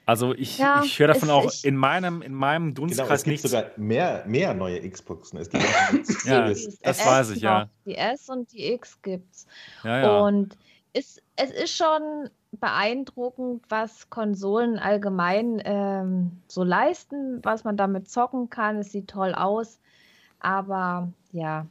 Also 0.05 0.33
ich, 0.33 0.57
Ja, 0.57 0.81
ich 0.83 0.97
höre 0.99 1.07
davon 1.09 1.29
es- 1.29 1.33
auch 1.35 1.45
ich- 1.51 1.65
in 1.65 1.75
meinem, 1.75 2.21
in 2.21 2.33
meinem 2.33 2.73
Genau, 2.73 2.87
Dunstkreis 2.87 3.19
es 3.19 3.23
gibt 3.23 3.31
nichts. 3.43 3.49
sogar 3.49 3.71
mehr, 3.77 4.23
mehr 4.27 4.53
neue 4.53 4.87
Xboxen. 4.89 5.39
Es 5.39 5.49
gibt 5.49 5.63
Ja, 6.25 6.47
das 6.47 6.65
S 6.81 7.05
weiß 7.05 7.29
ich, 7.31 7.41
ja. 7.41 7.67
Die 7.85 7.95
S 7.95 8.29
und 8.29 8.51
die 8.51 8.73
X 8.73 8.99
gibt's. 9.01 9.45
Ja, 9.83 10.01
ja. 10.01 10.19
Und 10.19 10.57
es, 10.93 11.21
es 11.35 11.51
ist 11.51 11.75
schon 11.75 12.29
beeindruckend, 12.51 13.63
was 13.69 14.09
Konsolen 14.09 14.79
allgemein 14.79 15.61
ähm, 15.63 16.41
so 16.47 16.63
leisten, 16.63 17.39
was 17.43 17.63
man 17.63 17.77
damit 17.77 18.09
zocken 18.09 18.49
kann. 18.49 18.77
Es 18.77 18.91
sieht 18.91 19.07
toll 19.09 19.33
aus. 19.33 19.79
Aber 20.39 21.11
ja, 21.31 21.67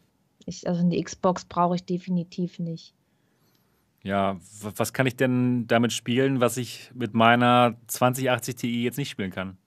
ich, 0.46 0.68
also 0.68 0.80
eine 0.80 1.02
Xbox 1.02 1.44
brauche 1.44 1.76
ich 1.76 1.84
definitiv 1.84 2.58
nicht. 2.58 2.94
ja, 4.02 4.38
was 4.62 4.92
kann 4.92 5.06
ich 5.06 5.16
denn 5.16 5.66
damit 5.66 5.92
spielen, 5.92 6.40
was 6.40 6.56
ich 6.56 6.90
mit 6.94 7.14
meiner 7.14 7.74
2080 7.88 8.56
Ti 8.56 8.84
jetzt 8.84 8.98
nicht 8.98 9.10
spielen 9.10 9.30
kann? 9.30 9.58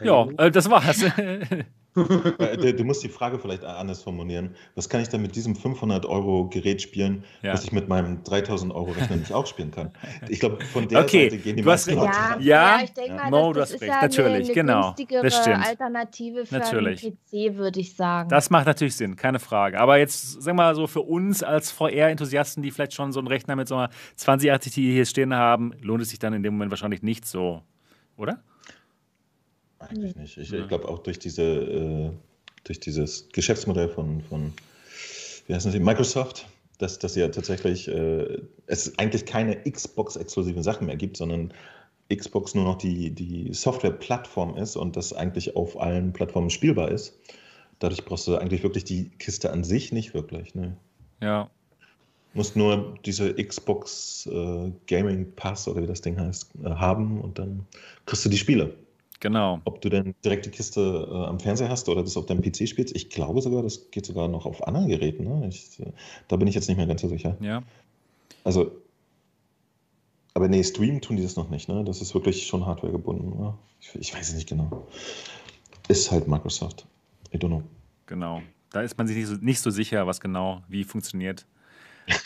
Ja, 0.00 0.28
äh, 0.36 0.50
das 0.50 0.68
war's. 0.70 1.04
Äh, 2.38 2.72
Du, 2.74 2.84
musst 2.84 3.02
die 3.02 3.08
Frage 3.08 3.38
vielleicht 3.38 3.64
anders 3.64 4.02
formulieren. 4.02 4.54
Was 4.74 4.88
kann 4.88 5.00
ich 5.00 5.08
denn 5.08 5.22
mit 5.22 5.34
diesem 5.34 5.56
500 5.56 6.06
Euro 6.06 6.48
Gerät 6.48 6.80
spielen, 6.82 7.24
Ja. 7.42 7.52
was 7.52 7.64
ich 7.64 7.72
mit 7.72 7.88
meinem 7.88 8.22
3000 8.22 8.72
Euro 8.72 8.92
Rechner 8.92 9.16
nicht 9.16 9.32
auch 9.32 9.46
spielen 9.46 9.70
kann? 9.70 9.90
Ich 10.28 10.38
glaube, 10.40 10.64
von 10.66 10.86
der 10.88 11.00
Okay, 11.00 11.28
Seite 11.30 11.42
gehen 11.42 11.56
die 11.56 11.62
du 11.62 11.70
hast 11.70 11.88
recht. 11.88 11.96
Ja, 11.98 12.04
ran. 12.10 12.42
Ja, 12.42 12.80
ich 12.84 12.92
denke 12.92 13.10
ja. 13.16 13.28
mal, 13.28 13.30
Mo, 13.30 13.52
das, 13.52 13.52
du 13.52 13.54
das 13.54 13.60
hast 13.70 13.74
ist 13.74 13.82
recht. 13.82 13.92
ja 13.92 14.02
Natürlich, 14.02 14.26
eine, 14.34 14.44
eine 14.44 14.54
genau. 14.54 14.82
günstigere 14.88 15.22
Das 15.24 15.36
stimmt. 15.42 15.66
Alternative 15.66 16.46
für 16.46 16.54
Natürlich. 16.58 17.04
einen 17.04 17.16
PC, 17.52 17.56
würde 17.56 17.80
ich 17.80 17.96
sagen. 17.96 18.28
Das 18.28 18.50
macht 18.50 18.66
natürlich 18.66 18.96
Sinn, 18.96 19.16
keine 19.16 19.40
Frage. 19.40 19.80
Aber 19.80 19.98
jetzt, 19.98 20.42
sag 20.42 20.54
mal 20.54 20.74
so, 20.74 20.86
für 20.86 21.02
uns 21.02 21.42
als 21.42 21.70
VR-Enthusiasten, 21.72 22.62
die 22.62 22.70
vielleicht 22.70 22.94
schon 22.94 23.12
so 23.12 23.18
einen 23.20 23.28
Rechner 23.28 23.56
mit 23.56 23.66
so 23.68 23.74
einer 23.76 23.90
2080 24.16 24.72
Ti 24.74 24.92
hier 24.92 25.06
stehen 25.06 25.34
haben, 25.34 25.72
lohnt 25.80 26.02
es 26.02 26.10
sich 26.10 26.18
dann 26.18 26.32
in 26.34 26.42
dem 26.42 26.54
Moment 26.54 26.70
wahrscheinlich 26.70 27.02
nicht 27.02 27.26
so, 27.26 27.62
oder? 28.16 28.42
Eigentlich 29.90 30.16
nicht. 30.16 30.38
Ich, 30.38 30.50
Ja. 30.50 30.60
ich 30.60 30.68
glaube 30.68 30.88
auch 30.88 30.98
durch 31.00 31.18
diese 31.18 31.42
äh, 31.42 32.10
durch 32.64 32.80
dieses 32.80 33.28
Geschäftsmodell 33.32 33.88
von, 33.88 34.20
von 34.22 34.52
wie 35.46 35.54
heißt 35.54 35.66
das, 35.66 35.74
Microsoft, 35.74 36.46
dass, 36.78 36.98
dass 36.98 37.14
ja 37.16 37.28
tatsächlich 37.28 37.88
äh, 37.88 38.38
es 38.66 38.98
eigentlich 38.98 39.26
keine 39.26 39.56
Xbox-exklusiven 39.56 40.62
Sachen 40.62 40.86
mehr 40.86 40.96
gibt, 40.96 41.16
sondern 41.16 41.52
Xbox 42.14 42.54
nur 42.54 42.64
noch 42.64 42.78
die, 42.78 43.10
die 43.10 43.52
Software-Plattform 43.52 44.56
ist 44.56 44.76
und 44.76 44.96
das 44.96 45.12
eigentlich 45.12 45.56
auf 45.56 45.80
allen 45.80 46.12
Plattformen 46.12 46.50
spielbar 46.50 46.90
ist. 46.90 47.18
Dadurch 47.78 48.04
brauchst 48.04 48.26
du 48.26 48.36
eigentlich 48.36 48.62
wirklich 48.62 48.84
die 48.84 49.10
Kiste 49.18 49.50
an 49.52 49.64
sich 49.64 49.92
nicht 49.92 50.12
wirklich. 50.12 50.54
Ne? 50.54 50.76
Ja. 51.22 51.50
Musst 52.34 52.56
nur 52.56 52.94
diese 53.04 53.34
Xbox 53.34 54.26
äh, 54.26 54.70
Gaming 54.86 55.32
Pass 55.34 55.66
oder 55.66 55.82
wie 55.82 55.86
das 55.86 56.00
Ding 56.00 56.18
heißt, 56.18 56.50
äh, 56.62 56.68
haben 56.70 57.20
und 57.20 57.38
dann 57.38 57.66
kriegst 58.06 58.24
du 58.24 58.28
die 58.28 58.38
Spiele. 58.38 58.74
Genau. 59.20 59.60
Ob 59.64 59.80
du 59.82 59.90
denn 59.90 60.14
direkt 60.24 60.46
die 60.46 60.50
Kiste 60.50 60.80
äh, 61.10 61.14
am 61.26 61.38
Fernseher 61.40 61.68
hast 61.68 61.88
oder 61.88 62.02
das 62.02 62.16
auf 62.16 62.26
deinem 62.26 62.40
PC 62.42 62.66
spielst, 62.68 62.96
ich 62.96 63.10
glaube 63.10 63.42
sogar, 63.42 63.62
das 63.62 63.90
geht 63.90 64.06
sogar 64.06 64.28
noch 64.28 64.46
auf 64.46 64.66
anderen 64.66 64.88
Geräten. 64.88 65.24
Ne? 65.24 65.46
Ich, 65.48 65.78
äh, 65.80 65.92
da 66.28 66.36
bin 66.36 66.48
ich 66.48 66.54
jetzt 66.54 66.68
nicht 66.68 66.78
mehr 66.78 66.86
ganz 66.86 67.02
so 67.02 67.08
sicher. 67.08 67.36
Ja. 67.40 67.62
Also, 68.44 68.72
aber 70.32 70.48
nee, 70.48 70.62
streamen 70.64 71.00
tun 71.02 71.16
die 71.16 71.22
das 71.22 71.36
noch 71.36 71.50
nicht. 71.50 71.68
Ne? 71.68 71.84
Das 71.84 72.00
ist 72.00 72.14
wirklich 72.14 72.46
schon 72.46 72.64
Hardware 72.64 72.92
gebunden. 72.92 73.38
Ne? 73.38 73.54
Ich, 73.80 73.94
ich 73.96 74.14
weiß 74.14 74.28
es 74.30 74.34
nicht 74.34 74.48
genau. 74.48 74.86
Ist 75.88 76.10
halt 76.10 76.26
Microsoft. 76.28 76.86
I 77.34 77.36
don't 77.36 77.48
know. 77.48 77.62
Genau. 78.06 78.40
Da 78.70 78.80
ist 78.82 78.96
man 78.96 79.06
sich 79.06 79.16
nicht 79.16 79.26
so, 79.26 79.34
nicht 79.34 79.60
so 79.60 79.70
sicher, 79.70 80.06
was 80.06 80.20
genau 80.20 80.62
wie 80.68 80.84
funktioniert. 80.84 81.44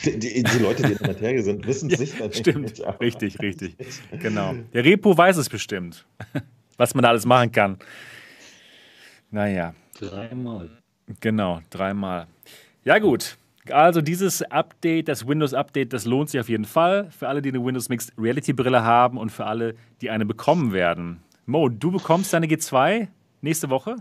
Die, 0.05 0.19
die, 0.19 0.43
die 0.43 0.59
Leute, 0.59 0.83
die 0.83 0.93
in 0.93 0.99
der 0.99 1.09
Materie 1.09 1.43
sind, 1.43 1.67
wissen 1.67 1.91
es 1.91 1.99
Ja, 1.99 2.07
sicher 2.07 2.25
nicht. 2.29 2.39
stimmt. 2.39 2.85
aber- 2.85 3.01
Richtig, 3.01 3.41
richtig. 3.41 3.77
Genau. 4.21 4.55
Der 4.73 4.85
Repo 4.85 5.17
weiß 5.17 5.37
es 5.39 5.49
bestimmt, 5.49 6.07
was 6.77 6.95
man 6.95 7.03
da 7.03 7.09
alles 7.11 7.27
machen 7.27 7.53
kann. 7.53 7.79
Naja, 9.31 9.75
Dreimal. 9.99 10.71
genau, 11.21 11.61
dreimal. 11.71 12.27
Ja, 12.85 12.99
gut. 12.99 13.37
Also 13.71 14.03
dieses 14.03 14.43
Update, 14.43 15.09
das 15.09 15.27
Windows-Update, 15.27 15.93
das 15.93 16.05
lohnt 16.05 16.29
sich 16.29 16.39
auf 16.39 16.49
jeden 16.51 16.67
Fall 16.67 17.11
für 17.11 17.29
alle, 17.29 17.41
die 17.41 17.49
eine 17.49 17.65
Windows 17.65 17.89
Mixed 17.89 18.13
Reality 18.19 18.53
Brille 18.53 18.85
haben 18.85 19.17
und 19.17 19.33
für 19.33 19.47
alle, 19.47 19.75
die 20.03 20.11
eine 20.11 20.27
bekommen 20.27 20.73
werden. 20.73 21.23
Mo, 21.47 21.69
du 21.71 21.91
bekommst 21.91 22.33
deine 22.35 22.47
G2 22.47 23.09
nächste 23.41 23.71
Woche? 23.71 23.97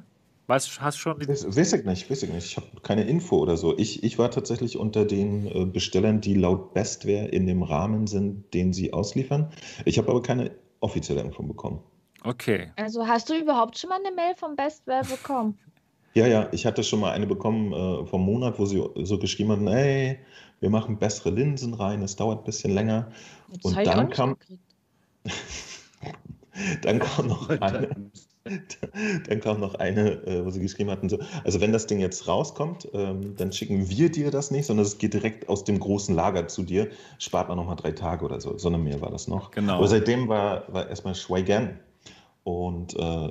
Weißt 0.47 0.67
du, 0.77 0.81
hast 0.81 0.97
du 0.97 1.01
schon 1.01 1.19
die 1.19 1.27
Weiß, 1.29 1.45
weiß 1.55 1.73
ich 1.73 1.85
nicht, 1.85 2.09
weiß 2.09 2.23
ich 2.23 2.29
nicht. 2.29 2.45
Ich 2.45 2.57
habe 2.57 2.67
keine 2.81 3.05
Info 3.05 3.37
oder 3.37 3.55
so. 3.55 3.77
Ich, 3.77 4.03
ich 4.03 4.19
war 4.19 4.29
tatsächlich 4.29 4.77
unter 4.77 5.05
den 5.05 5.47
äh, 5.47 5.65
Bestellern, 5.65 6.19
die 6.19 6.33
laut 6.33 6.73
Bestware 6.73 7.27
in 7.29 7.47
dem 7.47 7.63
Rahmen 7.63 8.07
sind, 8.07 8.53
den 8.53 8.73
sie 8.73 8.91
ausliefern. 8.91 9.49
Ich 9.85 9.97
habe 9.97 10.09
aber 10.09 10.21
keine 10.21 10.51
offizielle 10.81 11.21
Info 11.21 11.41
bekommen. 11.43 11.79
Okay. 12.23 12.71
Also 12.75 13.07
hast 13.07 13.29
du 13.29 13.33
überhaupt 13.37 13.77
schon 13.77 13.89
mal 13.89 13.99
eine 14.03 14.15
Mail 14.15 14.35
vom 14.35 14.55
Bestware 14.55 15.03
bekommen? 15.03 15.57
Ja, 16.15 16.27
ja, 16.27 16.47
ich 16.51 16.67
hatte 16.67 16.83
schon 16.83 16.99
mal 16.99 17.11
eine 17.11 17.25
bekommen 17.25 17.73
äh, 17.73 18.05
vom 18.05 18.23
Monat, 18.23 18.59
wo 18.59 18.67
sie 18.67 18.87
so 18.97 19.17
geschrieben 19.17 19.51
hatten, 19.51 19.67
hey, 19.67 20.19
wir 20.59 20.69
machen 20.69 20.99
bessere 20.99 21.31
Linsen 21.31 21.73
rein, 21.73 22.03
es 22.03 22.15
dauert 22.15 22.41
ein 22.41 22.43
bisschen 22.43 22.71
länger. 22.71 23.11
Das 23.49 23.65
Und 23.65 23.87
dann 23.87 24.11
kam-. 24.11 24.37
Dann 26.83 26.99
kam 26.99 27.27
noch 27.27 27.49
eine, 27.49 27.89
dann 29.27 29.39
kam 29.39 29.59
noch 29.59 29.75
eine, 29.75 30.11
äh, 30.27 30.45
wo 30.45 30.51
sie 30.51 30.59
geschrieben 30.59 30.91
hatten, 30.91 31.09
so, 31.09 31.17
also 31.43 31.61
wenn 31.61 31.71
das 31.71 31.87
Ding 31.87 31.99
jetzt 31.99 32.27
rauskommt, 32.27 32.87
ähm, 32.93 33.35
dann 33.35 33.51
schicken 33.51 33.89
wir 33.89 34.11
dir 34.11 34.29
das 34.29 34.51
nicht, 34.51 34.67
sondern 34.67 34.85
es 34.85 34.97
geht 34.97 35.13
direkt 35.13 35.49
aus 35.49 35.63
dem 35.63 35.79
großen 35.79 36.13
Lager 36.13 36.47
zu 36.47 36.61
dir, 36.61 36.89
spart 37.17 37.47
man 37.47 37.57
nochmal 37.57 37.75
drei 37.75 37.91
Tage 37.91 38.23
oder 38.23 38.39
so. 38.39 38.57
So 38.57 38.67
eine 38.67 38.77
Mail 38.77 39.01
war 39.01 39.09
das 39.09 39.27
noch. 39.27 39.51
Genau. 39.51 39.77
Aber 39.77 39.87
seitdem 39.87 40.27
war, 40.27 40.71
war 40.71 40.87
erstmal 40.87 41.15
Schweigen. 41.15 41.79
Und 42.43 42.95
äh, 42.95 43.29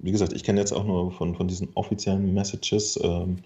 wie 0.00 0.12
gesagt, 0.12 0.32
ich 0.32 0.44
kenne 0.44 0.60
jetzt 0.60 0.72
auch 0.72 0.84
nur 0.84 1.10
von, 1.12 1.34
von 1.34 1.48
diesen 1.48 1.68
offiziellen 1.74 2.32
Messages. 2.34 2.98
Ähm, 3.02 3.38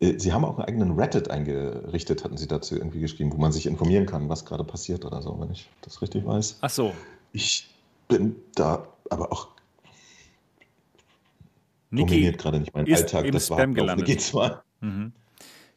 äh, 0.00 0.18
sie 0.18 0.32
haben 0.32 0.44
auch 0.44 0.58
einen 0.58 0.68
eigenen 0.68 0.92
Reddit 0.92 1.30
eingerichtet, 1.30 2.24
hatten 2.24 2.36
sie 2.36 2.48
dazu 2.48 2.76
irgendwie 2.76 3.00
geschrieben, 3.00 3.32
wo 3.32 3.36
man 3.36 3.52
sich 3.52 3.66
informieren 3.66 4.06
kann, 4.06 4.28
was 4.28 4.44
gerade 4.44 4.64
passiert 4.64 5.04
oder 5.04 5.22
so, 5.22 5.38
wenn 5.40 5.50
ich 5.50 5.68
das 5.82 6.02
richtig 6.02 6.26
weiß. 6.26 6.58
Ach 6.60 6.70
so. 6.70 6.92
Ich 7.32 7.68
bin 8.08 8.36
da 8.54 8.86
aber 9.10 9.32
auch 9.32 9.48
Niki 11.90 12.06
dominiert 12.06 12.38
gerade 12.38 12.60
nicht 12.60 12.74
meinen 12.74 12.92
Alltag. 12.92 13.30
Das 13.32 13.50
war 13.50 13.58
Spam 13.58 13.72
auf 13.72 13.78
eine 13.78 14.02
gelandet. 14.02 14.08
G2. 14.08 14.58
Mhm. 14.80 15.12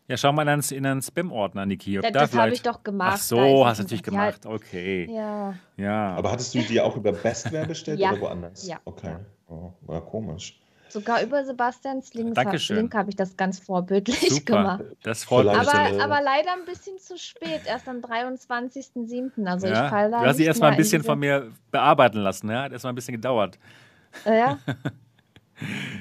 Ja, 0.09 0.15
schau 0.15 0.31
mal 0.31 0.43
in 0.43 0.49
einen, 0.49 0.63
in 0.71 0.85
einen 0.85 1.01
Spam-Ordner, 1.01 1.65
Niki. 1.65 1.97
ob 1.99 2.05
Ja, 2.05 2.11
da 2.11 2.21
das 2.21 2.33
habe 2.33 2.51
ich 2.51 2.61
doch 2.61 2.81
gemacht. 2.83 3.13
Ach 3.15 3.21
so, 3.21 3.65
hast 3.65 3.79
du 3.79 3.83
es 3.83 3.91
natürlich 3.91 4.05
ja, 4.05 4.11
gemacht. 4.11 4.45
Okay. 4.45 5.09
Ja, 5.11 5.53
Ja. 5.75 6.15
Aber 6.15 6.31
hattest 6.31 6.55
du 6.55 6.59
die 6.59 6.79
auch 6.79 6.95
über 6.95 7.11
Bestware 7.11 7.65
bestellt 7.65 7.99
Ja. 8.01 8.11
oder 8.13 8.21
woanders? 8.21 8.65
Ja. 8.65 8.77
Okay. 8.85 9.15
Oh, 9.49 9.71
war 9.81 10.01
komisch. 10.01 10.59
sogar 10.89 11.21
über 11.21 11.43
Sebastians 11.43 12.13
Links 12.13 12.35
Dankeschön. 12.35 12.77
Link 12.77 12.95
habe 12.95 13.09
ich 13.09 13.17
das 13.17 13.35
ganz 13.35 13.59
vorbildlich 13.59 14.17
Super. 14.29 14.43
gemacht. 14.57 14.83
Das 15.03 15.25
freut 15.25 15.45
mich. 15.45 15.55
Aber, 15.57 16.03
aber 16.03 16.21
leider 16.21 16.53
ein 16.53 16.63
bisschen 16.65 16.97
zu 16.99 17.17
spät, 17.17 17.61
erst 17.65 17.89
am 17.89 17.97
23.07. 17.97 19.45
Also 19.45 19.67
ja. 19.67 19.83
ich 19.85 19.89
falle 19.89 20.11
da 20.11 20.21
Du 20.21 20.25
hast 20.27 20.37
sie 20.37 20.43
nicht 20.43 20.47
erst 20.47 20.61
mal 20.61 20.71
ein 20.71 20.77
bisschen 20.77 21.01
diese- 21.01 21.11
von 21.11 21.19
mir 21.19 21.51
bearbeiten 21.71 22.19
lassen. 22.19 22.49
Ja? 22.49 22.63
Hat 22.63 22.71
erst 22.71 22.83
mal 22.85 22.89
ein 22.89 22.95
bisschen 22.95 23.13
gedauert. 23.15 23.59
Äh, 24.23 24.55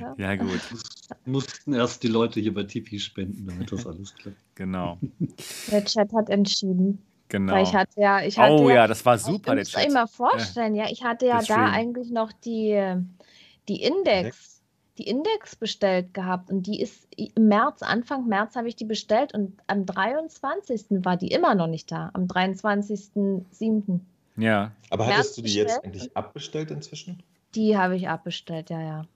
Ja, 0.00 0.14
Ja, 0.18 0.36
gut. 0.36 0.60
Mussten 1.24 1.72
erst 1.72 2.02
die 2.02 2.08
Leute 2.08 2.40
hier 2.40 2.52
bei 2.52 2.64
Tipi 2.64 2.98
spenden, 2.98 3.46
damit 3.46 3.72
das 3.72 3.86
alles 3.86 4.14
klappt. 4.14 4.36
Genau. 4.54 4.98
der 5.70 5.84
Chat 5.84 6.12
hat 6.12 6.28
entschieden. 6.30 7.02
genau. 7.28 7.54
Weil 7.54 7.62
ich 7.64 7.74
hatte 7.74 8.00
ja, 8.00 8.22
ich 8.22 8.38
hatte 8.38 8.52
oh 8.54 8.68
ja, 8.68 8.76
ja, 8.76 8.86
das 8.86 9.04
war 9.04 9.16
ich 9.16 9.22
super, 9.22 9.54
der 9.54 9.64
muss 9.64 9.74
euch 9.76 9.84
Chat. 9.84 9.92
mal 9.92 10.06
vorstellen, 10.06 10.74
ja, 10.74 10.86
ich 10.90 11.04
hatte 11.04 11.26
ja 11.26 11.42
da 11.42 11.70
eigentlich 11.70 12.10
noch 12.10 12.32
die, 12.32 12.96
die 13.68 13.82
Index, 13.82 14.62
die 14.98 15.08
Index 15.08 15.56
bestellt 15.56 16.14
gehabt 16.14 16.50
und 16.50 16.66
die 16.66 16.80
ist 16.80 17.06
im 17.16 17.48
März, 17.48 17.82
Anfang 17.82 18.26
März 18.26 18.56
habe 18.56 18.68
ich 18.68 18.76
die 18.76 18.84
bestellt 18.84 19.34
und 19.34 19.58
am 19.66 19.86
23. 19.86 21.04
war 21.04 21.16
die 21.16 21.28
immer 21.28 21.54
noch 21.54 21.66
nicht 21.66 21.90
da, 21.92 22.10
am 22.14 22.24
23.07. 22.24 24.00
Ja. 24.36 24.72
Aber 24.90 25.06
März 25.06 25.18
hattest 25.18 25.38
du 25.38 25.42
die 25.42 25.54
jetzt 25.54 25.84
eigentlich 25.84 26.16
abbestellt 26.16 26.70
inzwischen? 26.70 27.22
Die 27.54 27.76
habe 27.76 27.96
ich 27.96 28.08
abbestellt, 28.08 28.70
ja, 28.70 28.80
ja. 28.80 29.06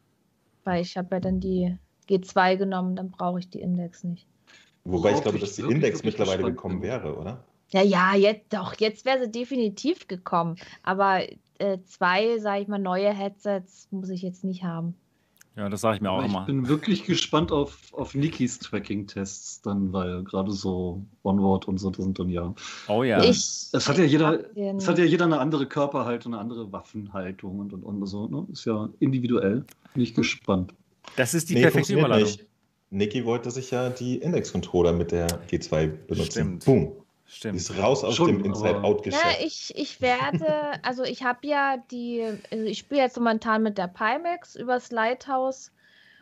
Weil 0.64 0.82
ich 0.82 0.96
habe 0.96 1.16
ja 1.16 1.20
dann 1.20 1.40
die 1.40 1.76
G2 2.08 2.56
genommen, 2.56 2.96
dann 2.96 3.10
brauche 3.10 3.38
ich 3.38 3.48
die 3.48 3.60
Index 3.60 4.04
nicht. 4.04 4.26
Wobei 4.84 5.12
ich 5.12 5.22
glaube, 5.22 5.36
ich 5.36 5.44
dass 5.44 5.56
die 5.56 5.62
Index 5.62 6.02
mittlerweile 6.02 6.42
gekommen 6.44 6.82
wäre, 6.82 7.16
oder? 7.16 7.44
Ja, 7.70 7.82
ja, 7.82 8.14
jetzt 8.16 8.52
doch, 8.52 8.74
jetzt 8.78 9.04
wäre 9.04 9.20
sie 9.20 9.30
definitiv 9.30 10.08
gekommen. 10.08 10.56
Aber 10.82 11.20
äh, 11.58 11.78
zwei, 11.84 12.38
sage 12.38 12.62
ich 12.62 12.68
mal, 12.68 12.78
neue 12.78 13.12
Headsets 13.12 13.88
muss 13.90 14.08
ich 14.08 14.22
jetzt 14.22 14.42
nicht 14.42 14.64
haben. 14.64 14.94
Ja, 15.56 15.68
das 15.68 15.80
sage 15.80 15.96
ich 15.96 16.00
mir 16.00 16.10
auch 16.10 16.18
Aber 16.18 16.26
immer. 16.26 16.40
ich 16.40 16.46
bin 16.46 16.68
wirklich 16.68 17.04
gespannt 17.04 17.52
auf, 17.52 17.92
auf 17.92 18.14
Nikis 18.14 18.60
Tracking-Tests 18.60 19.62
dann, 19.62 19.92
weil 19.92 20.22
gerade 20.22 20.52
so 20.52 21.04
Onward 21.22 21.68
und 21.68 21.78
so 21.78 21.90
das 21.90 22.04
sind 22.04 22.18
dann 22.18 22.28
ja. 22.28 22.54
Oh 22.88 23.02
ja. 23.02 23.22
Ich, 23.22 23.68
Es 23.72 23.88
hat 23.88 23.98
ja 23.98 24.04
jeder, 24.04 24.56
es 24.56 24.88
hat 24.88 24.98
ja 24.98 25.04
jeder 25.04 25.24
eine 25.24 25.38
andere 25.38 25.66
Körperhaltung, 25.66 26.34
eine 26.34 26.40
andere 26.40 26.72
Waffenhaltung 26.72 27.58
und, 27.58 27.72
und, 27.72 27.82
und 27.82 28.06
so. 28.06 28.28
Ne? 28.28 28.46
Ist 28.52 28.64
ja 28.64 28.88
individuell. 29.00 29.64
Bin 29.94 30.02
ich 30.02 30.14
gespannt. 30.14 30.74
Das 31.16 31.34
ist 31.34 31.48
die 31.50 31.54
Nee, 31.54 31.62
perfekte 31.62 31.92
Überleitung. 31.94 32.28
nicht. 32.28 32.46
Niki 32.90 33.24
wollte 33.24 33.50
sich 33.50 33.70
ja 33.70 33.88
die 33.90 34.16
Index-Controller 34.18 34.92
mit 34.92 35.12
der 35.12 35.28
G2 35.48 35.86
benutzen. 36.06 36.30
Stimmt. 36.32 36.64
Boom. 36.64 36.92
Die 37.28 37.32
Stimmt. 37.36 37.56
ist 37.56 37.78
raus 37.78 38.02
aus 38.02 38.16
Schon, 38.16 38.26
dem 38.28 38.38
aber- 38.38 38.46
Ja, 38.46 38.52
Inside-Out-Geschäft. 38.72 39.38
ich, 39.44 39.72
ich 39.76 40.00
werde, 40.00 40.46
also 40.82 41.04
ich 41.04 41.22
habe 41.22 41.46
ja 41.46 41.76
die, 41.92 42.24
also 42.50 42.64
ich 42.64 42.78
spiele 42.78 43.02
jetzt 43.02 43.16
momentan 43.16 43.62
mit 43.62 43.78
der 43.78 43.86
Pimax 43.86 44.56
übers 44.56 44.90
Lighthouse 44.90 45.70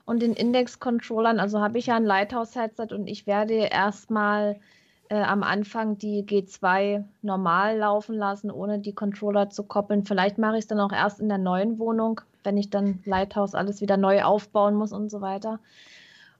und 0.04 0.20
den 0.20 0.34
Index-Controllern, 0.34 1.38
also 1.40 1.60
habe 1.60 1.78
ich 1.78 1.86
ja 1.86 1.96
ein 1.96 2.04
Lighthouse-Headset 2.04 2.88
und 2.94 3.06
ich 3.06 3.26
werde 3.26 3.54
erstmal 3.54 4.60
äh, 5.08 5.22
am 5.22 5.42
Anfang 5.42 5.98
die 5.98 6.22
G2 6.24 7.04
normal 7.22 7.78
laufen 7.78 8.14
lassen, 8.14 8.50
ohne 8.50 8.78
die 8.78 8.94
Controller 8.94 9.50
zu 9.50 9.62
koppeln. 9.64 10.04
Vielleicht 10.04 10.38
mache 10.38 10.54
ich 10.54 10.60
es 10.60 10.66
dann 10.66 10.80
auch 10.80 10.92
erst 10.92 11.20
in 11.20 11.28
der 11.28 11.38
neuen 11.38 11.78
Wohnung, 11.78 12.20
wenn 12.44 12.56
ich 12.56 12.70
dann 12.70 13.00
Lighthouse 13.04 13.54
alles 13.54 13.80
wieder 13.80 13.96
neu 13.96 14.22
aufbauen 14.22 14.74
muss 14.74 14.92
und 14.92 15.10
so 15.10 15.20
weiter. 15.20 15.60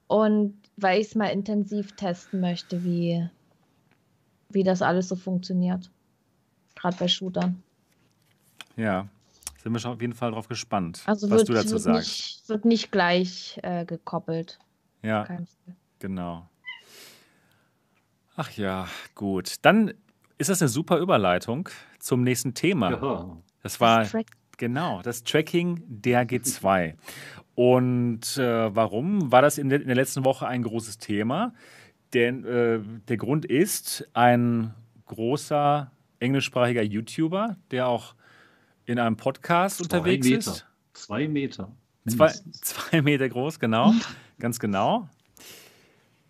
Und 0.07 0.57
weil 0.77 1.01
ich 1.01 1.07
es 1.07 1.15
mal 1.15 1.27
intensiv 1.27 1.95
testen 1.95 2.39
möchte, 2.39 2.83
wie, 2.83 3.27
wie 4.49 4.63
das 4.63 4.81
alles 4.81 5.07
so 5.07 5.15
funktioniert. 5.15 5.89
Gerade 6.75 6.97
bei 6.97 7.07
Shootern. 7.07 7.61
Ja. 8.75 9.07
Sind 9.61 9.73
wir 9.73 9.79
schon 9.79 9.91
auf 9.91 10.01
jeden 10.01 10.13
Fall 10.13 10.31
drauf 10.31 10.47
gespannt, 10.47 11.03
Also 11.05 11.29
was 11.29 11.39
wird, 11.39 11.49
du 11.49 11.53
dazu 11.53 11.71
wird, 11.71 11.81
sagst. 11.81 11.97
nicht, 11.97 12.49
wird 12.49 12.65
nicht 12.65 12.91
gleich 12.91 13.59
äh, 13.61 13.83
gekoppelt. 13.83 14.57
Ja, 15.03 15.27
genau. 15.99 16.48
Ach 18.39 18.51
ja, 18.51 18.87
gut. 19.15 19.55
Dann 19.63 19.93
ist 20.37 20.49
das 20.49 20.61
eine 20.61 20.69
super 20.69 20.97
Überleitung 20.99 21.67
zum 21.99 22.23
nächsten 22.23 22.53
Thema. 22.53 22.91
Ja. 22.91 23.37
Das 23.61 23.81
war 23.81 24.05
Das 24.05 24.15
genau 24.57 25.01
das 25.01 25.25
Tracking 25.25 25.83
der 25.87 26.25
G2. 26.25 26.93
Und 27.55 28.37
äh, 28.37 28.73
warum 28.73 29.29
war 29.29 29.41
das 29.41 29.57
in 29.57 29.67
der, 29.67 29.81
in 29.81 29.87
der 29.87 29.97
letzten 29.97 30.23
Woche 30.23 30.47
ein 30.47 30.63
großes 30.63 30.99
Thema? 30.99 31.53
Denn 32.13 32.45
äh, 32.45 32.79
der 33.09 33.17
Grund 33.17 33.43
ist, 33.43 34.07
ein 34.13 34.73
großer 35.07 35.91
englischsprachiger 36.21 36.81
YouTuber, 36.81 37.57
der 37.71 37.89
auch 37.89 38.15
in 38.85 38.99
einem 38.99 39.17
Podcast 39.17 39.81
unterwegs 39.81 40.25
Zwei 40.25 40.37
ist. 40.37 40.47
Meter. 40.47 40.63
Zwei 40.93 41.27
Meter. 41.27 41.71
Zwei, 42.07 42.27
zwei 42.61 43.01
Meter 43.01 43.27
groß, 43.27 43.59
genau. 43.59 43.93
Ganz 44.39 44.61
genau. 44.61 45.09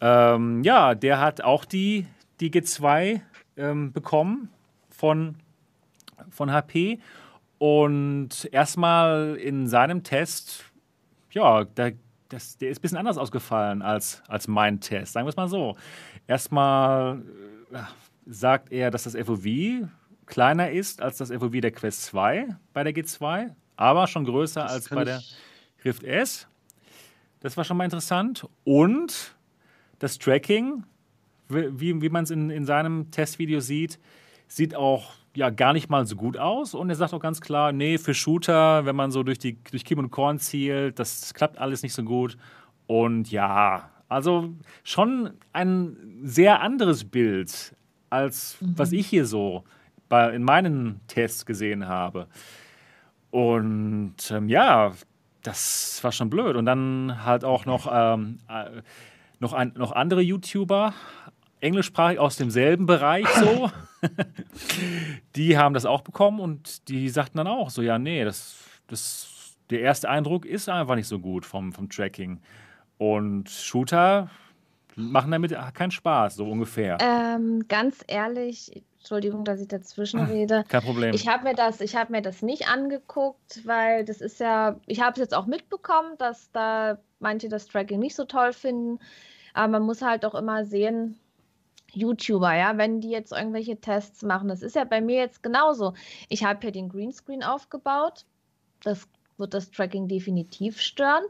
Ähm, 0.01 0.63
ja, 0.63 0.95
der 0.95 1.19
hat 1.19 1.41
auch 1.41 1.65
die, 1.65 2.07
die 2.39 2.51
G2 2.51 3.21
ähm, 3.57 3.91
bekommen 3.91 4.49
von, 4.89 5.35
von 6.29 6.51
HP. 6.51 6.99
Und 7.57 8.47
erstmal 8.51 9.35
in 9.35 9.67
seinem 9.67 10.03
Test, 10.03 10.63
ja, 11.31 11.65
der, 11.65 11.93
das, 12.29 12.57
der 12.57 12.69
ist 12.69 12.79
ein 12.79 12.81
bisschen 12.81 12.97
anders 12.97 13.17
ausgefallen 13.17 13.81
als, 13.81 14.23
als 14.27 14.47
mein 14.47 14.79
Test, 14.79 15.13
sagen 15.13 15.25
wir 15.25 15.29
es 15.29 15.35
mal 15.35 15.49
so. 15.49 15.75
Erstmal 16.27 17.21
äh, 17.73 17.79
sagt 18.25 18.71
er, 18.71 18.91
dass 18.91 19.03
das 19.03 19.15
FOV 19.15 19.45
kleiner 20.25 20.69
ist 20.69 21.01
als 21.01 21.17
das 21.17 21.31
FOV 21.31 21.59
der 21.59 21.71
Quest 21.71 22.03
2 22.03 22.55
bei 22.71 22.83
der 22.83 22.93
G2, 22.93 23.49
aber 23.75 24.07
schon 24.07 24.23
größer 24.23 24.61
Das 24.61 24.71
als 24.71 24.89
bei 24.89 25.03
der 25.03 25.21
Rift 25.83 26.03
S. 26.03 26.47
Das 27.41 27.57
war 27.57 27.63
schon 27.63 27.77
mal 27.77 27.85
interessant. 27.85 28.47
Und 28.63 29.35
das 29.99 30.17
Tracking, 30.17 30.83
wie, 31.49 32.01
wie 32.01 32.09
man 32.09 32.23
es 32.23 32.31
in, 32.31 32.49
in 32.49 32.65
seinem 32.65 33.11
Testvideo 33.11 33.59
sieht, 33.59 33.99
sieht 34.47 34.75
auch 34.75 35.13
ja, 35.35 35.49
gar 35.49 35.73
nicht 35.73 35.89
mal 35.89 36.05
so 36.05 36.15
gut 36.15 36.37
aus. 36.37 36.73
Und 36.73 36.89
er 36.89 36.95
sagt 36.95 37.13
auch 37.13 37.19
ganz 37.19 37.41
klar, 37.41 37.71
nee, 37.71 37.97
für 37.97 38.13
Shooter, 38.13 38.85
wenn 38.85 38.95
man 38.95 39.11
so 39.11 39.23
durch, 39.23 39.39
die, 39.39 39.57
durch 39.71 39.85
Kim 39.85 39.99
und 39.99 40.11
Korn 40.11 40.39
zielt, 40.39 40.99
das 40.99 41.33
klappt 41.33 41.57
alles 41.57 41.83
nicht 41.83 41.93
so 41.93 42.03
gut. 42.03 42.37
Und 42.87 43.31
ja, 43.31 43.89
also 44.07 44.49
schon 44.83 45.31
ein 45.53 46.19
sehr 46.23 46.61
anderes 46.61 47.05
Bild, 47.05 47.75
als 48.09 48.57
was 48.59 48.91
ich 48.91 49.07
hier 49.07 49.25
so 49.25 49.63
bei, 50.09 50.33
in 50.33 50.43
meinen 50.43 50.99
Tests 51.07 51.45
gesehen 51.45 51.87
habe. 51.87 52.27
Und 53.29 54.15
ähm, 54.31 54.49
ja, 54.49 54.93
das 55.43 56.03
war 56.03 56.11
schon 56.11 56.31
blöd. 56.31 56.55
Und 56.55 56.65
dann 56.65 57.23
halt 57.23 57.43
auch 57.43 57.65
noch, 57.65 57.87
ähm, 57.91 58.39
äh, 58.49 58.81
noch, 59.39 59.53
ein, 59.53 59.73
noch 59.75 59.91
andere 59.91 60.21
YouTuber, 60.21 60.93
englischsprachig 61.61 62.19
aus 62.19 62.35
demselben 62.37 62.85
Bereich 62.85 63.27
so, 63.27 63.71
die 65.35 65.57
haben 65.57 65.73
das 65.73 65.85
auch 65.85 66.01
bekommen 66.01 66.39
und 66.39 66.87
die 66.87 67.09
sagten 67.09 67.37
dann 67.37 67.47
auch 67.47 67.69
so, 67.69 67.81
ja, 67.81 67.99
nee, 67.99 68.23
das, 68.23 68.63
das, 68.87 69.57
der 69.69 69.81
erste 69.81 70.09
Eindruck 70.09 70.45
ist 70.45 70.69
einfach 70.69 70.95
nicht 70.95 71.07
so 71.07 71.19
gut 71.19 71.45
vom, 71.45 71.73
vom 71.73 71.89
Tracking. 71.89 72.39
Und 72.97 73.49
Shooter 73.49 74.29
machen 74.95 75.31
damit 75.31 75.55
keinen 75.73 75.91
Spaß, 75.91 76.35
so 76.35 76.49
ungefähr. 76.49 76.97
Ähm, 77.01 77.65
ganz 77.67 78.03
ehrlich, 78.07 78.83
Entschuldigung, 78.99 79.45
dass 79.45 79.61
ich 79.61 79.67
dazwischen 79.69 80.19
rede. 80.19 80.65
Kein 80.67 80.81
Problem. 80.81 81.13
Ich 81.13 81.27
habe 81.27 81.45
mir 81.45 81.55
das, 81.55 81.79
ich 81.79 81.95
habe 81.95 82.11
mir 82.11 82.21
das 82.21 82.41
nicht 82.41 82.67
angeguckt, 82.67 83.65
weil 83.65 84.03
das 84.03 84.19
ist 84.19 84.39
ja, 84.39 84.75
ich 84.87 85.01
habe 85.01 85.13
es 85.13 85.19
jetzt 85.19 85.33
auch 85.33 85.45
mitbekommen, 85.45 86.17
dass 86.17 86.51
da 86.51 86.99
manche 87.19 87.47
das 87.47 87.67
Tracking 87.67 87.99
nicht 87.99 88.15
so 88.15 88.25
toll 88.25 88.51
finden. 88.51 88.99
Aber 89.53 89.69
man 89.69 89.83
muss 89.83 90.01
halt 90.01 90.25
auch 90.25 90.35
immer 90.35 90.65
sehen, 90.65 91.17
YouTuber, 91.93 92.53
ja, 92.53 92.77
wenn 92.77 93.01
die 93.01 93.09
jetzt 93.09 93.31
irgendwelche 93.31 93.77
Tests 93.77 94.21
machen, 94.21 94.49
das 94.49 94.61
ist 94.61 94.75
ja 94.75 94.83
bei 94.83 95.01
mir 95.01 95.17
jetzt 95.17 95.41
genauso. 95.41 95.93
Ich 96.27 96.43
habe 96.43 96.59
hier 96.61 96.71
den 96.71 96.89
Greenscreen 96.89 97.43
aufgebaut. 97.43 98.25
Das 98.83 99.07
wird 99.37 99.53
das 99.53 99.71
Tracking 99.71 100.07
definitiv 100.07 100.81
stören. 100.81 101.23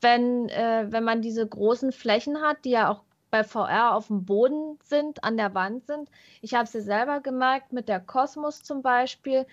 Wenn, 0.00 0.50
äh, 0.50 0.86
wenn 0.90 1.04
man 1.04 1.22
diese 1.22 1.46
großen 1.46 1.90
Flächen 1.90 2.42
hat, 2.42 2.64
die 2.64 2.70
ja 2.70 2.90
auch 2.90 3.02
bei 3.34 3.42
VR 3.42 3.96
auf 3.96 4.06
dem 4.06 4.24
Boden 4.24 4.78
sind, 4.84 5.24
an 5.24 5.36
der 5.36 5.54
Wand 5.54 5.86
sind. 5.86 6.08
Ich 6.40 6.54
habe 6.54 6.64
es 6.64 6.72
ja 6.72 6.82
selber 6.82 7.18
gemerkt 7.18 7.72
mit 7.72 7.88
der 7.88 7.98
Cosmos 7.98 8.62
zum 8.62 8.80
Beispiel, 8.80 9.44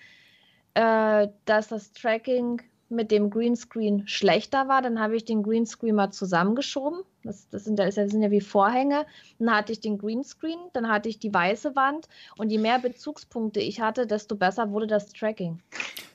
äh, 0.74 1.26
dass 1.46 1.66
das 1.66 1.92
Tracking 1.92 2.62
mit 2.90 3.10
dem 3.10 3.28
Greenscreen 3.28 4.06
schlechter 4.06 4.68
war. 4.68 4.82
Dann 4.82 5.00
habe 5.00 5.16
ich 5.16 5.24
den 5.24 5.42
Greenscreen 5.42 5.96
mal 5.96 6.12
zusammengeschoben. 6.12 7.00
Das, 7.24 7.48
das, 7.48 7.64
sind, 7.64 7.76
das 7.80 7.96
sind 7.96 8.22
ja 8.22 8.30
wie 8.30 8.40
Vorhänge. 8.40 9.04
Dann 9.40 9.50
hatte 9.52 9.72
ich 9.72 9.80
den 9.80 9.98
Greenscreen, 9.98 10.58
dann 10.74 10.88
hatte 10.88 11.08
ich 11.08 11.18
die 11.18 11.34
weiße 11.34 11.74
Wand. 11.74 12.06
Und 12.38 12.50
je 12.50 12.58
mehr 12.58 12.78
Bezugspunkte 12.78 13.58
ich 13.58 13.80
hatte, 13.80 14.06
desto 14.06 14.36
besser 14.36 14.70
wurde 14.70 14.86
das 14.86 15.08
Tracking. 15.12 15.58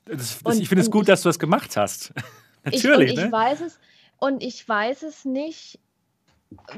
Das, 0.06 0.40
Und- 0.42 0.62
ich 0.62 0.70
finde 0.70 0.84
es 0.84 0.90
gut, 0.92 1.02
ich- 1.02 1.08
dass 1.08 1.22
du 1.24 1.28
das 1.30 1.38
gemacht 1.40 1.76
hast. 1.76 2.14
Ich, 2.70 2.84
Natürlich, 2.84 3.12
ich 3.12 3.18
ne? 3.18 3.32
weiß 3.32 3.62
es 3.62 3.80
und 4.18 4.44
ich 4.44 4.68
weiß 4.68 5.04
es 5.04 5.24
nicht, 5.24 5.80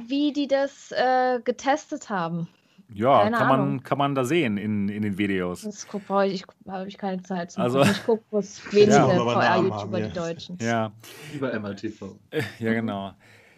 wie 0.07 0.33
die 0.33 0.47
das 0.47 0.91
äh, 0.91 1.39
getestet 1.43 2.09
haben. 2.09 2.47
Ja, 2.91 3.21
keine 3.21 3.37
kann 3.37 3.47
man, 3.47 3.83
kann 3.83 3.97
man 3.99 4.15
da 4.15 4.23
sehen 4.23 4.57
in, 4.57 4.89
in 4.89 5.03
den 5.03 5.17
Videos. 5.19 5.61
Das 5.61 5.87
guck, 5.87 6.07
brauche 6.07 6.25
ich, 6.25 6.43
habe 6.67 6.87
ich 6.87 6.97
keine 6.97 7.21
Zeit 7.21 7.51
zu. 7.51 7.61
Also- 7.61 7.83
ich 7.83 8.03
gucke 8.03 8.23
bloß 8.31 8.61
wenige 8.73 8.91
Ja. 8.93 9.07
VR-YouTuber, 9.07 9.97
wir. 9.99 10.07
die 10.07 10.13
Deutschen. 10.13 10.57
Ja, 10.59 10.91
Über 11.33 11.53
MRTV. 11.59 12.15
ja, 12.59 12.73
genau. 12.73 13.13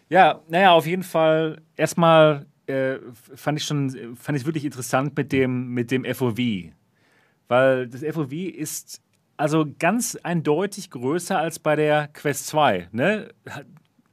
Ja, 0.09 0.41
naja, 0.49 0.71
auf 0.73 0.85
jeden 0.85 1.03
Fall. 1.03 1.61
Erstmal 1.77 2.45
äh, 2.67 2.97
fand 3.35 3.59
ich 3.59 3.65
schon, 3.65 4.15
fand 4.17 4.37
ich 4.37 4.45
wirklich 4.45 4.65
interessant 4.65 5.15
mit 5.15 5.31
dem, 5.31 5.69
mit 5.69 5.91
dem 5.91 6.03
FOV. 6.03 6.37
Weil 7.47 7.87
das 7.87 8.03
FOV 8.03 8.31
ist 8.33 9.01
also 9.37 9.65
ganz 9.79 10.17
eindeutig 10.21 10.89
größer 10.91 11.37
als 11.39 11.57
bei 11.59 11.77
der 11.77 12.09
Quest 12.09 12.47
2. 12.47 12.89
Ne? 12.91 13.29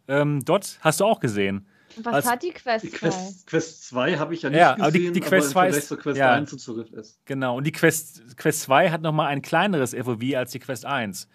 Ähm, 0.07 0.45
dort 0.45 0.79
hast 0.81 1.01
du 1.01 1.05
auch 1.05 1.19
gesehen. 1.21 1.67
Was 2.03 2.15
Als- 2.15 2.27
hat 2.31 2.43
die 2.43 2.51
Quest 2.51 2.85
Die 2.85 2.91
2? 2.91 2.99
Quest, 2.99 3.47
Quest 3.47 3.89
2 3.89 4.17
habe 4.19 4.35
ich 4.35 4.43
ja 4.43 4.51
nicht 4.51 4.59
Ja, 4.59 4.75
aber 4.75 4.91
die- 4.91 4.99
gesehen, 4.99 5.15
die 5.15 5.21
Quest 5.21 5.47
im 5.49 5.53
2 5.53 5.61
Vergleich 5.63 5.79
ist- 5.79 5.89
zur 5.89 5.99
Quest 5.99 6.19
ja. 6.19 6.33
1 6.33 6.53
und 6.53 6.59
zur 6.59 6.77
Rift 6.79 6.95
S. 6.95 7.19
Genau. 7.25 7.57
Und 7.57 7.67
die 7.67 7.73
Quest, 7.73 8.37
Quest 8.37 8.61
2 8.63 8.91
hat 8.91 9.03
nochmal 9.03 9.29
ein 9.29 9.43
kleineres 9.43 9.95
FOV 9.95 10.37
als 10.37 10.53
die 10.53 10.59
Quest 10.59 10.85
1. 10.85 11.29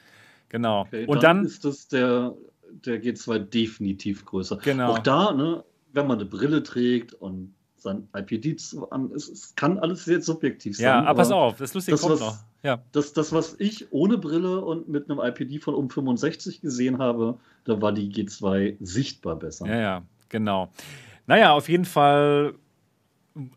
Genau. 0.50 0.82
Okay, 0.82 1.06
Und 1.08 1.24
dann, 1.24 1.46
ist 1.46 1.66
das 1.66 1.88
der, 1.88 2.34
der 2.72 3.02
G2 3.02 3.40
definitiv 3.40 4.26
größer. 4.26 4.58
Genau. 4.58 4.92
Auch 4.94 5.00
da, 5.00 5.32
ne, 5.34 5.64
wenn 5.94 6.08
man 6.08 6.20
eine 6.20 6.26
Brille 6.30 6.62
trägt 6.64 7.14
und 7.14 7.54
sein 7.78 8.08
IPD 8.16 8.56
zu- 8.56 8.90
an 8.92 9.12
ist, 9.12 9.28
es 9.30 9.56
kann 9.56 9.78
alles 9.78 10.06
sehr 10.06 10.22
subjektiv 10.22 10.78
sein. 10.78 10.86
ja, 10.86 11.04
aber 11.04 11.18
pass 11.18 11.32
aber 11.32 11.42
auf, 11.42 11.58
das 11.58 11.74
Lustige 11.74 11.96
das, 11.96 12.02
kommt 12.02 12.14
was- 12.14 12.20
noch. 12.22 12.38
Ja. 12.64 12.82
Das, 12.94 13.12
das, 13.12 13.34
was 13.34 13.58
ich 13.60 13.92
ohne 13.92 14.18
Brille 14.18 14.62
und 14.64 14.88
mit 14.88 15.10
einem 15.10 15.20
IPD 15.20 15.60
von 15.60 15.74
um 15.76 15.90
65 15.90 16.62
gesehen 16.62 17.00
habe, 17.00 17.38
da 17.66 17.82
war 17.82 17.92
die 17.92 18.10
G2 18.10 18.78
sichtbar 18.80 19.36
besser. 19.36 19.68
Ja, 19.68 19.76
ja, 19.82 20.02
genau. 20.34 20.70
Naja, 21.28 21.54
auf 21.54 21.70
jeden 21.70 21.86
Fall 21.86 22.56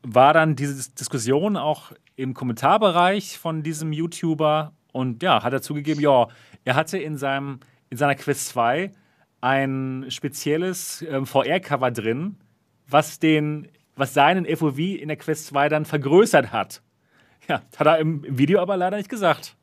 war 0.02 0.32
dann 0.32 0.54
diese 0.54 0.92
Diskussion 0.92 1.56
auch 1.56 1.92
im 2.14 2.34
Kommentarbereich 2.34 3.38
von 3.38 3.62
diesem 3.62 3.92
YouTuber 3.92 4.72
und 4.92 5.22
ja, 5.22 5.42
hat 5.42 5.52
er 5.52 5.62
zugegeben, 5.62 6.00
ja, 6.00 6.28
er 6.64 6.74
hatte 6.74 6.98
in, 6.98 7.16
seinem, 7.16 7.60
in 7.90 7.96
seiner 7.96 8.14
Quest 8.14 8.48
2 8.48 8.92
ein 9.40 10.06
spezielles 10.08 11.02
ähm, 11.02 11.26
VR-Cover 11.26 11.90
drin, 11.90 12.36
was, 12.88 13.18
den, 13.18 13.68
was 13.96 14.14
seinen 14.14 14.46
FOV 14.46 14.78
in 14.78 15.08
der 15.08 15.16
Quest 15.16 15.46
2 15.48 15.68
dann 15.68 15.84
vergrößert 15.84 16.52
hat. 16.52 16.82
Ja, 17.48 17.62
hat 17.76 17.86
er 17.86 17.98
im, 17.98 18.24
im 18.24 18.38
Video 18.38 18.60
aber 18.60 18.76
leider 18.76 18.96
nicht 18.96 19.08
gesagt. 19.08 19.56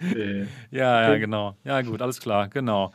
Nee. 0.00 0.46
ja, 0.70 1.10
ja, 1.10 1.18
genau. 1.18 1.56
Ja, 1.64 1.82
gut, 1.82 2.00
alles 2.00 2.20
klar, 2.20 2.48
genau. 2.48 2.92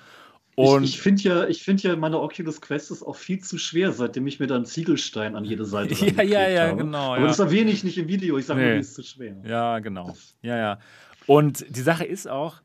Und 0.60 0.86
ich, 0.86 0.96
ich 0.96 1.02
finde 1.02 1.22
ja, 1.22 1.54
find 1.54 1.84
ja, 1.84 1.96
meine 1.96 2.20
Oculus 2.20 2.60
Quest 2.62 2.90
ist 2.90 3.04
auch 3.04 3.16
viel 3.16 3.38
zu 3.38 3.60
schwer, 3.60 3.92
seitdem 3.92 4.26
ich 4.26 4.40
mir 4.40 4.48
dann 4.48 4.66
Ziegelstein 4.66 5.36
an 5.36 5.46
jede 5.46 5.66
Seite 5.66 5.94
Ja, 6.16 6.24
ja, 6.24 6.50
ja, 6.50 6.68
habe. 6.70 6.78
genau. 6.78 7.14
Aber 7.14 7.22
ja. 7.22 7.28
das 7.28 7.38
erwähne 7.38 7.70
ich 7.70 7.84
nicht 7.84 8.00
im 8.00 8.08
Video. 8.08 8.40
Ich 8.40 8.48
sage 8.48 8.62
nee. 8.62 8.70
nur, 8.70 8.78
ist 8.78 8.96
zu 8.96 9.04
schwer. 9.04 9.36
Ja, 9.46 9.78
genau. 9.78 10.16
Ja, 10.42 10.58
ja. 10.58 10.80
Und 11.28 11.64
die 11.70 11.82
Sache 11.82 12.06
ist 12.06 12.28
auch, 12.28 12.56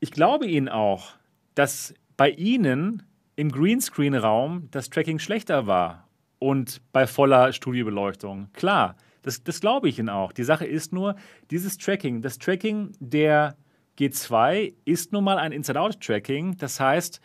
ich 0.00 0.10
glaube 0.10 0.46
Ihnen 0.46 0.68
auch, 0.68 1.14
dass 1.54 1.94
bei 2.18 2.28
Ihnen 2.28 3.02
im 3.36 3.50
Greenscreen-Raum 3.50 4.68
das 4.70 4.90
Tracking 4.90 5.18
schlechter 5.18 5.66
war 5.66 6.06
und 6.40 6.82
bei 6.92 7.06
voller 7.06 7.54
Studiobeleuchtung. 7.54 8.48
Klar, 8.52 8.96
das, 9.22 9.42
das 9.42 9.60
glaube 9.60 9.88
ich 9.88 9.98
Ihnen 9.98 10.10
auch. 10.10 10.32
Die 10.32 10.44
Sache 10.44 10.66
ist 10.66 10.92
nur, 10.92 11.16
dieses 11.50 11.78
Tracking, 11.78 12.20
das 12.20 12.36
Tracking 12.36 12.92
der 13.00 13.56
G2 13.98 14.74
ist 14.84 15.12
nun 15.12 15.24
mal 15.24 15.38
ein 15.38 15.52
Inside-Out-Tracking. 15.52 16.56
Das 16.56 16.80
heißt, 16.80 17.20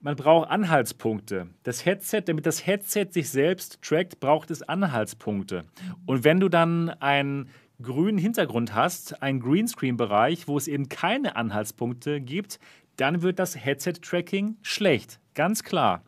man 0.00 0.16
braucht 0.16 0.50
Anhaltspunkte. 0.50 1.48
Das 1.62 1.84
Headset, 1.84 2.22
damit 2.26 2.46
das 2.46 2.66
Headset 2.66 3.08
sich 3.10 3.30
selbst 3.30 3.80
trackt, 3.82 4.18
braucht 4.18 4.50
es 4.50 4.62
Anhaltspunkte. 4.62 5.64
Und 6.06 6.24
wenn 6.24 6.40
du 6.40 6.48
dann 6.48 6.90
einen 6.90 7.50
grünen 7.80 8.18
Hintergrund 8.18 8.74
hast, 8.74 9.22
einen 9.22 9.40
Greenscreen-Bereich, 9.40 10.48
wo 10.48 10.56
es 10.56 10.68
eben 10.68 10.88
keine 10.88 11.36
Anhaltspunkte 11.36 12.20
gibt, 12.20 12.58
dann 12.96 13.22
wird 13.22 13.38
das 13.38 13.56
Headset-Tracking 13.56 14.56
schlecht. 14.62 15.20
Ganz 15.34 15.62
klar. 15.62 16.02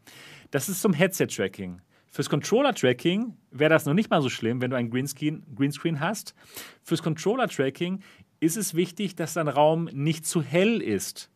Das 0.51 0.69
ist 0.69 0.81
zum 0.81 0.93
Headset-Tracking. 0.93 1.81
Fürs 2.11 2.31
Controller-Tracking 2.31 3.37
wäre 3.51 3.71
das 3.71 3.87
noch 3.87 3.95
nicht 3.95 4.09
mal 4.09 4.23
so 4.23 4.29
schlimm, 4.29 4.61
wenn 4.61 4.71
du 4.71 4.77
einen 4.77 4.91
Greenscreen, 4.91 5.43
Greenscreen 5.57 5.99
hast. 5.99 6.35
Fürs 6.83 7.03
Controller-Tracking 7.03 8.03
ist 8.45 8.57
es 8.57 8.75
wichtig, 8.75 9.17
dass 9.17 9.35
dein 9.35 9.49
Raum 9.49 9.89
nicht 9.93 10.27
zu 10.27 10.43
hell 10.43 10.81
ist. 10.81 11.31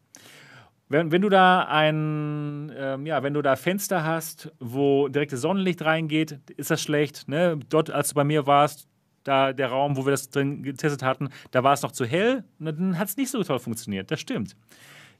Wenn, 0.89 1.13
wenn 1.13 1.21
du 1.21 1.29
da 1.29 1.65
ein, 1.65 2.73
ähm, 2.77 3.07
ja, 3.07 3.23
wenn 3.23 3.35
du 3.35 3.43
da 3.43 3.57
Fenster 3.57 4.05
hast, 4.05 4.53
wo 4.59 5.09
direktes 5.09 5.43
Sonnenlicht 5.43 5.83
reingeht, 5.83 6.39
ist 6.57 6.71
das 6.71 6.81
schlecht. 6.81 7.29
Ne? 7.29 7.59
Dort, 7.69 7.91
als 7.91 8.11
du 8.11 8.15
bei 8.15 8.25
mir 8.25 8.47
warst, 8.47 8.89
da 9.25 9.53
der 9.53 9.69
Raum, 9.69 9.97
wo 9.97 10.07
wir 10.07 10.13
das 10.13 10.31
drin 10.31 10.63
getestet 10.63 11.03
hatten, 11.03 11.29
da 11.51 11.63
war 11.63 11.75
es 11.75 11.83
noch 11.83 11.93
zu 11.93 12.07
hell, 12.07 12.45
dann 12.59 12.99
hat 12.99 13.09
es 13.09 13.17
nicht 13.17 13.31
so 13.31 13.43
toll 13.43 13.59
funktioniert. 13.59 14.11
Das 14.11 14.21
stimmt. 14.21 14.57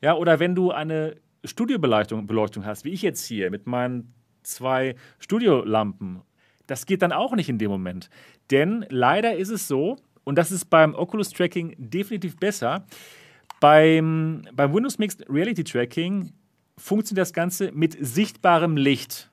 Ja, 0.01 0.15
oder 0.15 0.41
wenn 0.41 0.55
du 0.55 0.71
eine 0.71 1.17
Studiobeleuchtung 1.45 2.27
Beleuchtung 2.27 2.65
hast, 2.65 2.85
wie 2.85 2.91
ich 2.91 3.03
jetzt 3.03 3.27
hier 3.27 3.51
mit 3.51 3.67
meinen 3.67 4.15
zwei 4.43 4.95
Studiolampen, 5.19 6.23
das 6.67 6.87
geht 6.87 7.03
dann 7.03 7.13
auch 7.13 7.35
nicht 7.35 7.49
in 7.49 7.59
dem 7.59 7.71
Moment. 7.71 8.09
Denn 8.51 8.87
leider 8.89 9.37
ist 9.37 9.51
es 9.51 9.69
so, 9.69 9.97
und 10.29 10.35
das 10.35 10.53
ist 10.53 10.67
beim 10.67 10.95
Oculus 10.95 11.31
Tracking 11.31 11.75
definitiv 11.79 12.37
besser. 12.37 12.85
Beim, 13.61 14.47
beim 14.53 14.75
Windows 14.75 14.99
Mixed 14.99 15.25
Reality 15.27 15.65
Tracking 15.65 16.35
funktioniert 16.77 17.23
das 17.23 17.33
Ganze 17.33 17.73
mit 17.73 17.97
sichtbarem 17.99 18.77
Licht. 18.77 19.31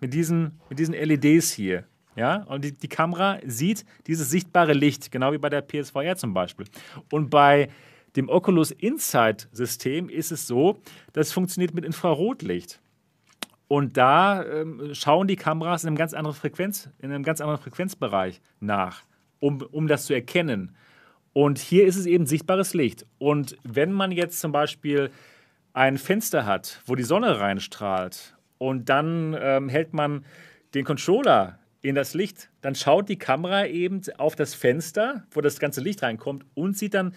Mit 0.00 0.12
diesen, 0.14 0.60
mit 0.68 0.80
diesen 0.80 0.94
LEDs 0.94 1.52
hier. 1.52 1.84
Ja, 2.16 2.42
und 2.48 2.64
die, 2.64 2.72
die 2.72 2.88
Kamera 2.88 3.38
sieht 3.46 3.84
dieses 4.08 4.30
sichtbare 4.30 4.72
Licht, 4.72 5.12
genau 5.12 5.30
wie 5.30 5.38
bei 5.38 5.48
der 5.48 5.62
PSVR 5.62 6.16
zum 6.16 6.34
Beispiel. 6.34 6.66
Und 7.12 7.30
bei 7.30 7.68
dem 8.16 8.28
Oculus 8.28 8.72
Insight 8.72 9.48
System 9.52 10.08
ist 10.08 10.32
es 10.32 10.48
so, 10.48 10.80
das 11.12 11.30
funktioniert 11.30 11.72
mit 11.72 11.84
Infrarotlicht. 11.84 12.80
Und 13.68 13.96
da 13.96 14.44
ähm, 14.44 14.90
schauen 14.92 15.28
die 15.28 15.36
Kameras 15.36 15.84
in 15.84 15.90
einem 15.90 15.96
ganz 15.96 16.14
anderen 16.14 16.36
Frequenz, 16.36 16.90
in 16.98 17.12
einem 17.12 17.22
ganz 17.22 17.40
anderen 17.40 17.60
Frequenzbereich 17.60 18.40
nach 18.58 19.04
um, 19.42 19.60
um 19.72 19.88
das 19.88 20.06
zu 20.06 20.14
erkennen. 20.14 20.74
Und 21.32 21.58
hier 21.58 21.84
ist 21.84 21.96
es 21.96 22.06
eben 22.06 22.26
sichtbares 22.26 22.74
Licht. 22.74 23.06
Und 23.18 23.56
wenn 23.64 23.92
man 23.92 24.12
jetzt 24.12 24.38
zum 24.38 24.52
Beispiel 24.52 25.10
ein 25.72 25.98
Fenster 25.98 26.46
hat, 26.46 26.80
wo 26.86 26.94
die 26.94 27.02
Sonne 27.02 27.40
reinstrahlt 27.40 28.36
und 28.58 28.88
dann 28.88 29.36
ähm, 29.38 29.68
hält 29.68 29.94
man 29.94 30.24
den 30.74 30.84
Controller 30.84 31.58
in 31.80 31.96
das 31.96 32.14
Licht, 32.14 32.50
dann 32.60 32.76
schaut 32.76 33.08
die 33.08 33.18
Kamera 33.18 33.66
eben 33.66 34.00
auf 34.18 34.36
das 34.36 34.54
Fenster, 34.54 35.24
wo 35.32 35.40
das 35.40 35.58
ganze 35.58 35.80
Licht 35.80 36.02
reinkommt 36.02 36.44
und 36.54 36.78
sieht 36.78 36.94
dann 36.94 37.14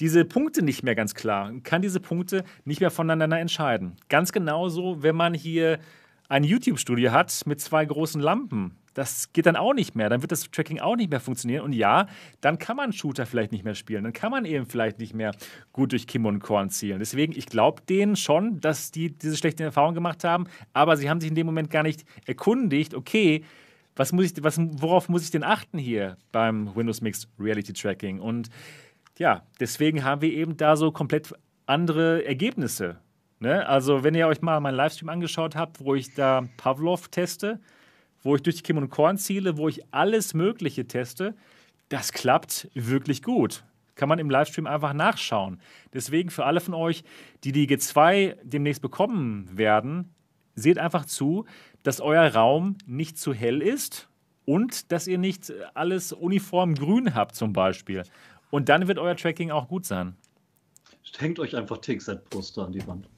diese 0.00 0.24
Punkte 0.24 0.64
nicht 0.64 0.82
mehr 0.82 0.96
ganz 0.96 1.14
klar 1.14 1.48
und 1.48 1.62
kann 1.62 1.82
diese 1.82 2.00
Punkte 2.00 2.42
nicht 2.64 2.80
mehr 2.80 2.90
voneinander 2.90 3.38
entscheiden. 3.38 3.96
Ganz 4.08 4.32
genauso, 4.32 5.02
wenn 5.02 5.14
man 5.14 5.34
hier 5.34 5.78
ein 6.30 6.44
YouTube-Studio 6.44 7.12
hat 7.12 7.42
mit 7.44 7.60
zwei 7.60 7.84
großen 7.84 8.20
Lampen 8.20 8.80
das 8.94 9.32
geht 9.32 9.46
dann 9.46 9.56
auch 9.56 9.72
nicht 9.72 9.94
mehr. 9.94 10.08
Dann 10.08 10.22
wird 10.22 10.32
das 10.32 10.50
Tracking 10.50 10.80
auch 10.80 10.96
nicht 10.96 11.10
mehr 11.10 11.20
funktionieren. 11.20 11.64
Und 11.64 11.72
ja, 11.72 12.06
dann 12.40 12.58
kann 12.58 12.76
man 12.76 12.92
Shooter 12.92 13.26
vielleicht 13.26 13.52
nicht 13.52 13.64
mehr 13.64 13.74
spielen. 13.74 14.04
Dann 14.04 14.12
kann 14.12 14.30
man 14.30 14.44
eben 14.44 14.66
vielleicht 14.66 14.98
nicht 14.98 15.14
mehr 15.14 15.32
gut 15.72 15.92
durch 15.92 16.06
Kim 16.06 16.26
und 16.26 16.40
Korn 16.40 16.70
zielen. 16.70 16.98
Deswegen, 16.98 17.32
ich 17.36 17.46
glaube 17.46 17.82
denen 17.88 18.16
schon, 18.16 18.60
dass 18.60 18.90
die 18.90 19.16
diese 19.16 19.36
schlechten 19.36 19.62
Erfahrungen 19.62 19.94
gemacht 19.94 20.24
haben. 20.24 20.46
Aber 20.72 20.96
sie 20.96 21.08
haben 21.08 21.20
sich 21.20 21.30
in 21.30 21.36
dem 21.36 21.46
Moment 21.46 21.70
gar 21.70 21.82
nicht 21.82 22.04
erkundigt, 22.26 22.94
okay, 22.94 23.44
was 23.96 24.12
muss 24.12 24.26
ich, 24.26 24.42
was, 24.42 24.58
worauf 24.58 25.08
muss 25.08 25.24
ich 25.24 25.30
denn 25.30 25.44
achten 25.44 25.78
hier 25.78 26.16
beim 26.32 26.74
Windows 26.74 27.00
Mixed 27.00 27.28
Reality 27.38 27.72
Tracking? 27.72 28.18
Und 28.18 28.48
ja, 29.18 29.42
deswegen 29.60 30.04
haben 30.04 30.22
wir 30.22 30.32
eben 30.32 30.56
da 30.56 30.76
so 30.76 30.90
komplett 30.90 31.32
andere 31.66 32.24
Ergebnisse. 32.24 32.98
Ne? 33.40 33.66
Also, 33.66 34.04
wenn 34.04 34.14
ihr 34.14 34.26
euch 34.26 34.42
mal 34.42 34.60
meinen 34.60 34.76
Livestream 34.76 35.08
angeschaut 35.08 35.56
habt, 35.56 35.82
wo 35.82 35.94
ich 35.94 36.14
da 36.14 36.46
Pavlov 36.58 37.08
teste, 37.08 37.58
wo 38.22 38.36
ich 38.36 38.42
durch 38.42 38.56
die 38.56 38.62
Kim 38.62 38.76
und 38.76 38.90
Korn 38.90 39.16
ziele, 39.16 39.56
wo 39.56 39.66
ich 39.68 39.82
alles 39.92 40.34
Mögliche 40.34 40.86
teste, 40.86 41.34
das 41.88 42.12
klappt 42.12 42.68
wirklich 42.74 43.22
gut. 43.22 43.64
Kann 43.94 44.10
man 44.10 44.18
im 44.18 44.30
Livestream 44.30 44.66
einfach 44.66 44.92
nachschauen. 44.92 45.60
Deswegen 45.92 46.30
für 46.30 46.44
alle 46.44 46.60
von 46.60 46.74
euch, 46.74 47.02
die 47.42 47.52
die 47.52 47.66
G2 47.66 48.36
demnächst 48.42 48.82
bekommen 48.82 49.48
werden, 49.56 50.14
seht 50.54 50.78
einfach 50.78 51.06
zu, 51.06 51.46
dass 51.82 52.00
euer 52.00 52.34
Raum 52.34 52.76
nicht 52.86 53.18
zu 53.18 53.32
hell 53.32 53.62
ist 53.62 54.08
und 54.44 54.92
dass 54.92 55.06
ihr 55.06 55.18
nicht 55.18 55.52
alles 55.72 56.12
uniform 56.12 56.74
grün 56.74 57.14
habt 57.14 57.34
zum 57.34 57.54
Beispiel. 57.54 58.02
Und 58.50 58.68
dann 58.68 58.86
wird 58.86 58.98
euer 58.98 59.16
Tracking 59.16 59.50
auch 59.50 59.68
gut 59.68 59.86
sein. 59.86 60.16
Hängt 61.18 61.38
euch 61.38 61.56
einfach 61.56 61.78
TXZ-Poster 61.78 62.66
an 62.66 62.72
die 62.72 62.86
Wand. 62.86 63.08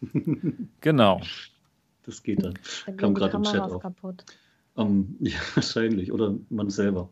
genau. 0.80 1.20
Das 2.04 2.22
geht 2.22 2.42
dann. 2.42 2.58
dann 2.86 2.96
Kam 2.96 3.14
gerade 3.14 3.36
im 3.36 3.42
Chat 3.42 3.60
auf. 3.60 3.82
Kaputt. 3.82 4.24
Um, 4.74 4.86
ähm, 4.86 5.16
ja, 5.20 5.38
wahrscheinlich. 5.54 6.12
Oder 6.12 6.34
man 6.48 6.70
selber. 6.70 7.10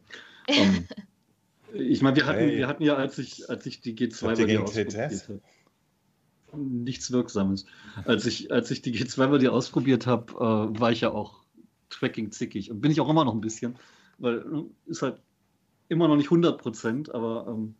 Um, 0.49 0.55
ähm, 0.57 0.87
ich 1.75 2.03
meine, 2.03 2.17
wir 2.17 2.27
hatten, 2.27 2.39
hey. 2.39 2.59
wir 2.59 2.69
hatten 2.69 2.83
ja, 2.83 2.95
als 2.97 3.19
ich, 3.19 3.51
als 3.51 3.67
ich 3.67 3.81
die 3.81 3.97
G2 3.97 4.37
bei 4.37 4.45
dir 4.45 4.63
ausprobiert 4.63 4.97
habe, 4.97 5.41
nichts 6.57 7.11
Wirksames. 7.11 7.67
Als 8.05 8.25
ich, 8.27 8.51
als 8.51 8.71
ich 8.71 8.83
die 8.83 8.95
G2 8.95 9.27
bei 9.29 9.39
dir 9.39 9.53
ausprobiert 9.53 10.07
habe, 10.07 10.33
äh, 10.35 10.81
war 10.81 10.93
ich 10.93 11.03
ja 11.03 11.11
auch 11.11 11.45
Tracking 11.91 12.31
zickig. 12.33 12.71
Und 12.71 12.81
bin 12.81 12.91
ich 12.91 13.01
auch 13.01 13.09
immer 13.09 13.25
noch 13.25 13.35
ein 13.35 13.41
bisschen, 13.41 13.77
weil 14.19 14.39
äh, 14.39 14.91
ist 14.91 15.03
halt 15.03 15.21
immer 15.89 16.09
noch 16.09 16.17
nicht 16.17 16.27
100 16.27 16.59
Prozent, 16.59 17.15
aber 17.15 17.47
ähm, 17.49 17.75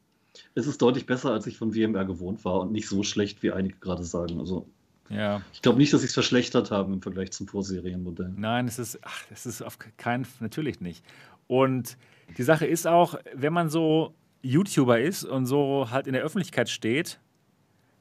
es 0.55 0.67
ist 0.67 0.83
deutlich 0.83 1.07
besser, 1.07 1.33
als 1.33 1.47
ich 1.47 1.57
von 1.57 1.73
VMware 1.73 2.07
gewohnt 2.07 2.45
war 2.45 2.61
und 2.61 2.73
nicht 2.73 2.89
so 2.89 3.03
schlecht, 3.03 3.43
wie 3.43 3.53
einige 3.53 3.79
gerade 3.79 4.05
sagen. 4.05 4.39
Also 4.39 4.69
ja. 5.09 5.43
Ich 5.53 5.63
glaube 5.63 5.79
nicht, 5.79 5.93
dass 5.93 6.01
sie 6.01 6.07
es 6.07 6.15
verschlechtert 6.15 6.71
haben 6.71 6.95
im 6.95 7.03
Vergleich 7.03 7.33
zum 7.33 7.47
Vorserienmodell. 7.49 8.33
Nein, 8.37 8.67
es 8.67 8.79
ist, 8.79 8.99
ach, 9.03 9.25
es 9.31 9.47
ist 9.47 9.63
auf 9.63 9.79
keinen 9.97 10.27
natürlich 10.41 10.81
nicht. 10.81 11.05
Und 11.47 11.97
die 12.37 12.43
Sache 12.43 12.67
ist 12.67 12.87
auch, 12.87 13.19
wenn 13.35 13.53
man 13.53 13.69
so 13.69 14.15
YouTuber 14.43 15.01
ist 15.01 15.25
und 15.25 15.47
so 15.47 15.89
halt 15.91 16.07
in 16.07 16.13
der 16.13 16.23
Öffentlichkeit 16.23 16.69
steht, 16.69 17.21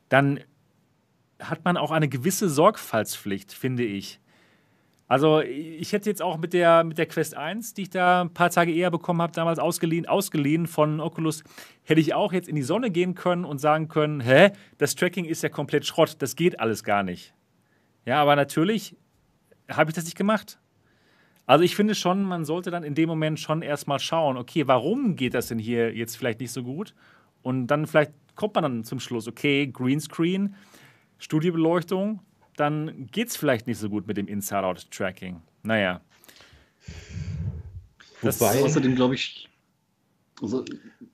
dann 0.09 0.39
hat 1.39 1.65
man 1.65 1.77
auch 1.77 1.91
eine 1.91 2.07
gewisse 2.07 2.49
Sorgfaltspflicht, 2.49 3.51
finde 3.51 3.83
ich. 3.83 4.19
Also 5.07 5.41
ich 5.41 5.93
hätte 5.93 6.09
jetzt 6.09 6.21
auch 6.21 6.37
mit 6.37 6.53
der, 6.53 6.83
mit 6.83 6.97
der 6.97 7.05
Quest 7.05 7.35
1, 7.35 7.75
die 7.75 7.83
ich 7.83 7.89
da 7.91 8.21
ein 8.21 8.33
paar 8.33 8.49
Tage 8.49 8.73
eher 8.73 8.89
bekommen 8.89 9.21
habe, 9.21 9.33
damals 9.33 9.59
ausgeliehen, 9.59 10.07
ausgeliehen 10.07 10.65
von 10.65 10.99
Oculus, 10.99 11.43
hätte 11.83 12.01
ich 12.01 12.15
auch 12.15 12.33
jetzt 12.33 12.47
in 12.47 12.55
die 12.55 12.63
Sonne 12.63 12.89
gehen 12.89 13.13
können 13.13 13.45
und 13.45 13.59
sagen 13.59 13.87
können, 13.87 14.19
hä, 14.19 14.51
das 14.79 14.95
Tracking 14.95 15.25
ist 15.25 15.43
ja 15.43 15.49
komplett 15.49 15.85
Schrott, 15.85 16.15
das 16.19 16.35
geht 16.35 16.59
alles 16.59 16.83
gar 16.83 17.03
nicht. 17.03 17.35
Ja, 18.05 18.19
aber 18.19 18.35
natürlich 18.35 18.95
habe 19.69 19.91
ich 19.91 19.95
das 19.95 20.05
nicht 20.05 20.17
gemacht. 20.17 20.59
Also 21.45 21.63
ich 21.63 21.75
finde 21.75 21.93
schon, 21.93 22.23
man 22.23 22.43
sollte 22.43 22.71
dann 22.71 22.83
in 22.83 22.95
dem 22.95 23.07
Moment 23.07 23.39
schon 23.39 23.61
erstmal 23.61 23.99
schauen, 23.99 24.37
okay, 24.37 24.67
warum 24.67 25.15
geht 25.15 25.35
das 25.35 25.47
denn 25.47 25.59
hier 25.59 25.95
jetzt 25.95 26.17
vielleicht 26.17 26.39
nicht 26.39 26.51
so 26.51 26.63
gut? 26.63 26.95
Und 27.43 27.67
dann 27.67 27.85
vielleicht 27.85 28.11
kommt 28.35 28.55
man 28.55 28.63
dann 28.63 28.83
zum 28.83 28.99
Schluss, 28.99 29.27
okay, 29.27 29.67
Greenscreen, 29.67 30.55
Studiobeleuchtung, 31.19 32.21
dann 32.57 33.07
geht 33.07 33.29
es 33.29 33.37
vielleicht 33.37 33.67
nicht 33.67 33.77
so 33.77 33.89
gut 33.89 34.07
mit 34.07 34.17
dem 34.17 34.27
Inside-Out-Tracking. 34.27 35.41
Naja. 35.63 36.01
Das 38.21 38.39
Wobei, 38.39 38.63
außerdem 38.63 38.95
glaube 38.95 39.15
ich, 39.15 39.49
also 40.41 40.63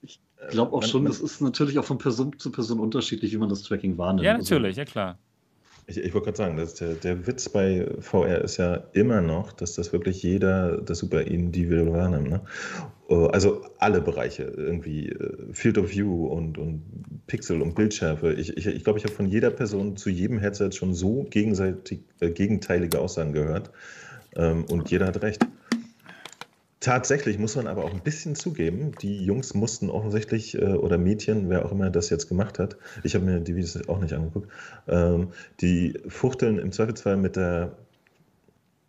ich 0.02 0.20
glaube 0.50 0.74
auch 0.74 0.84
schon, 0.84 1.06
das 1.06 1.20
ist 1.20 1.42
natürlich 1.42 1.78
auch 1.80 1.86
von 1.86 1.98
Person 1.98 2.38
zu 2.38 2.52
Person 2.52 2.80
unterschiedlich, 2.80 3.32
wie 3.34 3.38
man 3.38 3.50
das 3.50 3.64
Tracking 3.64 3.98
wahrnimmt. 3.98 4.26
Ja, 4.26 4.34
also 4.34 4.44
natürlich, 4.44 4.80
also, 4.80 4.82
ja 4.82 4.86
klar. 4.86 5.18
Ich, 5.92 5.98
ich 5.98 6.14
wollte 6.14 6.26
gerade 6.26 6.38
sagen, 6.38 6.58
dass 6.58 6.76
der, 6.76 6.94
der 6.94 7.28
Witz 7.28 7.50
bei 7.50 7.86
VR 8.00 8.42
ist 8.42 8.58
ja 8.58 8.84
immer 8.94 9.22
noch, 9.22 9.52
dass 9.52 9.74
das 9.74 9.92
wirklich 9.92 10.24
jeder 10.24 10.78
das 10.78 11.00
super 11.00 11.22
individuell 11.22 11.92
wahrnimmt. 11.92 12.30
Ne? 12.30 12.42
Äh, 13.10 13.28
also 13.28 13.66
alle 13.78 14.00
Bereiche, 14.00 14.44
irgendwie 14.44 15.10
äh, 15.10 15.54
Field 15.54 15.78
of 15.78 15.92
View 15.92 16.28
und, 16.28 16.58
und 16.58 16.82
Pixel 17.28 17.62
und 17.62 17.76
Bildschärfe. 17.76 18.34
Ich 18.34 18.48
glaube, 18.48 18.60
ich, 18.60 18.68
ich, 18.68 18.84
glaub, 18.84 18.98
ich 18.98 19.04
habe 19.04 19.14
von 19.14 19.28
jeder 19.28 19.50
Person 19.50 19.98
zu 19.98 20.10
jedem 20.10 20.40
Headset 20.40 20.72
schon 20.72 20.94
so 20.94 21.26
gegenseitig, 21.30 22.02
äh, 22.22 22.30
gegenteilige 22.30 23.00
Aussagen 23.00 23.34
gehört. 23.34 23.72
Ähm, 24.36 24.66
und 24.72 24.90
jeder 24.92 25.08
hat 25.08 25.22
recht. 25.22 25.46
Tatsächlich 26.82 27.38
muss 27.38 27.56
man 27.56 27.68
aber 27.68 27.86
auch 27.86 27.94
ein 27.94 28.02
bisschen 28.02 28.34
zugeben, 28.34 28.94
die 29.04 29.24
Jungs 29.24 29.54
mussten 29.54 29.92
offensichtlich, 29.92 30.58
äh, 30.58 30.66
oder 30.66 30.98
Mädchen, 30.98 31.48
wer 31.48 31.64
auch 31.64 31.72
immer 31.72 31.92
das 31.92 32.10
jetzt 32.10 32.28
gemacht 32.28 32.58
hat, 32.58 32.76
ich 33.04 33.14
habe 33.14 33.24
mir 33.24 33.40
die 33.40 33.56
Videos 33.56 33.88
auch 33.88 34.00
nicht 34.02 34.14
angeguckt, 34.14 34.50
ähm, 34.88 35.30
die 35.62 36.00
fuchteln 36.08 36.58
im 36.58 36.72
Zweifelsfall 36.72 37.18
mit 37.18 37.36
der 37.36 37.78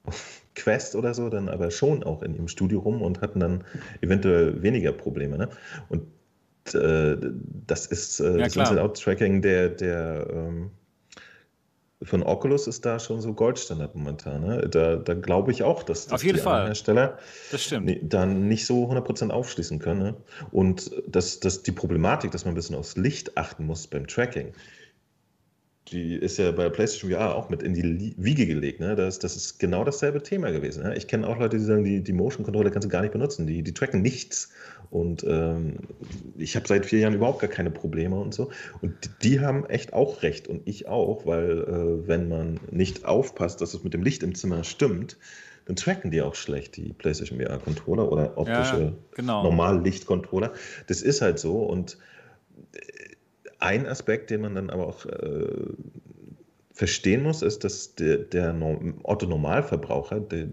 Quest 0.54 0.96
oder 0.96 1.12
so, 1.12 1.28
dann 1.28 1.50
aber 1.50 1.70
schon 1.70 2.02
auch 2.02 2.22
in 2.22 2.34
ihrem 2.34 2.48
Studio 2.48 2.80
rum 2.80 3.02
und 3.02 3.20
hatten 3.20 3.40
dann 3.40 3.64
eventuell 4.00 4.62
weniger 4.62 4.92
Probleme. 4.92 5.36
Ne? 5.36 5.50
Und 5.90 6.02
äh, 6.74 7.18
das 7.66 7.84
ist 7.84 8.20
äh, 8.20 8.38
ja, 8.38 8.44
das 8.44 8.56
Inside-Out-Tracking 8.56 9.42
der, 9.42 9.68
der 9.68 10.26
ähm, 10.30 10.70
von 12.04 12.22
Oculus 12.22 12.66
ist 12.66 12.84
da 12.84 12.98
schon 12.98 13.20
so 13.20 13.32
Goldstandard 13.32 13.94
momentan. 13.94 14.40
Ne? 14.42 14.68
Da, 14.68 14.96
da 14.96 15.14
glaube 15.14 15.52
ich 15.52 15.62
auch, 15.62 15.82
dass, 15.82 16.06
dass 16.06 16.14
Auf 16.14 16.24
jeden 16.24 16.38
die 16.38 16.42
Fall. 16.42 16.66
Hersteller 16.66 17.18
das 17.50 17.62
stimmt. 17.64 17.90
dann 18.02 18.48
nicht 18.48 18.66
so 18.66 18.90
100% 18.90 19.30
aufschließen 19.30 19.78
können. 19.78 20.02
Ne? 20.02 20.14
Und 20.50 20.90
dass, 21.06 21.40
dass 21.40 21.62
die 21.62 21.72
Problematik, 21.72 22.30
dass 22.30 22.44
man 22.44 22.52
ein 22.52 22.56
bisschen 22.56 22.76
aufs 22.76 22.96
Licht 22.96 23.36
achten 23.36 23.66
muss 23.66 23.86
beim 23.86 24.06
Tracking, 24.06 24.52
die 25.88 26.14
ist 26.14 26.38
ja 26.38 26.52
bei 26.52 26.68
PlayStation 26.68 27.10
VR 27.10 27.34
auch 27.34 27.50
mit 27.50 27.62
in 27.62 27.74
die 27.74 28.14
Wiege 28.16 28.46
gelegt. 28.46 28.80
Ne? 28.80 28.94
Das, 28.94 29.18
das 29.18 29.36
ist 29.36 29.58
genau 29.58 29.84
dasselbe 29.84 30.22
Thema 30.22 30.50
gewesen. 30.50 30.84
Ne? 30.84 30.96
Ich 30.96 31.08
kenne 31.08 31.26
auch 31.26 31.38
Leute, 31.38 31.58
die 31.58 31.64
sagen, 31.64 31.84
die, 31.84 32.00
die 32.00 32.12
Motion 32.12 32.44
Controller 32.44 32.70
kannst 32.70 32.86
du 32.86 32.90
gar 32.90 33.02
nicht 33.02 33.12
benutzen. 33.12 33.46
Die, 33.46 33.62
die 33.62 33.74
tracken 33.74 34.00
nichts. 34.00 34.50
Und 34.90 35.24
ähm, 35.24 35.78
ich 36.36 36.54
habe 36.54 36.68
seit 36.68 36.86
vier 36.86 37.00
Jahren 37.00 37.14
überhaupt 37.14 37.40
gar 37.40 37.50
keine 37.50 37.70
Probleme 37.70 38.18
und 38.20 38.32
so. 38.32 38.50
Und 38.80 38.94
die, 39.04 39.28
die 39.28 39.40
haben 39.40 39.66
echt 39.66 39.92
auch 39.92 40.22
recht 40.22 40.48
und 40.48 40.62
ich 40.66 40.86
auch, 40.86 41.26
weil 41.26 41.62
äh, 41.62 42.08
wenn 42.08 42.28
man 42.28 42.60
nicht 42.70 43.04
aufpasst, 43.04 43.60
dass 43.60 43.74
es 43.74 43.82
mit 43.82 43.94
dem 43.94 44.02
Licht 44.02 44.22
im 44.22 44.34
Zimmer 44.34 44.64
stimmt, 44.64 45.16
dann 45.64 45.76
tracken 45.76 46.10
die 46.10 46.22
auch 46.22 46.34
schlecht, 46.34 46.76
die 46.76 46.92
PlayStation 46.92 47.40
VR-Controller 47.40 48.10
oder 48.10 48.36
optische 48.36 48.82
ja, 48.82 48.92
genau. 49.14 49.42
Normallicht-Controller. 49.44 50.52
Das 50.86 51.02
ist 51.02 51.22
halt 51.22 51.38
so 51.38 51.62
und 51.62 51.98
ein 53.62 53.86
Aspekt, 53.86 54.30
den 54.30 54.40
man 54.40 54.54
dann 54.54 54.70
aber 54.70 54.86
auch 54.86 55.06
äh, 55.06 55.72
verstehen 56.72 57.22
muss, 57.22 57.42
ist, 57.42 57.64
dass 57.64 57.94
der, 57.94 58.18
der 58.18 58.54
Otto-Normalverbraucher, 59.04 60.20
der, 60.20 60.48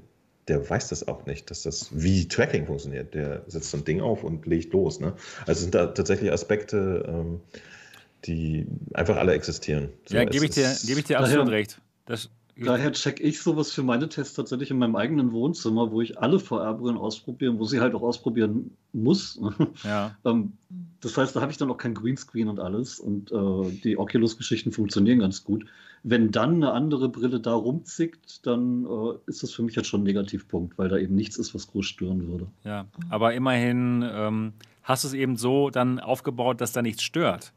der 0.47 0.69
weiß 0.69 0.89
das 0.89 1.07
auch 1.07 1.25
nicht, 1.25 1.49
dass 1.49 1.63
das 1.63 1.89
wie 1.91 2.27
Tracking 2.27 2.65
funktioniert. 2.65 3.13
Der 3.13 3.43
setzt 3.47 3.71
so 3.71 3.77
ein 3.77 3.85
Ding 3.85 4.01
auf 4.01 4.23
und 4.23 4.45
legt 4.45 4.73
los. 4.73 4.99
Ne? 4.99 5.13
Also 5.45 5.61
sind 5.61 5.75
da 5.75 5.87
tatsächlich 5.87 6.31
Aspekte, 6.31 7.05
ähm, 7.07 7.41
die 8.25 8.67
einfach 8.93 9.17
alle 9.17 9.33
existieren. 9.33 9.89
So, 10.05 10.15
ja, 10.15 10.25
gebe 10.25 10.45
ich, 10.45 10.51
dir, 10.51 10.75
geb 10.85 10.97
ich 10.97 11.05
dir 11.05 11.19
absolut 11.19 11.49
recht. 11.49 11.81
Das, 12.05 12.29
Daher 12.65 12.91
check 12.91 13.19
ich 13.19 13.41
sowas 13.41 13.71
für 13.71 13.83
meine 13.83 14.09
Tests 14.09 14.35
tatsächlich 14.35 14.71
in 14.71 14.77
meinem 14.77 14.95
eigenen 14.95 15.31
Wohnzimmer, 15.31 15.91
wo 15.91 16.01
ich 16.01 16.19
alle 16.19 16.39
VR-Brillen 16.39 16.97
ausprobiere, 16.97 17.57
wo 17.57 17.65
sie 17.65 17.79
halt 17.79 17.95
auch 17.95 18.01
ausprobieren 18.01 18.71
muss. 18.93 19.39
Ja. 19.83 20.15
Ähm, 20.25 20.53
das 20.99 21.17
heißt, 21.17 21.35
da 21.35 21.41
habe 21.41 21.51
ich 21.51 21.57
dann 21.57 21.71
auch 21.71 21.77
kein 21.77 21.93
Greenscreen 21.93 22.49
und 22.49 22.59
alles 22.59 22.99
und 22.99 23.31
äh, 23.31 23.71
die 23.83 23.97
Oculus-Geschichten 23.97 24.71
funktionieren 24.71 25.19
ganz 25.19 25.43
gut. 25.43 25.65
Wenn 26.03 26.31
dann 26.31 26.55
eine 26.55 26.71
andere 26.71 27.09
Brille 27.09 27.39
da 27.39 27.53
rumzickt, 27.53 28.45
dann 28.45 28.85
äh, 28.85 29.17
ist 29.27 29.43
das 29.43 29.51
für 29.51 29.63
mich 29.63 29.75
jetzt 29.75 29.87
schon 29.87 30.01
ein 30.01 30.05
Negativpunkt, 30.05 30.77
weil 30.77 30.89
da 30.89 30.97
eben 30.97 31.15
nichts 31.15 31.37
ist, 31.37 31.53
was 31.55 31.67
groß 31.67 31.85
stören 31.85 32.27
würde. 32.27 32.47
Ja, 32.63 32.87
aber 33.09 33.33
immerhin 33.33 34.03
ähm, 34.11 34.53
hast 34.83 35.03
du 35.03 35.09
es 35.09 35.13
eben 35.13 35.37
so 35.37 35.69
dann 35.69 35.99
aufgebaut, 35.99 36.61
dass 36.61 36.73
da 36.73 36.81
nichts 36.81 37.03
stört. 37.03 37.53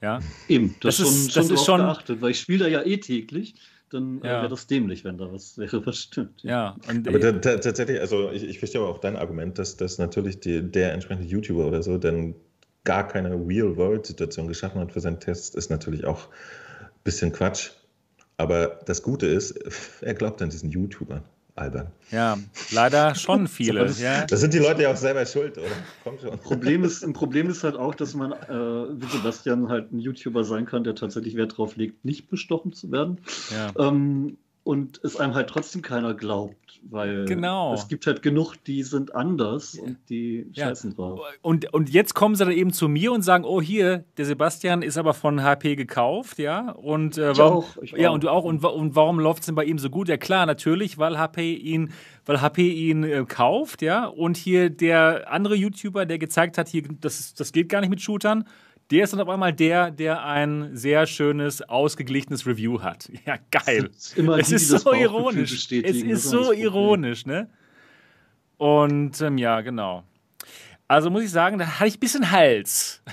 Ja? 0.00 0.20
Eben, 0.48 0.74
das, 0.80 0.96
das 0.96 1.10
ist 1.10 1.32
schon, 1.32 1.42
das 1.42 1.50
ist 1.50 1.64
schon 1.64 1.80
geachtet, 1.80 2.20
weil 2.20 2.30
ich 2.30 2.40
spiele 2.40 2.64
da 2.64 2.68
ja 2.68 2.82
eh 2.82 2.96
täglich 2.96 3.54
dann 3.90 4.22
äh, 4.22 4.26
ja. 4.26 4.32
wäre 4.40 4.48
das 4.48 4.66
dämlich, 4.66 5.04
wenn 5.04 5.18
da 5.18 5.32
was 5.32 5.58
wäre, 5.58 5.84
was 5.84 5.98
stimmt. 5.98 6.42
Ja, 6.42 6.76
und 6.88 7.06
aber 7.06 7.40
tatsächlich, 7.40 8.00
also 8.00 8.30
ich, 8.30 8.44
ich 8.44 8.58
verstehe 8.58 8.80
aber 8.80 8.90
auch 8.90 8.98
dein 8.98 9.16
Argument, 9.16 9.58
dass, 9.58 9.76
dass 9.76 9.98
natürlich 9.98 10.40
die, 10.40 10.62
der 10.62 10.92
entsprechende 10.92 11.28
YouTuber 11.28 11.66
oder 11.66 11.82
so 11.82 11.98
dann 11.98 12.34
gar 12.84 13.06
keine 13.06 13.34
Real-World-Situation 13.34 14.48
geschaffen 14.48 14.80
hat 14.80 14.92
für 14.92 15.00
seinen 15.00 15.20
Test, 15.20 15.54
ist 15.54 15.70
natürlich 15.70 16.04
auch 16.04 16.28
ein 16.80 16.88
bisschen 17.04 17.32
Quatsch. 17.32 17.72
Aber 18.38 18.80
das 18.86 19.02
Gute 19.02 19.26
ist, 19.26 19.52
er 20.00 20.14
glaubt 20.14 20.40
an 20.40 20.50
diesen 20.50 20.70
YouTuber 20.70 21.22
albern. 21.56 21.88
Ja, 22.10 22.38
leider 22.70 23.14
schon 23.14 23.46
viele. 23.48 23.84
das, 23.84 24.00
ja. 24.00 24.26
das 24.26 24.40
sind 24.40 24.54
die 24.54 24.58
Leute 24.58 24.82
ja 24.82 24.92
auch 24.92 24.96
selber 24.96 25.24
schuld, 25.26 25.58
oder? 25.58 25.66
Kommt 26.04 26.20
schon. 26.20 26.38
Problem 26.38 26.84
ist, 26.84 27.02
ein 27.04 27.12
Problem 27.12 27.50
ist 27.50 27.64
halt 27.64 27.76
auch, 27.76 27.94
dass 27.94 28.14
man, 28.14 28.32
äh, 28.32 29.00
wie 29.00 29.06
Sebastian, 29.06 29.68
halt 29.68 29.92
ein 29.92 29.98
YouTuber 29.98 30.44
sein 30.44 30.66
kann, 30.66 30.84
der 30.84 30.94
tatsächlich 30.94 31.36
Wert 31.36 31.52
darauf 31.52 31.76
legt, 31.76 32.04
nicht 32.04 32.28
bestochen 32.28 32.72
zu 32.72 32.90
werden. 32.90 33.20
Ja. 33.50 33.72
Ähm, 33.88 34.38
und 34.62 35.00
es 35.02 35.16
einem 35.16 35.34
halt 35.34 35.48
trotzdem 35.48 35.82
keiner 35.82 36.14
glaubt, 36.14 36.54
weil 36.82 37.24
genau. 37.26 37.74
es 37.74 37.88
gibt 37.88 38.06
halt 38.06 38.22
genug, 38.22 38.54
die 38.64 38.82
sind 38.82 39.14
anders 39.14 39.74
und 39.74 39.98
die 40.08 40.46
ja. 40.52 40.68
scheißen 40.68 40.94
drauf. 40.94 41.20
Und, 41.42 41.72
und 41.72 41.90
jetzt 41.90 42.14
kommen 42.14 42.34
sie 42.34 42.44
dann 42.44 42.52
eben 42.52 42.72
zu 42.72 42.88
mir 42.88 43.12
und 43.12 43.22
sagen, 43.22 43.44
oh 43.44 43.60
hier, 43.60 44.04
der 44.16 44.24
Sebastian 44.24 44.82
ist 44.82 44.96
aber 44.96 45.14
von 45.14 45.42
HP 45.42 45.76
gekauft, 45.76 46.38
ja, 46.38 46.70
und 46.70 47.18
äh, 47.18 47.36
warum, 47.36 47.64
auch, 47.64 47.82
ja, 47.82 48.10
auch. 48.10 48.14
und 48.14 48.24
du 48.24 48.28
auch, 48.30 48.44
und, 48.44 48.64
und 48.64 48.96
warum 48.96 49.20
läuft 49.20 49.40
es 49.40 49.46
denn 49.46 49.54
bei 49.54 49.64
ihm 49.64 49.78
so 49.78 49.90
gut? 49.90 50.08
Ja 50.08 50.16
klar, 50.16 50.46
natürlich, 50.46 50.98
weil 50.98 51.18
HP 51.18 51.54
ihn, 51.54 51.92
weil 52.26 52.40
HP 52.40 52.70
ihn 52.70 53.04
äh, 53.04 53.24
kauft, 53.26 53.82
ja, 53.82 54.06
und 54.06 54.36
hier 54.36 54.70
der 54.70 55.30
andere 55.30 55.54
YouTuber, 55.54 56.06
der 56.06 56.18
gezeigt 56.18 56.58
hat, 56.58 56.68
hier, 56.68 56.82
das, 57.00 57.34
das 57.34 57.52
geht 57.52 57.68
gar 57.68 57.80
nicht 57.80 57.90
mit 57.90 58.00
Shootern, 58.00 58.44
der 58.90 59.04
ist 59.04 59.12
dann 59.12 59.20
auf 59.20 59.28
einmal 59.28 59.52
der, 59.52 59.90
der 59.90 60.24
ein 60.24 60.76
sehr 60.76 61.06
schönes, 61.06 61.62
ausgeglichenes 61.62 62.46
Review 62.46 62.80
hat. 62.80 63.10
Ja, 63.26 63.36
geil. 63.50 63.90
Es 63.92 64.16
ist, 64.16 64.52
es 64.52 64.72
ist 64.72 64.82
so 64.82 64.92
ironisch. 64.92 65.70
Es 65.70 65.96
ist 65.96 66.28
so 66.28 66.52
ironisch, 66.52 67.26
ne? 67.26 67.50
Und 68.56 69.20
ähm, 69.20 69.38
ja, 69.38 69.60
genau. 69.60 70.04
Also 70.88 71.10
muss 71.10 71.22
ich 71.22 71.30
sagen, 71.30 71.58
da 71.58 71.66
hatte 71.66 71.88
ich 71.88 71.96
ein 71.96 72.00
bisschen 72.00 72.30
Hals. 72.30 73.02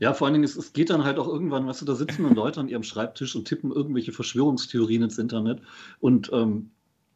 Ja, 0.00 0.12
vor 0.12 0.26
allen 0.26 0.34
Dingen, 0.34 0.44
es, 0.44 0.56
es, 0.56 0.72
geht 0.72 0.90
dann 0.90 1.04
halt 1.04 1.20
auch 1.20 1.28
irgendwann, 1.28 1.68
weißt 1.68 1.82
du, 1.82 1.84
da 1.84 1.94
sitzen 1.94 2.24
dann 2.24 2.34
Leute 2.34 2.58
an 2.58 2.66
ihrem 2.66 2.82
Schreibtisch 2.82 3.36
und 3.36 3.44
tippen 3.44 3.70
irgendwelche 3.70 4.10
Verschwörungstheorien 4.10 5.04
ins 5.04 5.18
Internet 5.18 5.62
und 6.00 6.32
ähm, 6.32 6.72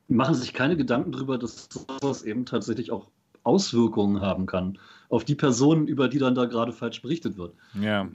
machen 0.07 0.37
sich 0.37 0.55
keine 0.55 0.77
Gedanken 0.77 1.11
darüber, 1.11 1.39
dass 1.39 1.69
sowas 1.69 2.23
eben 2.23 2.47
tatsächlich 2.47 2.93
auch 2.93 3.09
Auswirkungen 3.43 4.21
haben 4.21 4.47
kann 4.47 4.79
auf 5.11 5.25
die 5.25 5.35
Personen, 5.35 5.89
über 5.89 6.09
die 6.09 6.19
dann 6.19 6.35
da 6.35 6.47
gerade 6.47 6.73
falsch 6.73 7.03
berichtet 7.03 7.37
wird. 7.37 7.55
Ja. 7.79 8.09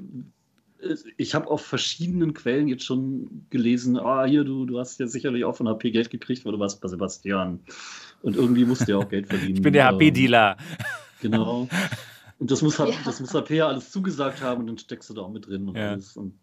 Ich 1.17 1.35
habe 1.35 1.49
auf 1.49 1.65
verschiedenen 1.65 2.34
Quellen 2.34 2.67
jetzt 2.67 2.84
schon 2.84 3.45
gelesen, 3.49 3.97
ah, 3.97 4.26
hier, 4.26 4.43
du, 4.43 4.65
du 4.65 4.80
hast 4.80 4.99
ja 4.99 5.07
sicherlich 5.07 5.43
auch 5.43 5.55
von 5.55 5.67
HP 5.67 5.91
Geld 5.91 6.09
gekriegt, 6.09 6.45
weil 6.45 6.53
du 6.53 6.59
warst 6.59 6.81
bei 6.81 6.88
Sebastian. 6.88 7.59
Und 8.22 8.35
irgendwie 8.35 8.65
musst 8.65 8.88
du 8.88 8.93
ja 8.93 8.97
auch 8.97 9.09
Geld 9.09 9.27
verdienen. 9.27 9.55
ich 9.55 9.61
bin 9.61 9.73
der 9.73 9.85
HP-Dealer. 9.85 10.57
Genau. 11.22 11.67
Und 12.39 12.51
das 12.51 12.61
muss, 12.61 12.77
ja. 12.77 12.88
das 13.03 13.19
muss 13.19 13.34
HP 13.34 13.57
ja 13.57 13.67
alles 13.67 13.91
zugesagt 13.91 14.41
haben 14.41 14.61
und 14.61 14.67
dann 14.67 14.77
steckst 14.77 15.09
du 15.09 15.13
da 15.13 15.22
auch 15.22 15.31
mit 15.31 15.47
drin 15.47 15.67
und 15.67 15.76
ja. 15.76 15.91
alles. 15.91 16.15
Und 16.17 16.34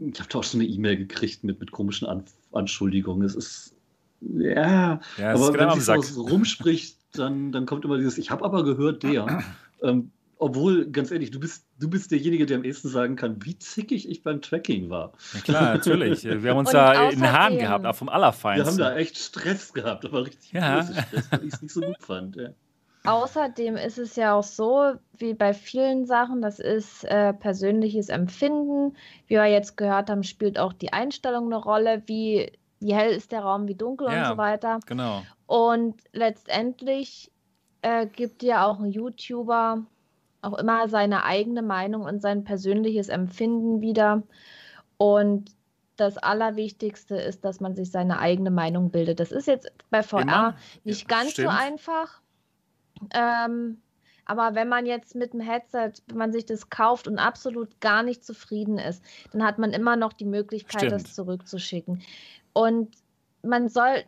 ich 0.00 0.18
habe 0.18 0.28
da 0.28 0.38
auch 0.38 0.44
schon 0.44 0.60
eine 0.60 0.68
E-Mail 0.68 0.96
gekriegt 0.96 1.44
mit, 1.44 1.60
mit 1.60 1.70
komischen 1.70 2.08
An 2.08 2.24
Anschuldigungen. 2.52 3.24
Es 3.24 3.34
ist, 3.34 3.74
ja, 4.20 5.00
ja 5.18 5.34
aber 5.34 5.54
wenn 5.54 5.80
sich 5.80 5.84
so 5.84 6.22
rumspricht, 6.22 6.97
dann, 7.12 7.52
dann 7.52 7.66
kommt 7.66 7.84
immer 7.84 7.96
dieses, 7.96 8.18
ich 8.18 8.30
habe 8.30 8.44
aber 8.44 8.64
gehört, 8.64 9.02
der. 9.02 9.42
Ähm, 9.82 10.10
obwohl, 10.40 10.90
ganz 10.90 11.10
ehrlich, 11.10 11.32
du 11.32 11.40
bist, 11.40 11.66
du 11.80 11.90
bist 11.90 12.12
derjenige, 12.12 12.46
der 12.46 12.58
am 12.58 12.64
ehesten 12.64 12.88
sagen 12.88 13.16
kann, 13.16 13.44
wie 13.44 13.58
zickig 13.58 14.08
ich 14.08 14.22
beim 14.22 14.40
Tracking 14.40 14.88
war. 14.88 15.12
Ja, 15.34 15.40
klar, 15.40 15.74
natürlich. 15.74 16.24
Wir 16.42 16.50
haben 16.50 16.58
uns 16.58 16.70
da 16.70 17.10
in 17.10 17.18
den 17.18 17.32
Haaren 17.32 17.58
gehabt, 17.58 17.84
auch 17.84 17.94
vom 17.96 18.08
Allerfeinsten. 18.08 18.78
Wir 18.78 18.84
haben 18.84 18.94
da 18.94 18.98
echt 18.98 19.18
Stress 19.18 19.72
gehabt, 19.72 20.04
aber 20.04 20.26
richtig 20.26 20.52
ja. 20.52 20.82
Stress, 20.82 21.32
weil 21.32 21.44
ich 21.44 21.54
es 21.54 21.62
nicht 21.62 21.74
so 21.74 21.80
gut 21.80 22.00
fand. 22.00 22.36
Ja. 22.36 22.50
Außerdem 23.04 23.76
ist 23.76 23.98
es 23.98 24.16
ja 24.16 24.34
auch 24.34 24.44
so, 24.44 24.92
wie 25.16 25.34
bei 25.34 25.54
vielen 25.54 26.06
Sachen, 26.06 26.42
das 26.42 26.58
ist 26.60 27.04
äh, 27.04 27.32
persönliches 27.32 28.08
Empfinden. 28.08 28.96
Wie 29.26 29.34
wir 29.34 29.46
jetzt 29.46 29.76
gehört 29.76 30.10
haben, 30.10 30.22
spielt 30.22 30.58
auch 30.58 30.72
die 30.72 30.92
Einstellung 30.92 31.46
eine 31.46 31.56
Rolle, 31.56 32.02
wie, 32.06 32.52
wie 32.80 32.94
hell 32.94 33.12
ist 33.12 33.32
der 33.32 33.40
Raum, 33.40 33.68
wie 33.68 33.74
dunkel 33.74 34.08
ja, 34.10 34.22
und 34.22 34.28
so 34.28 34.36
weiter. 34.38 34.80
Genau. 34.86 35.22
Und 35.46 35.96
letztendlich 36.12 37.30
äh, 37.82 38.06
gibt 38.06 38.42
ja 38.42 38.66
auch 38.66 38.78
ein 38.78 38.90
YouTuber 38.90 39.84
auch 40.40 40.58
immer 40.58 40.88
seine 40.88 41.24
eigene 41.24 41.62
Meinung 41.62 42.02
und 42.02 42.22
sein 42.22 42.44
persönliches 42.44 43.08
Empfinden 43.08 43.80
wieder. 43.80 44.22
Und 44.96 45.50
das 45.96 46.16
Allerwichtigste 46.16 47.16
ist, 47.16 47.44
dass 47.44 47.60
man 47.60 47.74
sich 47.74 47.90
seine 47.90 48.20
eigene 48.20 48.50
Meinung 48.50 48.90
bildet. 48.90 49.20
Das 49.20 49.32
ist 49.32 49.46
jetzt 49.46 49.70
bei 49.90 50.02
VR 50.02 50.22
immer. 50.22 50.56
nicht 50.84 51.10
ja, 51.10 51.16
ganz 51.16 51.32
stimmt. 51.32 51.50
so 51.50 51.56
einfach. 51.56 52.20
Ähm, 53.12 53.80
Aber 54.24 54.54
wenn 54.54 54.68
man 54.68 54.86
jetzt 54.86 55.14
mit 55.14 55.32
dem 55.32 55.40
Headset, 55.40 55.92
wenn 56.06 56.18
man 56.18 56.32
sich 56.32 56.46
das 56.46 56.70
kauft 56.70 57.08
und 57.08 57.18
absolut 57.18 57.80
gar 57.80 58.02
nicht 58.02 58.24
zufrieden 58.24 58.78
ist, 58.78 59.02
dann 59.32 59.42
hat 59.42 59.58
man 59.58 59.72
immer 59.72 59.96
noch 59.96 60.12
die 60.12 60.24
Möglichkeit, 60.24 60.82
Stimmt. 60.82 60.92
das 60.92 61.14
zurückzuschicken. 61.14 62.02
Und 62.58 62.96
man 63.42 63.68
soll 63.68 64.02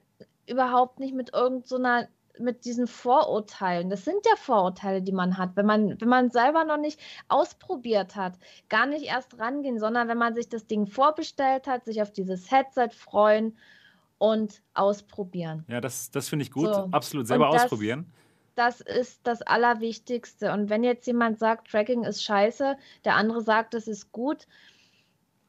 überhaupt 0.48 0.98
nicht 0.98 1.14
mit 1.14 1.32
irgendeiner 1.32 2.08
mit 2.36 2.64
diesen 2.64 2.86
Vorurteilen. 2.86 3.90
Das 3.90 4.04
sind 4.04 4.26
ja 4.26 4.34
Vorurteile, 4.34 5.02
die 5.02 5.12
man 5.12 5.36
hat, 5.36 5.50
wenn 5.56 5.66
man, 5.66 6.00
wenn 6.00 6.08
man 6.08 6.30
selber 6.30 6.64
noch 6.64 6.78
nicht 6.78 6.98
ausprobiert 7.28 8.16
hat, 8.16 8.38
gar 8.68 8.86
nicht 8.86 9.04
erst 9.04 9.38
rangehen, 9.38 9.78
sondern 9.78 10.08
wenn 10.08 10.16
man 10.16 10.34
sich 10.34 10.48
das 10.48 10.66
Ding 10.66 10.86
vorbestellt 10.86 11.66
hat, 11.66 11.84
sich 11.84 12.00
auf 12.02 12.12
dieses 12.12 12.50
Headset 12.50 12.88
freuen 12.96 13.56
und 14.18 14.62
ausprobieren. 14.72 15.64
Ja, 15.68 15.80
das, 15.80 16.10
das 16.10 16.28
finde 16.30 16.44
ich 16.44 16.50
gut. 16.50 16.74
So. 16.74 16.88
Absolut 16.90 17.26
selber 17.26 17.50
das- 17.52 17.64
ausprobieren. 17.64 18.10
Das 18.56 18.80
ist 18.80 19.20
das 19.24 19.42
Allerwichtigste. 19.42 20.52
Und 20.52 20.70
wenn 20.70 20.82
jetzt 20.82 21.06
jemand 21.06 21.38
sagt, 21.38 21.70
Tracking 21.70 22.04
ist 22.04 22.24
scheiße, 22.24 22.76
der 23.04 23.16
andere 23.16 23.42
sagt, 23.42 23.74
es 23.74 23.86
ist 23.86 24.12
gut, 24.12 24.46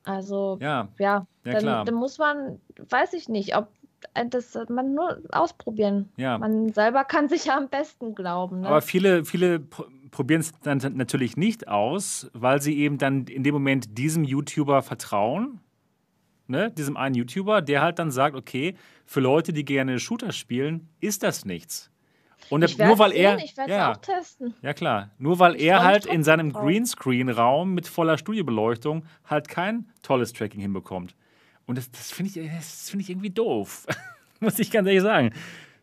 also 0.03 0.57
Ja, 0.61 0.90
ja, 0.98 1.26
ja 1.45 1.60
dann, 1.60 1.86
dann 1.86 1.95
muss 1.95 2.18
man, 2.18 2.60
weiß 2.90 3.14
ich 3.14 3.30
nicht, 3.30 3.56
ob 3.56 3.69
äh, 4.14 4.26
das 4.28 4.57
man 4.69 4.94
nur 4.94 5.22
ausprobieren. 5.32 6.10
Ja. 6.18 6.38
Man 6.38 6.73
selber 6.73 7.03
kann 7.03 7.30
sich 7.30 7.45
ja 7.45 7.57
am 7.57 7.69
besten 7.69 8.15
glauben. 8.15 8.61
Ne? 8.61 8.68
Aber 8.68 8.82
viele, 8.82 9.26
viele 9.26 9.57
pr- 9.57 9.86
probieren 10.10 10.41
es 10.41 10.52
dann 10.64 10.80
natürlich 10.95 11.38
nicht 11.38 11.68
aus, 11.68 12.30
weil 12.34 12.61
sie 12.61 12.78
eben 12.80 12.98
dann 12.98 13.26
in 13.26 13.44
dem 13.44 13.53
Moment 13.53 13.98
diesem 13.98 14.23
YouTuber 14.23 14.82
vertrauen. 14.82 15.60
Ne? 16.48 16.72
Diesem 16.72 16.98
einen 16.98 17.15
YouTuber, 17.15 17.61
der 17.61 17.82
halt 17.82 17.99
dann 17.99 18.11
sagt, 18.11 18.36
okay, 18.36 18.76
für 19.06 19.19
Leute, 19.22 19.53
die 19.53 19.64
gerne 19.64 19.99
Shooter 19.99 20.32
spielen, 20.32 20.90
ist 20.99 21.23
das 21.23 21.45
nichts. 21.45 21.91
Und 22.50 22.64
ich 22.64 22.78
nur 22.78 23.00
weil 23.00 23.12
sehen, 23.12 23.22
er. 23.24 23.38
ich 23.38 23.56
werde 23.58 23.72
es 23.72 23.78
ja, 23.78 23.92
auch 23.92 23.98
testen. 23.98 24.54
ja, 24.62 24.74
klar. 24.74 25.10
Nur 25.18 25.40
weil 25.40 25.56
Ich 25.56 25.64
er 25.64 25.84
halt 25.84 26.06
in 26.06 26.24
seinem. 26.24 26.52
Greenscreen-Raum 26.54 27.74
mit 27.74 27.88
voller 27.88 28.18
Studiobeleuchtung 28.18 29.06
halt 29.26 29.48
kein 29.48 29.90
tolles 30.04 30.34
Tracking 30.34 30.62
hinbekommt. 30.62 31.16
Und 31.66 31.78
das, 31.78 31.90
das 31.92 32.12
finde 32.12 32.32
ich, 32.42 32.52
das 32.56 32.90
find 32.90 33.02
ich 33.04 33.10
irgendwie 33.10 33.30
doof. 33.30 33.86
Muss 34.40 34.60
ich 34.60 34.72
ganz 34.72 34.88
ehrlich 34.88 35.02
sagen. 35.04 35.32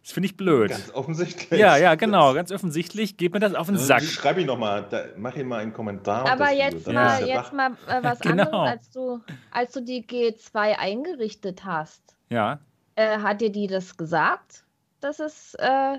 Das 0.03 0.13
finde 0.13 0.27
ich 0.27 0.37
blöd. 0.37 0.71
Ganz 0.71 0.91
offensichtlich. 0.95 1.61
Ja, 1.61 1.77
ja, 1.77 1.95
genau. 1.95 2.33
Ganz 2.35 2.51
offensichtlich 2.51 3.17
geht 3.17 3.33
mir 3.33 3.41
das 3.41 3.55
auf 3.55 3.67
den 3.67 3.77
Ja, 3.77 3.83
Sack. 3.83 4.03
Schreib 4.03 4.39
ihn 4.39 4.47
noch 4.47 4.59
mal, 4.59 4.87
da, 4.89 5.05
mach 5.17 5.37
ihm 5.37 5.49
mal 5.49 5.59
einen 5.61 5.73
Kommentar. 5.73 6.27
Aber 6.29 6.47
Video, 6.51 6.65
jetzt 6.65 6.87
dann 6.87 6.95
mal, 6.95 7.27
jetzt 7.27 7.53
mal 7.53 7.73
äh, 7.87 8.03
was 8.03 8.19
Genau. 8.21 8.45
anderes, 8.45 8.71
als 8.71 8.91
du, 8.91 9.21
als 9.51 9.73
du 9.73 9.81
die 9.83 10.05
G2 10.07 10.77
eingerichtet 10.79 11.65
hast. 11.65 12.03
Ja. 12.31 12.59
Äh, 12.95 13.19
hat 13.19 13.41
dir 13.41 13.51
die 13.51 13.67
das 13.67 13.97
gesagt, 13.97 14.65
dass 15.01 15.21
es, 15.21 15.55
äh, 15.55 15.99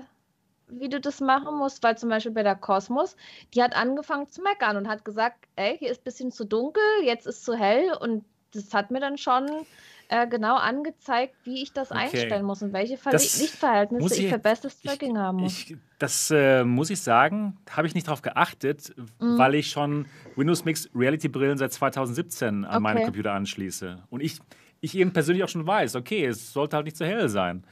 wie 0.72 0.88
du 0.88 1.00
das 1.00 1.20
machen 1.20 1.56
musst? 1.56 1.82
Weil 1.82 1.96
zum 1.98 2.08
Beispiel 2.08 2.32
bei 2.32 2.42
der 2.42 2.56
Kosmos, 2.56 3.16
die 3.54 3.62
hat 3.62 3.74
angefangen 3.76 4.28
zu 4.28 4.42
meckern 4.42 4.76
und 4.76 4.88
hat 4.88 5.04
gesagt, 5.04 5.46
ey, 5.56 5.76
hier 5.78 5.90
ist 5.90 6.00
ein 6.02 6.04
bisschen 6.04 6.30
zu 6.32 6.44
dunkel, 6.44 6.82
jetzt 7.04 7.26
ist 7.26 7.44
zu 7.44 7.54
hell 7.54 7.92
und 8.00 8.24
das 8.52 8.74
hat 8.74 8.90
mir 8.90 8.98
dann 9.00 9.16
schon 9.16 9.46
äh, 10.08 10.26
genau 10.26 10.56
angezeigt, 10.56 11.36
wie 11.44 11.62
ich 11.62 11.72
das 11.72 11.92
Okay. 11.92 12.00
einstellen 12.00 12.44
muss 12.44 12.62
und 12.62 12.72
welche 12.72 12.96
Ver 12.96 13.12
Das 13.12 13.38
Lichtverhältnisse 13.40 14.14
ich, 14.16 14.24
ich- 14.24 14.32
für 14.32 14.38
bestes 14.40 14.78
ich- 14.82 14.90
Tracking 14.90 15.16
haben 15.18 15.38
muss. 15.38 15.52
Ich, 15.52 15.76
das 16.00 16.32
äh, 16.32 16.64
muss 16.64 16.90
ich 16.90 17.00
sagen, 17.00 17.56
habe 17.70 17.86
ich 17.86 17.94
nicht 17.94 18.08
darauf 18.08 18.20
geachtet, 18.22 18.92
Mhm. 19.20 19.38
weil 19.38 19.54
ich 19.54 19.70
schon 19.70 20.06
Windows 20.34 20.64
Mixed 20.64 20.90
Reality 20.96 21.28
Brillen 21.28 21.58
seit 21.58 21.72
2017 21.72 22.64
an 22.64 22.82
meinen 22.82 22.96
Okay. 22.96 23.04
Computer 23.04 23.32
anschließe. 23.34 24.02
Und 24.10 24.20
ich, 24.20 24.38
ich 24.80 24.96
eben 24.96 25.12
persönlich 25.12 25.44
auch 25.44 25.48
schon 25.48 25.64
weiß, 25.66 25.94
okay, 25.94 26.24
es 26.26 26.52
sollte 26.52 26.74
halt 26.74 26.86
nicht 26.86 26.96
zu 26.96 27.06
hell 27.06 27.28
sein. 27.28 27.62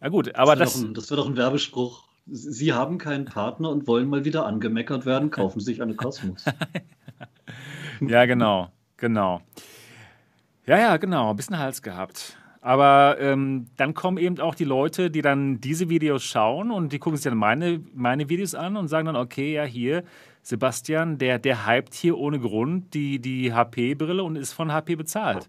Ja 0.00 0.10
gut, 0.10 0.32
aber 0.36 0.54
das 0.54 0.74
das, 0.74 0.82
ein- 0.82 0.94
das 0.94 1.10
wär 1.10 1.16
doch 1.16 1.26
ein 1.26 1.36
Werbespruch. 1.36 2.06
Sie 2.30 2.72
haben 2.72 2.98
keinen 2.98 3.24
Partner 3.24 3.70
und 3.70 3.86
wollen 3.86 4.08
mal 4.08 4.24
wieder 4.24 4.46
angemeckert 4.46 5.06
werden, 5.06 5.30
kaufen 5.30 5.60
sich 5.60 5.82
eine 5.82 5.94
Kosmos. 5.94 6.44
ja 8.00 8.26
genau, 8.26 8.70
genau. 8.96 9.40
Ja, 10.66 10.78
ja, 10.78 10.96
genau, 10.98 11.30
ein 11.30 11.36
bisschen 11.36 11.58
Hals 11.58 11.80
gehabt. 11.80 12.36
Aber 12.60 13.16
ähm, 13.20 13.66
dann 13.76 13.94
kommen 13.94 14.18
eben 14.18 14.40
auch 14.40 14.54
die 14.54 14.64
Leute, 14.64 15.10
die 15.10 15.22
dann 15.22 15.60
diese 15.60 15.88
Videos 15.88 16.24
schauen 16.24 16.70
und 16.70 16.92
die 16.92 16.98
gucken 16.98 17.16
sich 17.16 17.24
dann 17.24 17.38
meine, 17.38 17.80
meine 17.94 18.28
Videos 18.28 18.54
an 18.54 18.76
und 18.76 18.88
sagen 18.88 19.06
dann, 19.06 19.16
okay, 19.16 19.54
ja, 19.54 19.64
hier, 19.64 20.04
Sebastian, 20.42 21.18
der, 21.18 21.38
der 21.38 21.66
hypt 21.66 21.94
hier 21.94 22.18
ohne 22.18 22.40
Grund 22.40 22.92
die, 22.94 23.20
die 23.20 23.52
HP-Brille 23.52 24.22
und 24.22 24.36
ist 24.36 24.52
von 24.52 24.72
HP 24.72 24.96
bezahlt. 24.96 25.48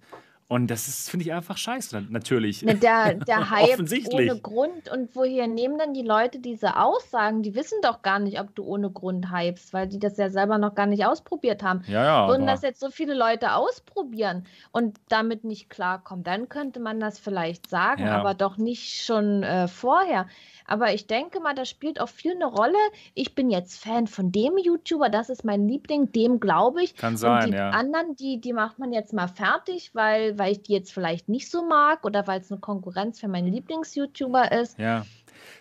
Und 0.52 0.72
das 0.72 0.88
ist, 0.88 1.12
finde 1.12 1.26
ich, 1.28 1.32
einfach 1.32 1.58
scheiße, 1.58 2.08
natürlich. 2.10 2.64
Ne, 2.64 2.74
der, 2.74 3.14
der 3.14 3.50
Hype 3.52 3.80
ohne 4.12 4.40
Grund. 4.40 4.90
Und 4.92 5.16
woher 5.16 5.46
nehmen 5.46 5.78
dann 5.78 5.94
die 5.94 6.02
Leute 6.02 6.40
diese 6.40 6.76
Aussagen? 6.76 7.44
Die 7.44 7.54
wissen 7.54 7.78
doch 7.84 8.02
gar 8.02 8.18
nicht, 8.18 8.40
ob 8.40 8.56
du 8.56 8.64
ohne 8.64 8.90
Grund 8.90 9.32
hypst, 9.32 9.74
weil 9.74 9.88
die 9.88 10.00
das 10.00 10.18
ja 10.18 10.32
selber 10.32 10.58
noch 10.58 10.74
gar 10.74 10.88
nicht 10.88 11.06
ausprobiert 11.06 11.62
haben. 11.62 11.84
Ja, 11.86 12.04
ja. 12.04 12.28
Würden 12.28 12.44
aber- 12.44 12.54
das 12.54 12.64
jetzt 12.64 12.80
so 12.80 12.90
viele 12.90 13.14
Leute 13.14 13.54
ausprobieren 13.54 14.48
und 14.72 14.98
damit 15.08 15.44
nicht 15.44 15.70
klarkommen, 15.70 16.24
dann 16.24 16.50
könnte 16.50 16.80
man 16.80 17.00
das 17.00 17.20
vielleicht 17.20 17.70
sagen, 17.70 18.08
Ja. 18.08 18.18
aber 18.18 18.34
doch 18.34 18.58
nicht 18.58 19.04
schon 19.06 19.44
äh, 19.44 19.68
vorher. 19.68 20.26
Aber 20.70 20.94
ich 20.94 21.08
denke 21.08 21.40
mal, 21.40 21.56
das 21.56 21.68
spielt 21.68 22.00
auch 22.00 22.10
viel 22.10 22.34
eine 22.34 22.46
Rolle. 22.46 22.78
Ich 23.16 23.34
bin 23.34 23.50
jetzt 23.50 23.82
Fan 23.84 24.08
von 24.08 24.32
dem 24.32 24.58
YouTuber, 24.58 25.10
das 25.10 25.30
ist 25.30 25.44
mein 25.44 25.68
Liebling, 25.68 26.12
dem 26.12 26.40
glaube 26.40 26.84
ich. 26.84 26.96
Kann 26.96 27.14
Und 27.14 27.18
sein, 27.18 27.52
die 27.52 27.58
ja. 27.58 27.72
anderen, 27.72 28.16
die, 28.16 28.40
die 28.40 28.54
macht 28.54 28.78
man 28.78 28.94
jetzt 28.94 29.12
mal 29.14 29.28
fertig, 29.28 29.92
weil, 29.94 30.38
weil 30.38 30.52
ich 30.52 30.62
die 30.62 30.74
jetzt 30.74 30.94
vielleicht 30.94 31.28
nicht 31.28 31.50
so 31.50 31.66
mag 31.66 32.06
oder 32.06 32.28
weil 32.28 32.40
es 32.42 32.52
eine 32.52 32.60
Konkurrenz 32.60 33.20
für 33.20 33.28
meinen 33.28 33.52
Lieblings-YouTuber 33.52 34.52
ist. 34.52 34.78
Ja. 34.78 35.06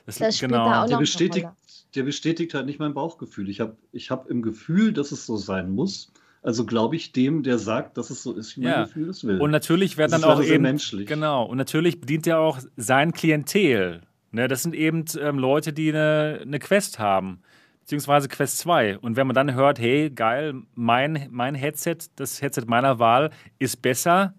Das, 0.04 0.18
Das 0.18 0.36
spielt 0.36 0.52
genau. 0.52 0.64
da 0.66 0.70
auch 0.70 0.84
Der 0.84 0.90
noch 0.92 0.98
eine 0.98 0.98
bestätigt, 0.98 1.44
Rolle. 1.46 1.54
der 1.94 2.02
bestätigt 2.02 2.54
halt 2.54 2.66
nicht 2.66 2.78
mein 2.78 2.94
Bauchgefühl. 2.94 3.48
Ich 3.48 3.60
habe 3.60 3.76
ich 3.92 4.10
hab 4.10 4.28
im 4.28 4.42
Gefühl, 4.42 4.92
dass 4.92 5.12
es 5.12 5.24
so 5.26 5.36
sein 5.36 5.70
muss. 5.70 6.12
Also 6.42 6.64
glaube 6.66 6.96
ich 6.96 7.12
dem, 7.12 7.42
der 7.42 7.58
sagt, 7.58 7.96
dass 7.98 8.10
es 8.10 8.22
so 8.22 8.32
ist, 8.32 8.56
wie 8.56 8.60
mein 8.62 8.72
Ja. 8.72 8.84
Gefühl 8.84 9.08
es 9.08 9.24
will. 9.24 9.40
Und 9.40 9.50
natürlich 9.50 9.96
werden 9.96 10.12
Das 10.12 10.20
dann 10.20 10.30
ist 10.30 10.36
auch 10.36 10.42
sehr 10.42 10.54
eben. 10.54 10.62
menschlich. 10.62 11.06
Genau. 11.08 11.44
Und 11.46 11.56
natürlich 11.56 12.00
bedient 12.00 12.26
er 12.26 12.38
auch 12.40 12.58
sein 12.76 13.12
Klientel. 13.12 14.02
Ne, 14.30 14.46
das 14.46 14.62
sind 14.62 14.74
eben 14.74 15.04
ähm, 15.20 15.38
Leute, 15.38 15.72
die 15.72 15.88
eine, 15.90 16.40
eine 16.42 16.58
Quest 16.58 16.98
haben. 16.98 17.40
Beziehungsweise 17.80 18.28
Quest 18.28 18.58
2. 18.58 18.98
Und 18.98 19.16
wenn 19.16 19.26
man 19.26 19.34
dann 19.34 19.54
hört, 19.54 19.78
hey, 19.78 20.10
geil, 20.10 20.54
mein, 20.74 21.28
mein 21.30 21.54
Headset, 21.54 21.96
das 22.16 22.42
Headset 22.42 22.64
meiner 22.66 22.98
Wahl, 22.98 23.30
ist 23.58 23.80
besser 23.80 24.34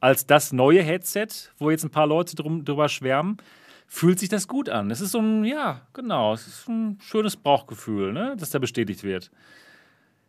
als 0.00 0.26
das 0.26 0.52
neue 0.52 0.82
Headset, 0.82 1.28
wo 1.58 1.70
jetzt 1.70 1.84
ein 1.84 1.90
paar 1.90 2.06
Leute 2.06 2.36
drum, 2.36 2.64
drüber 2.64 2.88
schwärmen, 2.88 3.38
fühlt 3.86 4.18
sich 4.18 4.28
das 4.28 4.48
gut 4.48 4.68
an. 4.68 4.90
Es 4.90 5.00
ist 5.00 5.12
so 5.12 5.18
ein, 5.20 5.44
ja, 5.44 5.82
genau, 5.92 6.32
es 6.32 6.46
ist 6.46 6.68
ein 6.68 6.98
schönes 7.00 7.36
Bauchgefühl, 7.36 8.12
ne, 8.12 8.36
dass 8.38 8.50
da 8.50 8.58
bestätigt 8.58 9.02
wird. 9.02 9.30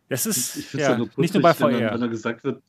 Das 0.08 0.26
ist 0.26 0.56
ich 0.56 0.74
es 0.74 0.80
ja, 0.80 0.90
ja 0.90 0.98
nur 0.98 1.08
nicht 1.16 1.32
nur 1.32 1.42
bei 1.42 1.52
putzig, 1.52 1.66
wenn, 1.68 1.88
VR. 1.88 1.94
wenn 1.94 2.02
er 2.02 2.08
gesagt 2.08 2.44
wird, 2.44 2.62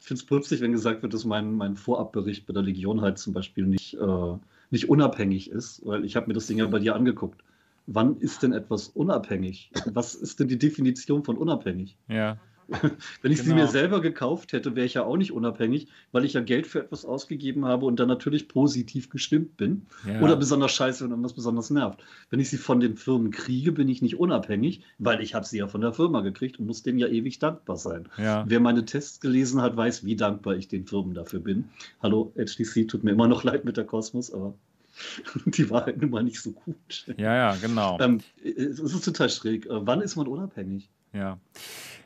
ich 0.00 0.06
finde 0.06 0.20
es 0.22 0.26
putzig, 0.26 0.60
wenn 0.60 0.72
gesagt 0.72 1.02
wird, 1.02 1.12
dass 1.12 1.24
mein, 1.24 1.52
mein 1.52 1.76
Vorabbericht 1.76 2.46
bei 2.46 2.52
der 2.52 2.62
Legion 2.62 3.00
halt 3.00 3.18
zum 3.18 3.32
Beispiel 3.32 3.66
nicht, 3.66 3.94
äh, 3.94 4.36
nicht 4.70 4.88
unabhängig 4.88 5.50
ist, 5.50 5.84
weil 5.84 6.04
ich 6.04 6.16
habe 6.16 6.28
mir 6.28 6.34
das 6.34 6.46
Ding 6.46 6.58
ja 6.58 6.66
bei 6.66 6.78
dir 6.78 6.94
angeguckt. 6.94 7.42
Wann 7.86 8.16
ist 8.16 8.42
denn 8.42 8.52
etwas 8.52 8.88
unabhängig? 8.88 9.70
Was 9.86 10.14
ist 10.14 10.40
denn 10.40 10.48
die 10.48 10.58
Definition 10.58 11.24
von 11.24 11.36
unabhängig? 11.36 11.96
ja. 12.08 12.38
Wenn 13.22 13.32
ich 13.32 13.38
sie 13.38 13.44
Genau. 13.50 13.56
mir 13.62 13.66
selber 13.68 14.00
gekauft 14.00 14.52
hätte, 14.52 14.76
wäre 14.76 14.86
ich 14.86 14.94
ja 14.94 15.04
auch 15.04 15.16
nicht 15.16 15.32
unabhängig, 15.32 15.88
weil 16.12 16.24
ich 16.24 16.34
ja 16.34 16.40
Geld 16.40 16.66
für 16.66 16.80
etwas 16.80 17.04
ausgegeben 17.04 17.64
habe 17.64 17.86
und 17.86 17.98
dann 18.00 18.08
natürlich 18.08 18.48
positiv 18.48 19.10
gestimmt 19.10 19.56
bin. 19.56 19.86
Ja. 20.06 20.20
Oder 20.20 20.36
besonders 20.36 20.72
scheiße, 20.72 21.02
wenn 21.04 21.10
irgendwas 21.10 21.32
besonders 21.34 21.70
nervt. 21.70 22.02
Wenn 22.30 22.40
ich 22.40 22.48
sie 22.50 22.56
von 22.58 22.80
den 22.80 22.96
Firmen 22.96 23.30
kriege, 23.32 23.72
bin 23.72 23.88
ich 23.88 24.02
nicht 24.02 24.18
unabhängig, 24.18 24.82
weil 24.98 25.20
ich 25.20 25.34
habe 25.34 25.44
sie 25.46 25.58
ja 25.58 25.66
von 25.68 25.80
der 25.80 25.92
Firma 25.92 26.20
gekriegt 26.20 26.58
und 26.60 26.66
muss 26.66 26.82
denen 26.82 26.98
ja 26.98 27.08
ewig 27.08 27.38
dankbar 27.38 27.76
sein. 27.76 28.08
ja. 28.18 28.44
Wer 28.46 28.60
meine 28.60 28.84
Tests 28.84 29.20
gelesen 29.20 29.60
hat, 29.62 29.76
weiß, 29.76 30.04
wie 30.04 30.16
dankbar 30.16 30.54
ich 30.56 30.68
den 30.68 30.86
Firmen 30.86 31.14
dafür 31.14 31.40
bin. 31.40 31.70
Hallo, 32.02 32.32
HTC, 32.36 32.86
tut 32.88 33.04
mir 33.04 33.10
immer 33.12 33.28
noch 33.28 33.44
leid 33.44 33.64
mit 33.64 33.76
der 33.76 33.84
Kosmos, 33.84 34.32
aber 34.32 34.54
die 35.46 35.70
war 35.70 35.86
halt 35.86 36.00
nun 36.00 36.10
mal 36.10 36.22
nicht 36.22 36.40
so 36.40 36.52
gut. 36.52 37.06
ja, 37.16 37.34
ja, 37.34 37.56
genau. 37.56 37.98
Ähm, 38.00 38.20
es 38.44 38.78
ist 38.78 39.04
total 39.04 39.30
schräg. 39.30 39.66
Äh, 39.66 39.86
Wann 39.86 40.00
ist 40.02 40.16
man 40.16 40.26
unabhängig? 40.26 40.88
Ja. 41.12 41.38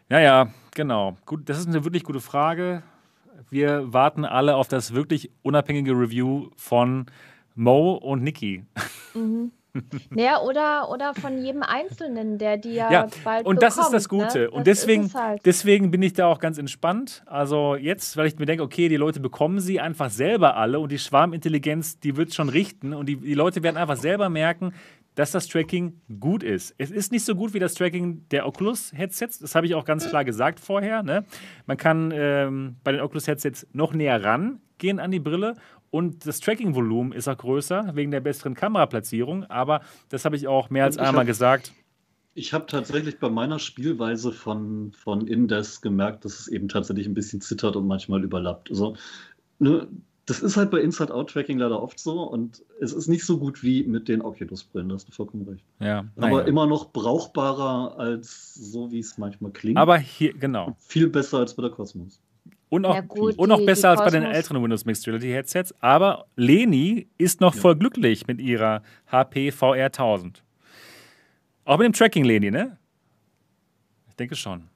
Ja, 0.08 0.20
ja, 0.20 0.48
genau. 0.74 1.16
Gut, 1.26 1.48
das 1.48 1.58
ist 1.58 1.68
eine 1.68 1.84
wirklich 1.84 2.04
gute 2.04 2.20
Frage. 2.20 2.82
Wir 3.50 3.92
warten 3.92 4.24
alle 4.24 4.56
auf 4.56 4.68
das 4.68 4.94
wirklich 4.94 5.30
unabhängige 5.42 5.92
Review 5.92 6.50
von 6.56 7.06
Mo 7.54 7.94
und 7.94 8.22
Niki. 8.22 8.64
Mhm. 9.14 9.52
Naja, 10.10 10.40
oder, 10.40 10.88
oder 10.88 11.14
von 11.14 11.42
jedem 11.42 11.64
Einzelnen, 11.64 12.38
der 12.38 12.56
die 12.58 12.74
ja, 12.74 12.92
Ja, 12.92 13.06
bald 13.24 13.44
und 13.44 13.60
das 13.60 13.76
ist 13.76 13.90
das 13.90 14.04
bekommt, 14.04 14.28
Gute. 14.28 14.38
Ne? 14.42 14.50
Und 14.50 14.66
Das 14.66 14.78
ist 14.78 14.82
deswegen, 14.82 15.04
es 15.06 15.14
halt. 15.14 15.44
deswegen 15.44 15.90
bin 15.90 16.00
ich 16.02 16.12
da 16.12 16.26
auch 16.26 16.38
ganz 16.38 16.58
entspannt. 16.58 17.24
Also 17.26 17.74
jetzt, 17.74 18.16
weil 18.16 18.28
ich 18.28 18.38
mir 18.38 18.46
denke, 18.46 18.62
okay, 18.62 18.88
die 18.88 18.96
Leute 18.96 19.18
bekommen 19.18 19.58
sie 19.58 19.80
einfach 19.80 20.10
selber 20.10 20.56
alle 20.56 20.78
und 20.78 20.92
die 20.92 20.98
Schwarmintelligenz, 20.98 21.98
die 21.98 22.16
wird 22.16 22.32
schon 22.34 22.48
richten 22.50 22.92
und 22.92 23.06
die, 23.06 23.16
die 23.16 23.34
Leute 23.34 23.64
werden 23.64 23.76
einfach 23.76 23.96
selber 23.96 24.28
merken, 24.28 24.74
dass 25.14 25.30
das 25.30 25.46
Tracking 25.46 26.00
gut 26.18 26.42
ist. 26.42 26.74
Es 26.78 26.90
ist 26.90 27.12
nicht 27.12 27.24
so 27.24 27.34
gut 27.34 27.54
wie 27.54 27.58
das 27.58 27.74
Tracking 27.74 28.26
der 28.30 28.46
Oculus-Headsets. 28.46 29.38
Das 29.38 29.54
habe 29.54 29.66
ich 29.66 29.74
auch 29.74 29.84
ganz 29.84 30.08
klar 30.08 30.24
gesagt 30.24 30.58
vorher. 30.60 31.02
Ne? 31.02 31.24
Man 31.66 31.76
kann 31.76 32.12
ähm, 32.12 32.76
bei 32.82 32.92
den 32.92 33.00
Oculus-Headsets 33.00 33.66
noch 33.72 33.92
näher 33.94 34.22
rangehen 34.22 34.98
an 34.98 35.10
die 35.10 35.20
Brille 35.20 35.54
und 35.90 36.26
das 36.26 36.40
Tracking-Volumen 36.40 37.12
ist 37.12 37.28
auch 37.28 37.38
größer 37.38 37.92
wegen 37.94 38.10
der 38.10 38.20
besseren 38.20 38.54
Kameraplatzierung. 38.54 39.44
Aber 39.44 39.80
das 40.08 40.24
habe 40.24 40.34
ich 40.34 40.48
auch 40.48 40.68
mehr 40.70 40.84
als 40.84 40.98
einmal 40.98 41.20
hab- 41.20 41.26
gesagt. 41.26 41.72
Ich 42.36 42.52
habe 42.52 42.66
tatsächlich 42.66 43.20
bei 43.20 43.30
meiner 43.30 43.60
Spielweise 43.60 44.32
von, 44.32 44.90
von 44.92 45.28
Indes 45.28 45.80
gemerkt, 45.80 46.24
dass 46.24 46.40
es 46.40 46.48
eben 46.48 46.66
tatsächlich 46.66 47.06
ein 47.06 47.14
bisschen 47.14 47.40
zittert 47.40 47.76
und 47.76 47.86
manchmal 47.86 48.24
überlappt. 48.24 48.70
Also, 48.70 48.96
ne, 49.60 49.86
das 50.26 50.40
ist 50.40 50.56
halt 50.56 50.70
bei 50.70 50.80
Inside-Out-Tracking 50.80 51.58
leider 51.58 51.82
oft 51.82 51.98
so 51.98 52.22
und 52.22 52.62
es 52.80 52.92
ist 52.92 53.08
nicht 53.08 53.24
so 53.26 53.38
gut 53.38 53.62
wie 53.62 53.84
mit 53.84 54.08
den 54.08 54.22
Oculus-Brillen, 54.22 54.88
da 54.88 54.94
hast 54.94 55.08
du 55.08 55.12
vollkommen 55.12 55.46
recht. 55.48 55.64
Ja, 55.80 56.04
Aber 56.16 56.28
naja. 56.30 56.40
immer 56.46 56.66
noch 56.66 56.92
brauchbarer 56.92 57.98
als 57.98 58.54
so, 58.54 58.90
wie 58.90 59.00
es 59.00 59.18
manchmal 59.18 59.50
klingt. 59.52 59.76
Aber 59.78 59.98
hier, 59.98 60.32
genau. 60.34 60.76
viel 60.78 61.08
besser 61.08 61.38
als 61.38 61.54
bei 61.54 61.62
der 61.62 61.70
Cosmos. 61.72 62.20
Und 62.70 62.86
auch, 62.86 62.94
Ja, 62.94 63.00
gut, 63.02 63.38
und 63.38 63.52
auch 63.52 63.58
die- 63.58 63.66
besser 63.66 63.94
die 63.94 64.00
als 64.00 64.12
bei 64.12 64.18
den 64.18 64.26
älteren 64.28 64.62
Windows 64.62 64.84
Mixed 64.84 65.06
Reality 65.06 65.28
Headsets. 65.30 65.74
Aber 65.80 66.24
Leni 66.36 67.08
ist 67.18 67.40
noch 67.40 67.54
Ja. 67.54 67.60
voll 67.60 67.76
glücklich 67.76 68.26
mit 68.26 68.40
ihrer 68.40 68.82
HP 69.12 69.52
VR 69.52 69.92
1000. 69.92 70.42
Auch 71.66 71.78
mit 71.78 71.84
dem 71.86 71.92
Tracking, 71.92 72.24
Leni, 72.24 72.50
ne? 72.50 72.78
Ich 74.08 74.16
denke 74.16 74.34
schon. 74.36 74.68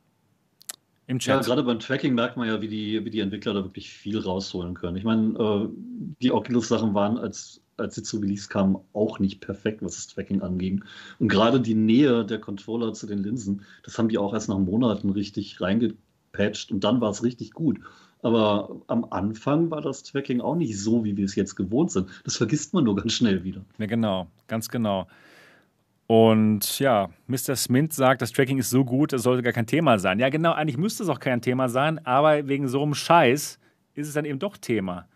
Im 1.09 1.19
Ja, 1.19 1.37
Chat. 1.39 1.47
gerade 1.47 1.63
beim 1.63 1.79
Tracking 1.79 2.15
merkt 2.15 2.37
man 2.37 2.47
ja, 2.47 2.61
wie 2.61 2.69
die, 2.69 3.03
wie 3.05 3.11
die 3.11 3.21
Entwickler 3.21 3.55
da 3.55 3.65
wirklich 3.65 3.91
viel 3.91 4.19
rausholen 4.19 4.75
können. 4.75 4.97
Ich 4.99 5.05
meine, 5.05 5.39
äh, 5.39 5.69
die 6.23 6.31
Oculus-Sachen 6.31 6.93
waren, 6.95 7.17
als, 7.17 7.63
als 7.79 7.95
sie 7.95 8.03
zu 8.03 8.19
Release 8.19 8.49
kamen, 8.49 8.77
auch 8.93 9.19
nicht 9.19 9.41
perfekt, 9.41 9.83
was 9.83 9.95
das 9.97 10.07
Tracking 10.09 10.43
anging. 10.43 10.85
Und 11.19 11.29
gerade 11.29 11.61
die 11.63 11.75
Nähe 11.75 12.27
der 12.27 12.39
Controller 12.41 12.93
zu 12.93 13.07
den 13.07 13.19
Linsen, 13.21 13.63
das 13.85 13.99
haben 13.99 14.11
die 14.11 14.19
auch 14.19 14.35
erst 14.35 14.51
nach 14.51 14.59
Monaten 14.59 15.09
richtig 15.11 15.61
reingepatcht 15.63 16.71
und 16.73 16.85
dann 16.85 17.01
war 17.01 17.11
es 17.11 17.23
richtig 17.25 17.53
gut. 17.53 17.81
Aber 18.21 18.83
am 18.89 19.07
Anfang 19.11 19.71
war 19.71 19.81
das 19.81 20.03
Tracking 20.03 20.41
auch 20.43 20.57
nicht 20.57 20.79
so, 20.79 21.05
wie 21.05 21.17
wir 21.17 21.25
es 21.25 21.37
jetzt 21.37 21.55
gewohnt 21.55 21.91
sind. 21.93 22.09
Das 22.25 22.37
vergisst 22.37 22.75
man 22.75 22.85
nur 22.85 22.97
ganz 22.97 23.13
schnell 23.15 23.45
wieder. 23.45 23.65
Ja, 23.79 23.87
genau, 23.87 24.31
ganz 24.47 24.69
genau. 24.69 25.07
Und 26.09 26.79
ja, 26.79 27.11
Mr. 27.27 27.55
Smint 27.55 27.93
sagt, 27.93 28.23
das 28.23 28.33
Tracking 28.33 28.57
ist 28.59 28.71
so 28.71 28.83
gut, 28.83 29.13
das 29.13 29.23
sollte 29.23 29.43
gar 29.43 29.53
kein 29.53 29.67
Thema 29.67 29.99
sein. 29.99 30.19
Ja, 30.19 30.31
genau, 30.31 30.53
eigentlich 30.53 30.79
müsste 30.79 31.03
es 31.03 31.11
auch 31.11 31.21
kein 31.21 31.43
Thema 31.43 31.69
sein, 31.69 32.05
aber 32.07 32.49
wegen 32.49 32.67
so 32.67 32.83
einem 32.83 32.95
Scheiß 32.95 33.59
ist 33.95 34.09
es 34.09 34.15
dann 34.15 34.25
eben 34.25 34.39
doch 34.39 34.57
Thema. 34.57 35.07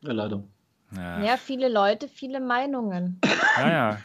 Ja, 0.00 0.12
leider. 0.12 0.42
Ja, 0.96 1.22
Ja, 1.22 1.36
viele 1.36 1.68
Leute, 1.68 2.08
viele 2.08 2.40
Meinungen. 2.40 3.20
ja, 3.58 3.68
ja 3.68 3.98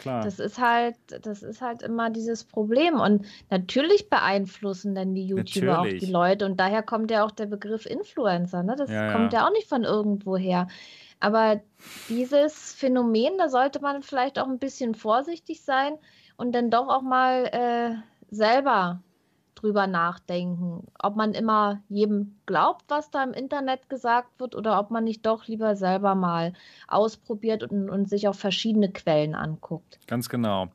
klar. 0.00 0.24
Das 0.24 0.40
ist 0.40 0.58
halt, 0.58 0.96
das 1.20 1.44
ist 1.44 1.60
halt 1.62 1.82
immer 1.82 2.10
dieses 2.10 2.42
Problem. 2.42 2.94
Und 2.98 3.24
natürlich 3.48 4.10
beeinflussen 4.10 4.96
dann 4.96 5.14
die 5.14 5.26
YouTuber 5.26 5.78
auch 5.78 5.84
Natürlich. 5.84 6.04
die 6.04 6.10
Leute. 6.10 6.44
Und 6.44 6.58
daher 6.58 6.82
kommt 6.82 7.12
ja 7.12 7.24
auch 7.24 7.30
der 7.30 7.46
Begriff 7.46 7.86
Influencer. 7.86 8.64
Ne? 8.64 8.74
Das 8.76 8.90
Ja, 8.90 9.12
kommt 9.12 9.32
ja. 9.32 9.40
ja 9.42 9.46
auch 9.46 9.52
nicht 9.52 9.68
von 9.68 9.84
irgendwo 9.84 10.36
her. 10.36 10.66
Aber 11.22 11.60
dieses 12.08 12.74
Phänomen, 12.74 13.38
da 13.38 13.48
sollte 13.48 13.80
man 13.80 14.02
vielleicht 14.02 14.40
auch 14.40 14.48
ein 14.48 14.58
bisschen 14.58 14.96
vorsichtig 14.96 15.62
sein 15.62 15.94
und 16.36 16.52
dann 16.52 16.68
doch 16.68 16.88
auch 16.88 17.02
mal 17.02 17.44
äh, 17.52 18.34
selber 18.34 19.02
drüber 19.54 19.86
nachdenken, 19.86 20.88
ob 20.98 21.14
man 21.14 21.34
immer 21.34 21.80
jedem 21.88 22.40
glaubt, 22.46 22.86
was 22.88 23.12
da 23.12 23.22
im 23.22 23.34
Internet 23.34 23.88
gesagt 23.88 24.40
wird, 24.40 24.56
oder 24.56 24.80
ob 24.80 24.90
man 24.90 25.04
nicht 25.04 25.24
doch 25.24 25.46
lieber 25.46 25.76
selber 25.76 26.16
mal 26.16 26.54
ausprobiert 26.88 27.62
und, 27.62 27.88
und 27.88 28.08
sich 28.08 28.26
auch 28.26 28.34
verschiedene 28.34 28.90
Quellen 28.90 29.36
anguckt. 29.36 30.00
Ganz 30.08 30.28
genau. 30.28 30.70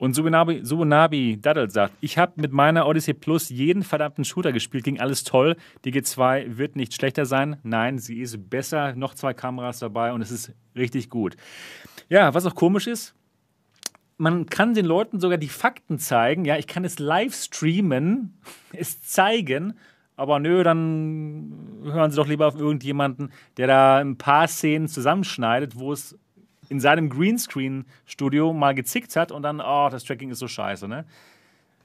Und 0.00 0.14
Subunabi, 0.14 0.60
Subunabi 0.64 1.38
Daddle 1.42 1.68
sagt, 1.68 1.92
ich 2.00 2.16
habe 2.16 2.32
mit 2.40 2.52
meiner 2.52 2.86
Odyssey 2.86 3.12
Plus 3.12 3.50
jeden 3.50 3.82
verdammten 3.82 4.24
Shooter 4.24 4.50
gespielt, 4.50 4.82
ging 4.82 4.98
alles 4.98 5.24
toll. 5.24 5.56
Die 5.84 5.92
G2 5.92 6.56
wird 6.56 6.74
nicht 6.74 6.94
schlechter 6.94 7.26
sein. 7.26 7.58
Nein, 7.64 7.98
sie 7.98 8.22
ist 8.22 8.48
besser, 8.48 8.94
noch 8.94 9.12
zwei 9.12 9.34
Kameras 9.34 9.78
dabei 9.78 10.14
und 10.14 10.22
es 10.22 10.30
ist 10.30 10.54
richtig 10.74 11.10
gut. 11.10 11.36
Ja, 12.08 12.32
was 12.32 12.46
auch 12.46 12.54
komisch 12.54 12.86
ist, 12.86 13.14
man 14.16 14.46
kann 14.46 14.72
den 14.72 14.86
Leuten 14.86 15.20
sogar 15.20 15.36
die 15.36 15.48
Fakten 15.48 15.98
zeigen. 15.98 16.46
Ja, 16.46 16.56
ich 16.56 16.66
kann 16.66 16.86
es 16.86 16.98
live 16.98 17.34
streamen, 17.34 18.40
es 18.72 19.02
zeigen, 19.02 19.74
aber 20.16 20.38
nö, 20.38 20.64
dann 20.64 21.82
hören 21.84 22.10
Sie 22.10 22.16
doch 22.16 22.26
lieber 22.26 22.46
auf 22.46 22.56
irgendjemanden, 22.56 23.32
der 23.58 23.66
da 23.66 23.98
ein 23.98 24.16
paar 24.16 24.48
Szenen 24.48 24.88
zusammenschneidet, 24.88 25.78
wo 25.78 25.92
es 25.92 26.18
in 26.70 26.80
seinem 26.80 27.10
Greenscreen-Studio 27.10 28.52
mal 28.54 28.74
gezickt 28.74 29.14
hat 29.16 29.30
und 29.32 29.42
dann, 29.42 29.60
oh, 29.60 29.88
das 29.90 30.04
Tracking 30.04 30.30
ist 30.30 30.38
so 30.38 30.48
scheiße, 30.48 30.88
ne? 30.88 31.04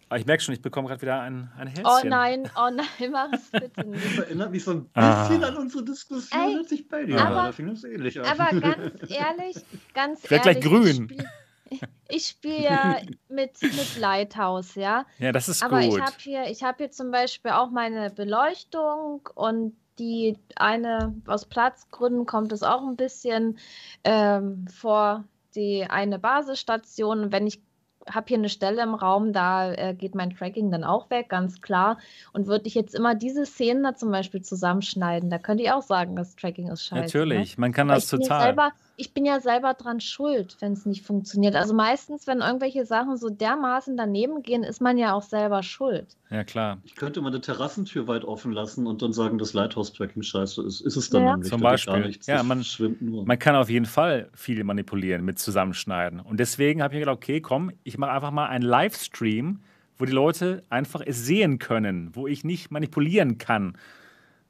Aber 0.07 0.19
ich 0.19 0.25
merke 0.27 0.43
schon, 0.43 0.53
ich 0.53 0.61
bekomme 0.61 0.87
gerade 0.87 1.01
wieder 1.01 1.19
ein, 1.21 1.49
ein 1.57 1.67
Hälschen. 1.67 1.85
Oh 1.87 2.07
nein, 2.07 2.49
oh 2.55 2.69
nein, 2.71 2.85
mach 3.11 3.33
es 3.33 3.49
bitte 3.49 3.83
nicht. 3.87 4.05
Das 4.05 4.25
erinnert 4.25 4.51
mich 4.51 4.63
so 4.63 4.71
ein 4.71 4.89
Ah. 4.93 5.27
bisschen 5.27 5.43
an 5.43 5.57
unsere 5.57 5.83
Diskussion, 5.83 6.39
Ey, 6.51 6.57
als 6.57 6.71
ich 6.71 6.87
bei 6.87 7.03
dir 7.05 7.19
aber- 7.19 7.35
war. 7.35 7.45
Da 7.47 7.51
fing 7.51 7.67
das 7.67 7.83
ähnlich 7.83 8.19
an. 8.19 8.25
Aber 8.27 8.59
ganz 8.59 8.77
ehrlich, 9.11 9.55
ganz 9.95 10.29
Werd 10.29 10.43
gleich 10.43 10.57
ehrlich, 10.57 10.69
grün. 10.71 11.07
ich 11.09 11.17
spiele 11.17 11.89
ich 12.09 12.27
spiel 12.27 12.61
ja 12.61 12.97
mit, 13.29 13.59
mit 13.63 13.97
Lighthouse, 13.99 14.75
ja. 14.75 15.07
Ja, 15.17 15.31
das 15.31 15.49
ist 15.49 15.63
Aber 15.63 15.81
ich 15.81 15.89
gut. 15.89 16.01
habe 16.01 16.13
hier, 16.19 16.43
ich 16.51 16.61
habe 16.61 16.77
hier 16.77 16.91
zum 16.91 17.09
Beispiel 17.09 17.51
auch 17.51 17.71
meine 17.71 18.11
Beleuchtung 18.11 19.27
und 19.33 19.75
die 19.99 20.37
eine, 20.55 21.13
aus 21.27 21.45
Platzgründen 21.45 22.25
kommt 22.25 22.51
es 22.51 22.63
auch 22.63 22.85
ein 22.85 22.95
bisschen 22.95 23.57
ähm, 24.03 24.65
vor 24.67 25.23
die 25.55 25.85
eine 25.89 26.19
Basisstation. 26.19 27.31
Wenn 27.31 27.47
ich 27.47 27.61
habe 28.09 28.27
hier 28.27 28.37
eine 28.37 28.49
Stelle 28.49 28.83
im 28.83 28.93
Raum, 28.93 29.33
da 29.33 29.71
äh, 29.73 29.93
geht 29.93 30.15
mein 30.15 30.29
Tracking 30.29 30.69
dann 30.69 30.83
auch 30.83 31.09
weg, 31.09 31.29
ganz 31.29 31.61
klar. 31.61 31.97
Und 32.33 32.47
würde 32.47 32.67
ich 32.67 32.75
jetzt 32.75 32.93
immer 32.93 33.15
diese 33.15 33.45
Szenen 33.45 33.83
da 33.83 33.95
zum 33.95 34.11
Beispiel 34.11 34.41
zusammenschneiden, 34.41 35.29
da 35.29 35.39
könnte 35.39 35.63
ich 35.63 35.71
auch 35.71 35.81
sagen, 35.81 36.15
das 36.15 36.35
Tracking 36.35 36.69
ist 36.69 36.83
scheiße. 36.85 36.95
Ne? 36.95 37.01
Natürlich, 37.01 37.57
man 37.57 37.71
kann 37.71 37.89
Aber 37.89 37.95
das 37.95 38.07
total. 38.07 38.55
Ich 38.97 39.13
bin 39.13 39.25
ja 39.25 39.39
selber 39.39 39.73
dran 39.73 39.99
schuld, 39.99 40.55
wenn 40.61 40.73
es 40.73 40.85
nicht 40.85 41.05
funktioniert. 41.05 41.55
Also 41.55 41.73
meistens, 41.73 42.27
wenn 42.27 42.39
irgendwelche 42.39 42.85
Sachen 42.85 43.17
so 43.17 43.29
dermaßen 43.29 43.97
daneben 43.97 44.41
gehen, 44.41 44.63
ist 44.63 44.81
man 44.81 44.97
ja 44.97 45.13
auch 45.13 45.21
selber 45.23 45.63
schuld. 45.63 46.15
Ja, 46.29 46.43
klar. 46.43 46.77
Ich 46.83 46.95
könnte 46.95 47.21
mal 47.21 47.27
eine 47.29 47.41
Terrassentür 47.41 48.07
weit 48.07 48.23
offen 48.23 48.51
lassen 48.51 48.87
und 48.87 49.01
dann 49.01 49.11
sagen, 49.13 49.37
dass 49.37 49.53
Lighthouse-Tracking 49.53 50.23
scheiße 50.23 50.63
ist. 50.63 50.81
Ist 50.81 50.95
es 50.95 51.09
dann 51.09 51.23
Ja. 51.23 51.31
nämlich. 51.33 51.49
Zum 51.51 51.61
Beispiel. 51.61 51.93
Gar 51.93 51.99
nichts. 52.07 52.27
Ja, 52.27 52.37
Das 52.37 52.45
man- 52.45 52.63
schwimmt 52.63 53.01
nur. 53.01 53.25
Man 53.25 53.37
kann 53.39 53.55
auf 53.55 53.69
jeden 53.69 53.85
Fall 53.85 54.29
viel 54.33 54.63
manipulieren 54.63 55.25
mit 55.25 55.39
Zusammenschneiden. 55.39 56.19
Und 56.19 56.39
deswegen 56.39 56.81
habe 56.81 56.93
ich 56.93 56.97
mir 56.99 57.05
gedacht, 57.05 57.17
okay, 57.17 57.41
komm, 57.41 57.71
ich 57.83 57.97
mache 57.97 58.11
einfach 58.11 58.31
mal 58.31 58.47
einen 58.47 58.63
Livestream, 58.63 59.59
wo 59.97 60.05
die 60.05 60.11
Leute 60.13 60.63
einfach 60.69 61.01
es 61.05 61.25
sehen 61.25 61.59
können, 61.59 62.11
wo 62.15 62.27
ich 62.27 62.43
nicht 62.43 62.71
manipulieren 62.71 63.37
kann. 63.37 63.77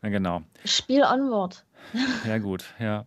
Ja, 0.03 0.09
genau. 0.09 0.43
Spiel 0.65 1.03
onward. 1.03 1.65
Ja, 2.27 2.37
gut, 2.39 2.63
ja. 2.79 3.05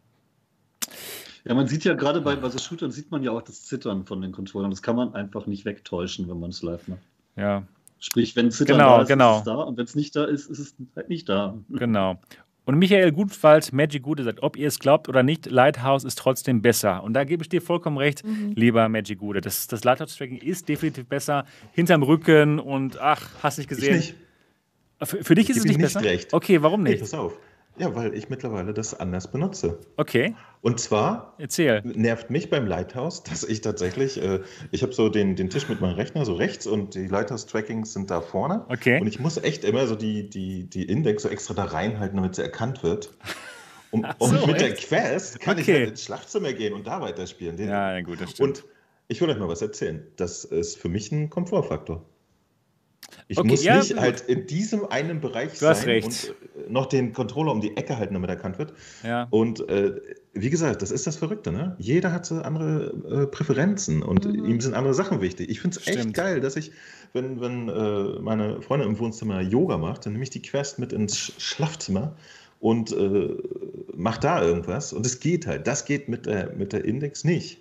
Ja, 1.48 1.54
man 1.54 1.66
sieht 1.66 1.82
ja 1.84 1.94
gerade 1.94 2.20
bei, 2.20 2.36
bei 2.36 2.48
so 2.50 2.58
Shootern 2.58 2.90
sieht 2.92 3.10
man 3.10 3.22
ja 3.24 3.32
auch 3.32 3.42
das 3.42 3.64
Zittern 3.64 4.04
von 4.04 4.20
den 4.20 4.30
Controllern. 4.32 4.70
Das 4.70 4.82
kann 4.82 4.94
man 4.96 5.14
einfach 5.14 5.46
nicht 5.46 5.64
wegtäuschen, 5.64 6.28
wenn 6.28 6.38
man 6.38 6.50
es 6.50 6.62
live 6.62 6.86
macht. 6.86 7.00
Ja, 7.36 7.64
Sprich, 8.00 8.36
wenn 8.36 8.52
Zittern 8.52 8.76
Genau, 8.78 8.96
da 8.98 9.02
ist, 9.02 9.08
genau. 9.08 9.32
ist 9.32 9.38
es 9.38 9.44
da 9.44 9.54
und 9.56 9.76
wenn 9.76 9.84
es 9.84 9.96
nicht 9.96 10.14
da 10.14 10.24
ist, 10.24 10.48
ist 10.48 10.58
es 10.60 10.74
halt 10.94 11.08
nicht 11.08 11.28
da. 11.28 11.56
genau. 11.70 12.20
Und 12.64 12.76
Michael 12.78 13.10
Gutwald, 13.12 13.72
Magic 13.72 14.02
Gute, 14.02 14.22
sagt, 14.24 14.42
ob 14.42 14.56
ihr 14.56 14.68
es 14.68 14.78
glaubt 14.78 15.08
oder 15.08 15.22
nicht, 15.22 15.46
Lighthouse 15.50 16.04
ist 16.04 16.18
trotzdem 16.18 16.60
besser. 16.62 17.02
Und 17.02 17.14
da 17.14 17.24
gebe 17.24 17.42
ich 17.42 17.48
dir 17.48 17.62
vollkommen 17.62 17.96
recht, 17.96 18.24
Mhm. 18.24 18.52
lieber 18.54 18.88
Magic 18.90 19.18
Gute. 19.18 19.40
Das, 19.40 19.66
das 19.68 19.82
Lighthouse-Tracking 19.84 20.36
ist 20.36 20.68
definitiv 20.68 21.06
besser. 21.06 21.44
Hinterm 21.72 22.02
Rücken 22.02 22.58
und 22.60 23.00
ach, 23.00 23.30
hast 23.42 23.56
nicht 23.58 23.70
Ich 23.70 23.76
gesehen. 23.78 23.96
nicht. 23.96 24.14
Für, 25.02 25.24
für 25.24 25.34
dich 25.34 25.44
Ich 25.44 25.50
ist 25.50 25.56
es 25.58 25.64
nicht 25.64 25.78
nicht 25.78 25.94
besser? 25.94 26.02
recht. 26.02 26.34
Okay, 26.34 26.60
warum 26.62 26.82
nicht? 26.82 27.00
pass 27.00 27.14
auf. 27.14 27.32
Ja, 27.78 27.94
weil 27.94 28.14
ich 28.14 28.28
mittlerweile 28.28 28.74
das 28.74 28.98
anders 28.98 29.30
benutze. 29.30 29.78
Okay, 29.96 30.34
Und 30.62 30.80
zwar 30.80 31.34
erzähl. 31.38 31.80
nervt 31.84 32.30
mich 32.30 32.50
beim 32.50 32.66
Lighthouse, 32.66 33.22
dass 33.28 33.44
ich 33.44 33.60
tatsächlich, 33.60 34.20
äh, 34.22 34.40
ich 34.70 34.82
habe 34.82 34.92
so 34.92 35.08
den, 35.08 35.36
den 35.36 35.48
Tisch 35.50 35.68
mit 35.68 35.80
meinem 35.80 35.94
Rechner 35.94 36.24
so 36.24 36.34
rechts 36.34 36.66
und 36.66 36.94
die 36.94 37.06
Lighthouse-Trackings 37.06 37.92
sind 37.92 38.10
da 38.10 38.20
vorne. 38.20 38.64
Okay. 38.68 39.00
Und 39.00 39.06
ich 39.06 39.20
muss 39.20 39.36
echt 39.38 39.64
immer 39.64 39.86
so 39.86 39.94
die, 39.94 40.28
die, 40.28 40.64
die 40.68 40.84
Index 40.84 41.22
so 41.22 41.28
extra 41.28 41.54
da 41.54 41.64
reinhalten, 41.64 42.16
damit 42.16 42.34
sie 42.34 42.42
erkannt 42.42 42.82
wird. 42.82 43.10
Um, 43.90 44.04
Ach 44.04 44.14
und 44.18 44.38
so, 44.40 44.46
mit 44.46 44.60
der 44.60 44.72
echt? 44.72 44.88
Quest 44.88 45.40
kann 45.40 45.56
ich 45.56 45.64
Okay. 45.68 45.78
halt 45.80 45.90
ins 45.90 46.04
Schlafzimmer 46.04 46.52
gehen 46.52 46.74
und 46.74 46.86
da 46.86 47.00
weiterspielen. 47.00 47.56
Den- 47.56 47.68
Ja, 47.70 47.94
ja, 47.94 48.00
gut, 48.02 48.20
das 48.20 48.32
stimmt. 48.32 48.58
und 48.58 48.64
ich 49.08 49.20
will 49.22 49.30
euch 49.30 49.38
mal 49.38 49.48
was 49.48 49.62
erzählen. 49.62 50.06
Das 50.16 50.44
ist 50.44 50.76
für 50.76 50.90
mich 50.90 51.10
ein 51.10 51.30
Komfortfaktor. 51.30 52.04
Ich 53.26 53.38
Okay, 53.38 53.48
muss 53.48 53.64
ja, 53.64 53.78
nicht 53.78 53.96
halt 53.96 54.20
in 54.22 54.46
diesem 54.46 54.86
einen 54.86 55.20
Bereich 55.20 55.52
Du 55.52 55.56
sein 55.58 55.70
hast 55.70 55.86
recht. 55.86 56.06
und 56.06 56.34
äh, 56.66 56.70
noch 56.70 56.86
den 56.86 57.12
Controller 57.12 57.52
um 57.52 57.60
die 57.60 57.76
Ecke 57.76 57.96
halten, 57.98 58.14
damit 58.14 58.30
erkannt 58.30 58.58
wird. 58.58 58.72
ja. 59.02 59.26
Und 59.30 59.68
äh, 59.68 59.92
wie 60.34 60.50
gesagt, 60.50 60.82
das 60.82 60.90
ist 60.90 61.06
das 61.06 61.16
Verrückte, 61.16 61.50
ne? 61.50 61.74
Jeder 61.78 62.12
hat 62.12 62.24
so 62.26 62.36
andere 62.36 62.92
äh, 63.24 63.26
Präferenzen 63.26 64.02
und 64.02 64.24
Mhm. 64.24 64.44
ihm 64.44 64.60
sind 64.60 64.74
andere 64.74 64.94
Sachen 64.94 65.20
wichtig. 65.20 65.48
Ich 65.50 65.60
finde 65.60 65.78
es 65.78 65.86
echt 65.86 66.14
geil, 66.14 66.40
dass 66.40 66.56
ich, 66.56 66.70
wenn, 67.12 67.40
wenn 67.40 67.68
äh, 67.68 68.20
meine 68.20 68.62
Freundin 68.62 68.88
im 68.90 68.98
Wohnzimmer 68.98 69.40
Yoga 69.40 69.78
macht, 69.78 70.06
dann 70.06 70.12
nehme 70.12 70.22
ich 70.24 70.30
die 70.30 70.42
Quest 70.42 70.78
mit 70.78 70.92
ins 70.92 71.16
Sch- 71.16 71.32
Schlafzimmer 71.38 72.14
und 72.60 72.92
äh, 72.92 73.30
mache 73.94 74.20
da 74.20 74.42
irgendwas. 74.42 74.92
Und 74.92 75.04
es 75.06 75.18
geht 75.18 75.46
halt. 75.46 75.66
Das 75.66 75.84
geht 75.86 76.08
mit 76.08 76.26
der, 76.26 76.52
mit 76.54 76.72
der 76.72 76.84
Index 76.84 77.24
nicht. 77.24 77.58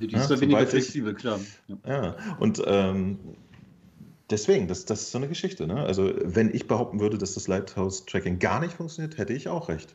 Die 0.00 0.06
Ja, 0.06 0.20
ist 0.22 0.30
da 0.30 0.40
weniger 0.40 0.66
flexibel, 0.66 1.14
klar. 1.14 1.40
Ja. 1.68 1.76
Ja, 1.86 2.16
und 2.38 2.62
ähm, 2.66 3.18
deswegen, 4.30 4.68
das, 4.68 4.84
das 4.84 5.02
ist 5.02 5.12
so 5.12 5.18
eine 5.18 5.28
Geschichte. 5.28 5.66
Ne? 5.66 5.76
Also, 5.76 6.10
wenn 6.22 6.54
ich 6.54 6.66
behaupten 6.68 7.00
würde, 7.00 7.18
dass 7.18 7.34
das 7.34 7.48
Lighthouse-Tracking 7.48 8.38
gar 8.38 8.60
nicht 8.60 8.72
funktioniert, 8.74 9.18
hätte 9.18 9.32
ich 9.32 9.48
auch 9.48 9.68
recht. 9.68 9.94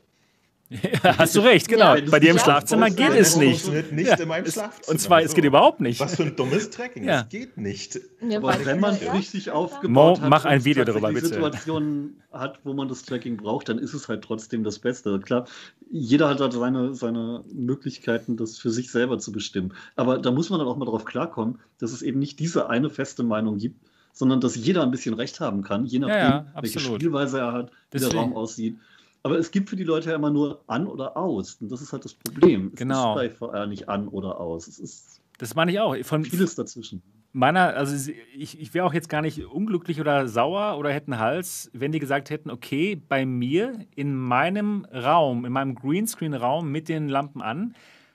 Ja, 0.67 1.19
hast 1.19 1.35
du 1.35 1.41
recht, 1.41 1.67
genau. 1.67 1.93
Ja, 1.93 2.09
Bei 2.09 2.19
dir 2.19 2.31
im 2.31 2.39
Schlafzimmer 2.39 2.89
geht 2.89 3.11
es 3.11 3.33
Das 3.33 3.35
nicht. 3.35 3.61
funktioniert 3.61 3.91
nicht 3.91 4.07
Ja, 4.07 4.15
in 4.15 4.27
meinem 4.27 4.45
es- 4.45 4.53
Schlafzimmer. 4.53 4.89
Und 4.93 4.99
zwar, 4.99 5.21
es 5.21 5.35
geht 5.35 5.45
überhaupt 5.45 5.79
nicht. 5.79 5.99
Was 5.99 6.15
für 6.15 6.23
ein 6.23 6.35
dummes 6.35 6.71
Tracking. 6.71 7.03
Ja. 7.03 7.21
Das 7.21 7.29
geht 7.29 7.55
nicht. 7.55 7.99
Ja, 8.27 8.39
Aber 8.39 8.47
weil 8.47 8.65
wenn 8.65 8.79
man 8.79 8.99
ja- 8.99 9.11
richtig 9.11 9.51
aufgebaut 9.51 10.17
Mo, 10.17 10.23
hat 10.23 10.29
mach 10.31 10.45
ein 10.45 10.65
Video 10.65 10.83
darüber, 10.83 11.11
bitte. 11.13 11.27
Situationen 11.27 12.19
hat, 12.31 12.61
wo 12.63 12.73
man 12.73 12.87
das 12.87 13.03
Tracking 13.03 13.37
braucht, 13.37 13.69
dann 13.69 13.77
ist 13.77 13.93
es 13.93 14.07
halt 14.09 14.23
trotzdem 14.23 14.63
das 14.63 14.79
Beste. 14.79 15.19
Klar, 15.19 15.45
jeder 15.91 16.29
hat 16.29 16.39
halt 16.41 16.53
seine, 16.53 16.95
seine 16.95 17.43
Möglichkeiten, 17.53 18.35
das 18.35 18.57
für 18.57 18.71
sich 18.71 18.89
selber 18.91 19.19
zu 19.19 19.31
bestimmen. 19.31 19.71
Aber 19.95 20.17
da 20.17 20.31
muss 20.31 20.49
man 20.49 20.57
dann 20.57 20.67
auch 20.67 20.77
mal 20.77 20.85
drauf 20.85 21.05
klarkommen, 21.05 21.59
dass 21.77 21.91
es 21.91 22.01
eben 22.01 22.17
nicht 22.17 22.39
diese 22.39 22.71
eine 22.71 22.89
feste 22.89 23.21
Meinung 23.21 23.59
gibt, 23.59 23.85
sondern 24.15 24.39
dass 24.41 24.55
jeder 24.55 24.81
ein 24.81 24.89
bisschen 24.91 25.13
recht 25.13 25.39
haben 25.39 25.61
kann, 25.61 25.85
je 25.85 25.99
nachdem, 25.99 26.15
ja, 26.15 26.45
welche 26.59 26.77
absolut. 26.79 27.01
Spielweise 27.01 27.39
er 27.39 27.51
hat, 27.53 27.71
wie 27.91 27.99
der 27.99 28.11
Raum 28.15 28.35
aussieht. 28.35 28.77
Aber 29.23 29.37
es 29.37 29.51
gibt 29.51 29.69
für 29.69 29.75
die 29.75 29.83
Leute 29.83 30.09
ja 30.09 30.15
immer 30.15 30.29
nur 30.31 30.61
an 30.67 30.87
oder 30.87 31.17
aus. 31.17 31.55
Und 31.59 31.71
das 31.71 31.81
ist 31.81 31.91
halt 31.91 32.05
das 32.05 32.13
Problem. 32.13 32.69
Es 32.73 32.79
Genau. 32.79 33.19
ist 33.19 33.37
bei 33.39 33.49
VR 33.51 33.65
nicht 33.67 33.89
an 33.89 34.07
oder 34.07 34.39
aus. 34.39 34.67
Es 34.67 34.79
ist 34.79 35.19
Das 35.37 35.53
meine 35.55 35.71
ich 35.71 35.79
auch. 35.79 35.95
Von 36.03 36.23
vieles 36.23 36.55
dazwischen. 36.55 37.01
meiner, 37.33 37.73
also 37.75 38.11
ich, 38.37 38.59
ich 38.61 38.73
wäre 38.73 38.85
auch 38.85 38.93
jetzt 38.93 39.09
gar 39.09 39.21
nicht 39.21 39.43
unglücklich 39.45 39.99
oder 39.99 40.27
sauer 40.29 40.77
oder 40.77 40.91
hätte 40.93 41.11
einen 41.11 41.19
Hals, 41.19 41.69
wenn 41.73 41.91
die 41.91 41.99
gesagt 41.99 42.29
hätten, 42.29 42.49
okay, 42.51 42.95
bei 42.95 43.25
mir 43.25 43.73
in 43.95 44.15
meinem 44.15 44.85
Raum, 44.93 45.43
in 45.43 45.51
meinem 45.51 45.75
Greenscreen-Raum 45.75 46.71
mit 46.71 46.87
den 46.87 47.09
Lampen 47.09 47.41
an, 47.41 47.73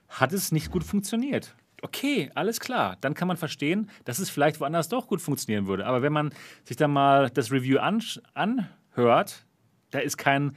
hat 0.08 0.32
es 0.32 0.50
nicht 0.52 0.70
gut 0.70 0.84
funktioniert. 0.84 1.54
Okay, 1.82 2.30
alles 2.34 2.60
klar. 2.60 2.96
Dann 3.00 3.14
kann 3.14 3.28
man 3.28 3.36
verstehen, 3.36 3.90
dass 4.04 4.18
es 4.18 4.30
vielleicht 4.30 4.60
woanders 4.60 4.88
doch 4.88 5.06
gut 5.06 5.20
funktionieren 5.20 5.66
würde. 5.66 5.86
Aber 5.86 6.02
wenn 6.02 6.12
man 6.12 6.30
sich 6.64 6.76
dann 6.76 6.92
mal 6.92 7.30
das 7.30 7.50
Review 7.50 7.78
anhört, 7.78 9.46
da 9.90 9.98
ist 9.98 10.18
kein, 10.18 10.52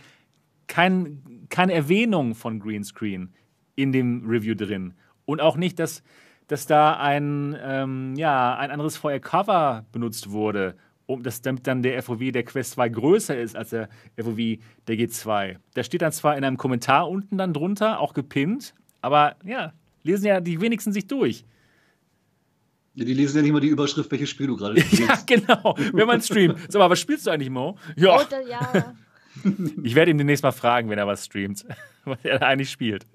kein, 0.68 1.48
keine 1.50 1.74
Erwähnung 1.74 2.36
von 2.36 2.60
Greenscreen 2.60 3.34
in 3.76 3.92
dem 3.92 4.28
Review 4.28 4.56
drin. 4.56 4.94
Und 5.26 5.42
auch 5.42 5.56
nicht, 5.56 5.80
dass, 5.80 6.04
dass 6.48 6.66
da 6.66 6.98
ein, 6.98 7.58
ähm, 7.62 8.16
ja, 8.16 8.58
ein 8.58 8.72
anderes 8.72 8.98
VR-Cover 8.98 9.86
benutzt 9.92 10.32
wurde, 10.32 10.76
um 11.06 11.24
dass 11.24 11.42
damit 11.42 11.68
dann 11.68 11.84
der 11.84 12.02
FOV 12.04 12.32
der 12.32 12.44
Quest 12.44 12.72
2 12.72 12.90
größer 12.90 13.38
ist 13.38 13.56
als 13.56 13.70
der 13.70 13.90
FOV 14.18 14.60
der 14.88 14.96
G2. 14.96 15.58
Da 15.74 15.84
steht 15.84 16.02
dann 16.02 16.12
zwar 16.12 16.38
in 16.38 16.44
einem 16.44 16.58
Kommentar 16.58 17.10
unten 17.10 17.38
dann 17.38 17.54
drunter, 17.54 18.00
auch 18.00 18.14
gepinnt, 18.14 18.74
aber 19.02 19.36
ja, 19.44 19.74
lesen 20.04 20.26
ja 20.26 20.40
die 20.40 20.60
wenigsten 20.62 20.92
sich 20.94 21.08
durch. 21.08 21.46
Ja, 22.96 23.06
die 23.06 23.14
lesen 23.14 23.38
ja 23.38 23.42
nicht 23.42 23.52
mal 23.52 23.60
die 23.60 23.70
Überschrift, 23.70 24.12
welches 24.12 24.30
Spiel 24.30 24.48
du 24.48 24.56
gerade 24.56 24.80
spielst. 24.82 25.00
Ja, 25.00 25.20
genau, 25.26 25.76
wenn 25.94 26.06
man 26.08 26.22
streamt. 26.22 26.60
Sag 26.70 26.80
mal, 26.80 26.90
was 26.90 27.00
spielst 27.00 27.26
du 27.26 27.32
eigentlich, 27.32 27.50
Mo? 27.50 27.78
Ja, 27.96 28.22
Oder 28.22 28.48
ja. 28.48 28.94
Ich 29.82 29.96
werde 29.96 30.12
ihn 30.12 30.20
demnächst 30.20 30.44
mal 30.44 30.52
fragen, 30.52 30.90
wenn 30.90 31.00
er 31.00 31.08
was 31.08 31.26
streamt, 31.26 31.66
was 32.06 32.20
er 32.24 32.38
da 32.38 32.46
eigentlich 32.48 32.70
spielt. 32.70 33.08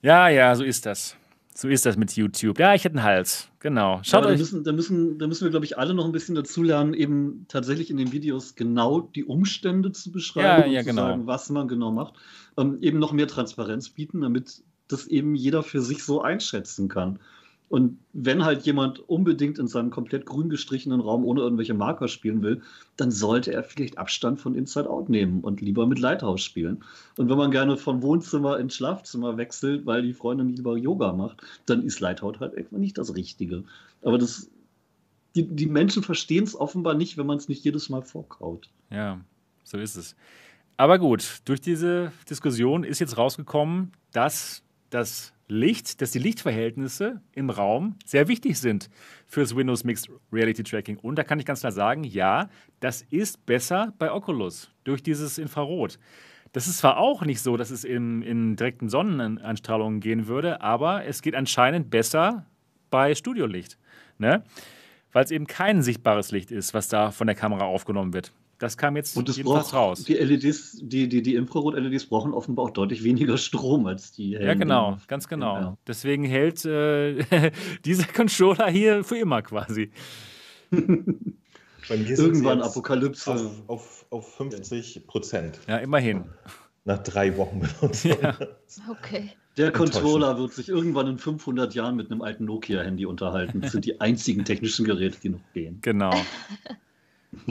Ja, 0.00 0.28
ja, 0.28 0.54
so 0.54 0.62
ist 0.62 0.86
das. 0.86 1.16
So 1.52 1.66
ist 1.66 1.84
das 1.84 1.96
mit 1.96 2.12
YouTube. 2.14 2.56
Ja, 2.60 2.72
ich 2.72 2.84
hätte 2.84 2.98
einen 2.98 3.04
Hals. 3.04 3.50
Genau. 3.58 3.98
Schaut 4.04 4.18
Aber 4.18 4.26
da 4.28 4.32
euch. 4.34 4.38
müssen, 4.38 4.62
da, 4.62 4.70
müssen, 4.70 5.18
da 5.18 5.26
müssen 5.26 5.42
wir, 5.44 5.50
glaube 5.50 5.66
ich, 5.66 5.76
alle 5.76 5.92
noch 5.92 6.04
ein 6.04 6.12
bisschen 6.12 6.36
dazulernen, 6.36 6.94
eben 6.94 7.46
tatsächlich 7.48 7.90
in 7.90 7.96
den 7.96 8.12
Videos 8.12 8.54
genau 8.54 9.00
die 9.00 9.24
Umstände 9.24 9.90
zu 9.90 10.12
beschreiben 10.12 10.60
Ja, 10.60 10.66
und 10.66 10.70
ja, 10.70 10.80
zu 10.82 10.86
genau. 10.90 11.02
sagen, 11.02 11.26
was 11.26 11.50
man 11.50 11.66
genau 11.66 11.90
macht. 11.90 12.14
Ähm, 12.56 12.78
eben 12.80 13.00
noch 13.00 13.10
mehr 13.10 13.26
Transparenz 13.26 13.88
bieten, 13.88 14.20
damit 14.20 14.62
das 14.88 15.06
eben 15.06 15.34
jeder 15.34 15.62
für 15.62 15.80
sich 15.80 16.02
so 16.02 16.22
einschätzen 16.22 16.88
kann. 16.88 17.18
Und 17.68 17.98
wenn 18.14 18.44
halt 18.44 18.62
jemand 18.62 18.98
unbedingt 19.08 19.58
in 19.58 19.68
seinem 19.68 19.90
komplett 19.90 20.24
grün 20.24 20.48
gestrichenen 20.48 21.00
Raum 21.00 21.24
ohne 21.24 21.42
irgendwelche 21.42 21.74
Marker 21.74 22.08
spielen 22.08 22.42
will, 22.42 22.62
dann 22.96 23.10
sollte 23.10 23.52
er 23.52 23.62
vielleicht 23.62 23.98
Abstand 23.98 24.40
von 24.40 24.54
Inside 24.54 24.88
Out 24.88 25.10
nehmen 25.10 25.42
und 25.42 25.60
lieber 25.60 25.86
mit 25.86 25.98
Lighthouse 25.98 26.40
spielen. 26.40 26.82
Und 27.18 27.28
wenn 27.28 27.36
man 27.36 27.50
gerne 27.50 27.76
von 27.76 28.02
Wohnzimmer 28.02 28.58
ins 28.58 28.74
Schlafzimmer 28.74 29.36
wechselt, 29.36 29.84
weil 29.84 30.02
die 30.02 30.14
Freundin 30.14 30.48
lieber 30.48 30.78
Yoga 30.78 31.12
macht, 31.12 31.42
dann 31.66 31.82
ist 31.82 32.00
Lighthouse 32.00 32.40
halt 32.40 32.56
einfach 32.56 32.78
nicht 32.78 32.96
das 32.96 33.14
Richtige. 33.14 33.64
Aber 34.02 34.16
das, 34.16 34.50
die, 35.36 35.46
die 35.46 35.66
Menschen 35.66 36.02
verstehen 36.02 36.44
es 36.44 36.58
offenbar 36.58 36.94
nicht, 36.94 37.18
wenn 37.18 37.26
man 37.26 37.36
es 37.36 37.50
nicht 37.50 37.64
jedes 37.64 37.90
Mal 37.90 38.02
vorkaut. 38.02 38.70
Ja, 38.90 39.20
so 39.62 39.76
ist 39.76 39.96
es. 39.96 40.16
Aber 40.78 40.98
gut, 40.98 41.40
durch 41.44 41.60
diese 41.60 42.12
Diskussion 42.30 42.82
ist 42.84 43.00
jetzt 43.00 43.18
rausgekommen, 43.18 43.92
dass 44.12 44.62
das 44.90 45.32
Licht, 45.48 46.02
dass 46.02 46.10
die 46.10 46.18
Lichtverhältnisse 46.18 47.22
im 47.32 47.50
Raum 47.50 47.96
sehr 48.04 48.28
wichtig 48.28 48.58
sind 48.58 48.90
fürs 49.26 49.56
Windows 49.56 49.82
Mixed 49.82 50.10
Reality 50.30 50.62
Tracking. 50.62 50.98
Und 50.98 51.16
da 51.16 51.24
kann 51.24 51.40
ich 51.40 51.46
ganz 51.46 51.60
klar 51.60 51.72
sagen, 51.72 52.04
ja, 52.04 52.50
das 52.80 53.02
ist 53.10 53.44
besser 53.46 53.94
bei 53.98 54.12
Oculus 54.12 54.70
durch 54.84 55.02
dieses 55.02 55.38
Infrarot. 55.38 55.98
Das 56.52 56.66
ist 56.66 56.78
zwar 56.78 56.98
auch 56.98 57.24
nicht 57.24 57.40
so, 57.40 57.56
dass 57.56 57.70
es 57.70 57.84
in, 57.84 58.22
in 58.22 58.56
direkten 58.56 58.88
Sonneneinstrahlungen 58.88 60.00
gehen 60.00 60.26
würde, 60.26 60.60
aber 60.60 61.04
es 61.04 61.22
geht 61.22 61.34
anscheinend 61.34 61.90
besser 61.90 62.46
bei 62.90 63.14
Studiolicht. 63.14 63.78
Ne? 64.18 64.42
Weil 65.12 65.24
es 65.24 65.30
eben 65.30 65.46
kein 65.46 65.82
sichtbares 65.82 66.30
Licht 66.30 66.50
ist, 66.50 66.74
was 66.74 66.88
da 66.88 67.10
von 67.10 67.26
der 67.26 67.36
Kamera 67.36 67.64
aufgenommen 67.64 68.12
wird. 68.12 68.32
Das 68.58 68.76
kam 68.76 68.96
jetzt 68.96 69.16
Und 69.16 69.28
es 69.28 69.40
braucht, 69.40 69.72
raus. 69.72 70.02
die 70.04 70.14
LEDs, 70.14 70.78
die, 70.82 71.08
die, 71.08 71.22
die 71.22 71.36
Infrarot-LEDs 71.36 72.06
brauchen 72.06 72.32
offenbar 72.34 72.64
auch 72.66 72.70
deutlich 72.70 73.04
weniger 73.04 73.38
Strom 73.38 73.86
als 73.86 74.10
die 74.12 74.30
Ja, 74.32 74.54
genau, 74.54 74.98
ganz 75.06 75.28
genau. 75.28 75.54
Ja. 75.56 75.76
Deswegen 75.86 76.24
hält 76.24 76.64
äh, 76.64 77.22
dieser 77.84 78.04
Controller 78.06 78.68
hier 78.68 79.04
für 79.04 79.16
immer 79.16 79.42
quasi. 79.42 79.90
Bei 80.70 81.96
mir 81.96 82.16
sind 82.16 82.18
Irgendwann 82.18 82.60
Apokalypse. 82.60 83.30
Auf, 83.32 83.50
auf, 83.68 84.06
auf 84.10 84.34
50 84.36 85.06
Prozent 85.06 85.60
Ja, 85.68 85.76
immerhin. 85.78 86.24
nach 86.84 86.98
drei 87.02 87.36
Wochen 87.36 87.60
Benutzung. 87.60 88.12
Okay. 88.90 89.30
Der. 89.56 89.72
Controller 89.72 90.38
wird 90.38 90.52
sich 90.52 90.68
irgendwann 90.68 91.06
in 91.08 91.18
500 91.18 91.74
Jahren 91.74 91.96
mit 91.96 92.10
einem 92.10 92.22
alten 92.22 92.44
Nokia-Handy 92.44 93.06
unterhalten. 93.06 93.60
Das 93.60 93.72
sind 93.72 93.84
die 93.86 94.00
einzigen 94.00 94.44
technischen 94.44 94.84
Geräte, 94.84 95.18
die 95.20 95.28
noch 95.30 95.40
gehen. 95.54 95.78
Genau. 95.82 96.12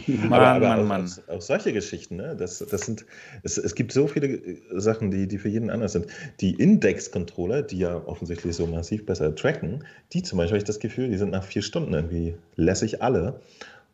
Mann, 0.08 0.34
aber 0.34 0.48
aber 0.48 0.68
Mann, 0.68 0.80
auch, 0.80 0.86
Mann. 0.86 1.12
Auch, 1.28 1.36
auch 1.36 1.42
solche 1.42 1.72
Geschichten, 1.72 2.16
ne? 2.16 2.36
das, 2.36 2.60
das 2.60 2.82
sind, 2.82 3.06
es, 3.44 3.58
es 3.58 3.76
gibt 3.76 3.92
so 3.92 4.08
viele 4.08 4.28
äh, 4.28 4.62
Sachen, 4.72 5.12
die, 5.12 5.28
die 5.28 5.38
für 5.38 5.50
jeden 5.50 5.70
anders 5.70 5.94
sind. 5.94 6.08
Die 6.40 6.56
Index-Controller, 6.56 7.62
die 7.62 7.80
ja 7.80 7.96
offensichtlich 7.96 8.56
so 8.56 8.66
massiv 8.66 9.06
besser 9.06 9.36
tracken, 9.36 9.84
die 10.14 10.24
zum 10.24 10.38
Beispiel 10.38 10.54
habe 10.54 10.58
ich 10.60 10.64
das 10.64 10.80
Gefühl, 10.80 11.10
die 11.10 11.18
sind 11.18 11.32
nach 11.32 11.44
vier 11.44 11.62
Stunden 11.62 11.94
irgendwie 11.94 12.36
lässig 12.56 13.02
alle. 13.02 13.40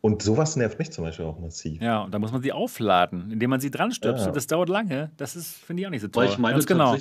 Und 0.00 0.22
sowas 0.22 0.56
nervt 0.56 0.78
mich 0.78 0.90
zum 0.90 1.04
Beispiel 1.04 1.24
auch 1.24 1.38
massiv. 1.38 1.80
Ja, 1.80 2.02
und 2.02 2.12
da 2.12 2.18
muss 2.18 2.30
man 2.30 2.42
sie 2.42 2.52
aufladen, 2.52 3.30
indem 3.30 3.50
man 3.50 3.60
sie 3.60 3.70
dran 3.70 3.90
stöpselt. 3.90 4.28
Ja. 4.28 4.32
Das 4.32 4.46
dauert 4.46 4.68
lange. 4.68 5.10
Das 5.16 5.34
ist, 5.34 5.52
finde 5.52 5.80
ich, 5.80 5.86
auch 5.86 5.90
nicht 5.90 6.02
so 6.02 6.08
toll. 6.08 6.24
Weil 6.24 6.32
ich 6.32 6.38
meine, 6.38 6.54
Ganz 6.54 6.66
genau. 6.66 6.96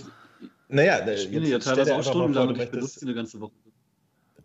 Naja, 0.69 1.05
ich 1.07 1.23
spiele 1.23 1.47
ja 1.47 1.59
stell 1.59 1.75
dir 1.75 1.83
teilweise 1.83 1.91
auch 1.93 1.97
mal 1.97 2.03
stundenlang 2.03 2.47
und 2.47 2.61
ich 2.61 2.71
benutze 2.71 2.99
die 2.99 3.05
eine 3.05 3.15
ganze 3.15 3.39
Woche. 3.39 3.51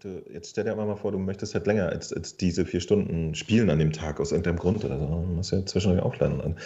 Du, 0.04 0.22
jetzt 0.32 0.50
stell 0.50 0.64
dir 0.64 0.72
einfach 0.72 0.86
mal 0.86 0.96
vor, 0.96 1.12
du 1.12 1.18
möchtest 1.18 1.54
halt 1.54 1.66
länger 1.66 1.88
als, 1.88 2.12
als 2.12 2.36
diese 2.36 2.64
vier 2.64 2.80
Stunden 2.80 3.34
spielen 3.34 3.70
an 3.70 3.78
dem 3.78 3.92
Tag 3.92 4.20
aus 4.20 4.32
irgendeinem 4.32 4.58
Grund 4.58 4.84
oder 4.84 4.98
so. 4.98 5.06
Du 5.06 5.12
musst 5.34 5.52
ja 5.52 5.64
zwischendurch 5.64 6.02
aufladen. 6.02 6.40
Und- 6.40 6.56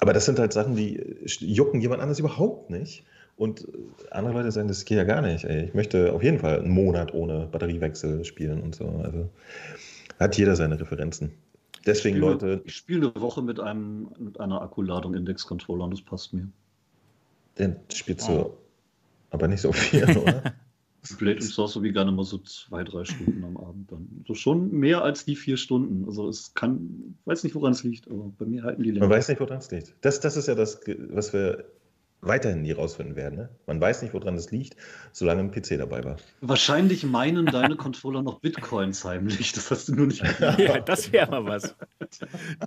Aber 0.00 0.12
das 0.12 0.24
sind 0.26 0.38
halt 0.38 0.52
Sachen, 0.52 0.76
die 0.76 1.16
jucken 1.40 1.80
jemand 1.80 2.02
anders 2.02 2.18
überhaupt 2.18 2.70
nicht. 2.70 3.04
Und 3.36 3.66
andere 4.10 4.34
Leute 4.34 4.52
sagen, 4.52 4.68
das 4.68 4.84
geht 4.84 4.96
ja 4.96 5.04
gar 5.04 5.20
nicht. 5.20 5.44
Ey. 5.44 5.64
Ich 5.64 5.74
möchte 5.74 6.12
auf 6.12 6.22
jeden 6.22 6.38
Fall 6.38 6.60
einen 6.60 6.70
Monat 6.70 7.12
ohne 7.14 7.46
Batteriewechsel 7.50 8.24
spielen 8.24 8.62
und 8.62 8.76
so. 8.76 8.86
Also 9.02 9.28
hat 10.20 10.36
jeder 10.36 10.54
seine 10.54 10.78
Referenzen. 10.80 11.32
Deswegen, 11.86 12.16
Ich 12.16 12.22
spiele, 12.22 12.32
Leute, 12.32 12.62
ich 12.64 12.74
spiele 12.76 13.12
eine 13.12 13.20
Woche 13.20 13.42
mit, 13.42 13.58
einem, 13.60 14.08
mit 14.18 14.38
einer 14.40 14.62
Akkuladung 14.62 15.14
Index-Controller 15.14 15.84
und 15.84 15.90
das 15.92 16.00
passt 16.02 16.32
mir. 16.32 16.48
den 17.58 17.76
spielst 17.92 18.28
du 18.28 18.50
aber 19.30 19.48
nicht 19.48 19.60
so 19.60 19.72
viel, 19.72 20.04
oder? 20.16 20.54
Blade 21.18 21.36
und 21.36 21.42
Sorcery 21.42 21.92
gerne 21.92 22.12
mal 22.12 22.24
so 22.24 22.38
zwei, 22.38 22.82
drei 22.84 23.04
Stunden 23.04 23.44
am 23.44 23.56
Abend 23.56 23.92
dann. 23.92 24.24
So 24.26 24.34
schon 24.34 24.70
mehr 24.70 25.02
als 25.02 25.24
die 25.24 25.36
vier 25.36 25.56
Stunden. 25.56 26.04
Also 26.06 26.28
es 26.28 26.54
kann, 26.54 27.16
ich 27.20 27.26
weiß 27.26 27.44
nicht, 27.44 27.54
woran 27.54 27.72
es 27.72 27.84
liegt, 27.84 28.10
aber 28.10 28.32
bei 28.38 28.46
mir 28.46 28.62
halten 28.62 28.82
die 28.82 28.90
Man 28.92 29.00
länger. 29.00 29.10
weiß 29.14 29.28
nicht, 29.28 29.40
woran 29.40 29.58
es 29.58 29.70
liegt. 29.70 29.94
Das, 30.00 30.20
das 30.20 30.36
ist 30.36 30.48
ja 30.48 30.54
das, 30.54 30.80
was 31.10 31.32
wir 31.32 31.64
weiterhin 32.26 32.62
nie 32.62 32.72
rausfinden 32.72 33.16
werden. 33.16 33.36
Ne? 33.36 33.48
Man 33.66 33.80
weiß 33.80 34.00
nicht, 34.00 34.14
woran 34.14 34.34
es 34.36 34.50
liegt, 34.50 34.76
solange 35.12 35.40
ein 35.42 35.50
PC 35.50 35.76
dabei 35.78 36.02
war. 36.04 36.16
Wahrscheinlich 36.40 37.04
meinen 37.04 37.44
deine 37.44 37.76
Controller 37.76 38.22
noch 38.22 38.40
Bitcoins 38.40 39.04
heimlich. 39.04 39.52
Das 39.52 39.70
hast 39.70 39.88
du 39.88 39.94
nur 39.94 40.06
nicht. 40.06 40.22
Ja, 40.58 40.80
das 40.80 41.12
wäre 41.12 41.30
mal 41.30 41.44
was. 41.44 41.76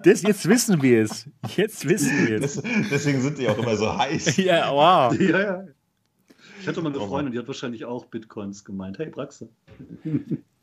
Das, 0.04 0.22
jetzt 0.22 0.48
wissen 0.48 0.82
wir 0.84 1.04
es. 1.04 1.28
Jetzt 1.56 1.88
wissen 1.88 2.28
wir 2.28 2.42
es. 2.42 2.56
Das, 2.56 2.64
deswegen 2.92 3.22
sind 3.22 3.40
die 3.40 3.48
auch 3.48 3.58
immer 3.58 3.76
so 3.76 3.98
heiß. 3.98 4.38
Ja, 4.38 4.72
wow. 4.72 5.20
Ja, 5.20 5.40
ja. 5.42 5.64
Ich 6.60 6.68
hatte 6.68 6.82
mal 6.82 6.90
eine 6.90 7.00
Oh. 7.00 7.08
Freundin, 7.08 7.32
die 7.34 7.40
hat 7.40 7.48
wahrscheinlich 7.48 7.86
auch 7.86 8.06
Bitcoins 8.06 8.66
gemeint. 8.66 8.98
Hey, 9.00 9.10
Braxe. 9.10 9.50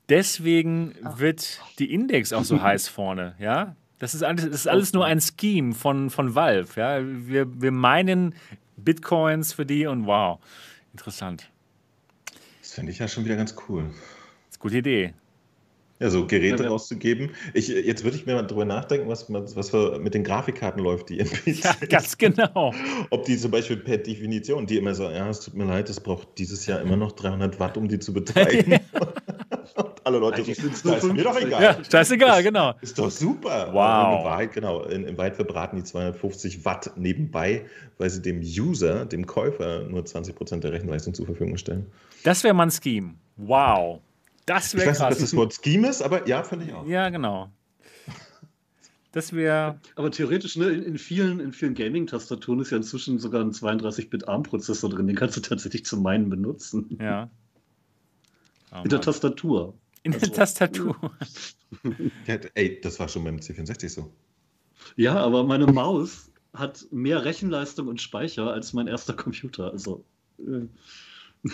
Deswegen 0.08 0.94
wird 1.16 1.60
die 1.78 1.92
Index 1.92 2.32
auch 2.32 2.44
so 2.44 2.60
heiß 2.60 2.88
vorne, 2.88 3.34
ja? 3.38 3.74
Das 3.98 4.14
ist 4.14 4.22
alles, 4.22 4.44
das 4.44 4.54
ist 4.54 4.68
alles 4.68 4.92
nur 4.92 5.04
ein 5.06 5.20
Scheme 5.20 5.72
von, 5.72 6.10
von 6.10 6.34
Valve, 6.34 6.78
ja? 6.78 7.00
Wir, 7.02 7.60
wir 7.62 7.70
meinen 7.70 8.34
Bitcoins 8.76 9.52
für 9.52 9.64
die 9.64 9.86
und 9.86 10.06
wow, 10.06 10.40
interessant. 10.92 11.48
Das 12.60 12.72
finde 12.74 12.92
ich 12.92 12.98
ja 12.98 13.08
schon 13.08 13.24
wieder 13.24 13.36
ganz 13.36 13.54
cool. 13.68 13.84
Das 13.84 13.94
ist 13.94 14.54
eine 14.56 14.58
gute 14.60 14.78
Idee. 14.78 15.14
Ja, 16.00 16.10
so 16.10 16.26
Geräte 16.26 16.66
rauszugeben. 16.66 17.30
Ich, 17.52 17.68
jetzt 17.68 18.02
würde 18.02 18.16
ich 18.16 18.26
mir 18.26 18.34
mal 18.34 18.42
drüber 18.42 18.64
nachdenken, 18.64 19.08
was, 19.08 19.32
was 19.32 19.72
mit 20.00 20.14
den 20.14 20.24
Grafikkarten 20.24 20.82
läuft, 20.82 21.08
die 21.08 21.18
in 21.18 21.28
PCs. 21.28 21.62
Ja, 21.62 21.74
ganz 21.88 22.18
genau. 22.18 22.74
Ob 23.10 23.24
die 23.24 23.38
zum 23.38 23.52
Beispiel 23.52 23.76
per 23.76 23.98
Definition, 23.98 24.66
die 24.66 24.76
immer 24.76 24.94
so, 24.94 25.04
ja, 25.04 25.28
es 25.28 25.40
tut 25.40 25.54
mir 25.54 25.64
leid, 25.64 25.88
es 25.88 26.00
braucht 26.00 26.36
dieses 26.36 26.66
Jahr 26.66 26.80
immer 26.80 26.96
noch 26.96 27.12
300 27.12 27.60
Watt, 27.60 27.76
um 27.76 27.86
die 27.86 28.00
zu 28.00 28.12
betreiben. 28.12 28.80
Und 29.76 30.04
alle 30.04 30.18
Leute 30.18 30.44
so, 30.44 30.50
ist 30.50 30.84
mir 30.84 31.22
doch 31.22 31.40
egal. 31.40 31.62
Ja, 31.62 31.78
scheißegal, 31.90 32.42
genau. 32.42 32.74
Ist 32.80 32.98
doch 32.98 33.10
super. 33.10 33.68
Wow. 33.72 34.18
in 34.18 34.24
Wahrheit, 34.24 34.52
genau, 34.52 34.82
in, 34.82 35.04
in 35.04 35.16
Wahrheit 35.16 35.36
verbraten 35.36 35.76
die 35.76 35.84
250 35.84 36.64
Watt 36.64 36.92
nebenbei, 36.96 37.64
weil 37.98 38.10
sie 38.10 38.20
dem 38.20 38.40
User, 38.40 39.06
dem 39.06 39.26
Käufer, 39.26 39.84
nur 39.88 40.04
20 40.04 40.34
Prozent 40.34 40.64
der 40.64 40.72
Rechenleistung 40.72 41.14
zur 41.14 41.26
Verfügung 41.26 41.56
stellen. 41.56 41.86
Das 42.24 42.44
wäre 42.44 42.54
mein 42.54 42.70
Scheme. 42.70 43.14
Wow. 43.36 44.00
Das 44.46 44.74
wäre 44.74 44.86
krass. 44.86 44.96
Ich 44.96 45.02
weiß 45.02 45.10
nicht, 45.10 45.10
was 45.10 45.18
das 45.18 45.36
Wort 45.36 45.58
Scheme 45.62 45.88
ist, 45.88 46.02
aber 46.02 46.28
ja, 46.28 46.42
finde 46.42 46.66
ich 46.66 46.72
auch. 46.72 46.86
Ja, 46.86 47.08
genau. 47.08 47.50
Das 49.14 49.32
wäre. 49.32 49.78
Aber 49.94 50.10
theoretisch, 50.10 50.56
ne, 50.56 50.70
in, 50.70 50.98
vielen, 50.98 51.38
in 51.38 51.52
vielen 51.52 51.74
Gaming-Tastaturen 51.74 52.58
ist 52.58 52.70
ja 52.70 52.78
inzwischen 52.78 53.20
sogar 53.20 53.42
ein 53.42 53.52
32-Bit-ARM-Prozessor 53.52 54.90
drin. 54.90 55.06
Den 55.06 55.14
kannst 55.14 55.36
du 55.36 55.40
tatsächlich 55.40 55.84
zum 55.84 56.02
Meinen 56.02 56.28
benutzen. 56.28 56.98
Ja. 57.00 57.30
Oh, 58.72 58.82
in 58.82 58.90
der 58.90 59.00
Tastatur. 59.00 59.74
In 60.02 60.10
der 60.10 60.20
also, 60.20 60.34
Tastatur. 60.34 60.96
Ja, 62.26 62.34
ey, 62.54 62.80
das 62.80 62.98
war 62.98 63.08
schon 63.08 63.22
beim 63.22 63.36
C64 63.36 63.88
so. 63.88 64.12
Ja, 64.96 65.14
aber 65.14 65.44
meine 65.44 65.68
Maus 65.68 66.32
hat 66.52 66.84
mehr 66.90 67.24
Rechenleistung 67.24 67.86
und 67.86 68.00
Speicher 68.00 68.52
als 68.52 68.72
mein 68.72 68.88
erster 68.88 69.14
Computer. 69.14 69.70
Also. 69.70 70.04
Äh, 70.38 70.66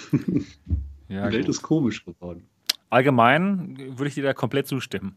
ja, 1.09 1.29
die 1.29 1.35
Welt 1.35 1.47
gut. 1.47 1.55
ist 1.55 1.61
komisch 1.61 2.07
geworden. 2.07 2.49
Allgemein 2.91 3.77
würde 3.79 4.09
ich 4.09 4.15
dir 4.15 4.25
da 4.25 4.35
komplett 4.35 4.67
zustimmen. 4.67 5.17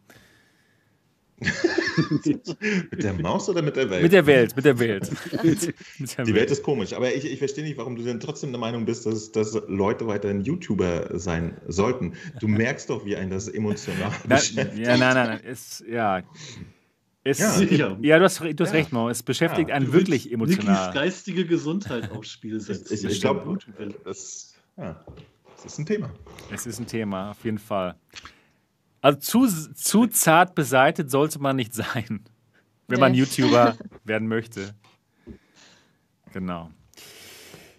mit 2.92 3.04
der 3.04 3.14
Maus 3.14 3.50
oder 3.50 3.62
mit 3.62 3.76
der 3.76 3.90
Welt? 3.90 4.04
Mit 4.04 4.14
der 4.14 4.26
Welt, 4.26 4.56
mit 4.56 4.66
der 4.66 4.80
Welt. 4.80 5.12
mit 5.44 6.18
der 6.18 6.26
die 6.26 6.34
Welt. 6.34 6.52
ist 6.52 6.64
komisch, 6.64 6.94
aber 6.94 7.14
ich, 7.14 7.26
ich 7.26 7.40
verstehe 7.40 7.64
nicht, 7.64 7.78
warum 7.78 7.96
du 7.96 8.04
denn 8.04 8.20
trotzdem 8.20 8.52
der 8.52 8.60
Meinung 8.60 8.86
bist, 8.86 9.06
dass, 9.06 9.32
dass 9.32 9.60
Leute 9.68 10.08
weiterhin 10.08 10.42
YouTuber 10.42 11.20
sein 11.20 11.58
sollten. 11.68 12.14
Du 12.40 12.48
merkst 12.48 12.90
doch, 12.90 13.06
wie 13.06 13.16
ein 13.16 13.30
das 13.30 13.48
emotional 13.48 14.12
Na. 14.28 14.38
Ja, 14.76 14.98
nein, 14.98 15.00
nein, 15.00 15.28
nein. 15.28 15.40
Es, 15.44 15.84
ja. 15.88 16.22
Es, 17.26 17.40
ja, 17.40 17.62
ja. 17.62 17.98
ja, 18.02 18.20
du 18.20 18.26
hast, 18.26 18.42
du 18.42 18.46
hast 18.60 18.72
ja. 18.72 18.80
recht, 18.80 18.92
Mo. 18.92 19.10
Es 19.10 19.24
beschäftigt 19.24 19.72
einen 19.72 19.94
wirklich 19.94 20.32
emotional. 20.32 20.88
Wirklich 20.88 20.94
geistige 20.94 21.46
Gesundheit 21.46 22.12
aufs 22.12 22.30
Spiel 22.30 22.60
setzen. 22.60 22.94
Ich, 22.94 23.04
ich 23.04 23.22
glaube, 23.22 23.58
das, 24.04 24.56
ja. 24.78 25.04
Das 25.64 25.74
ist 25.74 25.80
ein 25.80 25.86
Thema. 25.86 26.10
Es 26.52 26.68
ist 26.68 26.80
ein 26.80 26.88
Thema, 26.88 27.32
auf 27.32 27.46
jeden 27.46 27.58
Fall. 27.58 27.96
Also 29.02 29.20
zu, 29.20 29.74
zu 29.74 30.08
zart 30.08 30.56
beseitigt 30.56 31.10
sollte 31.10 31.40
man 31.40 31.56
nicht 31.56 31.74
sein, 31.74 32.22
wenn 32.88 33.00
man 33.00 33.14
YouTuber 33.14 33.78
werden 34.04 34.28
möchte. 34.28 34.76
Genau. 36.34 36.70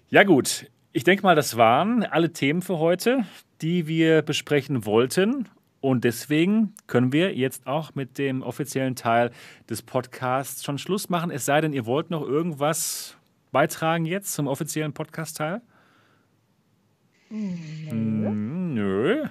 Ja 0.08 0.22
gut, 0.22 0.70
ich 0.92 1.04
denke 1.04 1.24
mal, 1.24 1.34
das 1.34 1.56
waren 1.56 2.04
alle 2.04 2.32
Themen 2.32 2.62
für 2.62 2.78
heute, 2.78 3.26
die 3.60 3.86
wir 3.86 4.22
besprechen 4.22 4.86
wollten. 4.86 5.48
Und 5.80 6.04
deswegen 6.04 6.72
können 6.86 7.12
wir 7.12 7.34
jetzt 7.34 7.66
auch 7.66 7.94
mit 7.94 8.16
dem 8.16 8.42
offiziellen 8.42 8.96
Teil 8.96 9.30
des 9.68 9.82
Podcasts 9.82 10.64
schon 10.64 10.78
Schluss 10.78 11.10
machen. 11.10 11.30
Es 11.30 11.44
sei 11.44 11.60
denn, 11.60 11.74
ihr 11.74 11.84
wollt 11.84 12.08
noch 12.10 12.22
irgendwas 12.22 13.18
beitragen 13.52 14.06
jetzt 14.06 14.32
zum 14.32 14.46
offiziellen 14.46 14.94
Podcast-Teil. 14.94 15.60
Nö. 17.34 18.30
Nö. 18.30 19.24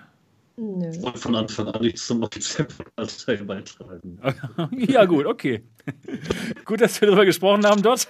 Nö. 0.56 0.92
Und 1.02 1.18
von 1.18 1.36
Anfang 1.36 1.68
an 1.70 1.82
nichts 1.82 2.06
zum 2.06 2.22
offiziellen 2.22 2.72
Partei 2.96 3.38
beitragen. 3.38 4.20
ja, 4.78 5.06
gut, 5.06 5.26
okay. 5.26 5.64
gut, 6.66 6.82
dass 6.82 7.02
wir 7.02 7.08
darüber 7.08 7.26
gesprochen 7.26 7.66
haben 7.66 7.82
dort. 7.82 8.08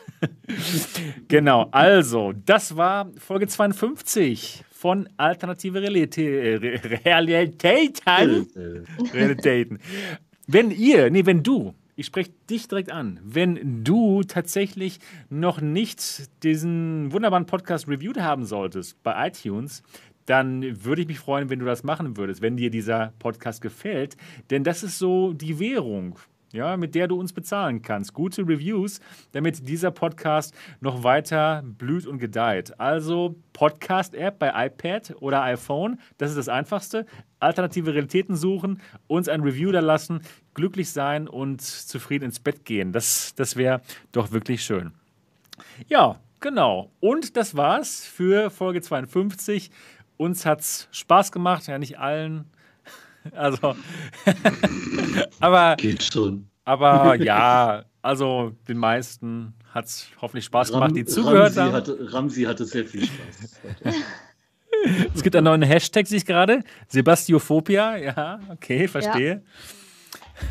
genau, 1.30 1.70
also, 1.72 2.34
das 2.46 2.76
war 2.76 3.12
Folge 3.18 3.48
52 3.48 4.66
von 4.72 5.08
Alternative 5.16 5.82
Realität, 5.82 6.62
Realitäten. 7.06 8.48
Realitäten. 9.14 9.80
Wenn 10.46 10.72
ihr, 10.72 11.10
nee, 11.10 11.26
wenn 11.26 11.44
du 11.44 11.74
ich 11.96 12.06
spreche 12.06 12.32
dich 12.50 12.68
direkt 12.68 12.92
an. 12.92 13.20
Wenn 13.24 13.84
du 13.84 14.24
tatsächlich 14.24 15.00
noch 15.30 15.62
nicht 15.62 16.30
diesen 16.44 17.12
wunderbaren 17.12 17.46
Podcast 17.46 17.88
reviewed 17.88 18.20
haben 18.20 18.46
solltest 18.46 19.02
bei 19.04 19.28
iTunes, 19.28 19.84
dann 20.26 20.84
würde 20.84 21.02
ich 21.02 21.08
mich 21.08 21.20
freuen, 21.20 21.50
wenn 21.50 21.60
du 21.60 21.66
das 21.66 21.84
machen 21.84 22.18
würdest, 22.18 22.42
wenn 22.42 22.58
dir 22.58 22.70
dieser 22.70 23.14
Podcast 23.20 23.62
gefällt. 23.62 24.16
Denn 24.50 24.64
das 24.64 24.84
ist 24.84 24.98
so 24.98 25.34
die 25.34 25.60
Währung 25.60 26.18
ja, 26.54 26.78
mit 26.78 26.96
der 26.96 27.08
du 27.08 27.20
uns 27.20 27.34
bezahlen 27.34 27.82
kannst. 27.82 28.14
Gute 28.14 28.44
Reviews, 28.44 29.02
damit 29.34 29.68
dieser 29.68 29.92
Podcast 29.92 30.56
noch 30.80 31.04
weiter 31.04 31.64
blüht 31.66 32.06
und 32.08 32.20
gedeiht. 32.20 32.80
Also 32.80 33.36
Podcast-App 33.52 34.40
bei 34.40 34.68
iPad 34.68 35.16
oder 35.20 35.42
iPhone, 35.42 36.00
das 36.20 36.30
ist 36.30 36.38
das 36.38 36.48
Einfachste. 36.48 37.06
Alternative 37.40 37.94
Realitäten 37.94 38.36
suchen, 38.36 38.80
uns 39.08 39.28
ein 39.28 39.42
Review 39.42 39.72
da 39.72 39.82
lassen, 39.82 40.22
glücklich 40.54 40.92
sein 40.92 41.28
und 41.28 41.62
zufrieden 41.62 42.26
ins 42.26 42.40
Bett 42.40 42.64
gehen. 42.64 42.94
Das, 42.94 43.34
das 43.36 43.58
wäre 43.58 43.82
doch 44.12 44.32
wirklich 44.32 44.64
schön. 44.64 44.94
Ja, 45.88 46.20
genau. 46.40 46.92
Und 47.00 47.36
das 47.36 47.58
war's 47.58 48.06
für 48.06 48.50
Folge 48.52 48.82
52. 48.82 49.72
Uns 50.18 50.46
hat's 50.46 50.88
Spaß 50.92 51.32
gemacht, 51.32 51.68
ja 51.68 51.80
nicht 51.80 51.98
allen, 51.98 52.46
also, 53.32 53.76
aber. 55.40 55.76
Geht 55.78 56.04
schon. 56.04 56.48
Aber 56.66 57.16
ja, 57.16 57.84
also 58.02 58.54
den 58.68 58.78
meisten 58.78 59.54
hat 59.74 59.86
es 59.86 60.08
hoffentlich 60.22 60.46
Spaß 60.46 60.72
gemacht, 60.72 60.90
Ram, 60.90 60.94
die 60.94 61.06
zugehört 61.06 61.58
Ramsi 61.58 61.60
haben. 61.60 61.74
Hatte, 61.74 62.14
Ramsi 62.14 62.44
hatte 62.44 62.66
sehr 62.66 62.86
viel 62.86 63.06
Spaß. 63.06 63.62
es 65.16 65.24
gibt 65.24 65.36
einen 65.36 65.46
neuen 65.46 65.62
Hashtag, 65.62 66.08
sehe 66.08 66.18
ich 66.18 66.26
gerade. 66.26 66.64
Sebastiophobia. 66.88 67.98
Ja, 67.98 68.40
okay, 68.50 68.88
verstehe. 68.88 69.44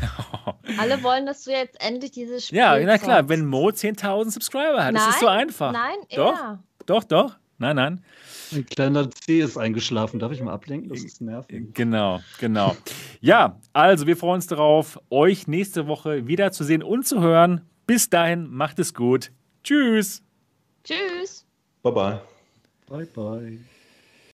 Ja. 0.01 0.55
Alle 0.77 1.03
wollen, 1.03 1.25
dass 1.25 1.43
du 1.43 1.51
jetzt 1.51 1.79
endlich 1.81 2.11
dieses 2.11 2.47
Spiel. 2.47 2.59
Ja, 2.59 2.79
na 2.79 2.97
klar, 2.97 3.27
wenn 3.29 3.45
Mo 3.45 3.69
10.000 3.69 4.31
Subscriber 4.31 4.83
hat. 4.83 4.93
Nein, 4.93 4.95
das 4.95 5.07
ist 5.09 5.19
so 5.19 5.27
einfach. 5.27 5.71
Nein, 5.71 5.97
doch, 6.15 6.33
eher. 6.33 6.63
Doch, 6.85 7.03
doch. 7.03 7.35
Nein, 7.57 7.75
nein. 7.75 8.03
Ein 8.55 8.65
kleiner 8.65 9.09
C 9.11 9.39
ist 9.39 9.57
eingeschlafen. 9.57 10.19
Darf 10.19 10.31
ich 10.31 10.41
mal 10.41 10.53
ablenken? 10.53 10.89
Das 10.89 11.03
ist 11.03 11.21
nervig. 11.21 11.73
Genau, 11.73 12.19
genau. 12.39 12.75
ja, 13.21 13.59
also 13.73 14.07
wir 14.07 14.17
freuen 14.17 14.35
uns 14.35 14.47
darauf, 14.47 14.99
euch 15.09 15.47
nächste 15.47 15.87
Woche 15.87 16.27
wieder 16.27 16.51
zu 16.51 16.63
sehen 16.63 16.83
und 16.83 17.07
zu 17.07 17.21
hören. 17.21 17.61
Bis 17.87 18.09
dahin, 18.09 18.47
macht 18.49 18.79
es 18.79 18.93
gut. 18.93 19.31
Tschüss. 19.63 20.23
Tschüss. 20.83 21.45
Bye 21.81 21.91
bye. 21.91 22.21
Bye 22.87 23.05
bye. 23.05 23.59